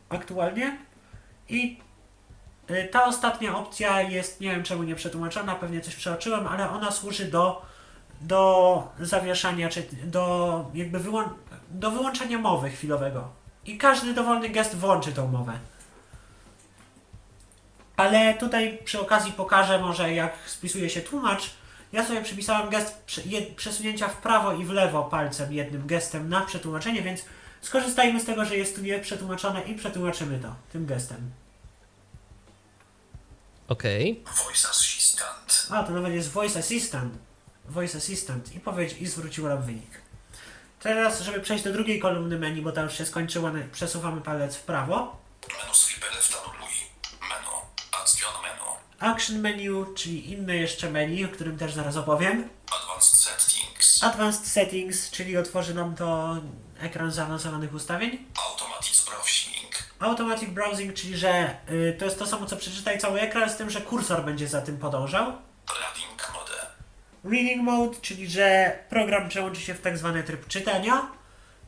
Aktualnie. 0.09 0.77
I 1.49 1.79
y, 2.71 2.89
ta 2.91 3.05
ostatnia 3.05 3.57
opcja 3.57 4.01
jest, 4.01 4.41
nie 4.41 4.51
wiem 4.51 4.63
czemu 4.63 4.83
nie 4.83 4.95
przetłumaczona, 4.95 5.55
pewnie 5.55 5.81
coś 5.81 5.95
przeoczyłem, 5.95 6.47
ale 6.47 6.69
ona 6.69 6.91
służy 6.91 7.25
do, 7.25 7.65
do 8.21 8.83
zawieszania, 8.99 9.69
czy 9.69 9.87
do 10.03 10.65
jakby 10.73 10.99
wyłą- 10.99 11.29
do 11.69 11.91
wyłączenia 11.91 12.37
mowy 12.37 12.69
chwilowego. 12.69 13.29
I 13.65 13.77
każdy 13.77 14.13
dowolny 14.13 14.49
gest 14.49 14.75
włączy 14.75 15.11
tą 15.11 15.27
mowę. 15.27 15.59
Ale 17.97 18.33
tutaj 18.33 18.79
przy 18.83 18.99
okazji 18.99 19.31
pokażę 19.31 19.79
może 19.79 20.13
jak 20.13 20.33
spisuje 20.45 20.89
się 20.89 21.01
tłumacz. 21.01 21.49
Ja 21.93 22.05
sobie 22.05 22.21
przypisałem 22.21 22.69
gest 22.69 23.03
przesunięcia 23.55 24.07
w 24.07 24.17
prawo 24.17 24.53
i 24.53 24.65
w 24.65 24.69
lewo 24.69 25.03
palcem 25.03 25.53
jednym 25.53 25.87
gestem 25.87 26.29
na 26.29 26.41
przetłumaczenie, 26.41 27.01
więc 27.01 27.21
skorzystajmy 27.61 28.19
z 28.19 28.25
tego, 28.25 28.45
że 28.45 28.57
jest 28.57 28.75
tu 28.75 28.81
nie 28.81 28.99
przetłumaczone 28.99 29.61
i 29.61 29.75
przetłumaczymy 29.75 30.39
to 30.39 30.55
tym 30.71 30.85
gestem. 30.85 31.31
Okej. 33.67 34.23
Voice 34.45 34.69
assistant. 34.69 35.67
A, 35.69 35.83
to 35.83 35.91
nawet 35.91 36.13
jest 36.13 36.31
Voice 36.31 36.59
Assistant. 36.59 37.13
Voice 37.65 37.97
Assistant 37.97 38.55
i 38.55 38.59
powiedz 38.59 38.97
i 38.97 39.07
zwróciło 39.07 39.49
nam 39.49 39.63
wynik. 39.63 40.06
Teraz, 40.87 41.21
żeby 41.21 41.39
przejść 41.41 41.63
do 41.63 41.73
drugiej 41.73 41.99
kolumny 41.99 42.39
menu, 42.39 42.61
bo 42.61 42.71
ta 42.71 42.81
już 42.81 42.97
się 42.97 43.05
skończyła, 43.05 43.51
przesuwamy 43.71 44.21
palec 44.21 44.55
w 44.55 44.61
prawo. 44.61 45.17
Menu 45.47 45.73
sweep 45.73 46.15
left 46.15 46.35
anuluj. 46.35 46.73
Menu. 47.21 47.51
Action 47.91 48.31
menu. 48.43 49.13
Action 49.13 49.39
menu, 49.39 49.95
czyli 49.95 50.31
inne 50.31 50.55
jeszcze 50.55 50.89
menu, 50.89 51.25
o 51.25 51.27
którym 51.27 51.57
też 51.57 51.73
zaraz 51.73 51.97
opowiem. 51.97 52.49
Advanced 52.81 53.19
settings. 53.19 54.03
Advanced 54.03 54.47
Settings, 54.47 55.11
czyli 55.11 55.37
otworzy 55.37 55.73
nam 55.73 55.95
to 55.95 56.37
ekran 56.79 57.11
zaawansowanych 57.11 57.73
ustawień. 57.73 58.25
Automatic 58.51 59.05
browsing. 59.05 59.75
Automatic 59.99 60.49
Browsing, 60.49 60.93
czyli 60.93 61.17
że 61.17 61.57
y, 61.71 61.95
to 61.99 62.05
jest 62.05 62.19
to 62.19 62.27
samo 62.27 62.45
co 62.45 62.57
przeczytaj 62.57 62.99
cały 62.99 63.21
ekran, 63.21 63.49
z 63.49 63.55
tym, 63.55 63.69
że 63.69 63.81
kursor 63.81 64.25
będzie 64.25 64.47
za 64.47 64.61
tym 64.61 64.77
podążał. 64.77 65.33
Reading 67.31 67.63
mode. 67.63 67.97
Czyli 68.01 68.29
że 68.29 68.79
program 68.89 69.29
przełączy 69.29 69.61
się 69.61 69.73
w 69.73 69.81
tak 69.81 69.97
zwany 69.97 70.23
tryb 70.23 70.47
czytania, 70.47 71.07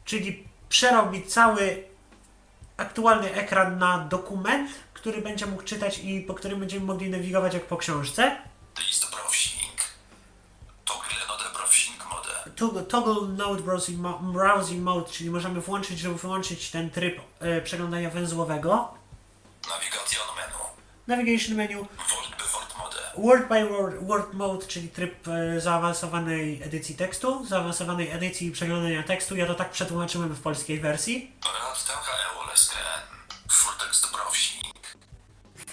czyli 0.05 0.47
przerobi 0.69 1.23
cały 1.23 1.83
aktualny 2.77 3.33
ekran 3.33 3.77
na 3.79 3.97
dokument, 3.97 4.71
który 4.93 5.21
będzie 5.21 5.45
mógł 5.45 5.63
czytać 5.63 5.99
i 6.03 6.21
po 6.21 6.33
którym 6.33 6.59
będziemy 6.59 6.85
mogli 6.85 7.09
nawigować 7.09 7.53
jak 7.53 7.65
po 7.65 7.77
książce. 7.77 8.37
Toggle 10.85 11.27
node 11.27 11.43
browsing 11.53 12.05
mode. 12.09 12.51
Toggle, 12.55 12.83
toggle 12.83 13.27
Node 13.45 13.61
browsing, 13.61 13.99
mo- 13.99 14.19
browsing 14.19 14.83
Mode, 14.83 15.11
czyli 15.11 15.29
możemy 15.29 15.61
włączyć 15.61 16.03
lub 16.03 16.21
wyłączyć 16.21 16.71
ten 16.71 16.89
tryb 16.89 17.21
e, 17.39 17.61
przeglądania 17.61 18.09
węzłowego. 18.09 18.93
Navigation 19.69 20.27
menu. 20.35 20.59
Navigation 21.07 21.55
menu, 21.55 21.85
word 23.17 23.47
by 23.49 23.65
Word, 23.65 24.03
Word 24.03 24.33
Mode, 24.33 24.67
czyli 24.67 24.89
tryb 24.89 25.27
e, 25.27 25.59
zaawansowanej 25.59 26.63
edycji 26.63 26.95
tekstu, 26.95 27.45
zaawansowanej 27.45 28.11
edycji 28.11 28.51
przeglądania 28.51 29.03
tekstu. 29.03 29.35
Ja 29.35 29.45
to 29.45 29.55
tak 29.55 29.69
przetłumaczyłem 29.69 30.35
w 30.35 30.41
polskiej 30.41 30.79
wersji. 30.79 31.31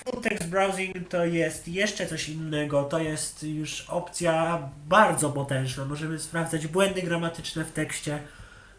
Full 0.05 0.23
Text 0.23 0.49
Browsing 0.49 1.09
to 1.09 1.25
jest 1.25 1.69
jeszcze 1.69 2.07
coś 2.07 2.29
innego. 2.29 2.85
To 2.85 2.99
jest 2.99 3.43
już 3.43 3.81
opcja 3.89 4.63
bardzo 4.87 5.31
potężna. 5.31 5.85
Możemy 5.85 6.19
sprawdzać 6.19 6.67
błędy 6.67 7.03
gramatyczne 7.03 7.65
w 7.65 7.73
tekście. 7.73 8.23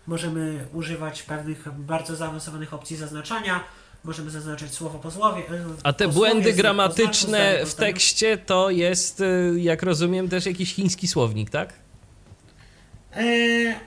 Możemy 0.08 0.68
używać 0.74 1.24
pewnych 1.24 1.70
bardzo 1.72 2.16
zaawansowanych 2.16 2.74
opcji 2.74 2.98
zaznaczania. 2.98 3.64
Możemy 4.04 4.30
zaznaczać 4.32 4.72
słowo 4.72 5.00
po 5.00 5.12
słowie. 5.12 5.42
e, 5.50 5.66
A 5.84 5.94
te 5.94 6.08
błędy 6.08 6.52
po 6.52 6.58
gramatyczne 6.58 7.52
znaku, 7.52 7.72
w 7.72 7.76
po 7.76 7.80
tekście 7.82 8.38
to 8.38 8.70
jest, 8.70 9.22
y, 9.22 9.54
jak 9.58 9.84
rozumiem, 9.84 10.30
też 10.30 10.46
jakiś 10.46 10.74
chiński 10.74 11.08
słownik, 11.08 11.50
tak? 11.50 11.74
E, 13.16 13.22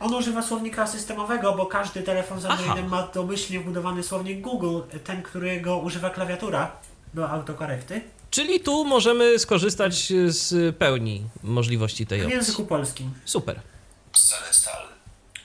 on 0.01 0.15
używa 0.15 0.43
słownika 0.43 0.87
systemowego, 0.87 1.53
bo 1.57 1.67
każdy 1.67 2.03
telefon 2.03 2.41
z 2.41 2.45
Aha. 2.45 2.55
Androidem 2.59 2.91
ma 2.91 3.07
domyślnie 3.15 3.61
wbudowany 3.61 4.03
słownik 4.03 4.41
Google, 4.41 4.81
ten, 5.05 5.23
którego 5.23 5.79
używa 5.79 6.11
klawiatura 6.11 6.73
do 7.15 7.31
autokorekty, 7.31 8.01
Czyli 8.31 8.61
tu 8.61 8.85
możemy 8.85 9.39
skorzystać 9.39 10.13
z 10.27 10.77
pełni 10.77 11.25
możliwości 11.43 12.07
tej 12.07 12.21
w 12.21 12.23
opcji. 12.25 12.37
języku 12.37 12.65
polskim. 12.67 13.11
Super. 13.25 13.61
Select 14.13 14.69
all. 14.69 14.87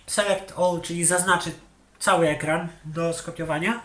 Select 0.07 0.53
All, 0.57 0.81
czyli 0.81 1.05
zaznaczy 1.05 1.51
cały 1.99 2.27
ekran 2.29 2.67
do 2.85 3.13
skopiowania. 3.13 3.81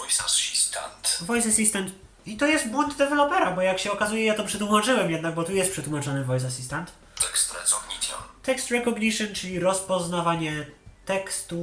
Voice 0.00 0.24
assistant. 0.24 1.18
Voice 1.20 1.48
Assistant. 1.48 1.90
I 2.26 2.36
to 2.36 2.46
jest 2.46 2.68
błąd 2.68 2.96
dewelopera, 2.96 3.50
bo 3.50 3.62
jak 3.62 3.78
się 3.78 3.92
okazuje, 3.92 4.24
ja 4.24 4.34
to 4.34 4.44
przetłumaczyłem 4.44 5.10
jednak, 5.10 5.34
bo 5.34 5.44
tu 5.44 5.52
jest 5.52 5.72
przetłumaczony 5.72 6.24
Voice 6.24 6.46
Assistant. 6.46 6.92
Text 7.20 7.54
recognition. 7.54 8.18
Text 8.42 8.70
Recognition, 8.70 9.34
czyli 9.34 9.60
rozpoznawanie 9.60 10.66
tekstu 11.04 11.56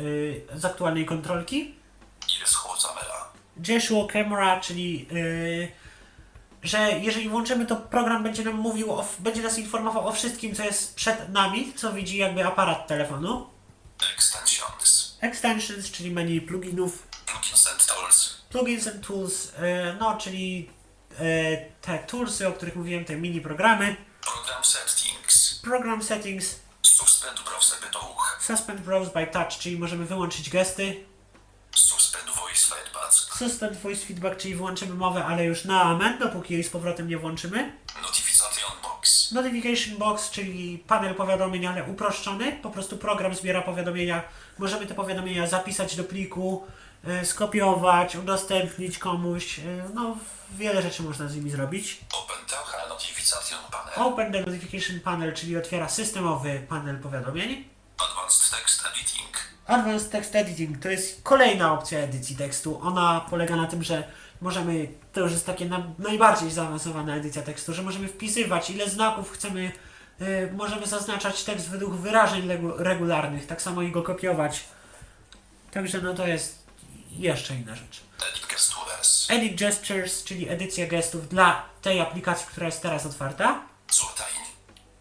y, 0.00 0.46
z 0.54 0.64
aktualnej 0.64 1.06
kontrolki. 1.06 1.74
Iris 2.36 2.56
camera. 2.82 3.32
Joshua 3.68 4.06
Camera, 4.06 4.60
czyli 4.60 5.08
y, 5.12 5.72
że 6.62 6.92
jeżeli 7.00 7.28
włączymy, 7.28 7.66
to 7.66 7.76
program 7.76 8.22
będzie 8.22 8.44
nam 8.44 8.54
mówił, 8.54 8.92
o, 8.92 9.06
będzie 9.18 9.42
nas 9.42 9.58
informował 9.58 10.08
o 10.08 10.12
wszystkim, 10.12 10.54
co 10.54 10.64
jest 10.64 10.94
przed 10.94 11.28
nami, 11.28 11.72
co 11.76 11.92
widzi 11.92 12.16
jakby 12.16 12.46
aparat 12.46 12.86
telefonu. 12.86 13.46
Extensions. 14.14 15.18
Extensions, 15.20 15.90
czyli 15.90 16.10
menu 16.10 16.40
pluginów. 16.40 17.11
Plugins 17.32 17.66
and 17.70 17.86
tools. 17.86 18.42
Plugins 18.50 18.86
and 18.88 19.06
tools, 19.06 19.48
y, 19.48 19.96
no 20.00 20.16
czyli 20.16 20.70
y, 21.20 21.72
te 21.80 21.98
toolsy, 21.98 22.48
o 22.48 22.52
których 22.52 22.76
mówiłem, 22.76 23.04
te 23.04 23.16
mini 23.16 23.40
programy. 23.40 23.96
Program 24.20 24.64
settings. 24.64 25.60
Program 25.62 26.02
settings, 26.02 26.60
Suspend 26.82 27.40
browse 27.44 27.76
bytuch. 27.80 28.38
suspend 28.40 28.80
browse 28.80 29.10
by 29.12 29.26
touch, 29.26 29.48
czyli 29.58 29.78
możemy 29.78 30.04
wyłączyć 30.04 30.50
gesty. 30.50 31.04
Suspend 31.74 32.24
voice 32.30 32.74
feedback. 32.74 33.12
Suspend 33.38 33.76
voice 33.78 34.06
feedback, 34.06 34.36
czyli 34.36 34.54
wyłączymy 34.54 34.94
mowę, 34.94 35.24
ale 35.24 35.44
już 35.44 35.64
na 35.64 35.82
amen, 35.82 36.18
dopóki 36.18 36.54
jej 36.54 36.64
z 36.64 36.70
powrotem 36.70 37.08
nie 37.08 37.18
włączymy. 37.18 37.72
Notification 38.02 38.72
box. 38.82 39.32
Notification 39.32 39.96
box, 39.98 40.30
czyli 40.30 40.78
panel 40.78 41.14
powiadomień, 41.14 41.66
ale 41.66 41.84
uproszczony. 41.84 42.52
Po 42.62 42.70
prostu 42.70 42.96
program 42.98 43.34
zbiera 43.34 43.62
powiadomienia. 43.62 44.22
Możemy 44.58 44.86
te 44.86 44.94
powiadomienia 44.94 45.46
zapisać 45.46 45.96
do 45.96 46.04
pliku 46.04 46.66
e, 46.66 46.81
skopiować, 47.24 48.16
udostępnić 48.16 48.98
komuś. 48.98 49.58
e, 49.58 49.62
No, 49.94 50.16
wiele 50.50 50.82
rzeczy 50.82 51.02
można 51.02 51.28
z 51.28 51.36
nimi 51.36 51.50
zrobić. 51.50 52.00
Open 52.12 52.36
Notification 52.88 53.58
Panel. 53.70 54.08
Open 54.08 54.32
the 54.32 54.40
Notification 54.40 55.00
Panel, 55.00 55.34
czyli 55.34 55.56
otwiera 55.56 55.88
systemowy 55.88 56.62
panel 56.68 56.98
powiadomień. 56.98 57.64
Advanced 57.98 58.50
Text 58.58 58.86
Editing. 58.92 59.36
Advanced 59.66 60.10
Text 60.10 60.36
Editing 60.36 60.82
to 60.82 60.88
jest 60.88 61.22
kolejna 61.22 61.72
opcja 61.72 61.98
edycji 61.98 62.36
tekstu. 62.36 62.80
Ona 62.82 63.26
polega 63.30 63.56
na 63.56 63.66
tym, 63.66 63.82
że 63.82 64.04
możemy, 64.40 64.88
to 65.12 65.20
już 65.20 65.32
jest 65.32 65.46
takie 65.46 65.64
na, 65.64 65.82
najbardziej 65.98 66.50
zaawansowana 66.50 67.16
edycja 67.16 67.42
tekstu, 67.42 67.74
że 67.74 67.82
możemy 67.82 68.08
wpisywać 68.08 68.70
ile 68.70 68.90
znaków 68.90 69.30
chcemy, 69.32 69.72
y, 70.20 70.52
możemy 70.56 70.86
zaznaczać 70.86 71.44
tekst 71.44 71.68
według 71.70 71.94
wyrażeń 71.94 72.48
legu- 72.48 72.76
regularnych, 72.78 73.46
tak 73.46 73.62
samo 73.62 73.82
i 73.82 73.90
go 73.92 74.02
kopiować. 74.02 74.64
Także 75.70 75.98
no 76.00 76.14
to 76.14 76.26
jest 76.26 76.61
jeszcze 77.18 77.54
inna 77.54 77.74
rzecz. 77.74 78.00
Edit 79.30 79.58
Gestures. 79.60 80.24
Czyli 80.24 80.48
edycja 80.48 80.86
gestów 80.86 81.28
dla 81.28 81.64
tej 81.82 82.00
aplikacji, 82.00 82.46
która 82.46 82.66
jest 82.66 82.82
teraz 82.82 83.06
otwarta. 83.06 83.62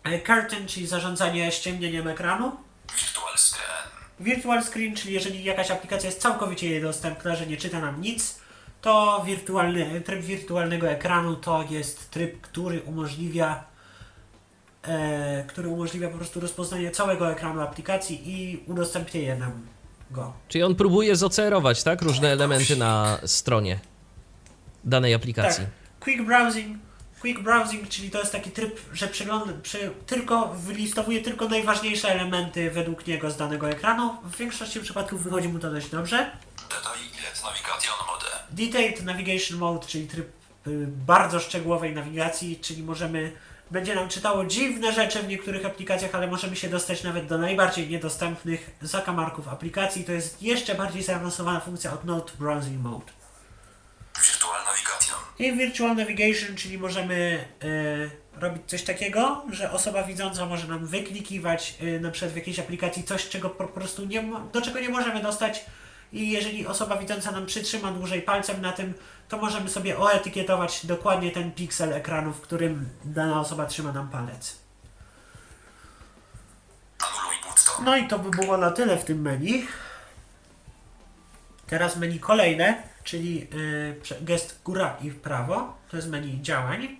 E, 0.03 0.19
Curtain, 0.19 0.67
czyli 0.67 0.87
zarządzanie 0.87 1.51
ściemnieniem 1.51 2.07
ekranu. 2.07 2.57
Virtual 2.95 3.37
Screen. 3.37 3.91
Virtual 4.19 4.63
Screen, 4.63 4.95
czyli 4.95 5.13
jeżeli 5.13 5.43
jakaś 5.43 5.71
aplikacja 5.71 6.09
jest 6.09 6.21
całkowicie 6.21 6.69
niedostępna, 6.69 7.35
że 7.35 7.47
nie 7.47 7.57
czyta 7.57 7.79
nam 7.79 8.01
nic, 8.01 8.39
to 8.81 9.23
wirtualny, 9.25 10.01
tryb 10.01 10.21
wirtualnego 10.21 10.89
ekranu 10.89 11.35
to 11.35 11.65
jest 11.69 12.11
tryb, 12.11 12.41
który 12.41 12.81
umożliwia 12.81 13.63
e, 14.83 15.43
który 15.47 15.69
umożliwia 15.69 16.09
po 16.09 16.17
prostu 16.17 16.39
rozpoznanie 16.39 16.91
całego 16.91 17.31
ekranu 17.31 17.61
aplikacji 17.61 18.21
i 18.25 18.63
udostępnienie 18.67 19.35
nam 19.35 19.67
go. 20.11 20.33
Czyli 20.47 20.63
on 20.63 20.75
próbuje 20.75 21.15
zocerować, 21.15 21.83
tak? 21.83 22.01
Różne 22.01 22.31
elementy 22.31 22.75
na 22.75 23.17
stronie 23.25 23.79
danej 24.83 25.13
aplikacji. 25.13 25.63
Tak. 25.63 25.99
Quick 25.99 26.21
Browsing. 26.25 26.77
Quick 27.21 27.41
Browsing, 27.41 27.89
czyli 27.89 28.11
to 28.11 28.19
jest 28.19 28.31
taki 28.31 28.51
tryb, 28.51 28.81
że 28.93 29.07
przegląda, 29.07 29.53
przy, 29.63 29.91
tylko 30.05 30.47
wylistowuje 30.47 31.21
tylko 31.21 31.47
najważniejsze 31.47 32.09
elementy 32.09 32.71
według 32.71 33.07
niego 33.07 33.31
z 33.31 33.37
danego 33.37 33.69
ekranu. 33.69 34.17
W 34.23 34.37
większości 34.37 34.79
przypadków 34.79 35.23
wychodzi 35.23 35.47
mu 35.49 35.59
to 35.59 35.71
dość 35.71 35.89
dobrze. 35.89 36.31
Detailed 36.69 37.43
Navigation 37.43 37.95
Mode. 38.07 38.25
Detailed 38.51 39.03
Navigation 39.03 39.57
Mode, 39.59 39.87
czyli 39.87 40.07
tryb 40.07 40.27
y, 40.67 40.87
bardzo 40.87 41.39
szczegółowej 41.39 41.95
nawigacji, 41.95 42.59
czyli 42.61 42.83
możemy, 42.83 43.31
będzie 43.71 43.95
nam 43.95 44.09
czytało 44.09 44.45
dziwne 44.45 44.93
rzeczy 44.93 45.19
w 45.19 45.27
niektórych 45.27 45.65
aplikacjach, 45.65 46.15
ale 46.15 46.27
możemy 46.27 46.55
się 46.55 46.69
dostać 46.69 47.03
nawet 47.03 47.25
do 47.25 47.37
najbardziej 47.37 47.89
niedostępnych 47.89 48.69
zakamarków 48.81 49.47
aplikacji. 49.47 50.03
To 50.03 50.11
jest 50.11 50.41
jeszcze 50.41 50.75
bardziej 50.75 51.03
zaawansowana 51.03 51.59
funkcja 51.59 51.93
od 51.93 52.05
Note 52.05 52.33
Browsing 52.39 52.83
Mode. 52.83 53.11
Virtual 54.23 54.65
Navigation. 54.65 55.19
I 55.39 55.53
Virtual 55.53 55.95
Navigation, 55.95 56.55
czyli 56.55 56.77
możemy 56.77 57.45
y, 57.63 58.39
robić 58.41 58.61
coś 58.67 58.83
takiego, 58.83 59.45
że 59.51 59.71
osoba 59.71 60.03
widząca 60.03 60.45
może 60.45 60.67
nam 60.67 60.85
wyklikiwać 60.85 61.75
y, 61.81 61.99
na 61.99 62.11
przykład 62.11 62.33
w 62.33 62.35
jakiejś 62.35 62.59
aplikacji 62.59 63.03
coś, 63.03 63.29
czego 63.29 63.49
po 63.49 63.67
prostu 63.67 64.05
nie, 64.05 64.23
do 64.53 64.61
czego 64.61 64.79
nie 64.79 64.89
możemy 64.89 65.21
dostać 65.21 65.65
i 66.13 66.31
jeżeli 66.31 66.67
osoba 66.67 66.97
widząca 66.97 67.31
nam 67.31 67.45
przytrzyma 67.45 67.91
dłużej 67.91 68.21
palcem 68.21 68.61
na 68.61 68.71
tym, 68.71 68.93
to 69.31 69.37
możemy 69.37 69.69
sobie 69.69 69.97
oetykietować 69.97 70.85
dokładnie 70.85 71.31
ten 71.31 71.51
piksel 71.51 71.93
ekranu, 71.93 72.33
w 72.33 72.41
którym 72.41 72.89
dana 73.05 73.39
osoba 73.39 73.65
trzyma 73.65 73.91
nam 73.91 74.09
palec. 74.09 74.57
No 77.83 77.97
i 77.97 78.07
to 78.07 78.19
by 78.19 78.29
było 78.29 78.57
na 78.57 78.71
tyle 78.71 78.97
w 78.97 79.05
tym 79.05 79.21
menu. 79.21 79.67
Teraz 81.67 81.95
menu 81.95 82.19
kolejne, 82.19 82.83
czyli 83.03 83.47
y, 84.11 84.21
gest 84.21 84.61
góra 84.63 84.97
i 85.01 85.11
prawo, 85.11 85.77
to 85.89 85.97
jest 85.97 86.09
menu 86.09 86.41
działań. 86.41 86.97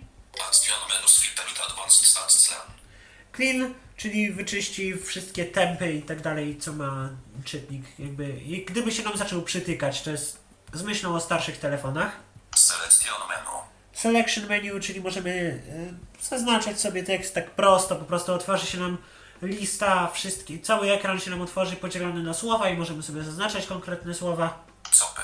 Clean, 3.36 3.74
czyli 3.96 4.32
wyczyści 4.32 4.98
wszystkie 4.98 5.44
tempy 5.44 5.92
i 5.92 6.02
tak 6.02 6.20
dalej, 6.20 6.58
co 6.58 6.72
ma 6.72 7.08
czytnik. 7.44 7.84
Jakby, 7.98 8.30
i 8.30 8.64
gdyby 8.64 8.92
się 8.92 9.02
nam 9.02 9.16
zaczął 9.16 9.42
przytykać, 9.42 10.02
to 10.02 10.10
jest 10.10 10.41
z 10.72 10.82
myślą 10.82 11.14
o 11.14 11.20
starszych 11.20 11.58
telefonach. 11.58 12.12
Selection 12.56 13.28
menu. 13.28 13.58
Selection 13.92 14.46
menu, 14.46 14.80
czyli 14.80 15.00
możemy 15.00 15.30
y, 15.30 15.94
zaznaczać 16.24 16.80
sobie 16.80 17.02
tekst 17.02 17.34
tak 17.34 17.50
prosto, 17.50 17.96
po 17.96 18.04
prostu 18.04 18.34
otworzy 18.34 18.66
się 18.66 18.78
nam 18.78 18.98
lista, 19.42 20.10
wszystkie, 20.14 20.58
cały 20.58 20.90
ekran 20.92 21.20
się 21.20 21.30
nam 21.30 21.42
otworzy 21.42 21.76
podzielony 21.76 22.22
na 22.22 22.34
słowa 22.34 22.68
i 22.68 22.76
możemy 22.76 23.02
sobie 23.02 23.22
zaznaczać 23.22 23.66
konkretne 23.66 24.14
słowa. 24.14 24.64
Copy. 24.98 25.22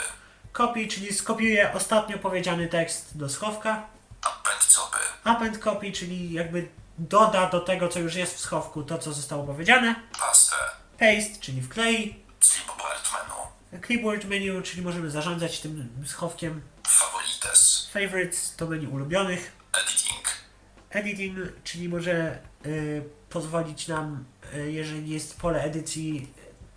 Copy, 0.53 0.89
czyli 0.89 1.15
skopiuję 1.15 1.73
ostatnio 1.75 2.19
powiedziany 2.19 2.69
tekst 2.69 3.19
do 3.19 3.29
schowka. 3.29 3.87
Append 4.23 4.67
copy. 4.75 4.99
Append 5.25 5.59
copy, 5.59 5.93
czyli 5.93 6.33
jakby 6.33 6.69
doda 6.99 7.47
do 7.47 7.61
tego, 7.61 7.89
co 7.89 7.99
już 7.99 8.15
jest 8.15 8.35
w 8.35 8.41
schowku, 8.41 8.83
to, 8.83 8.99
co 8.99 9.13
zostało 9.13 9.45
powiedziane. 9.45 9.95
Paste. 10.21 10.57
Paste, 10.99 11.41
czyli 11.41 11.63
wklei. 11.63 12.25
Clipboard 12.41 13.13
menu. 13.13 13.38
Keyboard 13.81 14.25
menu, 14.25 14.63
czyli 14.63 14.83
możemy 14.83 15.11
zarządzać 15.11 15.61
tym 15.61 15.89
schowkiem. 16.07 16.61
Favorites. 16.87 17.89
Favorites 17.93 18.57
to 18.57 18.67
menu 18.67 18.87
ulubionych. 18.87 19.53
Editing. 19.83 20.29
Editing, 20.91 21.37
czyli 21.65 21.89
może 21.89 22.39
y, 22.67 23.03
pozwolić 23.31 23.89
nam, 23.89 24.25
y, 24.55 24.73
jeżeli 24.73 25.11
jest 25.11 25.41
pole 25.41 25.63
edycji, 25.63 26.33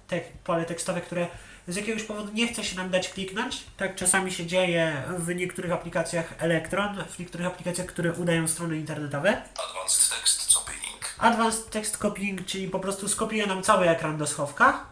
tek, 0.08 0.32
pole 0.44 0.66
tekstowe, 0.66 1.02
które 1.02 1.28
z 1.68 1.76
jakiegoś 1.76 2.04
powodu 2.04 2.34
nie 2.34 2.48
chce 2.48 2.64
się 2.64 2.76
nam 2.76 2.90
dać 2.90 3.10
kliknąć. 3.10 3.64
Tak 3.78 3.96
czasami 3.96 4.32
się 4.32 4.46
dzieje 4.46 5.04
w 5.18 5.36
niektórych 5.36 5.72
aplikacjach 5.72 6.34
Electron, 6.38 7.04
w 7.10 7.20
niektórych 7.20 7.48
aplikacjach, 7.48 7.88
które 7.88 8.14
udają 8.14 8.48
strony 8.48 8.78
internetowe. 8.78 9.30
Advanced 9.70 10.10
Text 10.10 10.54
Copying. 10.54 11.16
Advanced 11.18 11.70
Text 11.70 11.98
Copying, 11.98 12.46
czyli 12.46 12.68
po 12.68 12.80
prostu 12.80 13.10
skopiuje 13.10 13.48
nam 13.48 13.64
cały 13.64 13.90
ekran 13.90 14.18
do 14.18 14.28
schowka. 14.28 14.91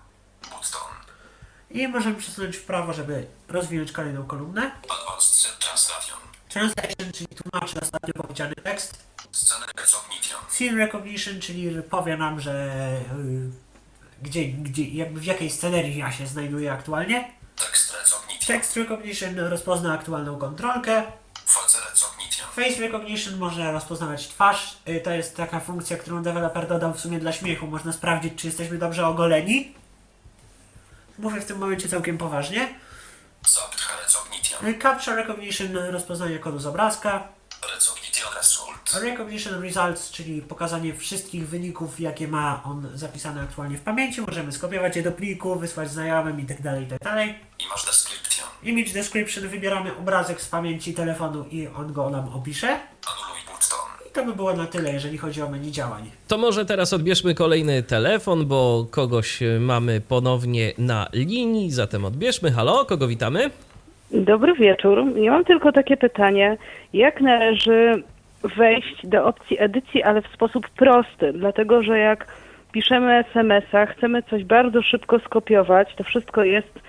I 1.72 1.88
możemy 1.88 2.16
przesunąć 2.16 2.58
w 2.58 2.64
prawo, 2.64 2.94
żeby 2.94 3.26
rozwinąć 3.48 3.92
kolejną 3.92 4.26
kolumnę. 4.26 4.72
Advanced 4.90 5.60
Translation. 5.60 6.20
Translation, 6.50 7.12
czyli 7.14 7.28
tłumaczy 7.28 7.80
ostatnio 7.82 8.14
powiedziany 8.14 8.56
tekst. 8.56 8.98
Scene 9.32 9.66
Recognition. 9.66 10.40
Scene 10.50 10.78
Recognition, 10.78 11.40
czyli 11.40 11.82
powie 11.90 12.18
nam, 12.18 12.40
że 12.42 12.72
y, 13.20 13.50
gdzie, 14.22 14.46
gdzie, 14.48 14.88
jakby 14.90 15.20
w 15.20 15.26
jakiej 15.26 15.50
scenerii 15.50 15.98
ja 15.98 16.12
się 16.12 16.28
znajduję 16.28 16.72
aktualnie. 16.72 17.32
Text 17.56 17.94
Recognition. 17.94 18.48
Text 18.48 18.78
Recognition 18.78 19.40
rozpozna 19.40 19.94
aktualną 19.94 20.38
kontrolkę. 20.38 21.04
Face 21.46 21.80
Recognition. 21.80 22.48
Face 22.52 22.82
Recognition 22.82 23.38
może 23.38 23.72
rozpoznawać 23.72 24.28
twarz. 24.28 24.78
Y, 24.88 25.02
To 25.02 25.12
jest 25.12 25.36
taka 25.38 25.60
funkcja, 25.60 25.98
którą 25.98 26.24
deweloper 26.24 26.68
dodał 26.68 26.94
w 26.94 27.00
sumie 27.00 27.20
dla 27.20 27.32
śmiechu. 27.32 27.68
Można 27.68 27.94
sprawdzić, 27.94 28.34
czy 28.36 28.48
jesteśmy 28.48 28.78
dobrze 28.78 29.08
ogoleni. 29.08 29.74
Mówię 31.20 31.42
w 31.42 31.46
tym 31.46 31.58
momencie 31.58 31.90
całkiem 31.90 32.18
poważnie. 32.18 32.76
Y, 34.64 34.80
Capture 34.82 35.16
Recognition 35.16 35.78
rozpoznanie 35.78 36.40
kodu 36.40 36.60
z 36.60 36.66
obrazka. 36.66 37.28
Recognition 37.74 38.34
Result. 38.38 39.04
Recognition 39.04 39.64
Results, 39.64 40.12
czyli 40.12 40.42
pokazanie 40.42 40.96
wszystkich 40.96 41.50
wyników, 41.50 42.00
jakie 42.00 42.28
ma 42.28 42.64
on 42.64 42.90
zapisane 42.94 43.42
aktualnie 43.42 43.78
w 43.78 43.82
pamięci. 43.82 44.22
Możemy 44.22 44.52
skopiować 44.52 44.96
je 44.96 45.04
do 45.04 45.12
pliku, 45.12 45.60
wysłać 45.60 45.92
znajomym 45.92 46.40
itd. 46.40 46.82
itd. 46.82 47.36
Image 47.60 47.86
Description. 47.86 48.48
Image 48.64 48.94
Description 48.94 49.48
wybieramy 49.48 49.98
obrazek 49.98 50.42
z 50.42 50.48
pamięci 50.48 50.94
telefonu 50.94 51.46
i 51.52 51.68
on 51.68 51.94
go 51.94 52.10
nam 52.10 52.30
opisze. 52.30 52.80
I 54.10 54.12
to 54.12 54.26
by 54.26 54.36
było 54.36 54.54
na 54.54 54.66
tyle, 54.66 54.94
jeżeli 54.94 55.18
chodzi 55.18 55.42
o 55.42 55.50
menu 55.50 55.72
działań. 55.72 56.04
To 56.28 56.38
może 56.38 56.66
teraz 56.66 56.94
odbierzmy 56.94 57.36
kolejny 57.36 57.84
telefon, 57.84 58.46
bo 58.46 58.86
kogoś 58.92 59.42
y, 59.42 59.60
mamy 59.60 60.02
ponownie 60.02 60.72
na 60.78 61.08
linii, 61.14 61.72
zatem 61.72 62.06
odbierzmy. 62.06 62.52
Halo, 62.52 62.86
kogo 62.86 63.08
witamy? 63.08 63.50
Dobry 64.12 64.54
wieczór. 64.54 65.18
Ja 65.18 65.32
mam 65.32 65.46
tylko 65.46 65.72
takie 65.72 65.98
pytanie. 65.98 66.58
Jak 66.94 67.22
należy 67.22 68.04
wejść 68.58 69.08
do 69.08 69.26
opcji 69.26 69.60
edycji, 69.60 70.04
ale 70.04 70.22
w 70.22 70.28
sposób 70.28 70.70
prosty? 70.70 71.34
Dlatego, 71.34 71.84
że 71.84 72.00
jak 72.00 72.28
piszemy 72.72 73.14
SMS-a, 73.14 73.86
chcemy 73.86 74.24
coś 74.24 74.44
bardzo 74.44 74.82
szybko 74.82 75.20
skopiować, 75.20 75.96
to 75.96 76.04
wszystko 76.04 76.44
jest, 76.44 76.80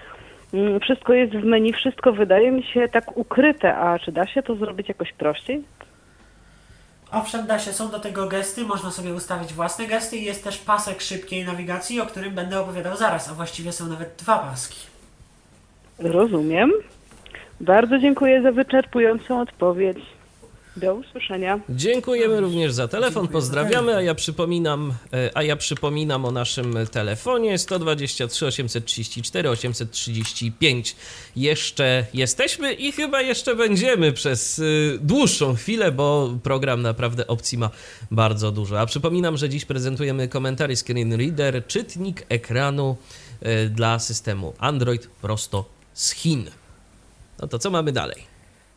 mm, 0.54 0.80
wszystko 0.80 1.12
jest 1.12 1.32
w 1.32 1.44
menu, 1.44 1.72
wszystko 1.72 2.12
wydaje 2.12 2.52
mi 2.52 2.62
się 2.62 2.88
tak 2.88 3.16
ukryte. 3.16 3.76
A 3.76 3.98
czy 3.98 4.12
da 4.12 4.26
się 4.26 4.42
to 4.42 4.54
zrobić 4.54 4.88
jakoś 4.88 5.12
prościej? 5.12 5.62
Owszem, 7.12 7.46
da 7.46 7.58
się, 7.58 7.72
są 7.72 7.90
do 7.90 8.00
tego 8.00 8.26
gesty, 8.26 8.64
można 8.64 8.90
sobie 8.90 9.14
ustawić 9.14 9.52
własne 9.52 9.86
gesty 9.86 10.16
i 10.16 10.24
jest 10.24 10.44
też 10.44 10.58
pasek 10.58 11.00
szybkiej 11.00 11.44
nawigacji, 11.44 12.00
o 12.00 12.06
którym 12.06 12.34
będę 12.34 12.60
opowiadał 12.60 12.96
zaraz, 12.96 13.28
a 13.28 13.34
właściwie 13.34 13.72
są 13.72 13.86
nawet 13.86 14.14
dwa 14.18 14.38
paski. 14.38 14.78
Rozumiem. 15.98 16.72
Bardzo 17.60 17.98
dziękuję 17.98 18.42
za 18.42 18.52
wyczerpującą 18.52 19.40
odpowiedź. 19.40 19.98
Do 20.76 20.94
usłyszenia. 20.94 21.60
Dziękujemy 21.68 22.40
również 22.40 22.72
za 22.72 22.88
telefon, 22.88 23.28
pozdrawiamy, 23.28 23.96
a 23.96 24.02
ja 24.02 24.14
przypominam, 24.14 24.94
e, 25.12 25.30
a 25.34 25.42
ja 25.42 25.56
przypominam 25.56 26.24
o 26.24 26.30
naszym 26.30 26.74
telefonie 26.92 27.58
123 27.58 28.46
834 28.46 29.50
835. 29.50 30.96
Jeszcze 31.36 32.06
jesteśmy 32.14 32.72
i 32.72 32.92
chyba 32.92 33.22
jeszcze 33.22 33.56
będziemy 33.56 34.12
przez 34.12 34.58
y, 34.58 34.98
dłuższą 35.02 35.54
chwilę, 35.54 35.92
bo 35.92 36.30
program 36.42 36.82
naprawdę 36.82 37.26
opcji 37.26 37.58
ma 37.58 37.70
bardzo 38.10 38.52
dużo. 38.52 38.80
A 38.80 38.86
przypominam, 38.86 39.36
że 39.36 39.48
dziś 39.48 39.64
prezentujemy 39.64 40.28
komentarz 40.28 40.78
Screen 40.78 41.12
Reader, 41.12 41.66
czytnik 41.66 42.26
ekranu 42.28 42.96
y, 43.42 43.68
dla 43.68 43.98
systemu 43.98 44.54
Android 44.58 45.06
prosto 45.06 45.64
z 45.94 46.10
Chin. 46.10 46.50
No 47.42 47.48
to 47.48 47.58
co 47.58 47.70
mamy 47.70 47.92
dalej? 47.92 48.22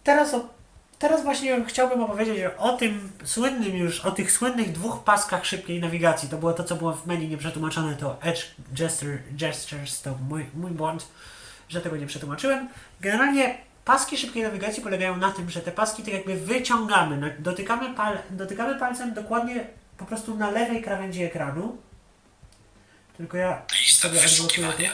Teraz, 0.03 0.34
o, 0.34 0.62
teraz 1.04 1.24
właśnie 1.24 1.66
chciałbym 1.68 2.04
opowiedzieć 2.04 2.38
o 2.58 2.78
tym 2.78 3.12
słynnym 3.24 3.78
już, 3.78 4.00
o 4.00 4.12
tych 4.12 4.32
słynnych 4.32 4.72
dwóch 4.72 5.04
paskach 5.04 5.46
szybkiej 5.46 5.80
nawigacji. 5.82 6.30
To 6.30 6.38
było 6.38 6.54
to, 6.54 6.64
co 6.64 6.76
było 6.76 6.94
w 6.94 7.08
menu 7.08 7.28
nieprzetłumaczone, 7.28 7.96
to 7.96 8.18
Edge 8.22 8.42
gesture, 8.72 9.18
Gestures, 9.32 10.02
to 10.02 10.16
mój, 10.30 10.46
mój 10.54 10.72
błąd, 10.72 11.08
że 11.70 11.82
tego 11.82 11.98
nie 11.98 12.08
przetłumaczyłem. 12.08 12.70
Generalnie 13.02 13.58
paski 13.86 14.18
szybkiej 14.18 14.44
nawigacji 14.44 14.84
polegają 14.84 15.18
na 15.18 15.32
tym, 15.32 15.50
że 15.50 15.62
te 15.62 15.72
paski 15.72 16.04
tak 16.04 16.14
jakby 16.14 16.36
wyciągamy, 16.36 17.18
na- 17.18 17.30
dotykamy, 17.40 17.94
pal, 17.96 18.18
dotykamy 18.30 18.80
palcem 18.80 19.14
dokładnie 19.14 19.66
po 19.98 20.06
prostu 20.06 20.36
na 20.36 20.52
lewej 20.52 20.82
krawędzi 20.84 21.24
ekranu. 21.24 21.78
Tylko 23.18 23.38
ja 23.38 23.62
sobie 23.94 24.20
wyszukiwania. 24.20 24.90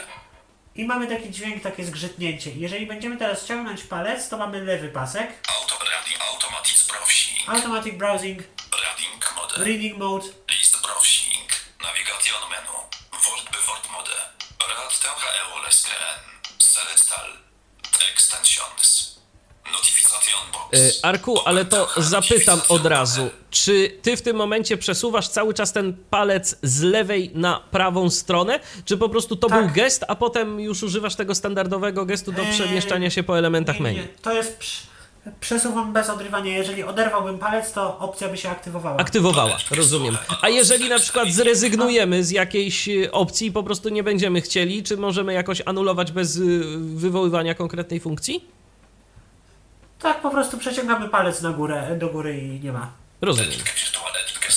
I 0.80 0.84
mamy 0.84 1.06
taki 1.06 1.30
dźwięk, 1.30 1.62
takie 1.62 1.84
zgrzytnięcie. 1.84 2.50
Jeżeli 2.54 2.86
będziemy 2.86 3.16
teraz 3.16 3.44
ściągnąć 3.44 3.82
palec, 3.82 4.28
to 4.28 4.36
mamy 4.36 4.64
lewy 4.64 4.88
pasek. 4.88 5.28
Auto 5.60 5.74
reading 5.84 6.20
automatic 6.32 6.86
browsing. 6.88 7.48
Automatic 7.48 7.94
browsing, 7.94 8.38
Reading 8.86 9.24
mode. 9.36 9.64
reading 9.64 9.98
mode. 9.98 10.26
List 10.48 10.82
browsing. 10.82 11.48
Navigation 11.82 12.40
menu. 12.50 12.76
Word 13.12 13.44
by 13.52 13.58
word 13.68 13.86
mode. 13.92 14.14
Rad 14.68 14.92
THEO 15.02 15.70
SKN. 15.70 16.20
Select 16.58 17.12
all. 17.18 17.30
Extensions. 18.12 19.09
Y, 20.74 20.92
Arku, 21.02 21.38
ale 21.44 21.64
to 21.64 21.88
zapytam 21.96 22.60
od 22.68 22.86
razu. 22.86 23.30
Czy 23.50 23.92
ty 24.02 24.16
w 24.16 24.22
tym 24.22 24.36
momencie 24.36 24.76
przesuwasz 24.76 25.28
cały 25.28 25.54
czas 25.54 25.72
ten 25.72 25.96
palec 26.10 26.56
z 26.62 26.82
lewej 26.82 27.30
na 27.34 27.60
prawą 27.70 28.10
stronę? 28.10 28.60
Czy 28.84 28.96
po 28.98 29.08
prostu 29.08 29.36
to 29.36 29.48
Tak. 29.48 29.64
był 29.66 29.74
gest, 29.74 30.04
a 30.08 30.14
potem 30.14 30.60
już 30.60 30.82
używasz 30.82 31.14
tego 31.14 31.34
standardowego 31.34 32.06
gestu 32.06 32.32
do 32.32 32.42
Eee, 32.42 32.50
przemieszczania 32.52 33.10
się 33.10 33.22
po 33.22 33.38
elementach 33.38 33.80
Nie, 33.80 33.92
nie, 33.92 33.96
menu? 33.96 34.08
to 34.22 34.32
jest 34.32 34.58
prz- 34.58 34.86
przesuwam 35.40 35.92
bez 35.92 36.10
odrywania. 36.10 36.56
Jeżeli 36.58 36.82
oderwałbym 36.82 37.38
palec, 37.38 37.72
to 37.72 37.98
opcja 37.98 38.28
by 38.28 38.36
się 38.36 38.48
aktywowała. 38.50 38.96
Aktywowała, 38.96 39.56
rozumiem. 39.70 40.18
A 40.42 40.48
jeżeli 40.48 40.88
na 40.88 40.98
przykład 40.98 41.28
zrezygnujemy 41.32 42.24
z 42.24 42.30
jakiejś 42.30 42.88
y, 42.88 43.12
opcji 43.12 43.46
i 43.46 43.52
po 43.52 43.62
prostu 43.62 43.88
nie 43.88 44.02
będziemy 44.02 44.40
chcieli, 44.40 44.82
czy 44.82 44.96
możemy 44.96 45.32
jakoś 45.32 45.62
anulować 45.66 46.12
bez 46.12 46.36
y, 46.36 46.60
wywoływania 46.78 47.54
konkretnej 47.54 48.00
funkcji? 48.00 48.44
Tak, 50.02 50.20
po 50.20 50.30
prostu 50.30 50.58
przeciągamy 50.58 51.08
palec 51.08 51.42
na 51.42 51.50
górę, 51.50 51.96
do 51.98 52.08
góry 52.08 52.38
i 52.38 52.60
nie 52.60 52.72
ma. 52.72 52.90
Rozumiem. 53.20 53.60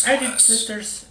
Edit. 0.05 0.41
Sisters. 0.41 1.05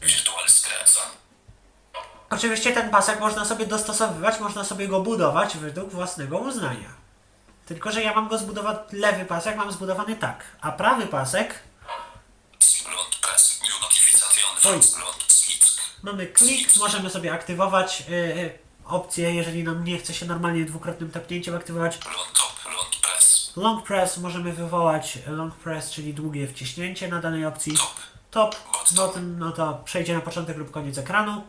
Oczywiście 2.30 2.72
ten 2.72 2.90
pasek 2.90 3.20
można 3.20 3.44
sobie 3.44 3.66
dostosowywać, 3.66 4.40
można 4.40 4.64
sobie 4.64 4.88
go 4.88 5.00
budować 5.00 5.56
według 5.56 5.90
własnego 5.90 6.38
uznania. 6.38 6.88
Tylko, 7.66 7.92
że 7.92 8.02
ja 8.02 8.14
mam 8.14 8.28
go 8.28 8.38
zbudowany, 8.38 8.78
lewy 8.92 9.24
pasek 9.24 9.56
mam 9.56 9.72
zbudowany 9.72 10.16
tak, 10.16 10.44
a 10.60 10.72
prawy 10.72 11.06
pasek 11.06 11.54
Oj. 14.64 14.80
Mamy 16.02 16.26
klik, 16.26 16.76
możemy 16.76 17.10
sobie 17.10 17.32
aktywować 17.32 18.02
y, 18.08 18.12
y, 18.12 18.58
opcję, 18.84 19.34
jeżeli 19.34 19.64
nam 19.64 19.84
nie 19.84 19.98
chce 19.98 20.14
się 20.14 20.26
normalnie 20.26 20.64
dwukrotnym 20.64 21.10
tapnięciem 21.10 21.54
aktywować. 21.54 21.94
Splund 21.94 22.32
top. 22.32 22.52
Splund 22.60 22.96
press. 23.02 23.40
Long 23.56 23.86
press 23.86 24.18
możemy 24.18 24.52
wywołać 24.52 25.18
long 25.26 25.54
press, 25.54 25.90
czyli 25.90 26.14
długie 26.14 26.48
wciśnięcie 26.48 27.08
na 27.08 27.20
danej 27.20 27.46
opcji. 27.46 27.76
Top. 27.76 27.94
Top, 28.30 28.56
bottom, 28.92 29.38
no 29.38 29.52
to 29.52 29.82
przejdzie 29.84 30.14
na 30.14 30.20
początek 30.20 30.56
lub 30.56 30.70
koniec 30.70 30.98
ekranu. 30.98 31.44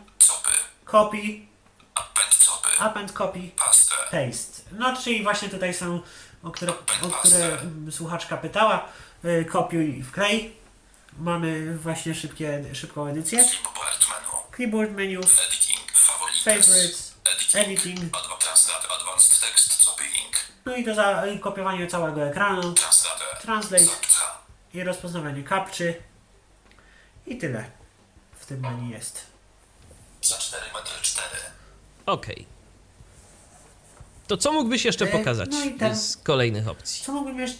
Copy. 0.85 1.17
Append 2.79 3.11
copy. 3.11 3.39
Paste. 4.11 4.61
No 4.71 4.97
czyli 4.97 5.23
właśnie 5.23 5.49
tutaj 5.49 5.73
są, 5.73 6.01
o 6.43 6.51
które, 6.51 6.73
o 7.01 7.07
które 7.09 7.57
słuchaczka 7.91 8.37
pytała, 8.37 8.85
y, 9.25 9.45
kopiuj 9.45 9.99
i 9.99 10.03
wklej. 10.03 10.57
Mamy 11.17 11.77
właśnie 11.77 12.15
szybkie, 12.15 12.63
szybką 12.73 13.07
edycję. 13.07 13.45
Keyboard 14.51 14.91
menu. 14.91 15.17
Editing. 15.17 15.91
Favorites. 15.91 16.43
favorites, 16.43 17.13
Editing. 17.55 17.99
advanced 18.99 19.41
text 19.41 19.85
copying. 19.85 20.42
No 20.65 20.75
i 20.75 20.83
to 20.85 20.95
za 20.95 21.25
y, 21.25 21.39
kopiowanie 21.39 21.87
całego 21.87 22.23
ekranu. 22.27 22.73
Translate. 23.41 23.83
I 24.73 24.83
rozpoznawanie 24.83 25.43
kapczy. 25.43 25.93
I 27.27 27.37
tyle 27.37 27.65
w 28.39 28.45
tym 28.45 28.59
menu 28.59 28.89
jest. 28.91 29.25
Za 30.21 30.37
4 30.37 30.63
metry 30.73 30.91
4. 31.01 31.27
Okej. 32.05 32.45
To 34.27 34.37
co 34.37 34.51
mógłbyś 34.51 34.85
jeszcze 34.85 35.05
E, 35.05 35.07
pokazać 35.07 35.49
no 35.51 35.63
i 35.63 35.73
ten- 35.73 35.95
z 35.95 36.17
kolejnych 36.17 36.67
opcji? 36.67 37.05
Co 37.05 37.11
mógłbym 37.11 37.39
jeszcze, 37.39 37.57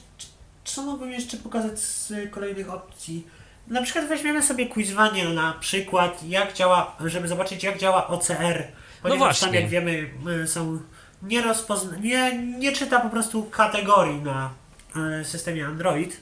co 0.66 0.82
mógłbym 0.82 1.12
jeszcze 1.12 1.38
pokazać 1.38 1.80
z 1.80 2.14
kolejnych 2.32 2.70
opcji? 2.74 3.28
Na 3.68 3.82
przykład 3.84 4.08
weźmiemy 4.08 4.44
sobie 4.44 4.68
quizwanie 4.68 5.30
na 5.30 5.54
przykład, 5.54 6.24
jak 6.24 6.54
działa, 6.54 6.96
żeby 7.06 7.28
zobaczyć 7.28 7.64
jak 7.64 7.78
działa 7.78 8.08
OCR. 8.08 8.68
Ponieważ 9.02 9.20
właśnie. 9.20 9.48
tam 9.48 9.56
jak 9.56 9.70
wiemy 9.70 10.10
y, 10.44 10.48
są 10.48 10.80
nie 11.24 11.42
rozpozna, 11.42 11.98
nie, 11.98 12.38
nie 12.38 12.72
czyta 12.72 13.00
po 13.00 13.10
prostu 13.10 13.44
kategorii 13.44 14.22
na 14.22 14.50
y, 15.22 15.26
systemie 15.26 15.66
Android. 15.66 16.18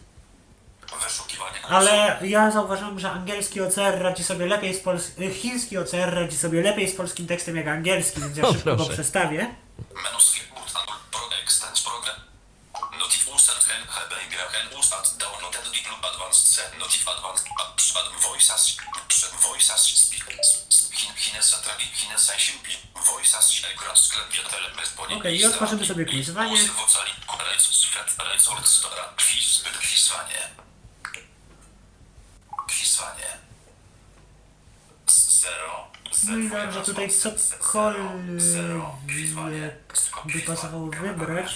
Ale 1.69 2.18
ja 2.22 2.52
zauważyłem, 2.52 2.99
że 2.99 3.11
angielski 3.11 3.61
OCR 3.61 4.02
radzi 4.02 4.23
sobie 4.23 4.45
lepiej 4.45 4.73
z 4.73 4.80
polskim, 4.80 5.32
chiński 5.32 5.78
OCR 5.78 6.14
radzi 6.14 6.38
sobie 6.38 6.61
lepiej 6.61 6.88
z 6.88 6.95
polskim 6.95 7.28
tekstem 7.28 7.56
jak 7.56 7.68
angielski, 7.68 8.22
więc 8.22 8.38
ja 8.38 8.44
O, 8.44 8.53
szybko 8.53 8.76
go 8.76 8.86
przestawię. 8.86 9.48
Menu 10.03 10.19
Notif 13.02 13.28
usert 13.36 13.65
and 13.73 13.86
HB 13.95 14.14
and 14.60 14.69
usert 14.78 15.07
downloaded 15.22 15.65
diplo 15.73 15.95
advanced 16.10 16.61
notif 16.80 17.07
advanced 17.07 17.48
ad 17.61 17.69
przed 17.76 18.10
voices 18.28 18.78
przed 19.07 19.34
voices 19.48 19.82
speak 20.03 20.26
Chin 20.91 21.14
Chinesa 21.15 21.57
tragi 21.57 21.86
Chinesa 21.94 22.40
siłpi 22.40 22.78
voices 23.11 23.64
ekran 23.72 23.98
sklepie 23.98 24.44
telemes 24.44 24.90
poli 24.90 25.15
Okej, 25.15 25.40
i 25.40 25.45
otworzymy 25.45 25.86
sobie 25.86 26.06
quizwanie. 26.06 26.57
Wocali 26.68 27.11
rec 27.52 27.61
swet 27.61 28.15
resort 28.34 28.82
dora 28.82 29.14
quiz 29.18 29.45
zbyt 29.45 29.78
quizwanie. 29.78 30.49
Quizwanie. 32.68 33.38
Zero. 35.41 35.90
I 36.12 36.50
dobrze, 36.50 36.82
tutaj 36.86 37.10
cokolwiek 37.10 38.02
by 40.26 40.42
pasowało 40.48 40.88
wybrać. 40.88 41.56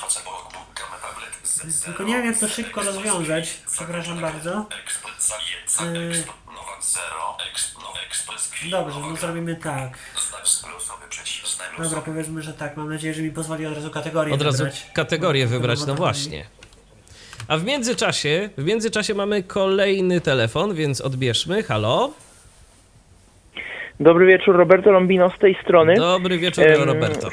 Tylko 1.86 2.04
nie 2.04 2.14
wiem 2.14 2.26
jak 2.26 2.38
to 2.38 2.48
szybko 2.48 2.84
rozwiązać, 2.84 3.58
przepraszam 3.72 4.22
bardzo. 4.22 4.66
Yy, 5.82 6.24
Dobrze, 8.72 9.00
no 9.00 9.16
zrobimy 9.16 9.56
tak. 9.56 9.98
Dobra, 11.84 12.02
powiedzmy, 12.02 12.42
że 12.42 12.54
tak. 12.54 12.78
Mam 12.78 12.90
nadzieję, 12.90 13.14
że 13.14 13.22
mi 13.22 13.32
pozwoli 13.32 13.66
od 13.66 13.76
razu 13.76 13.90
kategorię 13.90 14.34
Od 14.34 14.42
razu 14.42 14.58
wybrać. 14.58 14.86
kategorię 14.94 15.48
wybrać, 15.48 15.80
no 15.80 15.86
Wiadomo, 15.86 15.98
właśnie. 15.98 16.46
A 17.48 17.58
w 17.58 17.64
międzyczasie, 17.64 18.50
w 18.58 18.64
międzyczasie 18.64 19.14
mamy 19.14 19.44
kolejny 19.44 20.22
telefon, 20.22 20.76
więc 20.76 21.02
odbierzmy. 21.02 21.64
Halo? 21.64 22.14
Dobry 24.00 24.26
wieczór, 24.26 24.58
Roberto 24.58 24.92
Lombino 24.92 25.30
z 25.30 25.40
tej 25.40 25.56
strony. 25.64 25.96
Dobry 25.96 26.38
wieczór, 26.38 26.66
Roberto. 26.86 27.30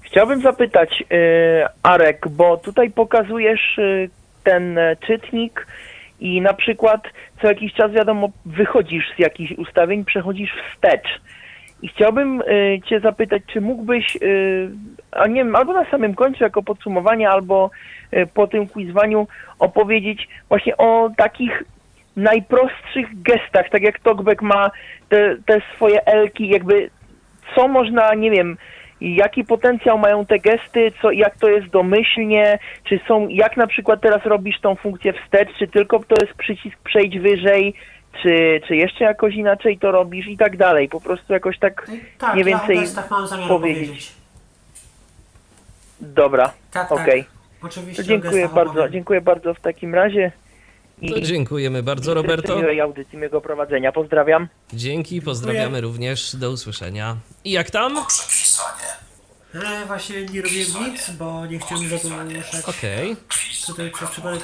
Chciałbym 0.00 0.40
zapytać, 0.42 1.04
e, 1.10 1.68
Arek, 1.82 2.28
bo 2.28 2.56
tutaj 2.56 2.90
pokazujesz 2.90 3.78
e, 3.78 4.08
ten 4.44 4.78
e, 4.78 4.96
czytnik 4.96 5.66
i 6.20 6.40
na 6.40 6.54
przykład 6.54 7.02
co 7.40 7.48
jakiś 7.48 7.74
czas, 7.74 7.92
wiadomo, 7.92 8.28
wychodzisz 8.46 9.04
z 9.16 9.18
jakichś 9.18 9.52
ustawień, 9.52 10.04
przechodzisz 10.04 10.50
wstecz. 10.74 11.20
I 11.82 11.88
chciałbym 11.88 12.40
e, 12.40 12.44
Cię 12.80 13.00
zapytać, 13.00 13.42
czy 13.52 13.60
mógłbyś, 13.60 14.18
a 15.12 15.26
nie 15.26 15.44
wiem, 15.44 15.56
albo 15.56 15.72
na 15.72 15.90
samym 15.90 16.14
końcu 16.14 16.44
jako 16.44 16.62
podsumowanie, 16.62 17.30
albo 17.30 17.70
po 18.34 18.46
tym 18.46 18.68
quizwaniu 18.68 19.26
opowiedzieć 19.58 20.28
właśnie 20.48 20.76
o 20.76 21.10
takich 21.16 21.62
najprostszych 22.16 23.22
gestach, 23.22 23.68
tak 23.70 23.82
jak 23.82 24.00
Talkback 24.00 24.42
ma 24.42 24.70
te, 25.08 25.36
te 25.46 25.60
swoje 25.74 26.06
elki, 26.06 26.48
jakby 26.48 26.90
co 27.54 27.68
można, 27.68 28.14
nie 28.14 28.30
wiem, 28.30 28.56
jaki 29.00 29.44
potencjał 29.44 29.98
mają 29.98 30.26
te 30.26 30.38
gesty, 30.38 30.92
co, 31.02 31.10
jak 31.10 31.36
to 31.36 31.48
jest 31.48 31.66
domyślnie, 31.66 32.58
czy 32.84 33.00
są, 33.08 33.28
jak 33.28 33.56
na 33.56 33.66
przykład 33.66 34.00
teraz 34.00 34.24
robisz 34.24 34.60
tą 34.60 34.74
funkcję 34.74 35.12
wstecz, 35.12 35.48
czy 35.58 35.68
tylko 35.68 35.98
to 35.98 36.16
jest 36.24 36.34
przycisk 36.38 36.78
przejdź 36.84 37.18
wyżej, 37.18 37.74
czy, 38.22 38.60
czy 38.68 38.76
jeszcze 38.76 39.04
jakoś 39.04 39.34
inaczej 39.34 39.78
to 39.78 39.90
robisz 39.90 40.26
i 40.26 40.36
tak 40.36 40.56
dalej. 40.56 40.88
Po 40.88 41.00
prostu 41.00 41.32
jakoś 41.32 41.58
tak 41.58 41.90
Tak, 42.18 42.34
mniej 42.34 42.46
ja 42.50 42.58
więcej 42.58 42.78
o 42.78 42.80
gestach 42.80 43.10
mam 43.10 43.26
zamiar 43.26 43.48
powiedzieć. 43.48 43.82
powiedzieć. 43.88 44.12
Dobra, 46.00 46.52
Tak, 46.72 46.92
okej. 46.92 47.24
tak. 47.24 47.32
Oczywiście 47.64 48.02
To 48.02 48.06
o 48.06 48.08
Dziękuję 48.08 48.48
bardzo, 48.48 48.88
dziękuję 48.88 49.20
bardzo 49.20 49.54
w 49.54 49.60
takim 49.60 49.94
razie. 49.94 50.32
To 51.08 51.20
dziękujemy 51.20 51.82
bardzo, 51.82 52.14
Roberto. 52.14 52.56
miłej 52.56 52.80
audycji, 52.80 53.16
miłego 53.18 53.40
prowadzenia. 53.40 53.92
Pozdrawiam. 53.92 54.48
Dzięki, 54.72 55.22
pozdrawiamy 55.22 55.80
również. 55.80 56.36
Do 56.36 56.50
usłyszenia. 56.50 57.16
I 57.44 57.50
jak 57.50 57.70
tam? 57.70 57.98
E, 59.54 59.86
właśnie 59.86 60.22
nie 60.26 60.42
robiłem 60.42 60.92
nic, 60.92 61.10
bo 61.10 61.46
nie 61.46 61.58
chciałem 61.58 61.88
zagłuszać 61.88 62.64
Okej. 62.68 63.16
tutaj 63.66 63.90
przez 63.90 64.10
przypadek. 64.10 64.42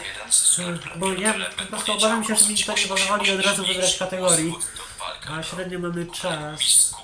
e, 0.94 0.98
Bo 0.98 1.12
ja 1.12 1.34
po 1.58 1.64
prostu 1.66 1.92
obawiam 1.92 2.24
się, 2.24 2.34
że 2.36 2.48
mi 2.52 2.56
to 2.58 2.72
nie 2.72 2.86
pozwoli 2.88 3.30
od 3.30 3.40
razu 3.46 3.66
wybrać 3.66 3.98
kategorii. 3.98 4.54
A 5.38 5.42
średnio 5.42 5.78
mamy 5.78 6.06
czas. 6.06 6.94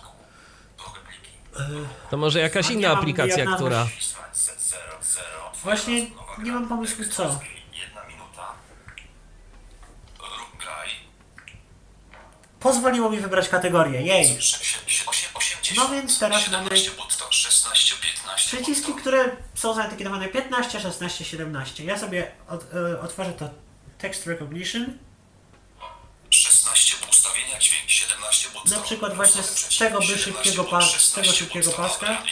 To 2.11 2.17
może 2.17 2.41
jakaś 2.41 2.71
inna 2.71 2.91
aplikacja, 2.91 3.47
która. 3.57 3.87
Właśnie 5.65 6.07
nie 6.43 6.53
mam 6.53 6.69
pomysłu 6.69 7.05
co. 7.11 7.41
Pozwoliło 12.69 13.11
mi 13.11 13.19
wybrać 13.21 13.49
kategorię, 13.49 14.03
jej. 14.03 14.39
80, 15.35 15.77
No 15.77 15.89
więc 15.89 16.19
teraz 16.19 16.49
mamy 16.51 16.65
17 16.77 16.91
button, 16.91 17.29
16, 17.33 17.95
15 18.03 18.47
przyciski, 18.57 18.95
które 18.95 19.37
są 19.55 19.75
zaetykietowane 19.75 20.29
15, 20.29 20.81
16, 20.81 21.25
17. 21.25 21.85
Ja 21.85 21.99
sobie 21.99 22.33
od, 22.49 22.75
e, 22.75 23.01
otworzę 23.01 23.33
to 23.33 23.49
Text 23.99 24.27
Recognition. 24.27 24.99
16 26.31 26.97
ustawienia 27.11 27.59
dźwięk, 27.59 27.91
17 27.91 28.49
button. 28.55 28.73
Na 28.73 28.81
przykład 28.81 29.15
właśnie 29.17 29.43
z 29.43 29.79
tego 29.79 29.99
by 29.99 30.07
szybkiego 30.19 30.65
pa- 30.65 30.83
z 30.99 31.13
tego 31.13 31.33
szybkiego 31.33 31.71
paska. 31.73 32.23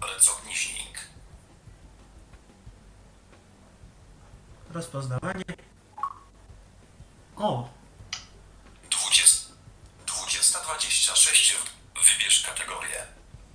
Recognitioning. 0.00 0.98
Rozpoznawanie. 4.74 5.44
O, 7.40 7.68
20. 8.90 9.50
2026. 10.06 11.56
Wybierz 11.94 12.42
kategorię. 12.46 13.06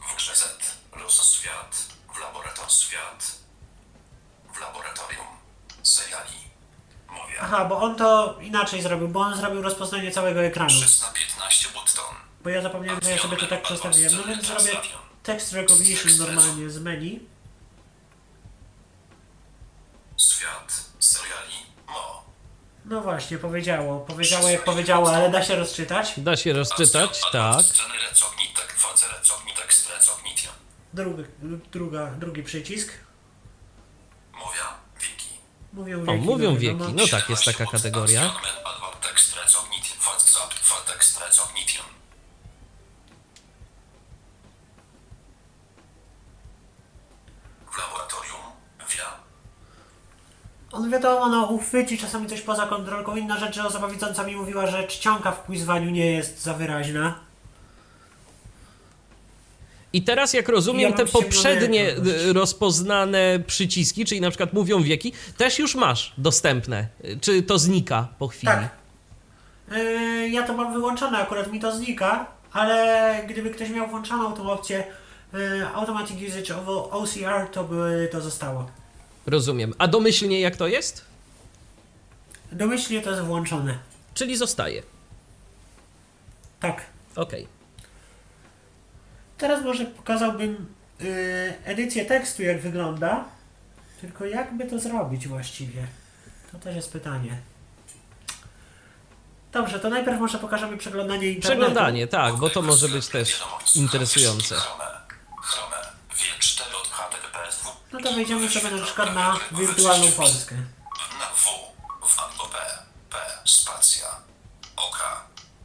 W 0.09 0.15
grze 0.15 0.35
Z. 0.35 0.57
Los 0.95 1.35
świat. 1.35 1.85
W 2.15 2.19
laboratorium 2.19 2.69
świat. 2.69 3.31
W 4.53 4.59
laboratorium. 4.59 5.27
Seriali. 5.83 6.31
Mówię. 7.09 7.35
aha, 7.41 7.65
bo 7.65 7.81
on 7.81 7.95
to 7.95 8.37
inaczej 8.41 8.81
zrobił, 8.81 9.07
bo 9.07 9.19
on 9.19 9.37
zrobił 9.37 9.61
rozpoznanie 9.61 10.11
całego 10.11 10.43
ekranu. 10.43 10.69
6 10.69 11.01
na 11.01 11.07
15 11.07 11.69
button. 11.69 12.15
Bo 12.43 12.49
ja 12.49 12.61
zapomniałem, 12.61 13.01
że 13.03 13.11
ja 13.11 13.17
sobie 13.17 13.37
to 13.37 13.47
tak 13.47 13.63
przestawiłem. 13.63 14.15
No 14.15 14.23
więc 14.23 14.45
zrobię 14.45 14.81
Text 15.23 15.53
Recognition 15.53 16.17
normalnie 16.17 16.69
z 16.69 16.79
menu. 16.79 17.19
Świat. 20.17 20.83
Seriali. 20.99 21.55
No 22.85 23.01
właśnie, 23.01 23.37
powiedziało. 23.37 23.99
Powiedziało 23.99 24.49
jak 24.49 24.63
powiedziało, 24.63 25.13
ale 25.15 25.29
da 25.29 25.43
się 25.43 25.55
rozczytać. 25.55 26.13
Da 26.17 26.37
się 26.37 26.53
rozczytać, 26.53 27.21
tak. 27.31 27.57
Recognitek. 28.09 28.75
Recognition. 29.89 30.53
Drugi, 30.93 31.23
druga, 31.71 32.07
drugi 32.07 32.43
przycisk. 32.43 32.93
Wiki. 35.01 35.29
Mówią 35.73 36.01
O, 36.01 36.05
wieki. 36.05 36.25
mówią 36.25 36.51
no 36.51 36.57
wieki. 36.57 36.77
wiadomo. 36.77 36.91
No 36.95 37.07
tak, 37.07 37.29
jest 37.29 37.45
taka 37.45 37.65
kategoria. 37.65 38.31
W 47.71 47.77
laboratorium. 47.77 49.24
On 50.71 50.89
wiadomo, 50.91 51.29
no 51.29 51.45
uchwyci 51.45 51.97
czasami 51.97 52.27
coś 52.27 52.41
poza 52.41 52.65
kontrolką. 52.67 53.15
Inna 53.15 53.37
rzecz, 53.39 53.55
że 53.55 53.65
osoba 53.67 53.87
widząca 53.87 54.23
mi 54.23 54.35
mówiła, 54.35 54.67
że 54.67 54.87
czcionka 54.87 55.31
w 55.31 55.43
quizwaniu 55.43 55.89
nie 55.89 56.11
jest 56.11 56.41
za 56.43 56.53
wyraźna. 56.53 57.15
I 59.93 60.01
teraz, 60.03 60.33
jak 60.33 60.49
rozumiem, 60.49 60.91
Ja 60.91 60.97
te 60.97 61.05
poprzednie 61.05 61.95
dość. 61.95 62.23
y, 62.25 62.33
rozpoznane 62.33 63.39
przyciski, 63.47 64.05
czyli 64.05 64.21
na 64.21 64.29
przykład 64.29 64.53
mówią 64.53 64.83
wieki, 64.83 65.13
też 65.37 65.59
już 65.59 65.75
masz 65.75 66.13
dostępne. 66.17 66.87
Y, 67.05 67.17
Czy 67.21 67.43
to 67.43 67.59
znika 67.59 68.07
po 68.19 68.27
chwili? 68.27 68.53
Tak. 68.53 68.69
Yy, 69.71 70.29
ja 70.29 70.43
to 70.47 70.53
mam 70.53 70.73
wyłączone, 70.73 71.17
akurat 71.17 71.51
mi 71.51 71.59
to 71.59 71.75
znika, 71.75 72.25
ale 72.53 73.19
gdyby 73.29 73.49
ktoś 73.49 73.69
miał 73.69 73.87
włączoną 73.87 74.33
tą 74.33 74.51
opcję 74.51 74.83
yy, 75.33 75.67
Automatic 75.75 76.17
Usage 76.29 76.55
of 76.61 76.67
OCR, 76.93 77.47
to 77.51 77.63
by 77.63 78.09
to 78.11 78.21
zostało. 78.21 78.69
Rozumiem. 79.26 79.73
A 79.77 79.88
domyślnie 79.88 80.39
jak 80.39 80.56
to 80.56 80.68
jest? 80.68 81.06
Domyślnie 82.52 83.02
to 83.02 83.10
jest 83.11 83.22
włączone. 83.23 83.77
Czyli 84.14 84.38
zostaje. 84.38 84.84
Tak. 86.60 86.85
Okej. 87.15 87.47
Teraz 89.38 89.64
może 89.64 89.85
pokazałbym 89.85 90.73
yy, 90.99 91.07
edycję 91.65 92.06
tekstu, 92.06 92.43
jak 92.43 92.61
wygląda. 92.61 93.26
Tylko 94.02 94.26
jakby 94.26 94.65
to 94.65 94.80
zrobić 94.80 95.27
właściwie? 95.27 95.88
To 96.52 96.60
też 96.60 96.76
jest 96.76 96.91
pytanie. 96.91 97.38
Dobrze, 99.52 99.80
to 99.80 99.89
najpierw 99.89 100.19
może 100.19 100.38
pokażemy 100.39 100.77
przeglądanie 100.77 101.27
internetu. 101.27 101.61
Przeglądanie, 101.61 102.07
tak, 102.07 102.35
bo 102.35 102.49
to 102.49 102.61
może 102.61 102.89
być 102.89 103.07
też 103.07 103.43
interesujące. 103.76 104.56
Chrome. 104.56 104.91
Chrome. 105.41 105.76
W4 106.39 106.76
od 106.81 106.88
HTTPS. 106.88 107.64
No 107.95 108.01
to 108.01 108.13
wejdziemy 108.13 108.49
sobie 108.49 108.72
na 108.72 108.85
przykład 108.85 109.15
na 109.15 109.39
wirtualną 109.51 110.11
Polskę. 110.11 110.55
Na 110.55 111.26
W. 111.35 111.73
W 112.07 112.19
albo 112.19 112.45
P. 112.45 112.57
P. 113.09 113.17
Spacja. 113.45 114.07
OK. 114.76 114.99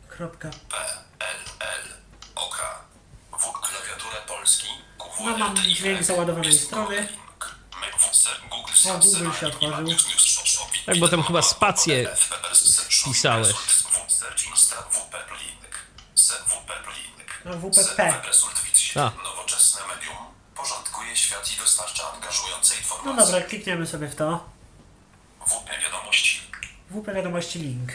Kropka. 0.09 0.51
P. 0.51 0.77
L. 1.19 1.36
L. 1.61 1.89
OK. 2.35 2.59
W. 3.32 3.52
Klawiaturę 3.52 4.16
Polski. 4.27 4.69
QW. 4.98 5.24
No 5.24 5.39
mam 5.39 5.57
dźwięk 5.57 6.02
załadowanej 6.02 6.59
strony. 6.59 7.09
O, 8.01 8.48
Google 8.51 8.73
się 8.74 8.93
otworzył. 9.47 10.02
Tak, 10.86 10.98
bo 10.98 11.09
tam 11.09 11.23
chyba 11.23 11.43
spację 11.43 12.16
wpisałeś. 12.90 13.57
No, 17.44 17.52
WPP. 17.59 18.23
A. 18.97 19.11
Nowoczesne 19.24 19.81
medium 19.86 20.16
porządkuje 20.57 21.16
świat 21.16 21.52
i 21.52 21.57
dostarcza 21.57 22.10
No 23.05 23.14
dobra, 23.14 23.40
klikniemy 23.40 23.86
sobie 23.86 24.09
w 24.09 24.14
to. 24.14 24.44
WP 25.47 25.68
wiadomości. 25.82 26.40
WP 26.90 27.14
wiadomości 27.14 27.59
link. 27.59 27.93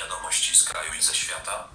Wiadomości 0.00 0.56
z 0.56 0.64
kraju 0.64 0.90
i 0.98 1.02
ze 1.02 1.14
świata. 1.14 1.68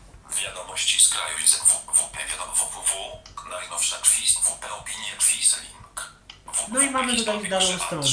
Wiadomości 0.44 1.06
z 1.06 1.10
kraju 1.10 1.38
i 1.45 1.48
ze 1.48 1.57
WP 1.57 2.18
wiadomo 2.31 2.53
www. 2.53 3.49
Najnowsza 3.49 3.95
quiz 3.98 4.35
WP 4.35 4.73
opinie 4.81 5.11
quiz 5.19 5.61
link. 5.61 6.11
No 6.72 6.81
i 6.81 6.89
mamy 6.89 7.18
tutaj 7.18 7.39
Grzewa, 7.39 7.61
stronę. 7.61 8.07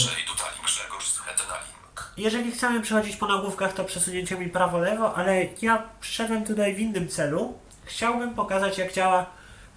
Jeżeli 2.17 2.53
chcemy 2.53 2.81
przechodzić 2.81 3.17
po 3.17 3.27
nagłówkach, 3.27 3.73
to 3.73 3.85
przesunięcie 3.85 4.37
mi 4.37 4.49
prawo-lewo, 4.49 5.15
ale 5.15 5.47
ja 5.63 5.83
przyszedłem 6.01 6.45
tutaj 6.45 6.75
w 6.75 6.79
innym 6.79 7.09
celu. 7.09 7.59
Chciałbym 7.85 8.35
pokazać, 8.35 8.79
jak 8.79 8.93
działa 8.93 9.27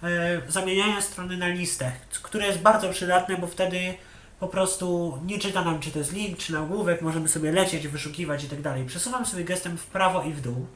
e, 0.02 0.08
zamienianie 0.48 1.02
strony 1.02 1.36
na 1.36 1.48
listę, 1.48 1.92
które 2.22 2.46
jest 2.46 2.58
bardzo 2.58 2.90
przydatne, 2.90 3.36
bo 3.36 3.46
wtedy 3.46 3.98
po 4.40 4.48
prostu 4.48 5.18
nie 5.26 5.38
czyta 5.38 5.64
nam, 5.64 5.80
czy 5.80 5.90
to 5.90 5.98
jest 5.98 6.12
link, 6.12 6.38
czy 6.38 6.52
nagłówek, 6.52 7.02
możemy 7.02 7.28
sobie 7.28 7.52
lecieć, 7.52 7.88
wyszukiwać 7.88 8.44
i 8.44 8.48
tak 8.48 8.62
dalej. 8.62 8.86
Przesuwam 8.86 9.26
sobie 9.26 9.44
gestem 9.44 9.78
w 9.78 9.86
prawo 9.86 10.22
i 10.22 10.32
w 10.32 10.40
dół 10.40 10.66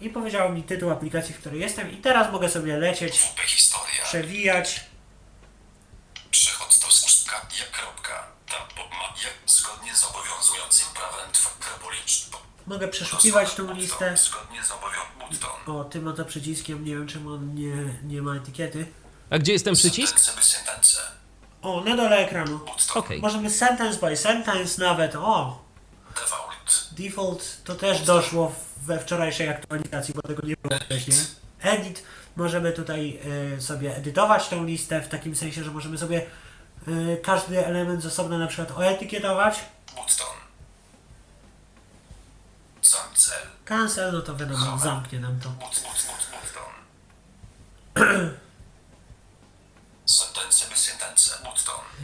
i 0.00 0.10
powiedziało 0.10 0.52
mi 0.52 0.62
tytuł 0.62 0.90
aplikacji, 0.90 1.34
w 1.34 1.38
której 1.38 1.60
jestem 1.60 1.92
i 1.92 1.96
teraz 1.96 2.32
mogę 2.32 2.48
sobie 2.48 2.76
lecieć, 2.76 3.32
przewijać. 4.04 4.80
Do 6.80 6.88
zgodnie 9.46 9.96
z 9.96 10.04
obowiązującym 10.04 10.86
prawem. 10.94 11.30
Mogę 12.66 12.88
przeszukiwać 12.88 13.54
tą 13.54 13.74
listę. 13.74 14.16
Zgodnie 14.16 14.64
z 14.64 14.70
obowiązującym 14.70 15.00
O, 15.66 15.84
tym 15.84 16.08
oto 16.08 16.24
przyciskiem, 16.24 16.84
nie 16.84 16.94
wiem 16.94 17.06
czemu 17.06 17.32
on 17.32 17.54
nie, 17.54 17.98
nie 18.02 18.22
ma 18.22 18.34
etykiety. 18.36 18.86
A 19.30 19.38
gdzie 19.38 19.52
jest 19.52 19.64
ten 19.64 19.74
przycisk? 19.74 20.20
O, 21.62 21.80
na 21.84 21.96
dole 21.96 22.16
ekranu. 22.16 22.60
Okej. 22.94 23.20
Możemy 23.20 23.50
sentence 23.50 24.00
by 24.00 24.16
sentence 24.16 24.82
nawet. 24.84 25.14
O, 25.16 25.62
Default. 26.14 26.88
default 26.92 27.56
to 27.64 27.74
też 27.74 28.02
doszło 28.02 28.52
we 28.82 28.98
wczorajszej 28.98 29.48
aktualizacji, 29.48 30.14
bo 30.14 30.22
tego 30.22 30.46
nie 30.46 30.54
było 30.62 30.80
wcześniej. 30.80 31.16
edit. 31.62 32.02
Możemy 32.36 32.72
tutaj 32.72 33.18
y, 33.56 33.60
sobie 33.62 33.96
edytować 33.96 34.48
tą 34.48 34.64
listę 34.64 35.00
w 35.00 35.08
takim 35.08 35.36
sensie, 35.36 35.64
że 35.64 35.70
możemy 35.70 35.98
sobie 35.98 36.26
y, 36.88 37.20
każdy 37.22 37.66
element 37.66 38.02
z 38.02 38.06
osobna 38.06 38.38
na 38.38 38.46
przykład 38.46 38.78
oetykietować. 38.78 39.58
Button. 39.86 40.26
Cancel. 42.92 43.46
Cancel, 43.64 44.12
no 44.12 44.20
to 44.20 44.36
wiadomo, 44.36 44.78
zamknie 44.78 45.20
nam 45.20 45.40
to. 45.40 45.48
But, 45.48 45.82
but, 45.82 46.08
but, 47.94 48.04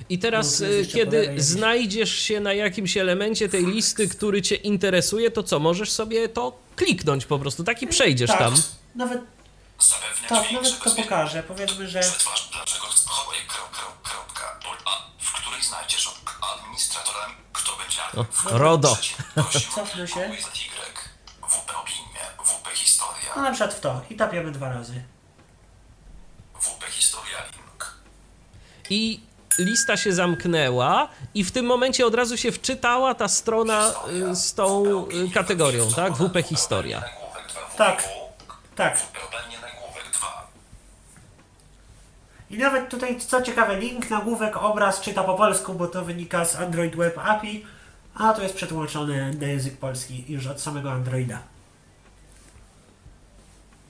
I 0.08 0.18
teraz, 0.18 0.60
y, 0.60 0.86
kiedy 0.92 1.34
znajdziesz 1.36 2.12
się 2.18 2.40
na 2.40 2.52
jakimś 2.52 2.96
elemencie 2.96 3.48
tej 3.48 3.66
listy, 3.66 4.08
który 4.08 4.42
cię 4.42 4.54
interesuje, 4.54 5.30
to 5.30 5.42
co? 5.42 5.58
Możesz 5.58 5.92
sobie 5.92 6.28
to 6.28 6.58
kliknąć 6.76 7.26
po 7.26 7.38
prostu, 7.38 7.64
tak 7.64 7.82
i 7.82 7.86
przejdziesz 7.86 8.30
tak, 8.30 8.38
tam. 8.38 8.54
Nawet, 8.94 9.20
Zapewniać 9.78 10.28
tak, 10.28 10.52
nawet 10.52 10.78
to 10.78 10.90
pokażę. 10.90 11.42
Powiedzmy, 11.42 11.88
że 11.88 12.00
Przetwarz, 12.00 12.48
dlaczego 12.52 12.86
chowaj 13.06 13.38
krop, 13.48 13.70
krop, 13.70 14.02
kropka, 14.02 14.58
pol 14.64 14.76
A, 14.84 15.22
w 15.24 15.32
której 15.32 15.62
znajdziesz 15.62 16.06
od 16.06 16.16
administratora, 16.54 17.30
kto 17.52 17.76
będzie 17.76 18.00
O, 18.16 18.58
RODO. 18.58 18.98
Cofnę 19.74 20.08
się. 20.08 20.30
WP 21.48 21.76
opinie, 21.80 22.20
WP 22.44 22.70
historia, 22.74 23.32
no 23.36 23.42
na 23.42 23.50
przykład 23.50 23.74
w 23.74 23.80
to 23.80 24.00
i 24.10 24.16
tapiamy 24.16 24.52
dwa 24.52 24.68
razy. 24.68 25.02
WP 26.60 26.84
historia. 26.90 27.65
I 28.90 29.20
lista 29.58 29.96
się 29.96 30.12
zamknęła 30.12 31.08
i 31.34 31.44
w 31.44 31.52
tym 31.52 31.66
momencie 31.66 32.06
od 32.06 32.14
razu 32.14 32.36
się 32.36 32.52
wczytała 32.52 33.14
ta 33.14 33.28
strona 33.28 33.92
y, 34.32 34.36
z 34.36 34.54
tą 34.54 34.84
y, 35.08 35.30
kategorią, 35.34 35.92
tak? 35.96 36.12
WP 36.12 36.42
Historia. 36.42 37.00
Nagłówek 37.00 37.46
2, 37.52 37.60
Tak. 37.76 38.08
Tak. 38.76 38.98
WP 38.98 39.16
opinie, 39.24 39.58
nagłówek 39.62 40.04
2. 40.12 40.48
I 42.50 42.58
nawet 42.58 42.88
tutaj, 42.88 43.20
co 43.20 43.42
ciekawe, 43.42 43.78
link, 43.80 44.10
nagłówek, 44.10 44.56
obraz 44.56 45.00
czyta 45.00 45.24
po 45.24 45.34
polsku, 45.34 45.74
bo 45.74 45.86
to 45.86 46.04
wynika 46.04 46.44
z 46.44 46.56
Android 46.56 46.96
Web 46.96 47.18
API, 47.18 47.64
a 48.14 48.32
to 48.32 48.42
jest 48.42 48.54
przetłumaczone 48.54 49.30
na 49.32 49.46
język 49.46 49.76
polski 49.76 50.24
już 50.28 50.46
od 50.46 50.60
samego 50.60 50.92
Androida. 50.92 51.38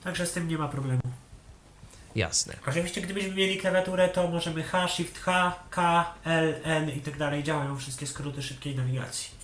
Także 0.05 0.27
z 0.27 0.33
tym 0.33 0.49
nie 0.49 0.59
ma 0.59 0.69
problemu. 0.69 1.01
Jasne. 2.17 2.55
Oczywiście, 2.69 3.01
gdybyśmy 3.01 3.35
mieli 3.35 3.59
klawiaturę, 3.59 4.09
to 4.09 4.29
możemy 4.29 4.63
H, 4.63 4.89
Shift 4.89 5.19
H, 5.19 5.53
K, 5.71 6.15
L, 6.25 6.55
N 6.65 6.91
i 6.91 7.01
tak 7.01 7.19
dalej. 7.19 7.43
Działają 7.43 7.79
wszystkie 7.79 8.07
skróty 8.07 8.43
szybkiej 8.43 8.77
nawigacji. 8.77 9.37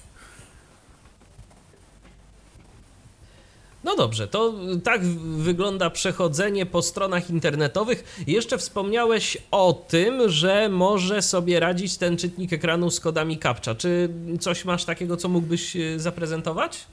No 3.85 3.97
dobrze, 3.97 4.29
to 4.29 4.55
tak 4.85 5.05
wygląda 5.37 5.91
przechodzenie 5.91 6.67
po 6.67 6.83
stronach 6.83 7.31
internetowych. 7.31 8.23
Jeszcze 8.27 8.59
wspomniałeś 8.59 9.39
o 9.51 9.73
tym, 9.73 10.31
że 10.31 10.69
może 10.69 11.23
sobie 11.23 11.61
radzić 11.61 11.97
ten 11.97 12.17
czytnik 12.17 12.53
ekranu 12.53 12.91
z 12.91 13.01
kodami 13.01 13.39
CAPTCHA. 13.39 13.75
Czy 13.75 14.09
coś 14.41 14.65
masz 14.65 14.85
takiego, 14.85 15.17
co 15.17 15.29
mógłbyś 15.29 15.77
y, 15.77 16.01
zaprezentować? 16.01 16.87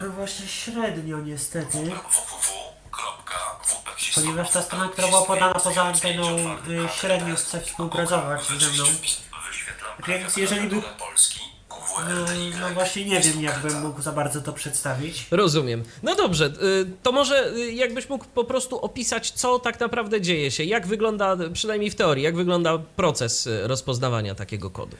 No 0.00 0.10
właśnie 0.10 0.46
średnio 0.46 1.20
niestety, 1.20 1.78
ponieważ 4.14 4.50
ta 4.50 4.62
strona, 4.62 4.88
która 4.88 5.08
była 5.08 5.22
podana 5.22 5.54
poza 5.54 5.82
anteną, 5.82 6.38
y, 6.38 6.88
średnio 7.00 7.36
chce 7.36 7.60
współpracować 7.60 8.46
ze 8.46 8.70
mną. 8.70 8.84
Więc 10.08 10.36
jeżeli 10.36 10.68
by... 10.68 10.82
No, 11.98 12.26
no 12.60 12.74
właśnie 12.74 13.04
nie 13.04 13.20
wiem, 13.20 13.42
jakbym 13.42 13.80
mógł 13.80 14.02
za 14.02 14.12
bardzo 14.12 14.40
to 14.40 14.52
przedstawić. 14.52 15.26
Rozumiem. 15.30 15.84
No 16.02 16.14
dobrze, 16.14 16.46
y, 16.46 16.86
to 17.02 17.12
może 17.12 17.52
y, 17.52 17.72
jakbyś 17.72 18.08
mógł 18.08 18.24
po 18.24 18.44
prostu 18.44 18.78
opisać, 18.78 19.30
co 19.30 19.58
tak 19.58 19.80
naprawdę 19.80 20.20
dzieje 20.20 20.50
się, 20.50 20.64
jak 20.64 20.86
wygląda, 20.86 21.36
przynajmniej 21.52 21.90
w 21.90 21.94
teorii, 21.94 22.24
jak 22.24 22.36
wygląda 22.36 22.78
proces 22.78 23.48
rozpoznawania 23.62 24.34
takiego 24.34 24.70
kodu. 24.70 24.96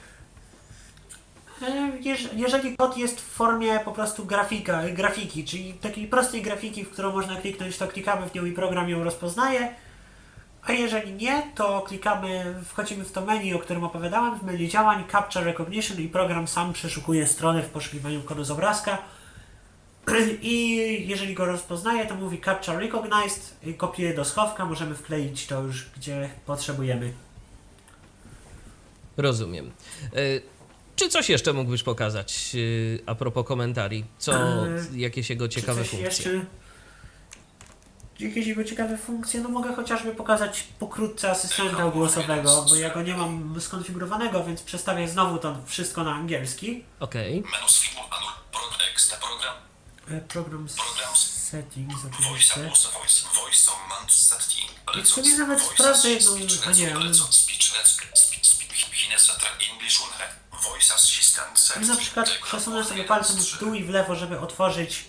Jeż- 2.01 2.29
Jeżeli 2.35 2.77
kod 2.77 2.97
jest 2.97 3.21
w 3.21 3.23
formie 3.23 3.79
po 3.79 3.91
prostu 3.91 4.25
grafika, 4.25 4.83
grafiki, 4.89 5.43
czyli 5.43 5.73
takiej 5.73 6.07
prostej 6.07 6.41
grafiki, 6.41 6.83
w 6.85 6.89
którą 6.89 7.11
można 7.11 7.35
kliknąć, 7.35 7.77
to 7.77 7.87
klikamy 7.87 8.29
w 8.29 8.33
nią 8.35 8.45
i 8.45 8.51
program 8.51 8.89
ją 8.89 9.03
rozpoznaje. 9.03 9.73
A 10.63 10.71
jeżeli 10.71 11.13
nie, 11.13 11.43
to 11.55 11.81
klikamy, 11.81 12.55
wchodzimy 12.65 13.03
w 13.03 13.11
to 13.11 13.21
menu, 13.25 13.53
o 13.53 13.59
którym 13.59 13.83
opowiadałem, 13.83 14.39
w 14.39 14.43
menu 14.43 14.67
działań, 14.67 15.03
Capture 15.11 15.45
Recognition 15.45 15.97
i 16.01 16.07
program 16.07 16.47
sam 16.47 16.73
przeszukuje 16.73 17.27
stronę 17.27 17.61
w 17.63 17.69
poszukiwaniu 17.69 18.21
kodu 18.21 18.43
z 18.43 18.51
obrazka. 18.51 18.97
I 20.41 20.77
jeżeli 21.07 21.33
go 21.33 21.45
rozpoznaje, 21.45 22.05
to 22.05 22.15
mówi 22.15 22.41
Capture 22.41 22.79
Recognized, 22.79 23.53
kopiuje 23.77 24.13
do 24.13 24.25
schowka, 24.25 24.65
możemy 24.65 24.95
wkleić 24.95 25.47
to 25.47 25.61
już 25.61 25.85
gdzie 25.97 26.29
potrzebujemy. 26.45 27.13
Rozumiem. 29.17 29.71
Y, 30.17 30.41
Czy 30.97 31.09
coś 31.09 31.29
jeszcze 31.29 31.53
mógłbyś 31.53 31.83
pokazać 31.83 32.51
y, 32.55 32.99
a 33.05 33.15
propos 33.15 33.47
komentarii? 33.47 34.05
Co, 34.19 34.33
Eee, 34.67 35.01
jakieś 35.01 35.29
jego 35.29 35.47
ciekawe 35.47 35.83
Czy 35.83 35.89
coś 35.89 35.99
funkcje? 35.99 36.31
Jeszcze... 36.33 36.45
Jakieś 38.19 38.47
jego 38.47 38.63
ciekawe 38.63 38.97
funkcje? 38.97 39.41
No 39.41 39.49
mogę 39.49 39.75
chociażby 39.75 40.15
pokazać 40.15 40.63
pokrótce 40.79 41.31
asystenta 41.31 41.89
głosowego, 41.89 42.65
bo 42.69 42.75
ja 42.75 42.89
go 42.89 43.01
nie 43.01 43.17
mam 43.17 43.61
skonfigurowanego, 43.61 44.43
więc 44.43 44.61
przestawię 44.61 45.07
znowu 45.07 45.37
to 45.37 45.57
wszystko 45.65 46.03
na 46.03 46.13
angielski. 46.15 46.83
Okej. 46.99 47.33
Anul 47.37 48.31
program 48.51 48.81
extra 48.93 49.17
program 49.17 49.53
E, 50.11 50.21
Program 50.21 50.69
settings 51.49 51.95
oczywiście. 52.05 52.71
I 54.99 55.01
w 55.01 55.07
sumie 55.07 55.37
nawet 55.37 55.61
sprawdzę 55.61 56.09
jedną... 56.09 56.35
A 56.65 56.71
nie, 56.71 56.97
on- 56.97 57.13
na 61.87 61.95
przykład 61.97 62.29
przesunę 62.43 62.83
sobie 62.83 63.03
palcem 63.03 63.35
w 63.37 63.59
dół 63.59 63.73
i 63.73 63.83
w 63.83 63.89
lewo, 63.89 64.15
żeby 64.15 64.39
otworzyć, 64.39 65.05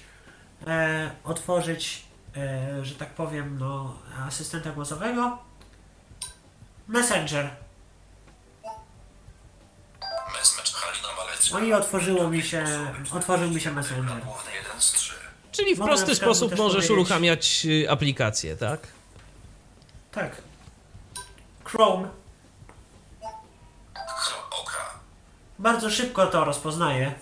e, 0.66 1.10
otworzyć, 1.24 2.02
e, 2.36 2.84
że 2.84 2.94
tak 2.94 3.08
powiem, 3.10 3.58
no, 3.58 3.96
asystenta 4.26 4.70
głosowego. 4.70 5.38
Messenger. 6.88 7.50
Malec 10.32 11.52
No 11.52 11.58
i 11.58 11.72
otworzyło 11.72 12.28
mi 12.30 12.42
się, 12.42 12.64
otworzył 13.12 13.50
mi 13.50 13.60
się 13.60 13.72
Messenger. 13.72 14.22
główny 14.24 14.52
1 14.54 14.80
z 14.80 14.92
3 14.92 15.14
Czyli 15.52 15.74
w 15.74 15.78
Mogę 15.78 15.88
prosty 15.90 16.14
sposób 16.14 16.50
możesz 16.56 16.72
powiedzieć- 16.74 16.90
uruchamiać 16.90 17.66
y, 17.66 17.90
aplikację, 17.90 18.56
tak? 18.56 18.80
Tak. 20.12 20.36
Chrome 21.64 22.08
bardzo 25.58 25.90
szybko 25.90 26.26
to 26.26 26.44
rozpoznaje. 26.44 27.14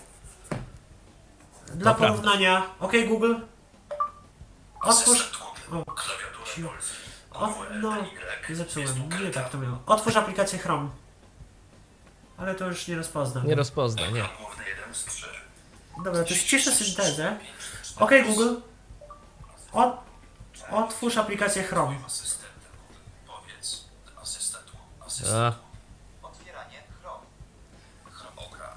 Dla 1.67 1.93
To 1.93 1.97
prawda. 1.99 2.07
porównania, 2.07 2.63
OK 2.79 2.91
Google, 3.07 3.35
otwórz, 4.81 5.31
o, 5.71 5.83
o, 7.39 7.53
no, 7.81 7.93
zepsułem, 8.49 9.09
nie 9.23 9.29
tak 9.31 9.49
to 9.49 9.57
miało. 9.57 9.79
Otwórz 9.85 10.15
aplikację 10.15 10.59
Chrome. 10.59 10.89
Ale 12.37 12.55
to 12.55 12.65
już 12.65 12.87
nie 12.87 12.95
rozpozna. 12.95 13.41
Nie 13.43 13.55
rozpozna, 13.55 14.01
nie. 14.01 14.09
główny 14.39 14.63
1 14.69 14.95
z 14.95 15.05
3 15.05 15.27
Dobra, 16.03 16.23
to 16.23 16.35
ściszę 16.35 16.71
syntezę. 16.71 17.37
OK 17.99 18.11
Google, 18.27 18.55
Ot, 19.73 19.97
otwórz 20.71 21.17
aplikację 21.17 21.63
Chrome. 21.63 21.95
A, 25.33 25.53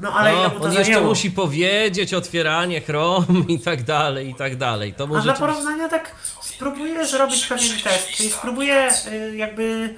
No 0.01 0.13
ale 0.13 0.33
ile 0.33 0.43
no, 0.43 0.55
on 0.55 0.73
jeszcze 0.73 0.85
zajęło? 0.85 1.09
musi 1.09 1.31
powiedzieć 1.31 2.15
otwieranie 2.15 2.81
Chrome 2.81 3.27
i 3.49 3.61
tak 3.61 3.83
dalej, 3.83 4.29
i 4.29 4.35
tak 4.35 4.57
dalej. 4.57 4.95
To 4.95 5.05
A 5.05 5.07
może 5.07 5.23
dla 5.23 5.35
porównania 5.35 5.89
tak 5.89 6.15
spróbuję 6.41 7.07
zrobić 7.07 7.47
pewien 7.47 7.81
test, 7.85 8.09
czyli 8.09 8.31
spróbuję 8.31 8.91
y, 9.13 9.37
jakby 9.37 9.95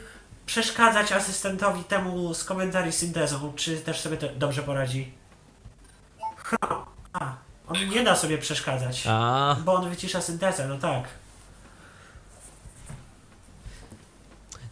przeszkadzać 0.47 1.13
asystentowi 1.13 1.85
temu 1.85 2.35
z 2.35 2.45
komentarii 2.45 2.93
syntezą, 2.93 3.53
czy 3.57 3.77
też 3.77 4.01
sobie 4.01 4.17
to 4.17 4.29
dobrze 4.29 4.63
poradzi. 4.63 5.13
Ha, 6.37 6.87
a, 7.13 7.33
on 7.69 7.89
nie 7.89 8.05
da 8.05 8.17
sobie 8.17 8.39
przeszkadzać, 8.39 9.05
A, 9.09 9.57
bo 9.65 9.75
on 9.75 9.91
wycisza 9.91 10.21
syntezę, 10.21 10.69
no 10.69 10.79
tak. 10.79 11.05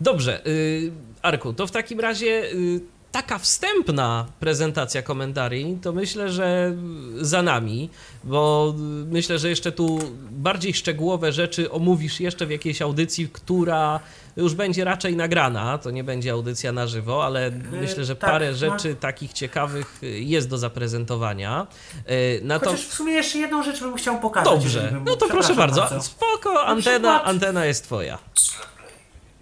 dobrze. 0.01 0.47
Y, 0.47 0.93
Arku, 1.23 1.52
to 1.52 1.66
w 1.66 1.70
takim 1.70 2.01
razie 2.01 2.27
y, 2.27 2.81
taka 3.12 3.39
wstępna 3.39 4.27
prezentacja 4.41 5.03
komentarii, 5.03 5.78
to 5.82 5.93
myślę, 5.93 6.28
że 6.28 6.74
za 7.20 7.43
nami, 7.43 7.91
bo 8.24 8.74
myślę, 9.07 9.39
że 9.39 9.49
jeszcze 9.49 9.73
tu 9.73 9.99
bardziej 10.31 10.74
szczegółowe 10.74 11.32
rzeczy 11.32 11.70
omówisz 11.70 12.20
jeszcze 12.20 12.47
w 12.47 12.51
jakiejś 12.51 12.82
audycji, 12.82 13.28
która 13.32 14.01
już 14.37 14.55
będzie 14.55 14.85
raczej 14.85 15.16
nagrana. 15.16 15.78
To 15.78 15.91
nie 15.91 16.05
będzie 16.05 16.32
audycja 16.32 16.73
na 16.73 16.87
żywo, 16.87 17.24
ale 17.24 17.51
myślę, 17.81 18.05
że 18.05 18.16
tak, 18.16 18.31
parę 18.31 18.51
no. 18.51 18.57
rzeczy 18.57 18.95
takich 18.95 19.32
ciekawych 19.32 19.99
jest 20.03 20.49
do 20.49 20.59
zaprezentowania. 20.59 21.66
E, 22.07 22.41
Na 22.45 22.59
to... 22.59 22.70
Chociaż 22.70 22.87
w 22.87 22.95
sumie 22.95 23.12
jeszcze 23.12 23.39
jedną 23.39 23.62
rzecz 23.62 23.81
bym 23.81 23.97
chciał 23.97 24.20
pokazać. 24.20 24.53
Dobrze, 24.53 24.93
no 25.05 25.16
to 25.16 25.27
proszę 25.27 25.49
Przepraszam 25.49 25.57
bardzo. 25.57 26.03
Spoko, 26.03 26.66
antena, 26.66 27.24
antena 27.24 27.65
jest 27.65 27.85
twoja. 27.85 28.19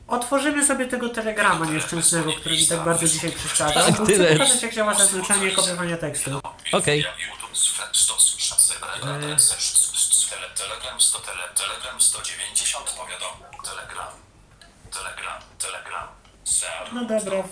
Otworzymy 0.08 0.66
sobie 0.66 0.86
tego 0.86 1.08
telegrama 1.08 1.66
nieszczęsnego, 1.66 2.32
który 2.32 2.56
mi 2.56 2.66
tak 2.66 2.84
bardzo 2.84 3.06
dzisiaj 3.08 3.32
przeszkadza. 3.32 3.74
Tak, 3.84 3.94
Chcę 3.94 4.06
tyle. 4.06 4.32
pokazać, 4.32 4.62
jak 4.62 4.74
działa 4.74 4.94
zaznaczanie 4.94 5.48
i 5.48 5.52
kopiowanie 5.54 5.96
tekstu. 5.96 6.40
Okej. 6.72 7.04
100, 7.92 8.14
Telegram 10.54 11.00
100, 11.00 11.18
tele- 11.18 11.48
Telegram 11.54 12.00
190, 12.00 12.90
powiadom, 12.90 13.28
Telegram, 13.64 14.08
Telegram, 14.90 15.42
Telegram, 15.58 16.08
No 16.92 17.04
dobra, 17.04 17.42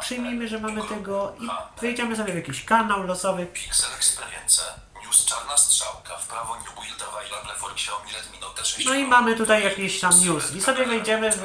przyjmijmy, 0.00 0.48
że 0.48 0.58
mamy 0.58 0.82
tego 0.82 1.36
i 1.40 1.48
wejdziemy 1.80 2.16
sobie 2.16 2.32
w 2.32 2.36
jakiś 2.36 2.64
kanał 2.64 3.02
losowy. 3.06 3.46
Pixel 3.46 3.90
Experience, 3.96 4.62
News 5.04 5.24
Czarna 5.24 5.56
Strzałka, 5.56 6.16
w 6.16 6.26
prawo 6.26 6.56
New 6.56 6.74
Build. 6.74 7.04
Available 7.08 7.54
for 7.54 7.72
Xiaomi 7.72 8.12
Redmi 8.12 8.38
Note 8.40 8.64
6 8.64 8.86
No 8.88 8.94
i 8.94 9.04
mamy 9.04 9.36
tutaj 9.36 9.64
jakiś 9.64 10.00
tam 10.00 10.20
news. 10.24 10.52
I 10.52 10.60
sobie 10.60 10.86
wejdziemy 10.86 11.30
w 11.32 11.42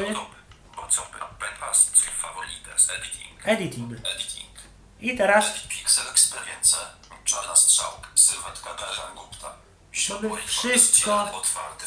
Favorites, 2.76 2.90
Editing, 2.90 3.48
editing. 3.48 3.92
Editing, 4.16 4.50
I 5.02 5.18
teraz 5.18 5.60
Pixel 5.70 6.08
Experience, 6.12 6.78
Czarna 7.26 7.56
Strzałka, 7.56 8.08
Sylwetka 8.16 8.70
Gajan 8.74 9.16
Gupta, 9.16 9.54
Mamy 10.22 10.42
wszystko. 10.46 11.24
Otwarty, 11.34 11.86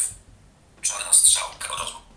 Czarna 0.82 1.12
Strzałka, 1.12 1.68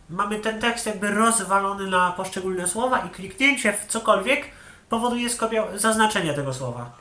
mamy 0.10 0.40
ten 0.40 0.62
tekst 0.62 0.86
jakby 0.86 1.12
rozwalony 1.12 1.88
na 1.88 2.12
poszczególne 2.12 2.68
słowa 2.68 3.00
i 3.00 3.10
kliknięcie 3.10 3.74
w 3.74 3.88
cokolwiek 3.88 4.52
powoduje 4.90 5.30
skopia- 5.30 5.78
zaznaczenie 5.78 6.34
tego 6.34 6.54
słowa. 6.54 6.92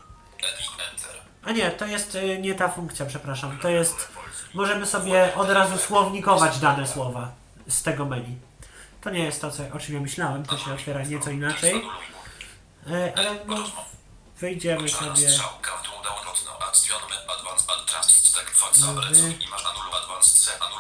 A 1.45 1.53
nie, 1.53 1.71
to 1.71 1.87
jest 1.87 2.15
y, 2.15 2.39
nie 2.39 2.55
ta 2.55 2.69
funkcja, 2.69 3.07
przepraszam. 3.07 3.59
To 3.59 3.69
jest. 3.69 4.09
Możemy 4.55 4.87
sobie 4.87 5.35
od 5.35 5.51
razu 5.51 5.79
słownikować 5.79 6.59
dane 6.59 6.87
słowa 6.87 7.29
z 7.69 7.83
tego 7.83 8.05
menu. 8.05 8.39
To 9.01 9.11
nie 9.11 9.25
jest 9.25 9.41
to, 9.41 9.51
co, 9.51 9.63
o 9.73 9.79
czym 9.79 9.95
ja 9.95 10.01
myślałem, 10.01 10.47
to 10.47 10.59
się 10.59 10.75
otwiera 10.75 11.03
nieco 11.03 11.31
inaczej. 11.31 11.75
Y, 12.87 13.13
ale 13.17 13.45
no, 13.47 13.57
wejdziemy 14.41 14.89
Czarna 14.89 15.17
sobie. 15.17 15.29
w 15.29 15.41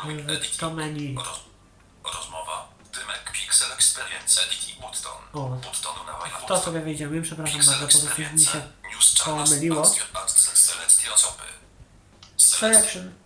w 0.07 0.31
Edit. 0.31 0.57
To 0.57 0.71
menu. 0.71 1.15
Roz, 1.15 1.41
Rozmowa. 2.15 2.69
Dymek 2.93 3.33
Pixel 3.33 3.73
Experience. 3.73 4.43
Editing 4.43 4.81
Button. 4.81 5.13
O. 5.33 5.57
W 6.43 6.47
to 6.47 6.61
sobie 6.61 6.81
wejdziemy, 6.81 7.23
przepraszam 7.23 7.57
bardzo, 7.57 7.73
po 7.73 7.79
prostu 7.79 8.23
mi 8.33 8.45
się 8.45 8.63
pomyliło. 9.25 9.95
Selection. 12.37 13.20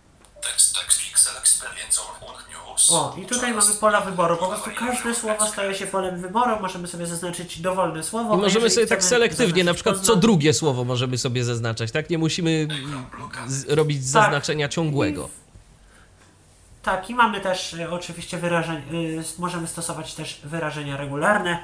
O, 2.91 3.15
i 3.21 3.25
tutaj 3.25 3.53
mamy 3.53 3.73
pola 3.79 4.01
wyboru. 4.01 4.37
Po 4.37 4.47
prostu 4.47 4.69
każde 4.79 5.15
słowo 5.15 5.47
staje 5.47 5.75
się 5.75 5.87
polem 5.87 6.21
wyboru. 6.21 6.59
Możemy 6.61 6.87
sobie 6.87 7.05
zaznaczyć 7.05 7.61
dowolne 7.61 8.03
słowo. 8.03 8.35
I 8.35 8.37
możemy 8.37 8.69
sobie 8.69 8.87
tak 8.87 9.03
selektywnie, 9.03 9.63
na 9.63 9.73
przykład 9.73 9.99
co 9.99 10.15
drugie 10.15 10.53
słowo 10.53 10.83
możemy 10.83 11.17
sobie 11.17 11.43
zaznaczać, 11.43 11.91
tak? 11.91 12.09
Nie 12.09 12.17
musimy 12.17 12.67
z- 13.47 13.69
robić 13.69 13.97
Tak. 13.97 14.05
zaznaczenia 14.05 14.69
ciągłego. 14.69 15.29
Tak, 16.83 17.09
i 17.09 17.15
mamy 17.15 17.41
też 17.41 17.73
y, 17.73 17.89
oczywiście 17.91 18.37
wyrażeń, 18.37 18.81
y, 18.93 19.23
możemy 19.39 19.67
stosować 19.67 20.13
też 20.13 20.41
wyrażenia 20.43 20.97
regularne, 20.97 21.63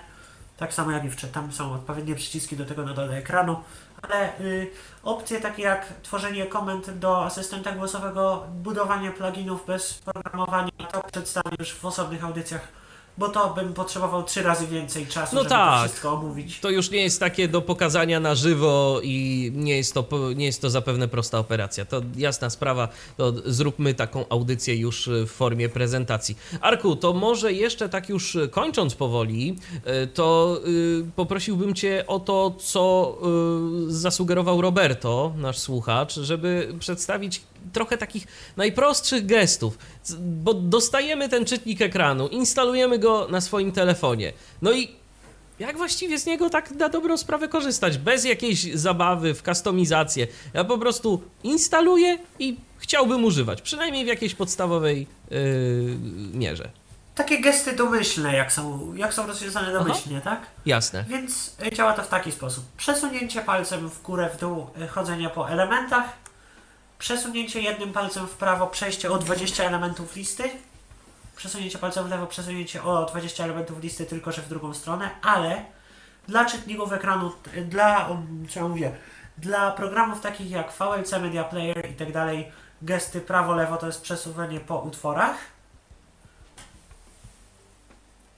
tak 0.58 0.74
samo 0.74 0.92
jak 0.92 1.06
i 1.06 1.10
w 1.10 1.32
tam 1.32 1.54
są 1.54 1.74
odpowiednie 1.74 2.16
przyciski 2.16 2.58
do 2.58 2.66
tego 2.66 2.86
na 2.86 2.94
dole 2.94 3.18
ekranu, 3.18 3.56
ale 4.02 4.40
y, 4.40 4.72
opcje 5.04 5.42
takie 5.42 5.64
jak 5.64 5.86
tworzenie 6.04 6.46
komend 6.46 6.90
do 6.90 7.26
asystenta 7.26 7.72
głosowego, 7.72 8.48
budowanie 8.50 9.12
pluginów 9.12 9.66
bez 9.66 9.94
programowania, 9.94 10.72
to 10.92 11.04
przedstawię 11.12 11.56
już 11.60 11.74
w 11.74 11.86
osobnych 11.86 12.24
audycjach, 12.24 12.81
bo 13.22 13.30
to 13.30 13.54
bym 13.54 13.74
potrzebował 13.74 14.24
trzy 14.24 14.42
razy 14.44 14.68
więcej 14.68 15.08
czasu, 15.08 15.36
No 15.36 15.42
żeby 15.42 15.50
tak. 15.50 15.82
to 15.82 15.88
wszystko 15.88 16.14
omówić. 16.14 16.60
To 16.60 16.70
już 16.70 16.92
nie 16.92 17.02
jest 17.02 17.20
takie 17.20 17.48
do 17.48 17.62
pokazania 17.62 18.20
na 18.20 18.36
żywo 18.36 19.00
i 19.04 19.52
nie 19.56 19.78
jest 19.78 19.94
to, 19.94 20.08
nie 20.36 20.46
jest 20.46 20.62
to 20.62 20.70
zapewne 20.70 21.08
prosta 21.08 21.40
operacja. 21.40 21.86
To 21.86 22.02
jasna 22.18 22.50
sprawa, 22.50 22.88
to 23.18 23.34
zróbmy 23.46 23.94
taką 23.94 24.26
audycję 24.30 24.76
już 24.76 25.10
w 25.28 25.30
formie 25.30 25.70
prezentacji. 25.70 26.38
Arku, 26.62 26.96
to 26.96 27.14
może 27.14 27.54
jeszcze 27.54 27.90
tak 27.90 28.10
już 28.10 28.38
kończąc 28.52 28.96
powoli, 28.96 29.56
y, 30.04 30.08
to 30.08 30.58
y, 30.68 31.06
poprosiłbym 31.16 31.74
Cię 31.76 32.04
o 32.08 32.20
to, 32.20 32.52
co 32.60 33.18
y, 33.88 33.92
zasugerował 33.92 34.62
Roberto, 34.62 35.34
nasz 35.38 35.58
słuchacz, 35.58 36.14
żeby 36.14 36.74
przedstawić 36.80 37.42
trochę 37.74 37.98
takich 37.98 38.28
najprostszych 38.58 39.26
gestów, 39.26 39.78
bo 40.20 40.54
dostajemy 40.54 41.30
ten 41.30 41.46
czytnik 41.46 41.82
ekranu, 41.82 42.28
instalujemy 42.28 43.00
go 43.00 43.28
na 43.30 43.42
swoim 43.42 43.72
telefonie. 43.72 44.34
No 44.62 44.72
i 44.72 45.02
jak 45.60 45.78
właściwie 45.78 46.20
z 46.20 46.26
niego 46.26 46.50
tak 46.50 46.72
na 46.72 46.90
dobrą 46.90 47.18
sprawę 47.18 47.48
korzystać? 47.48 47.98
Bez 47.98 48.26
jakiejś 48.26 48.74
zabawy 48.74 49.34
w 49.34 49.44
kustomizację. 49.44 50.28
Ja 50.54 50.64
po 50.64 50.78
prostu 50.78 51.22
instaluję 51.44 52.18
i 52.40 52.58
chciałbym 52.78 53.26
używać, 53.26 53.62
przynajmniej 53.62 54.06
w 54.06 54.08
jakiejś 54.08 54.36
podstawowej 54.36 55.08
yy, 55.32 55.38
mierze. 56.34 56.70
Takie 57.16 57.42
gesty 57.42 57.76
domyślne, 57.76 58.36
jak 58.36 58.52
są, 58.54 58.94
jak 58.96 59.14
są 59.14 59.28
rozwiązane 59.28 59.74
domyślnie, 59.74 60.22
tak? 60.22 60.42
Jasne. 60.66 61.06
Więc 61.08 61.56
y, 61.68 61.76
działa 61.76 61.94
to 61.94 62.04
w 62.04 62.08
taki 62.08 62.32
sposób. 62.32 62.64
Przesunięcie 62.78 63.42
palcem 63.42 63.90
w 63.90 64.02
górę, 64.02 64.30
w 64.34 64.40
dół, 64.40 64.68
y, 64.82 64.88
chodzenie 64.88 65.30
po 65.30 65.50
elementach. 65.50 66.21
Przesunięcie 67.02 67.62
jednym 67.62 67.94
palcem 67.94 68.28
w 68.28 68.32
prawo, 68.32 68.68
przejście 68.68 69.12
o 69.12 69.18
20 69.18 69.64
elementów 69.64 70.16
listy. 70.16 70.50
Przesunięcie 71.36 71.80
palcem 71.80 72.08
w 72.08 72.10
lewo, 72.10 72.28
przesunięcie 72.28 72.84
o 72.84 73.06
20 73.06 73.44
elementów 73.44 73.84
listy, 73.84 74.06
tylko 74.06 74.32
że 74.32 74.42
w 74.42 74.50
drugą 74.50 74.74
stronę, 74.74 75.10
ale 75.22 75.66
dla 76.28 76.46
czytników 76.46 76.94
ekranu, 76.94 77.32
dla, 77.66 78.08
um, 78.08 78.48
co 78.50 78.60
ja 78.60 78.68
mówię, 78.68 78.96
dla 79.38 79.72
programów 79.72 80.22
takich 80.22 80.52
jak 80.52 80.74
VLC, 80.74 81.12
Media 81.12 81.44
Player 81.44 81.92
i 81.92 81.94
tak 81.94 82.12
dalej, 82.12 82.52
gesty 82.82 83.22
prawo-lewo 83.22 83.78
to 83.78 83.86
jest 83.86 84.02
przesuwanie 84.02 84.60
po 84.60 84.80
utworach. 84.80 85.38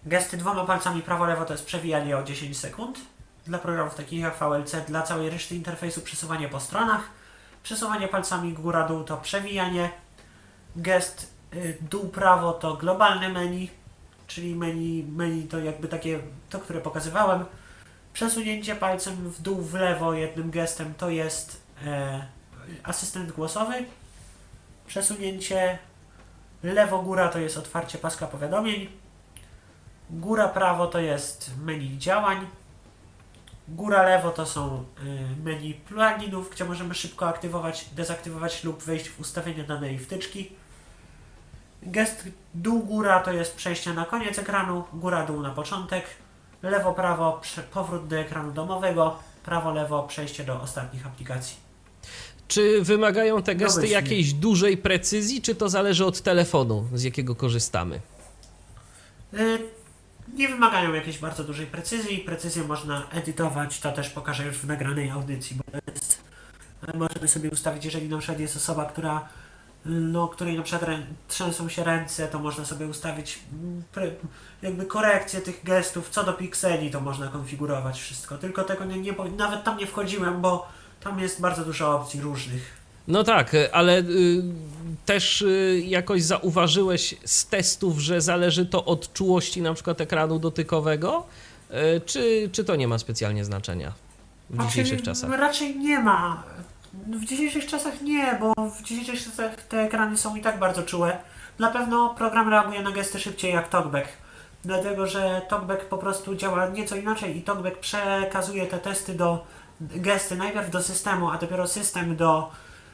Gesty 0.05 0.37
dwoma 0.37 0.65
palcami 0.65 1.01
prawo-lewo 1.01 1.45
to 1.45 1.53
jest 1.53 1.65
przewijanie 1.65 2.17
o 2.17 2.23
10 2.23 2.59
sekund. 2.59 2.99
Dla 3.45 3.59
programów 3.59 3.95
takich 3.95 4.19
jak 4.19 4.39
VLC, 4.39 4.75
dla 4.87 5.01
całej 5.01 5.29
reszty 5.29 5.55
interfejsu 5.55 6.01
przesuwanie 6.01 6.49
po 6.49 6.59
stronach. 6.59 7.22
Przesuwanie 7.63 8.07
palcami 8.07 8.53
góra-dół 8.53 9.03
to 9.03 9.17
przewijanie. 9.17 9.89
Gest 10.75 11.33
y, 11.53 11.77
dół-prawo 11.81 12.53
to 12.53 12.73
globalne 12.73 13.29
menu, 13.29 13.69
czyli 14.27 14.55
menu, 14.55 15.03
menu 15.03 15.43
to 15.43 15.59
jakby 15.59 15.87
takie, 15.87 16.19
to 16.49 16.59
które 16.59 16.81
pokazywałem. 16.81 17.45
Przesunięcie 18.13 18.75
palcem 18.75 19.15
w 19.15 19.41
dół, 19.41 19.61
w 19.61 19.73
lewo 19.73 20.13
jednym 20.13 20.51
gestem 20.51 20.93
to 20.97 21.09
jest 21.09 21.61
e, 21.85 22.25
asystent 22.83 23.31
głosowy. 23.31 23.73
Przesunięcie 24.87 25.79
lewo-góra 26.63 27.27
to 27.27 27.39
jest 27.39 27.57
otwarcie 27.57 27.97
paska 27.97 28.27
powiadomień. 28.27 28.87
Góra 30.09 30.47
prawo 30.47 30.87
to 30.87 30.99
jest 30.99 31.51
menu 31.57 31.97
działań. 31.97 32.47
Góra 33.67 34.03
lewo 34.03 34.29
to 34.31 34.45
są 34.45 34.83
y, 35.03 35.43
menu 35.43 35.73
pluginów, 35.73 36.49
gdzie 36.49 36.65
możemy 36.65 36.93
szybko 36.93 37.27
aktywować, 37.27 37.85
dezaktywować 37.95 38.63
lub 38.63 38.83
wejść 38.83 39.09
w 39.09 39.19
ustawienia 39.19 39.63
danej 39.63 39.99
wtyczki. 39.99 40.51
Gest 41.83 42.27
dół 42.53 42.79
góra 42.83 43.19
to 43.19 43.31
jest 43.31 43.55
przejście 43.55 43.93
na 43.93 44.05
koniec 44.05 44.39
ekranu, 44.39 44.83
góra 44.93 45.25
dół 45.25 45.41
na 45.41 45.49
początek. 45.49 46.05
Lewo 46.61 46.93
prawo 46.93 47.41
powrót 47.73 48.07
do 48.07 48.17
ekranu 48.17 48.51
domowego, 48.51 49.19
prawo 49.45 49.71
lewo 49.71 50.03
przejście 50.03 50.43
do 50.43 50.61
ostatnich 50.61 51.07
aplikacji. 51.07 51.57
Czy 52.47 52.81
wymagają 52.81 53.43
te 53.43 53.55
gesty 53.55 53.75
Domyślnie. 53.75 54.01
jakiejś 54.01 54.33
dużej 54.33 54.77
precyzji, 54.77 55.41
czy 55.41 55.55
to 55.55 55.69
zależy 55.69 56.05
od 56.05 56.21
telefonu, 56.21 56.87
z 56.93 57.03
jakiego 57.03 57.35
korzystamy? 57.35 57.99
Y, 59.33 59.59
Nie 60.33 60.47
wymagają 60.47 60.93
jakiejś 60.93 61.17
bardzo 61.17 61.43
dużej 61.43 61.67
precyzji. 61.67 62.17
Precyzję 62.17 62.63
można 62.63 63.09
edytować, 63.11 63.79
to 63.79 63.91
też 63.91 64.09
pokażę 64.09 64.45
już 64.45 64.57
w 64.57 64.67
nagranej 64.67 65.09
audycji, 65.09 65.57
bo 65.57 65.63
jest, 65.93 66.21
e, 66.87 66.97
możemy 66.97 67.27
sobie 67.27 67.49
ustawić, 67.49 67.85
jeżeli 67.85 68.09
na 68.09 68.17
przykład 68.17 68.39
jest 68.39 68.57
osoba, 68.57 68.85
która 68.85 69.27
no, 69.85 70.27
której 70.27 70.57
na 70.57 70.63
przykład 70.63 70.89
trzęsą 71.27 71.69
się 71.69 71.83
ręce, 71.83 72.27
to 72.27 72.39
można 72.39 72.65
sobie 72.65 72.87
ustawić 72.87 73.39
mm, 73.53 73.83
jakby 74.61 74.85
korekcję 74.85 75.41
tych 75.41 75.63
gestów, 75.63 76.09
co 76.09 76.23
do 76.23 76.33
pikseli 76.33 76.91
to 76.91 77.01
można 77.01 77.27
konfigurować 77.27 78.01
wszystko, 78.01 78.37
tylko 78.37 78.63
tego 78.63 78.85
nie, 78.85 78.97
nie 78.99 79.13
nawet 79.37 79.63
tam 79.63 79.77
nie 79.77 79.87
wchodziłem, 79.87 80.41
bo 80.41 80.67
tam 80.99 81.19
jest 81.19 81.41
bardzo 81.41 81.65
dużo 81.65 81.95
opcji 81.95 82.21
różnych. 82.21 82.82
No 83.07 83.23
tak, 83.23 83.53
y, 83.53 83.73
ale 83.73 83.99
y, 83.99 84.43
też 85.05 85.41
y, 85.41 85.81
jakoś 85.85 86.23
zauważyłeś 86.23 87.15
z 87.25 87.45
testów, 87.45 87.99
że 87.99 88.21
zależy 88.21 88.65
to 88.65 88.85
od 88.85 89.13
czułości 89.13 89.61
na 89.61 89.73
przykład 89.73 90.01
ekranu 90.01 90.39
dotykowego, 90.39 91.25
y, 91.71 92.01
czy, 92.05 92.49
czy 92.51 92.63
to 92.63 92.75
nie 92.75 92.87
ma 92.87 92.97
specjalnie 92.97 93.45
znaczenia 93.45 93.91
w 94.49 94.65
dzisiejszych 94.67 94.99
Raczej- 94.99 95.05
czasach? 95.05 95.39
Raczej 95.39 95.79
nie 95.79 95.99
ma. 95.99 96.43
W 97.07 97.25
dzisiejszych 97.25 97.65
czasach 97.65 98.01
nie, 98.01 98.37
bo 98.39 98.69
w 98.69 98.83
dzisiejszych 98.83 99.23
czasach 99.23 99.55
te 99.63 99.81
ekrany 99.81 100.17
są 100.17 100.35
i 100.35 100.41
tak 100.41 100.59
bardzo 100.59 100.83
czułe. 100.83 101.17
Na 101.59 101.71
pewno 101.71 102.15
program 102.17 102.49
reaguje 102.49 102.81
na 102.81 102.91
gesty 102.91 103.19
szybciej 103.19 103.53
jak 103.53 103.69
TalkBack. 103.69 104.07
Dlatego, 104.65 105.07
że 105.07 105.41
TalkBack 105.49 105.85
po 105.85 105.97
prostu 105.97 106.35
działa 106.35 106.69
nieco 106.69 106.95
inaczej 106.95 107.37
i 107.37 107.41
TalkBack 107.41 107.77
przekazuje 107.79 108.65
te 108.67 108.77
testy 108.77 109.13
do 109.13 109.45
gesty 109.81 110.35
najpierw 110.35 110.69
do 110.69 110.83
systemu, 110.83 111.29
a 111.29 111.37
dopiero 111.37 111.67
system 111.67 112.15
do 112.15 112.51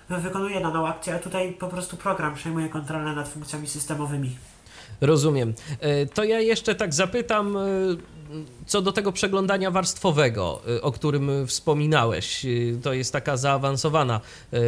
wykonuje 0.09 0.61
daną 0.61 0.87
akcję, 0.87 1.15
a 1.15 1.19
tutaj 1.19 1.53
po 1.53 1.67
prostu 1.67 1.97
program 1.97 2.35
przejmuje 2.35 2.69
kontrolę 2.69 3.13
nad 3.13 3.29
funkcjami 3.29 3.67
systemowymi. 3.67 4.37
Rozumiem. 5.01 5.53
E, 5.79 6.05
To 6.05 6.23
ja 6.23 6.39
jeszcze 6.39 6.75
tak 6.75 6.93
zapytam 6.93 7.57
e, 7.57 7.61
co 8.65 8.81
do 8.81 8.91
tego 8.91 9.11
przeglądania 9.11 9.71
warstwowego, 9.71 10.61
e, 10.77 10.81
o 10.81 10.91
którym 10.91 11.47
wspominałeś. 11.47 12.45
To 12.83 12.93
jest 12.93 13.13
taka 13.13 13.37
zaawansowana 13.37 14.21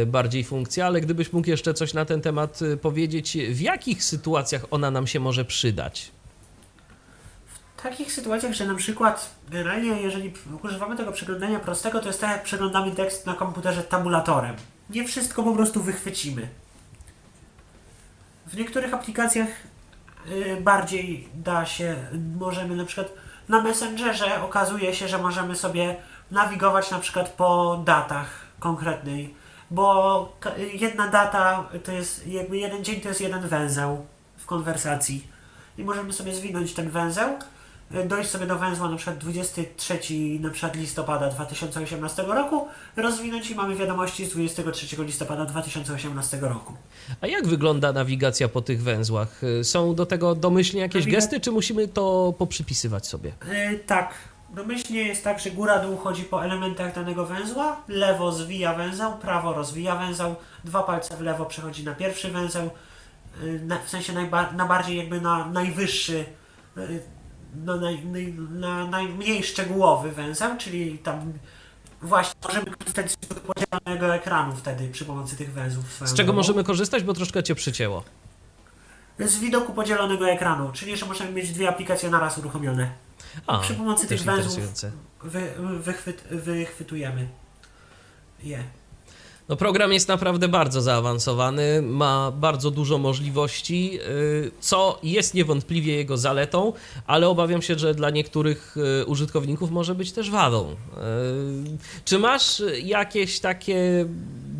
bardziej 0.06 0.44
funkcja, 0.44 0.86
ale 0.86 1.00
gdybyś 1.00 1.32
mógł 1.32 1.48
jeszcze 1.48 1.74
coś 1.74 1.94
na 1.94 2.04
ten 2.04 2.20
temat 2.20 2.60
powiedzieć, 2.82 3.38
w 3.50 3.60
jakich 3.60 4.04
sytuacjach 4.04 4.66
ona 4.70 4.90
nam 4.90 5.06
się 5.06 5.20
może 5.20 5.44
przydać? 5.44 6.10
W 7.76 7.82
takich 7.82 8.12
sytuacjach, 8.12 8.52
że 8.52 8.66
na 8.66 8.74
przykład 8.74 9.34
generalnie 9.50 10.02
jeżeli 10.02 10.32
używamy 10.62 10.96
tego 10.96 11.12
przeglądania 11.12 11.60
prostego, 11.60 12.00
to 12.00 12.06
jest 12.06 12.20
tak 12.20 12.30
jak 12.30 12.42
przeglądamy 12.42 12.92
tekst 12.92 13.26
na 13.26 13.34
komputerze 13.34 13.82
tabulatorem. 13.82 14.56
Nie 14.90 15.04
wszystko 15.04 15.42
po 15.42 15.52
prostu 15.52 15.82
wychwycimy. 15.82 16.48
W 18.46 18.56
niektórych 18.56 18.94
aplikacjach 18.94 19.48
y, 20.26 20.58
bardziej 20.60 21.28
da 21.34 21.66
się, 21.66 21.96
możemy 22.38 22.76
na 22.76 22.84
przykład 22.84 23.12
na 23.48 23.62
Messengerze 23.62 24.42
okazuje 24.42 24.94
się, 24.94 25.08
że 25.08 25.18
możemy 25.18 25.56
sobie 25.56 25.96
nawigować 26.30 26.90
na 26.90 26.98
przykład 26.98 27.28
po 27.28 27.82
datach 27.84 28.26
konkretnej, 28.58 29.34
bo 29.70 30.36
jedna 30.72 31.08
data 31.08 31.68
to 31.84 31.92
jest 31.92 32.26
jakby 32.26 32.58
jeden 32.58 32.84
dzień 32.84 33.00
to 33.00 33.08
jest 33.08 33.20
jeden 33.20 33.48
węzeł 33.48 34.06
w 34.36 34.46
konwersacji 34.46 35.26
i 35.78 35.84
możemy 35.84 36.12
sobie 36.12 36.34
zwinąć 36.34 36.74
ten 36.74 36.90
węzeł, 36.90 37.38
dojść 38.06 38.30
sobie 38.30 38.46
do 38.46 38.58
węzła 38.58 38.88
na 38.90 38.96
przykład 38.96 39.18
23 39.18 39.98
na 40.40 40.50
przykład 40.50 40.76
listopada 40.76 41.28
2018 41.30 42.22
roku, 42.22 42.68
rozwinąć 42.96 43.50
i 43.50 43.54
mamy 43.54 43.76
wiadomości 43.76 44.26
z 44.26 44.30
23 44.30 45.04
listopada 45.04 45.44
2018 45.44 46.38
roku. 46.40 46.72
A 47.20 47.26
jak 47.26 47.46
wygląda 47.46 47.92
nawigacja 47.92 48.48
po 48.48 48.62
tych 48.62 48.82
węzłach? 48.82 49.40
E, 49.60 49.64
Są 49.64 49.94
do 49.94 50.06
tego 50.06 50.34
domyślnie 50.34 50.80
jakieś 50.82 51.04
Nawiga- 51.06 51.10
gesty, 51.12 51.40
czy 51.40 51.50
musimy 51.52 51.88
to 51.88 52.34
poprzypisywać 52.38 53.06
sobie? 53.06 53.32
Yy, 53.70 53.78
tak. 53.78 54.14
Domyślnie 54.54 55.02
jest 55.02 55.24
tak, 55.24 55.40
że 55.40 55.50
góra-dół 55.50 55.96
chodzi 55.96 56.22
po 56.22 56.44
elementach 56.44 56.94
danego 56.94 57.26
węzła, 57.26 57.76
lewo 57.88 58.32
zwija 58.32 58.74
węzeł, 58.74 59.12
prawo 59.12 59.52
rozwija 59.52 59.96
węzeł, 59.96 60.34
dwa 60.64 60.82
palce 60.82 61.16
w 61.16 61.20
lewo 61.20 61.44
przechodzi 61.46 61.84
na 61.84 61.94
pierwszy 61.94 62.30
węzeł, 62.30 62.70
yy, 63.42 63.60
na, 63.66 63.78
w 63.78 63.88
sensie 63.88 64.12
najba, 64.12 64.52
na 64.52 64.66
bardziej 64.66 64.96
jakby 64.96 65.20
na 65.20 65.44
najwyższy, 65.48 66.24
yy, 66.76 67.02
na, 67.54 67.76
naj, 67.76 68.02
na 68.50 68.86
najmniej 68.86 69.42
szczegółowy 69.44 70.12
węzeł, 70.12 70.56
czyli 70.58 70.98
tam 70.98 71.32
właśnie 72.02 72.34
możemy 72.48 72.66
korzystać 72.76 73.12
z 73.12 73.16
podzielonego 73.16 74.14
ekranu 74.14 74.56
wtedy 74.56 74.88
przy 74.88 75.04
pomocy 75.04 75.36
tych 75.36 75.52
węzłów. 75.52 75.86
Z 75.86 75.98
czego 75.98 76.14
drogą. 76.14 76.32
możemy 76.32 76.64
korzystać, 76.64 77.02
bo 77.02 77.14
troszkę 77.14 77.42
cię 77.42 77.54
przycięło? 77.54 78.04
Z 79.18 79.38
widoku 79.38 79.72
podzielonego 79.72 80.30
ekranu, 80.30 80.72
czyli 80.72 80.96
że 80.96 81.06
możemy 81.06 81.32
mieć 81.32 81.52
dwie 81.52 81.68
aplikacje 81.68 82.10
naraz 82.10 82.38
uruchomione. 82.38 82.90
A, 83.46 83.58
przy 83.58 83.74
pomocy 83.74 84.06
tych 84.06 84.22
węzłów 84.22 84.64
wy, 85.22 85.52
wychwyt, 85.78 86.24
wychwytujemy 86.30 87.28
je. 88.42 88.64
No 89.48 89.56
program 89.56 89.92
jest 89.92 90.08
naprawdę 90.08 90.48
bardzo 90.48 90.82
zaawansowany, 90.82 91.82
ma 91.82 92.30
bardzo 92.30 92.70
dużo 92.70 92.98
możliwości, 92.98 93.92
yy, 93.92 94.50
co 94.60 94.98
jest 95.02 95.34
niewątpliwie 95.34 95.94
jego 95.94 96.16
zaletą, 96.16 96.72
ale 97.06 97.28
obawiam 97.28 97.62
się, 97.62 97.78
że 97.78 97.94
dla 97.94 98.10
niektórych 98.10 98.76
yy, 98.98 99.06
użytkowników 99.06 99.70
może 99.70 99.94
być 99.94 100.12
też 100.12 100.30
wadą. 100.30 100.68
Yy, 100.68 101.78
Czy 102.04 102.18
masz 102.18 102.62
jakieś 102.82 103.40
takie 103.40 104.06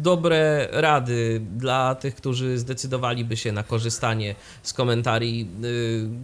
dobre 0.02 0.68
rady 0.72 1.42
dla 1.56 1.94
tych, 1.94 2.14
którzy 2.14 2.58
zdecydowaliby 2.58 3.36
się 3.36 3.52
na 3.52 3.62
korzystanie 3.62 4.34
z 4.62 4.72
komentarzy, 4.72 5.24
yy, 5.26 5.46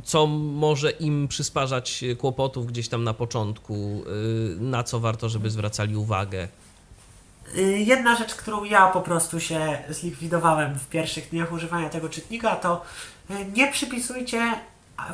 co 0.04 0.26
może 0.26 0.90
im 0.90 1.28
przysparzać 1.28 2.04
kłopotów 2.18 2.66
gdzieś 2.66 2.88
tam 2.88 3.04
na 3.04 3.14
początku, 3.14 4.04
na 4.60 4.82
co 4.82 5.00
warto, 5.00 5.28
żeby 5.28 5.50
zwracali 5.50 5.96
uwagę? 5.96 6.48
Y, 7.56 7.78
Jedna 7.78 8.16
rzecz, 8.16 8.34
którą 8.34 8.64
ja 8.64 8.86
po 8.86 9.00
prostu 9.00 9.40
się 9.40 9.78
zlikwidowałem 9.88 10.74
w 10.74 10.88
pierwszych 10.88 11.30
dniach 11.30 11.52
używania 11.52 11.88
tego 11.88 12.08
czytnika, 12.08 12.56
to 12.56 12.84
y, 13.30 13.34
nie 13.54 13.72
przypisujcie 13.72 14.52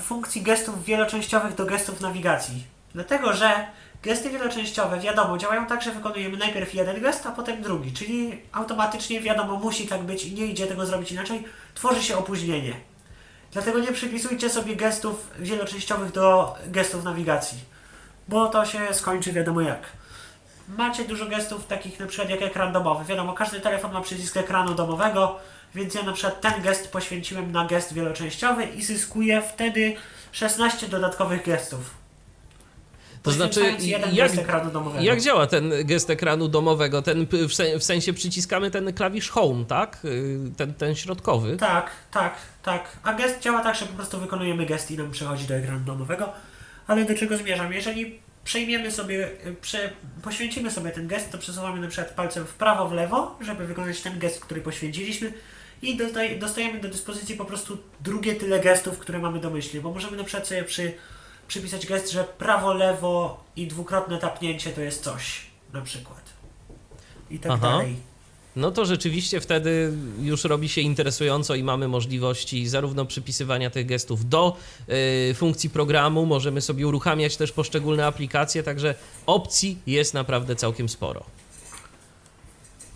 funkcji 0.01 0.43
gestów 0.43 0.85
wieloczęściowych 0.85 1.55
do 1.55 1.65
gestów 1.65 2.01
nawigacji. 2.01 2.65
Dlatego, 2.95 3.33
że 3.33 3.67
gesty 4.03 4.31
wieloczęściowe, 4.31 5.01
wiadomo, 5.01 5.39
działają 5.39 5.67
tak, 5.67 5.83
że 5.83 5.93
wykonujemy 5.93 6.37
najpierw 6.37 6.75
jeden 6.75 7.01
gest, 7.01 7.27
a 7.27 7.31
potem 7.31 7.63
drugi, 7.63 7.93
czyli 7.93 8.43
automatycznie 8.53 9.21
wiadomo, 9.21 9.57
musi 9.57 9.87
tak 9.87 10.03
być 10.03 10.25
i 10.25 10.35
nie 10.35 10.47
idzie 10.47 10.67
tego 10.67 10.87
zrobić 10.87 11.13
inaczej, 11.13 11.45
tworzy 11.75 12.03
się 12.03 12.17
opóźnienie. 12.17 12.75
Dlatego 13.53 13.79
nie 13.79 13.93
przypisujcie 13.93 14.51
sobie 14.51 14.77
gestów 14.77 15.31
wieloczęściowych 15.39 16.13
do 16.13 16.57
gestów 16.67 17.05
nawigacji, 17.05 17.59
bo 18.29 18.49
to 18.49 18.67
się 18.67 18.79
skończy 18.93 19.33
wiadomo 19.33 19.61
jak. 19.61 19.83
Macie 20.69 21.05
dużo 21.05 21.27
gestów 21.27 21.67
takich 21.67 22.01
na 22.01 22.07
przykład 22.07 22.31
jak 22.31 22.43
ekran 22.43 22.73
domowy. 22.73 23.05
Wiadomo, 23.05 23.33
każdy 23.33 23.61
telefon 23.61 23.93
ma 23.93 24.01
przycisk 24.01 24.37
ekranu 24.37 24.75
domowego, 24.75 25.37
więc 25.75 25.95
ja 25.95 26.03
na 26.03 26.13
przykład 26.13 26.41
ten 26.41 26.63
gest 26.63 26.93
poświęciłem 26.93 27.53
na 27.53 27.67
gest 27.67 27.93
wieloczęściowy 27.95 28.65
i 28.65 28.83
zyskuję 28.83 29.43
wtedy 29.55 29.97
16 30.33 30.89
dodatkowych 30.89 31.45
gestów. 31.45 31.91
To 33.23 33.31
znaczy, 33.31 33.61
jak, 33.81 34.15
gest 34.15 34.39
ekranu 34.39 34.71
domowego. 34.71 35.05
jak 35.05 35.21
działa 35.21 35.47
ten 35.47 35.73
gest 35.85 36.11
ekranu 36.11 36.49
domowego? 36.49 37.03
Ten 37.03 37.27
w, 37.49 37.55
sen, 37.55 37.79
w 37.79 37.85
sensie 37.85 38.13
przyciskamy 38.13 38.71
ten 38.71 38.93
klawisz 38.93 39.31
home, 39.31 39.65
tak? 39.65 39.99
Y, 40.05 40.39
Ten, 40.57 40.75
ten 40.75 40.95
środkowy. 40.95 41.57
Tak, 41.57 41.91
tak, 42.11 42.35
tak. 42.63 42.85
A 43.03 43.13
gest 43.15 43.41
działa 43.41 43.61
tak, 43.63 43.77
że 43.77 43.87
po 43.87 43.93
prostu 43.93 44.19
wykonujemy 44.21 44.67
gest 44.67 44.91
i 44.91 44.97
nam 44.97 45.11
przechodzi 45.11 45.47
do 45.47 45.55
ekranu 45.55 45.81
domowego. 45.81 46.33
Ale 46.87 47.05
do 47.05 47.15
czego 47.15 47.37
zmierzam? 47.37 47.73
Jeżeli 47.73 48.21
przejmiemy 48.45 48.91
sobie, 48.91 49.29
y, 49.47 49.55
prze, 49.61 49.91
poświęcimy 50.23 50.71
sobie 50.71 50.91
ten 50.91 51.09
gest, 51.09 51.33
to 51.33 51.39
przesuwamy 51.39 51.81
na 51.81 51.89
przykład 51.89 52.15
palcem 52.15 52.47
w 52.47 52.55
prawo, 52.55 52.89
w 52.89 52.93
lewo, 52.93 53.39
żeby 53.41 53.67
wykonać 53.67 54.01
ten 54.01 54.19
gest, 54.19 54.41
który 54.41 54.61
poświęciliśmy 54.61 55.33
i 55.83 55.97
dostaj, 55.97 56.39
dostajemy 56.39 56.81
do 56.81 56.89
dyspozycji 56.89 57.37
po 57.37 57.45
prostu 57.45 57.79
drugie 58.01 58.35
tyle 58.35 58.61
gestów, 58.61 58.99
które 58.99 59.19
mamy 59.19 59.41
domyślnie, 59.41 59.81
bo 59.81 59.93
możemy 59.93 60.17
na 60.17 60.25
przykład 60.25 60.49
sobie 60.49 60.65
przy, 60.65 60.93
przypisać 61.49 61.87
gest, 61.87 62.11
że 62.11 62.25
prawo, 62.25 62.75
lewo 62.75 63.45
i 63.57 63.67
dwukrotne 63.67 64.19
tapnięcie 64.19 64.71
to 64.71 64.81
jest 64.81 65.05
coś, 65.05 65.47
na 65.73 65.81
przykład. 65.81 66.23
I 67.31 67.39
tak 67.39 67.53
Aha. 67.53 67.71
dalej. 67.71 67.97
No 68.57 68.71
to 68.71 68.85
rzeczywiście 68.85 69.41
wtedy 69.41 69.93
już 70.21 70.45
robi 70.45 70.69
się 70.69 70.81
interesująco 70.81 71.55
i 71.55 71.63
mamy 71.63 71.89
możliwości 71.89 72.69
zarówno 72.69 73.05
przypisywania 73.07 73.71
tych 73.71 73.87
gestów 73.87 74.29
do 74.29 74.57
y, 75.31 75.35
funkcji 75.35 75.71
programu, 75.71 76.27
możemy 76.27 76.61
sobie 76.61 76.87
uruchamiać 76.87 77.37
też 77.37 77.53
poszczególne 77.53 78.07
aplikacje, 78.07 78.63
także 78.63 78.95
opcji 79.27 79.79
jest 79.87 80.15
naprawdę 80.15 80.57
całkiem 80.57 80.89
sporo. 80.89 81.25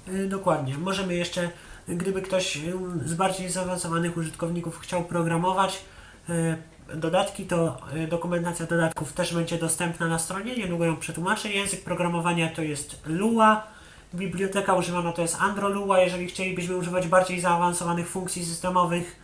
Y, 0.09 0.29
Dokładnie. 0.29 0.79
Możemy 0.79 1.15
jeszcze, 1.15 1.51
gdyby 1.89 2.23
ktoś 2.23 2.57
y, 2.57 2.73
z 3.05 3.15
bardziej 3.15 3.51
zaawansowanych 3.51 4.17
użytkowników 4.17 4.79
chciał 4.79 5.05
programować 5.05 5.85
y, 6.29 6.57
dodatki, 6.95 7.47
to 7.47 7.79
y, 7.97 8.09
dokumentacja 8.09 8.67
dodatków 8.67 9.13
też 9.13 9.35
będzie 9.35 9.59
dostępna 9.59 10.09
na 10.09 10.19
stronie. 10.19 10.57
Niedługo 10.57 10.85
ją 10.85 10.97
przetłumaczę. 10.97 11.53
Język 11.53 11.85
programowania 11.85 12.49
to 12.49 12.63
jest 12.63 13.01
Lua. 13.07 13.78
Biblioteka 14.15 14.75
używana 14.75 15.13
to 15.13 15.23
jest 15.23 15.37
AndroLua. 15.41 15.99
Jeżeli 16.01 16.27
chcielibyśmy 16.27 16.77
używać 16.77 17.09
bardziej 17.09 17.41
zaawansowanych 17.41 18.09
funkcji 18.09 18.45
systemowych, 18.45 19.17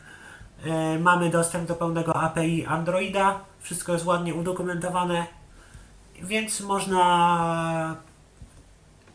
y, 0.97 0.98
mamy 0.98 1.31
dostęp 1.31 1.69
do 1.69 1.74
pełnego 1.74 2.16
API 2.16 2.65
Androida. 2.66 3.40
Wszystko 3.61 3.93
jest 3.93 4.05
ładnie 4.05 4.35
udokumentowane, 4.35 5.27
więc 6.23 6.61
można 6.61 7.97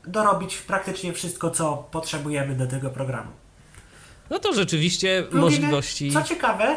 dorobić 0.08 0.58
praktycznie 0.58 1.14
wszystko, 1.14 1.52
co 1.52 1.78
potrzebujemy 1.92 2.56
do 2.56 2.68
tego 2.68 2.90
programu. 2.90 3.32
No 4.30 4.40
to 4.40 4.54
rzeczywiście 4.54 5.22
Lubimy- 5.22 5.42
możliwości 5.42 6.12
Co 6.12 6.22
ciekawe, 6.24 6.76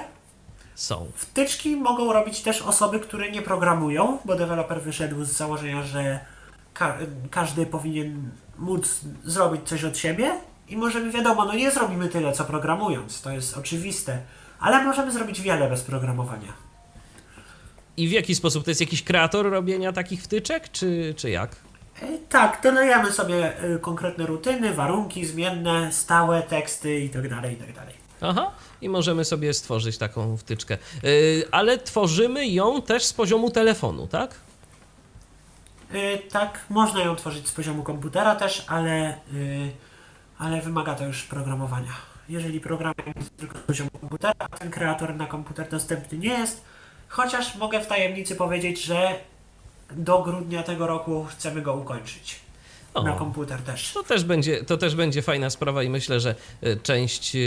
są. 0.75 1.11
wtyczki 1.17 1.77
mogą 1.77 2.13
robić 2.13 2.41
też 2.41 2.63
osoby, 2.63 3.01
które 3.01 3.31
nie 3.31 3.43
programują, 3.43 4.19
bo 4.25 4.35
deweloper 4.35 4.83
wyszedł 4.83 5.25
z 5.25 5.29
założenia, 5.33 5.83
że 5.83 6.21
ka- 6.75 6.99
każdy 7.31 7.67
powinien 7.67 8.31
móc 8.59 9.01
zrobić 9.25 9.69
coś 9.69 9.85
od 9.85 9.99
siebie 9.99 10.33
i 10.69 10.77
możemy, 10.77 11.11
wiadomo, 11.13 11.45
no 11.45 11.55
nie 11.55 11.71
zrobimy 11.71 12.09
tyle, 12.09 12.33
co 12.33 12.45
programując, 12.45 13.23
to 13.23 13.31
jest 13.31 13.57
oczywiste, 13.59 14.19
ale 14.61 14.85
możemy 14.85 15.13
zrobić 15.13 15.41
wiele 15.41 15.69
bez 15.69 15.83
programowania. 15.83 16.53
I 17.97 18.09
w 18.09 18.13
jaki 18.13 18.35
sposób? 18.35 18.65
To 18.65 18.71
jest 18.71 18.81
jakiś 18.81 19.03
kreator 19.03 19.51
robienia 19.51 19.93
takich 19.93 20.23
wtyczek, 20.23 20.73
czy, 20.73 21.15
czy 21.17 21.31
jak? 21.31 21.57
E, 22.03 22.07
Tak, 22.29 22.61
dodajemy 22.63 23.13
sobie 23.13 23.59
e, 23.59 23.79
konkretne 23.79 24.27
rutyny, 24.27 24.75
warunki 24.75 25.27
zmienne, 25.27 25.93
stałe 25.93 26.43
teksty 26.43 27.01
itd., 27.01 27.29
itd. 27.51 27.83
Aha, 28.21 28.51
i 28.81 28.89
możemy 28.89 29.25
sobie 29.25 29.55
stworzyć 29.55 29.99
taką 29.99 30.37
wtyczkę. 30.37 30.79
Yy, 31.03 31.45
ale 31.51 31.79
tworzymy 31.79 32.47
ją 32.49 32.83
też 32.83 33.05
z 33.05 33.13
poziomu 33.13 33.51
telefonu, 33.51 34.07
tak? 34.07 34.35
Y, 35.95 36.23
Tak, 36.31 36.61
można 36.71 37.03
ją 37.03 37.17
tworzyć 37.17 37.49
z 37.49 37.53
poziomu 37.53 37.83
komputera 37.83 38.35
też, 38.37 38.65
ale, 38.69 39.15
y, 39.35 39.71
ale 40.39 40.61
wymaga 40.61 40.95
to 40.95 41.05
już 41.05 41.23
programowania. 41.23 41.93
Jeżeli 42.29 42.61
program 42.61 42.95
jest 43.17 43.37
tylko 43.37 43.59
z 43.59 43.63
poziomu 43.63 43.91
komputera, 44.01 44.35
a 44.39 44.49
ten 44.59 44.71
kreator 44.71 45.15
na 45.15 45.27
komputer 45.27 45.69
dostępny 45.69 46.19
nie 46.19 46.29
jest, 46.29 46.65
chociaż 47.09 47.57
mogę 47.57 47.81
w 47.81 47.87
tajemnicy 47.87 48.37
powiedzieć, 48.37 48.83
że 48.83 49.19
do 49.91 50.23
grudnia 50.23 50.63
tego 50.63 50.87
roku 50.87 51.25
chcemy 51.25 51.63
go 51.63 51.75
ukończyć. 51.75 52.42
O. 52.95 53.03
Na 53.03 53.13
komputer 53.13 53.63
też. 53.63 53.93
To 53.93 54.03
też, 54.03 54.25
będzie, 54.25 54.65
to 54.65 54.77
też 54.77 54.95
będzie 54.95 55.23
fajna 55.23 55.51
sprawa 55.51 55.83
i 55.83 55.89
myślę, 55.89 56.21
że 56.21 56.35
e, 56.63 56.77
część 56.77 57.37
e, 57.37 57.39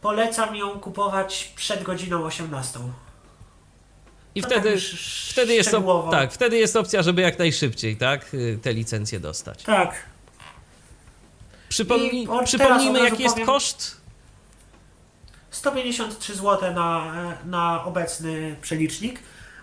polecam 0.00 0.56
ją 0.56 0.80
kupować 0.80 1.52
przed 1.56 1.82
godziną 1.82 2.24
18. 2.24 2.80
I 4.34 4.42
To 4.42 4.48
wtedy, 4.48 4.72
tak 4.72 4.80
wtedy, 5.30 5.54
jest 5.54 5.70
op- 5.72 6.10
tak, 6.10 6.32
wtedy 6.32 6.58
jest 6.58 6.76
opcja, 6.76 7.02
żeby 7.02 7.22
jak 7.22 7.38
najszybciej 7.38 7.96
tak, 7.96 8.34
y, 8.34 8.58
te 8.62 8.72
licencje 8.72 9.20
dostać. 9.20 9.62
Tak, 9.62 9.94
Przypomnij, 11.68 12.22
I 12.24 12.28
od 12.28 12.44
przypomnijmy, 12.44 12.98
jaki 12.98 13.22
jest 13.22 13.34
powiem- 13.34 13.46
koszt. 13.46 13.96
153 15.50 16.34
zł 16.34 16.74
na, 16.74 17.12
na 17.44 17.84
obecny 17.84 18.56
przelicznik. 18.62 19.18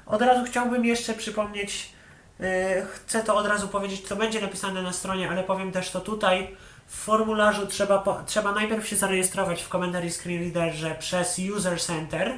Od 0.06 0.22
razu 0.22 0.46
chciałbym 0.46 0.86
jeszcze 0.86 1.14
przypomnieć, 1.14 1.90
yy, 2.40 2.46
chcę 2.94 3.24
to 3.24 3.36
od 3.36 3.48
razu 3.48 3.68
powiedzieć, 3.68 4.08
co 4.08 4.16
będzie 4.16 4.42
napisane 4.42 4.82
na 4.82 4.94
stronie, 4.94 5.30
ale 5.30 5.44
powiem 5.44 5.72
też 5.72 5.90
to 5.92 6.00
tutaj. 6.02 6.56
W 6.88 6.96
formularzu 6.96 7.68
trzeba, 7.68 7.98
po, 8.00 8.24
trzeba 8.28 8.52
najpierw 8.52 8.88
się 8.88 8.96
zarejestrować 8.96 9.62
w 9.62 9.70
komentarzy 9.70 10.10
Screen 10.10 10.40
Readerze 10.54 10.96
przez 11.00 11.40
User 11.58 11.82
Center 11.82 12.34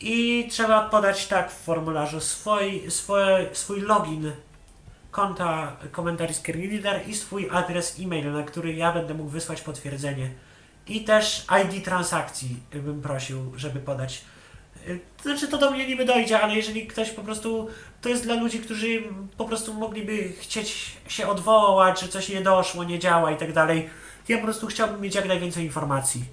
i 0.00 0.48
trzeba 0.50 0.88
podać 0.88 1.26
tak 1.26 1.52
w 1.52 1.64
formularzu 1.64 2.20
swój, 2.20 2.90
swój, 2.90 3.18
swój 3.52 3.80
login 3.80 4.32
konta 5.10 5.76
komentarzy 5.92 6.34
Reader 6.48 7.08
i 7.08 7.14
swój 7.14 7.50
adres 7.50 7.96
e-mail, 8.00 8.32
na 8.32 8.42
który 8.42 8.74
ja 8.74 8.92
będę 8.92 9.14
mógł 9.14 9.30
wysłać 9.30 9.60
potwierdzenie. 9.60 10.30
I 10.86 11.04
też 11.04 11.46
ID 11.64 11.84
transakcji 11.84 12.56
bym 12.72 13.02
prosił, 13.02 13.52
żeby 13.56 13.80
podać. 13.80 14.24
Y, 14.88 15.00
znaczy 15.22 15.48
to 15.48 15.58
do 15.58 15.70
mnie 15.70 15.86
niby 15.86 16.04
dojdzie, 16.04 16.40
ale 16.40 16.54
jeżeli 16.54 16.86
ktoś 16.86 17.10
po 17.10 17.22
prostu, 17.22 17.68
to 18.00 18.08
jest 18.08 18.24
dla 18.24 18.34
ludzi, 18.34 18.58
którzy 18.58 19.02
po 19.36 19.44
prostu 19.44 19.74
mogliby 19.74 20.32
chcieć 20.40 20.96
się 21.08 21.28
odwołać, 21.28 22.00
że 22.00 22.08
coś 22.08 22.28
nie 22.28 22.40
doszło, 22.40 22.84
nie 22.84 22.98
działa 22.98 23.30
i 23.32 23.36
tak 23.36 23.52
dalej. 23.52 23.90
Ja 24.28 24.38
po 24.38 24.44
prostu 24.44 24.66
chciałbym 24.66 25.00
mieć 25.00 25.14
jak 25.14 25.26
najwięcej 25.26 25.64
informacji. 25.64 26.24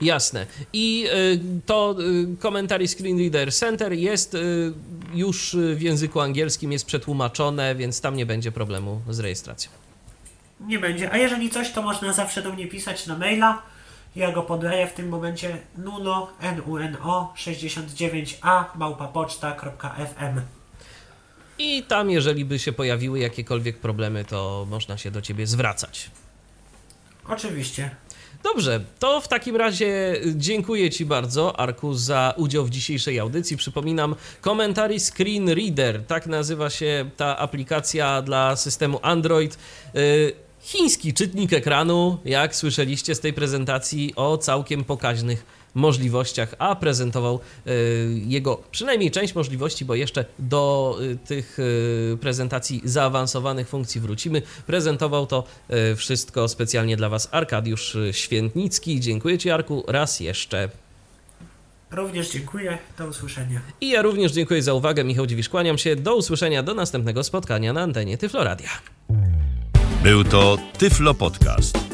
Jasne. 0.00 0.46
I 0.72 1.06
y, 1.06 1.40
to 1.66 1.96
y, 2.00 2.36
komentary 2.36 2.88
Screen 2.88 3.18
Reader 3.18 3.52
Center 3.52 3.92
jest 3.92 4.34
y, 4.34 4.72
już 5.14 5.54
y, 5.54 5.74
w 5.74 5.82
języku 5.82 6.20
angielskim, 6.20 6.72
jest 6.72 6.86
przetłumaczone, 6.86 7.74
więc 7.74 8.00
tam 8.00 8.16
nie 8.16 8.26
będzie 8.26 8.52
problemu 8.52 9.00
z 9.10 9.20
rejestracją. 9.20 9.70
Nie 10.60 10.78
będzie. 10.78 11.12
A 11.12 11.16
jeżeli 11.16 11.50
coś, 11.50 11.72
to 11.72 11.82
można 11.82 12.12
zawsze 12.12 12.42
do 12.42 12.52
mnie 12.52 12.66
pisać 12.66 13.06
na 13.06 13.18
maila. 13.18 13.62
Ja 14.16 14.32
go 14.32 14.42
podaję 14.42 14.86
w 14.86 14.92
tym 14.92 15.08
momencie 15.08 15.58
nuno, 15.78 16.28
nuno 16.66 17.34
69a 17.36 18.64
małpapoczta.fm. 18.74 20.40
I 21.58 21.82
tam, 21.82 22.10
jeżeli 22.10 22.44
by 22.44 22.58
się 22.58 22.72
pojawiły 22.72 23.18
jakiekolwiek 23.18 23.78
problemy, 23.78 24.24
to 24.24 24.66
można 24.70 24.98
się 24.98 25.10
do 25.10 25.22
ciebie 25.22 25.46
zwracać. 25.46 26.10
Oczywiście. 27.28 27.90
Dobrze, 28.52 28.80
to 28.98 29.20
w 29.20 29.28
takim 29.28 29.56
razie 29.56 30.20
dziękuję 30.34 30.90
Ci 30.90 31.06
bardzo, 31.06 31.60
Arku, 31.60 31.94
za 31.94 32.34
udział 32.36 32.64
w 32.64 32.70
dzisiejszej 32.70 33.18
audycji. 33.18 33.56
Przypominam, 33.56 34.14
komentary 34.40 35.00
Screen 35.00 35.48
Reader, 35.48 36.04
tak 36.06 36.26
nazywa 36.26 36.70
się 36.70 37.10
ta 37.16 37.38
aplikacja 37.38 38.22
dla 38.22 38.56
systemu 38.56 38.98
Android. 39.02 39.58
Y, 39.96 40.32
Chiński 40.60 41.14
czytnik 41.14 41.52
ekranu, 41.52 42.18
jak 42.24 42.56
słyszeliście 42.56 43.14
z 43.14 43.20
tej 43.20 43.32
prezentacji, 43.32 44.12
o 44.16 44.38
całkiem 44.38 44.84
pokaźnych 44.84 45.46
możliwościach, 45.74 46.54
a 46.58 46.76
prezentował 46.76 47.40
y, 47.66 47.70
jego 48.26 48.62
przynajmniej 48.70 49.10
część 49.10 49.34
możliwości, 49.34 49.84
bo 49.84 49.94
jeszcze 49.94 50.24
do 50.38 50.96
y, 51.02 51.16
tych 51.16 51.58
y, 51.58 52.18
prezentacji 52.20 52.80
zaawansowanych 52.84 53.68
funkcji 53.68 54.00
wrócimy. 54.00 54.42
Prezentował 54.66 55.26
to 55.26 55.44
wszystko 55.96 56.48
specjalnie 56.48 56.96
dla 56.96 57.08
Was 57.08 57.28
Arkadiusz 57.30 57.96
Świętnicki. 58.12 59.00
Dziękuję 59.00 59.38
Ci, 59.38 59.50
Arku, 59.50 59.84
raz 59.88 60.20
jeszcze. 60.20 60.68
Również 61.90 62.30
dziękuję. 62.30 62.78
Do 62.98 63.06
usłyszenia. 63.06 63.60
I 63.80 63.90
ja 63.90 64.02
również 64.02 64.32
dziękuję 64.32 64.62
za 64.62 64.74
uwagę. 64.74 65.04
Michał 65.04 65.26
Dziwisz, 65.26 65.48
kłaniam 65.48 65.78
się. 65.78 65.96
Do 65.96 66.16
usłyszenia, 66.16 66.62
do 66.62 66.74
następnego 66.74 67.24
spotkania 67.24 67.72
na 67.72 67.82
antenie 67.82 68.18
Tyfloradia. 68.18 68.70
Był 70.02 70.24
to 70.24 70.58
Tyflo 70.78 71.14
Podcast. 71.14 71.93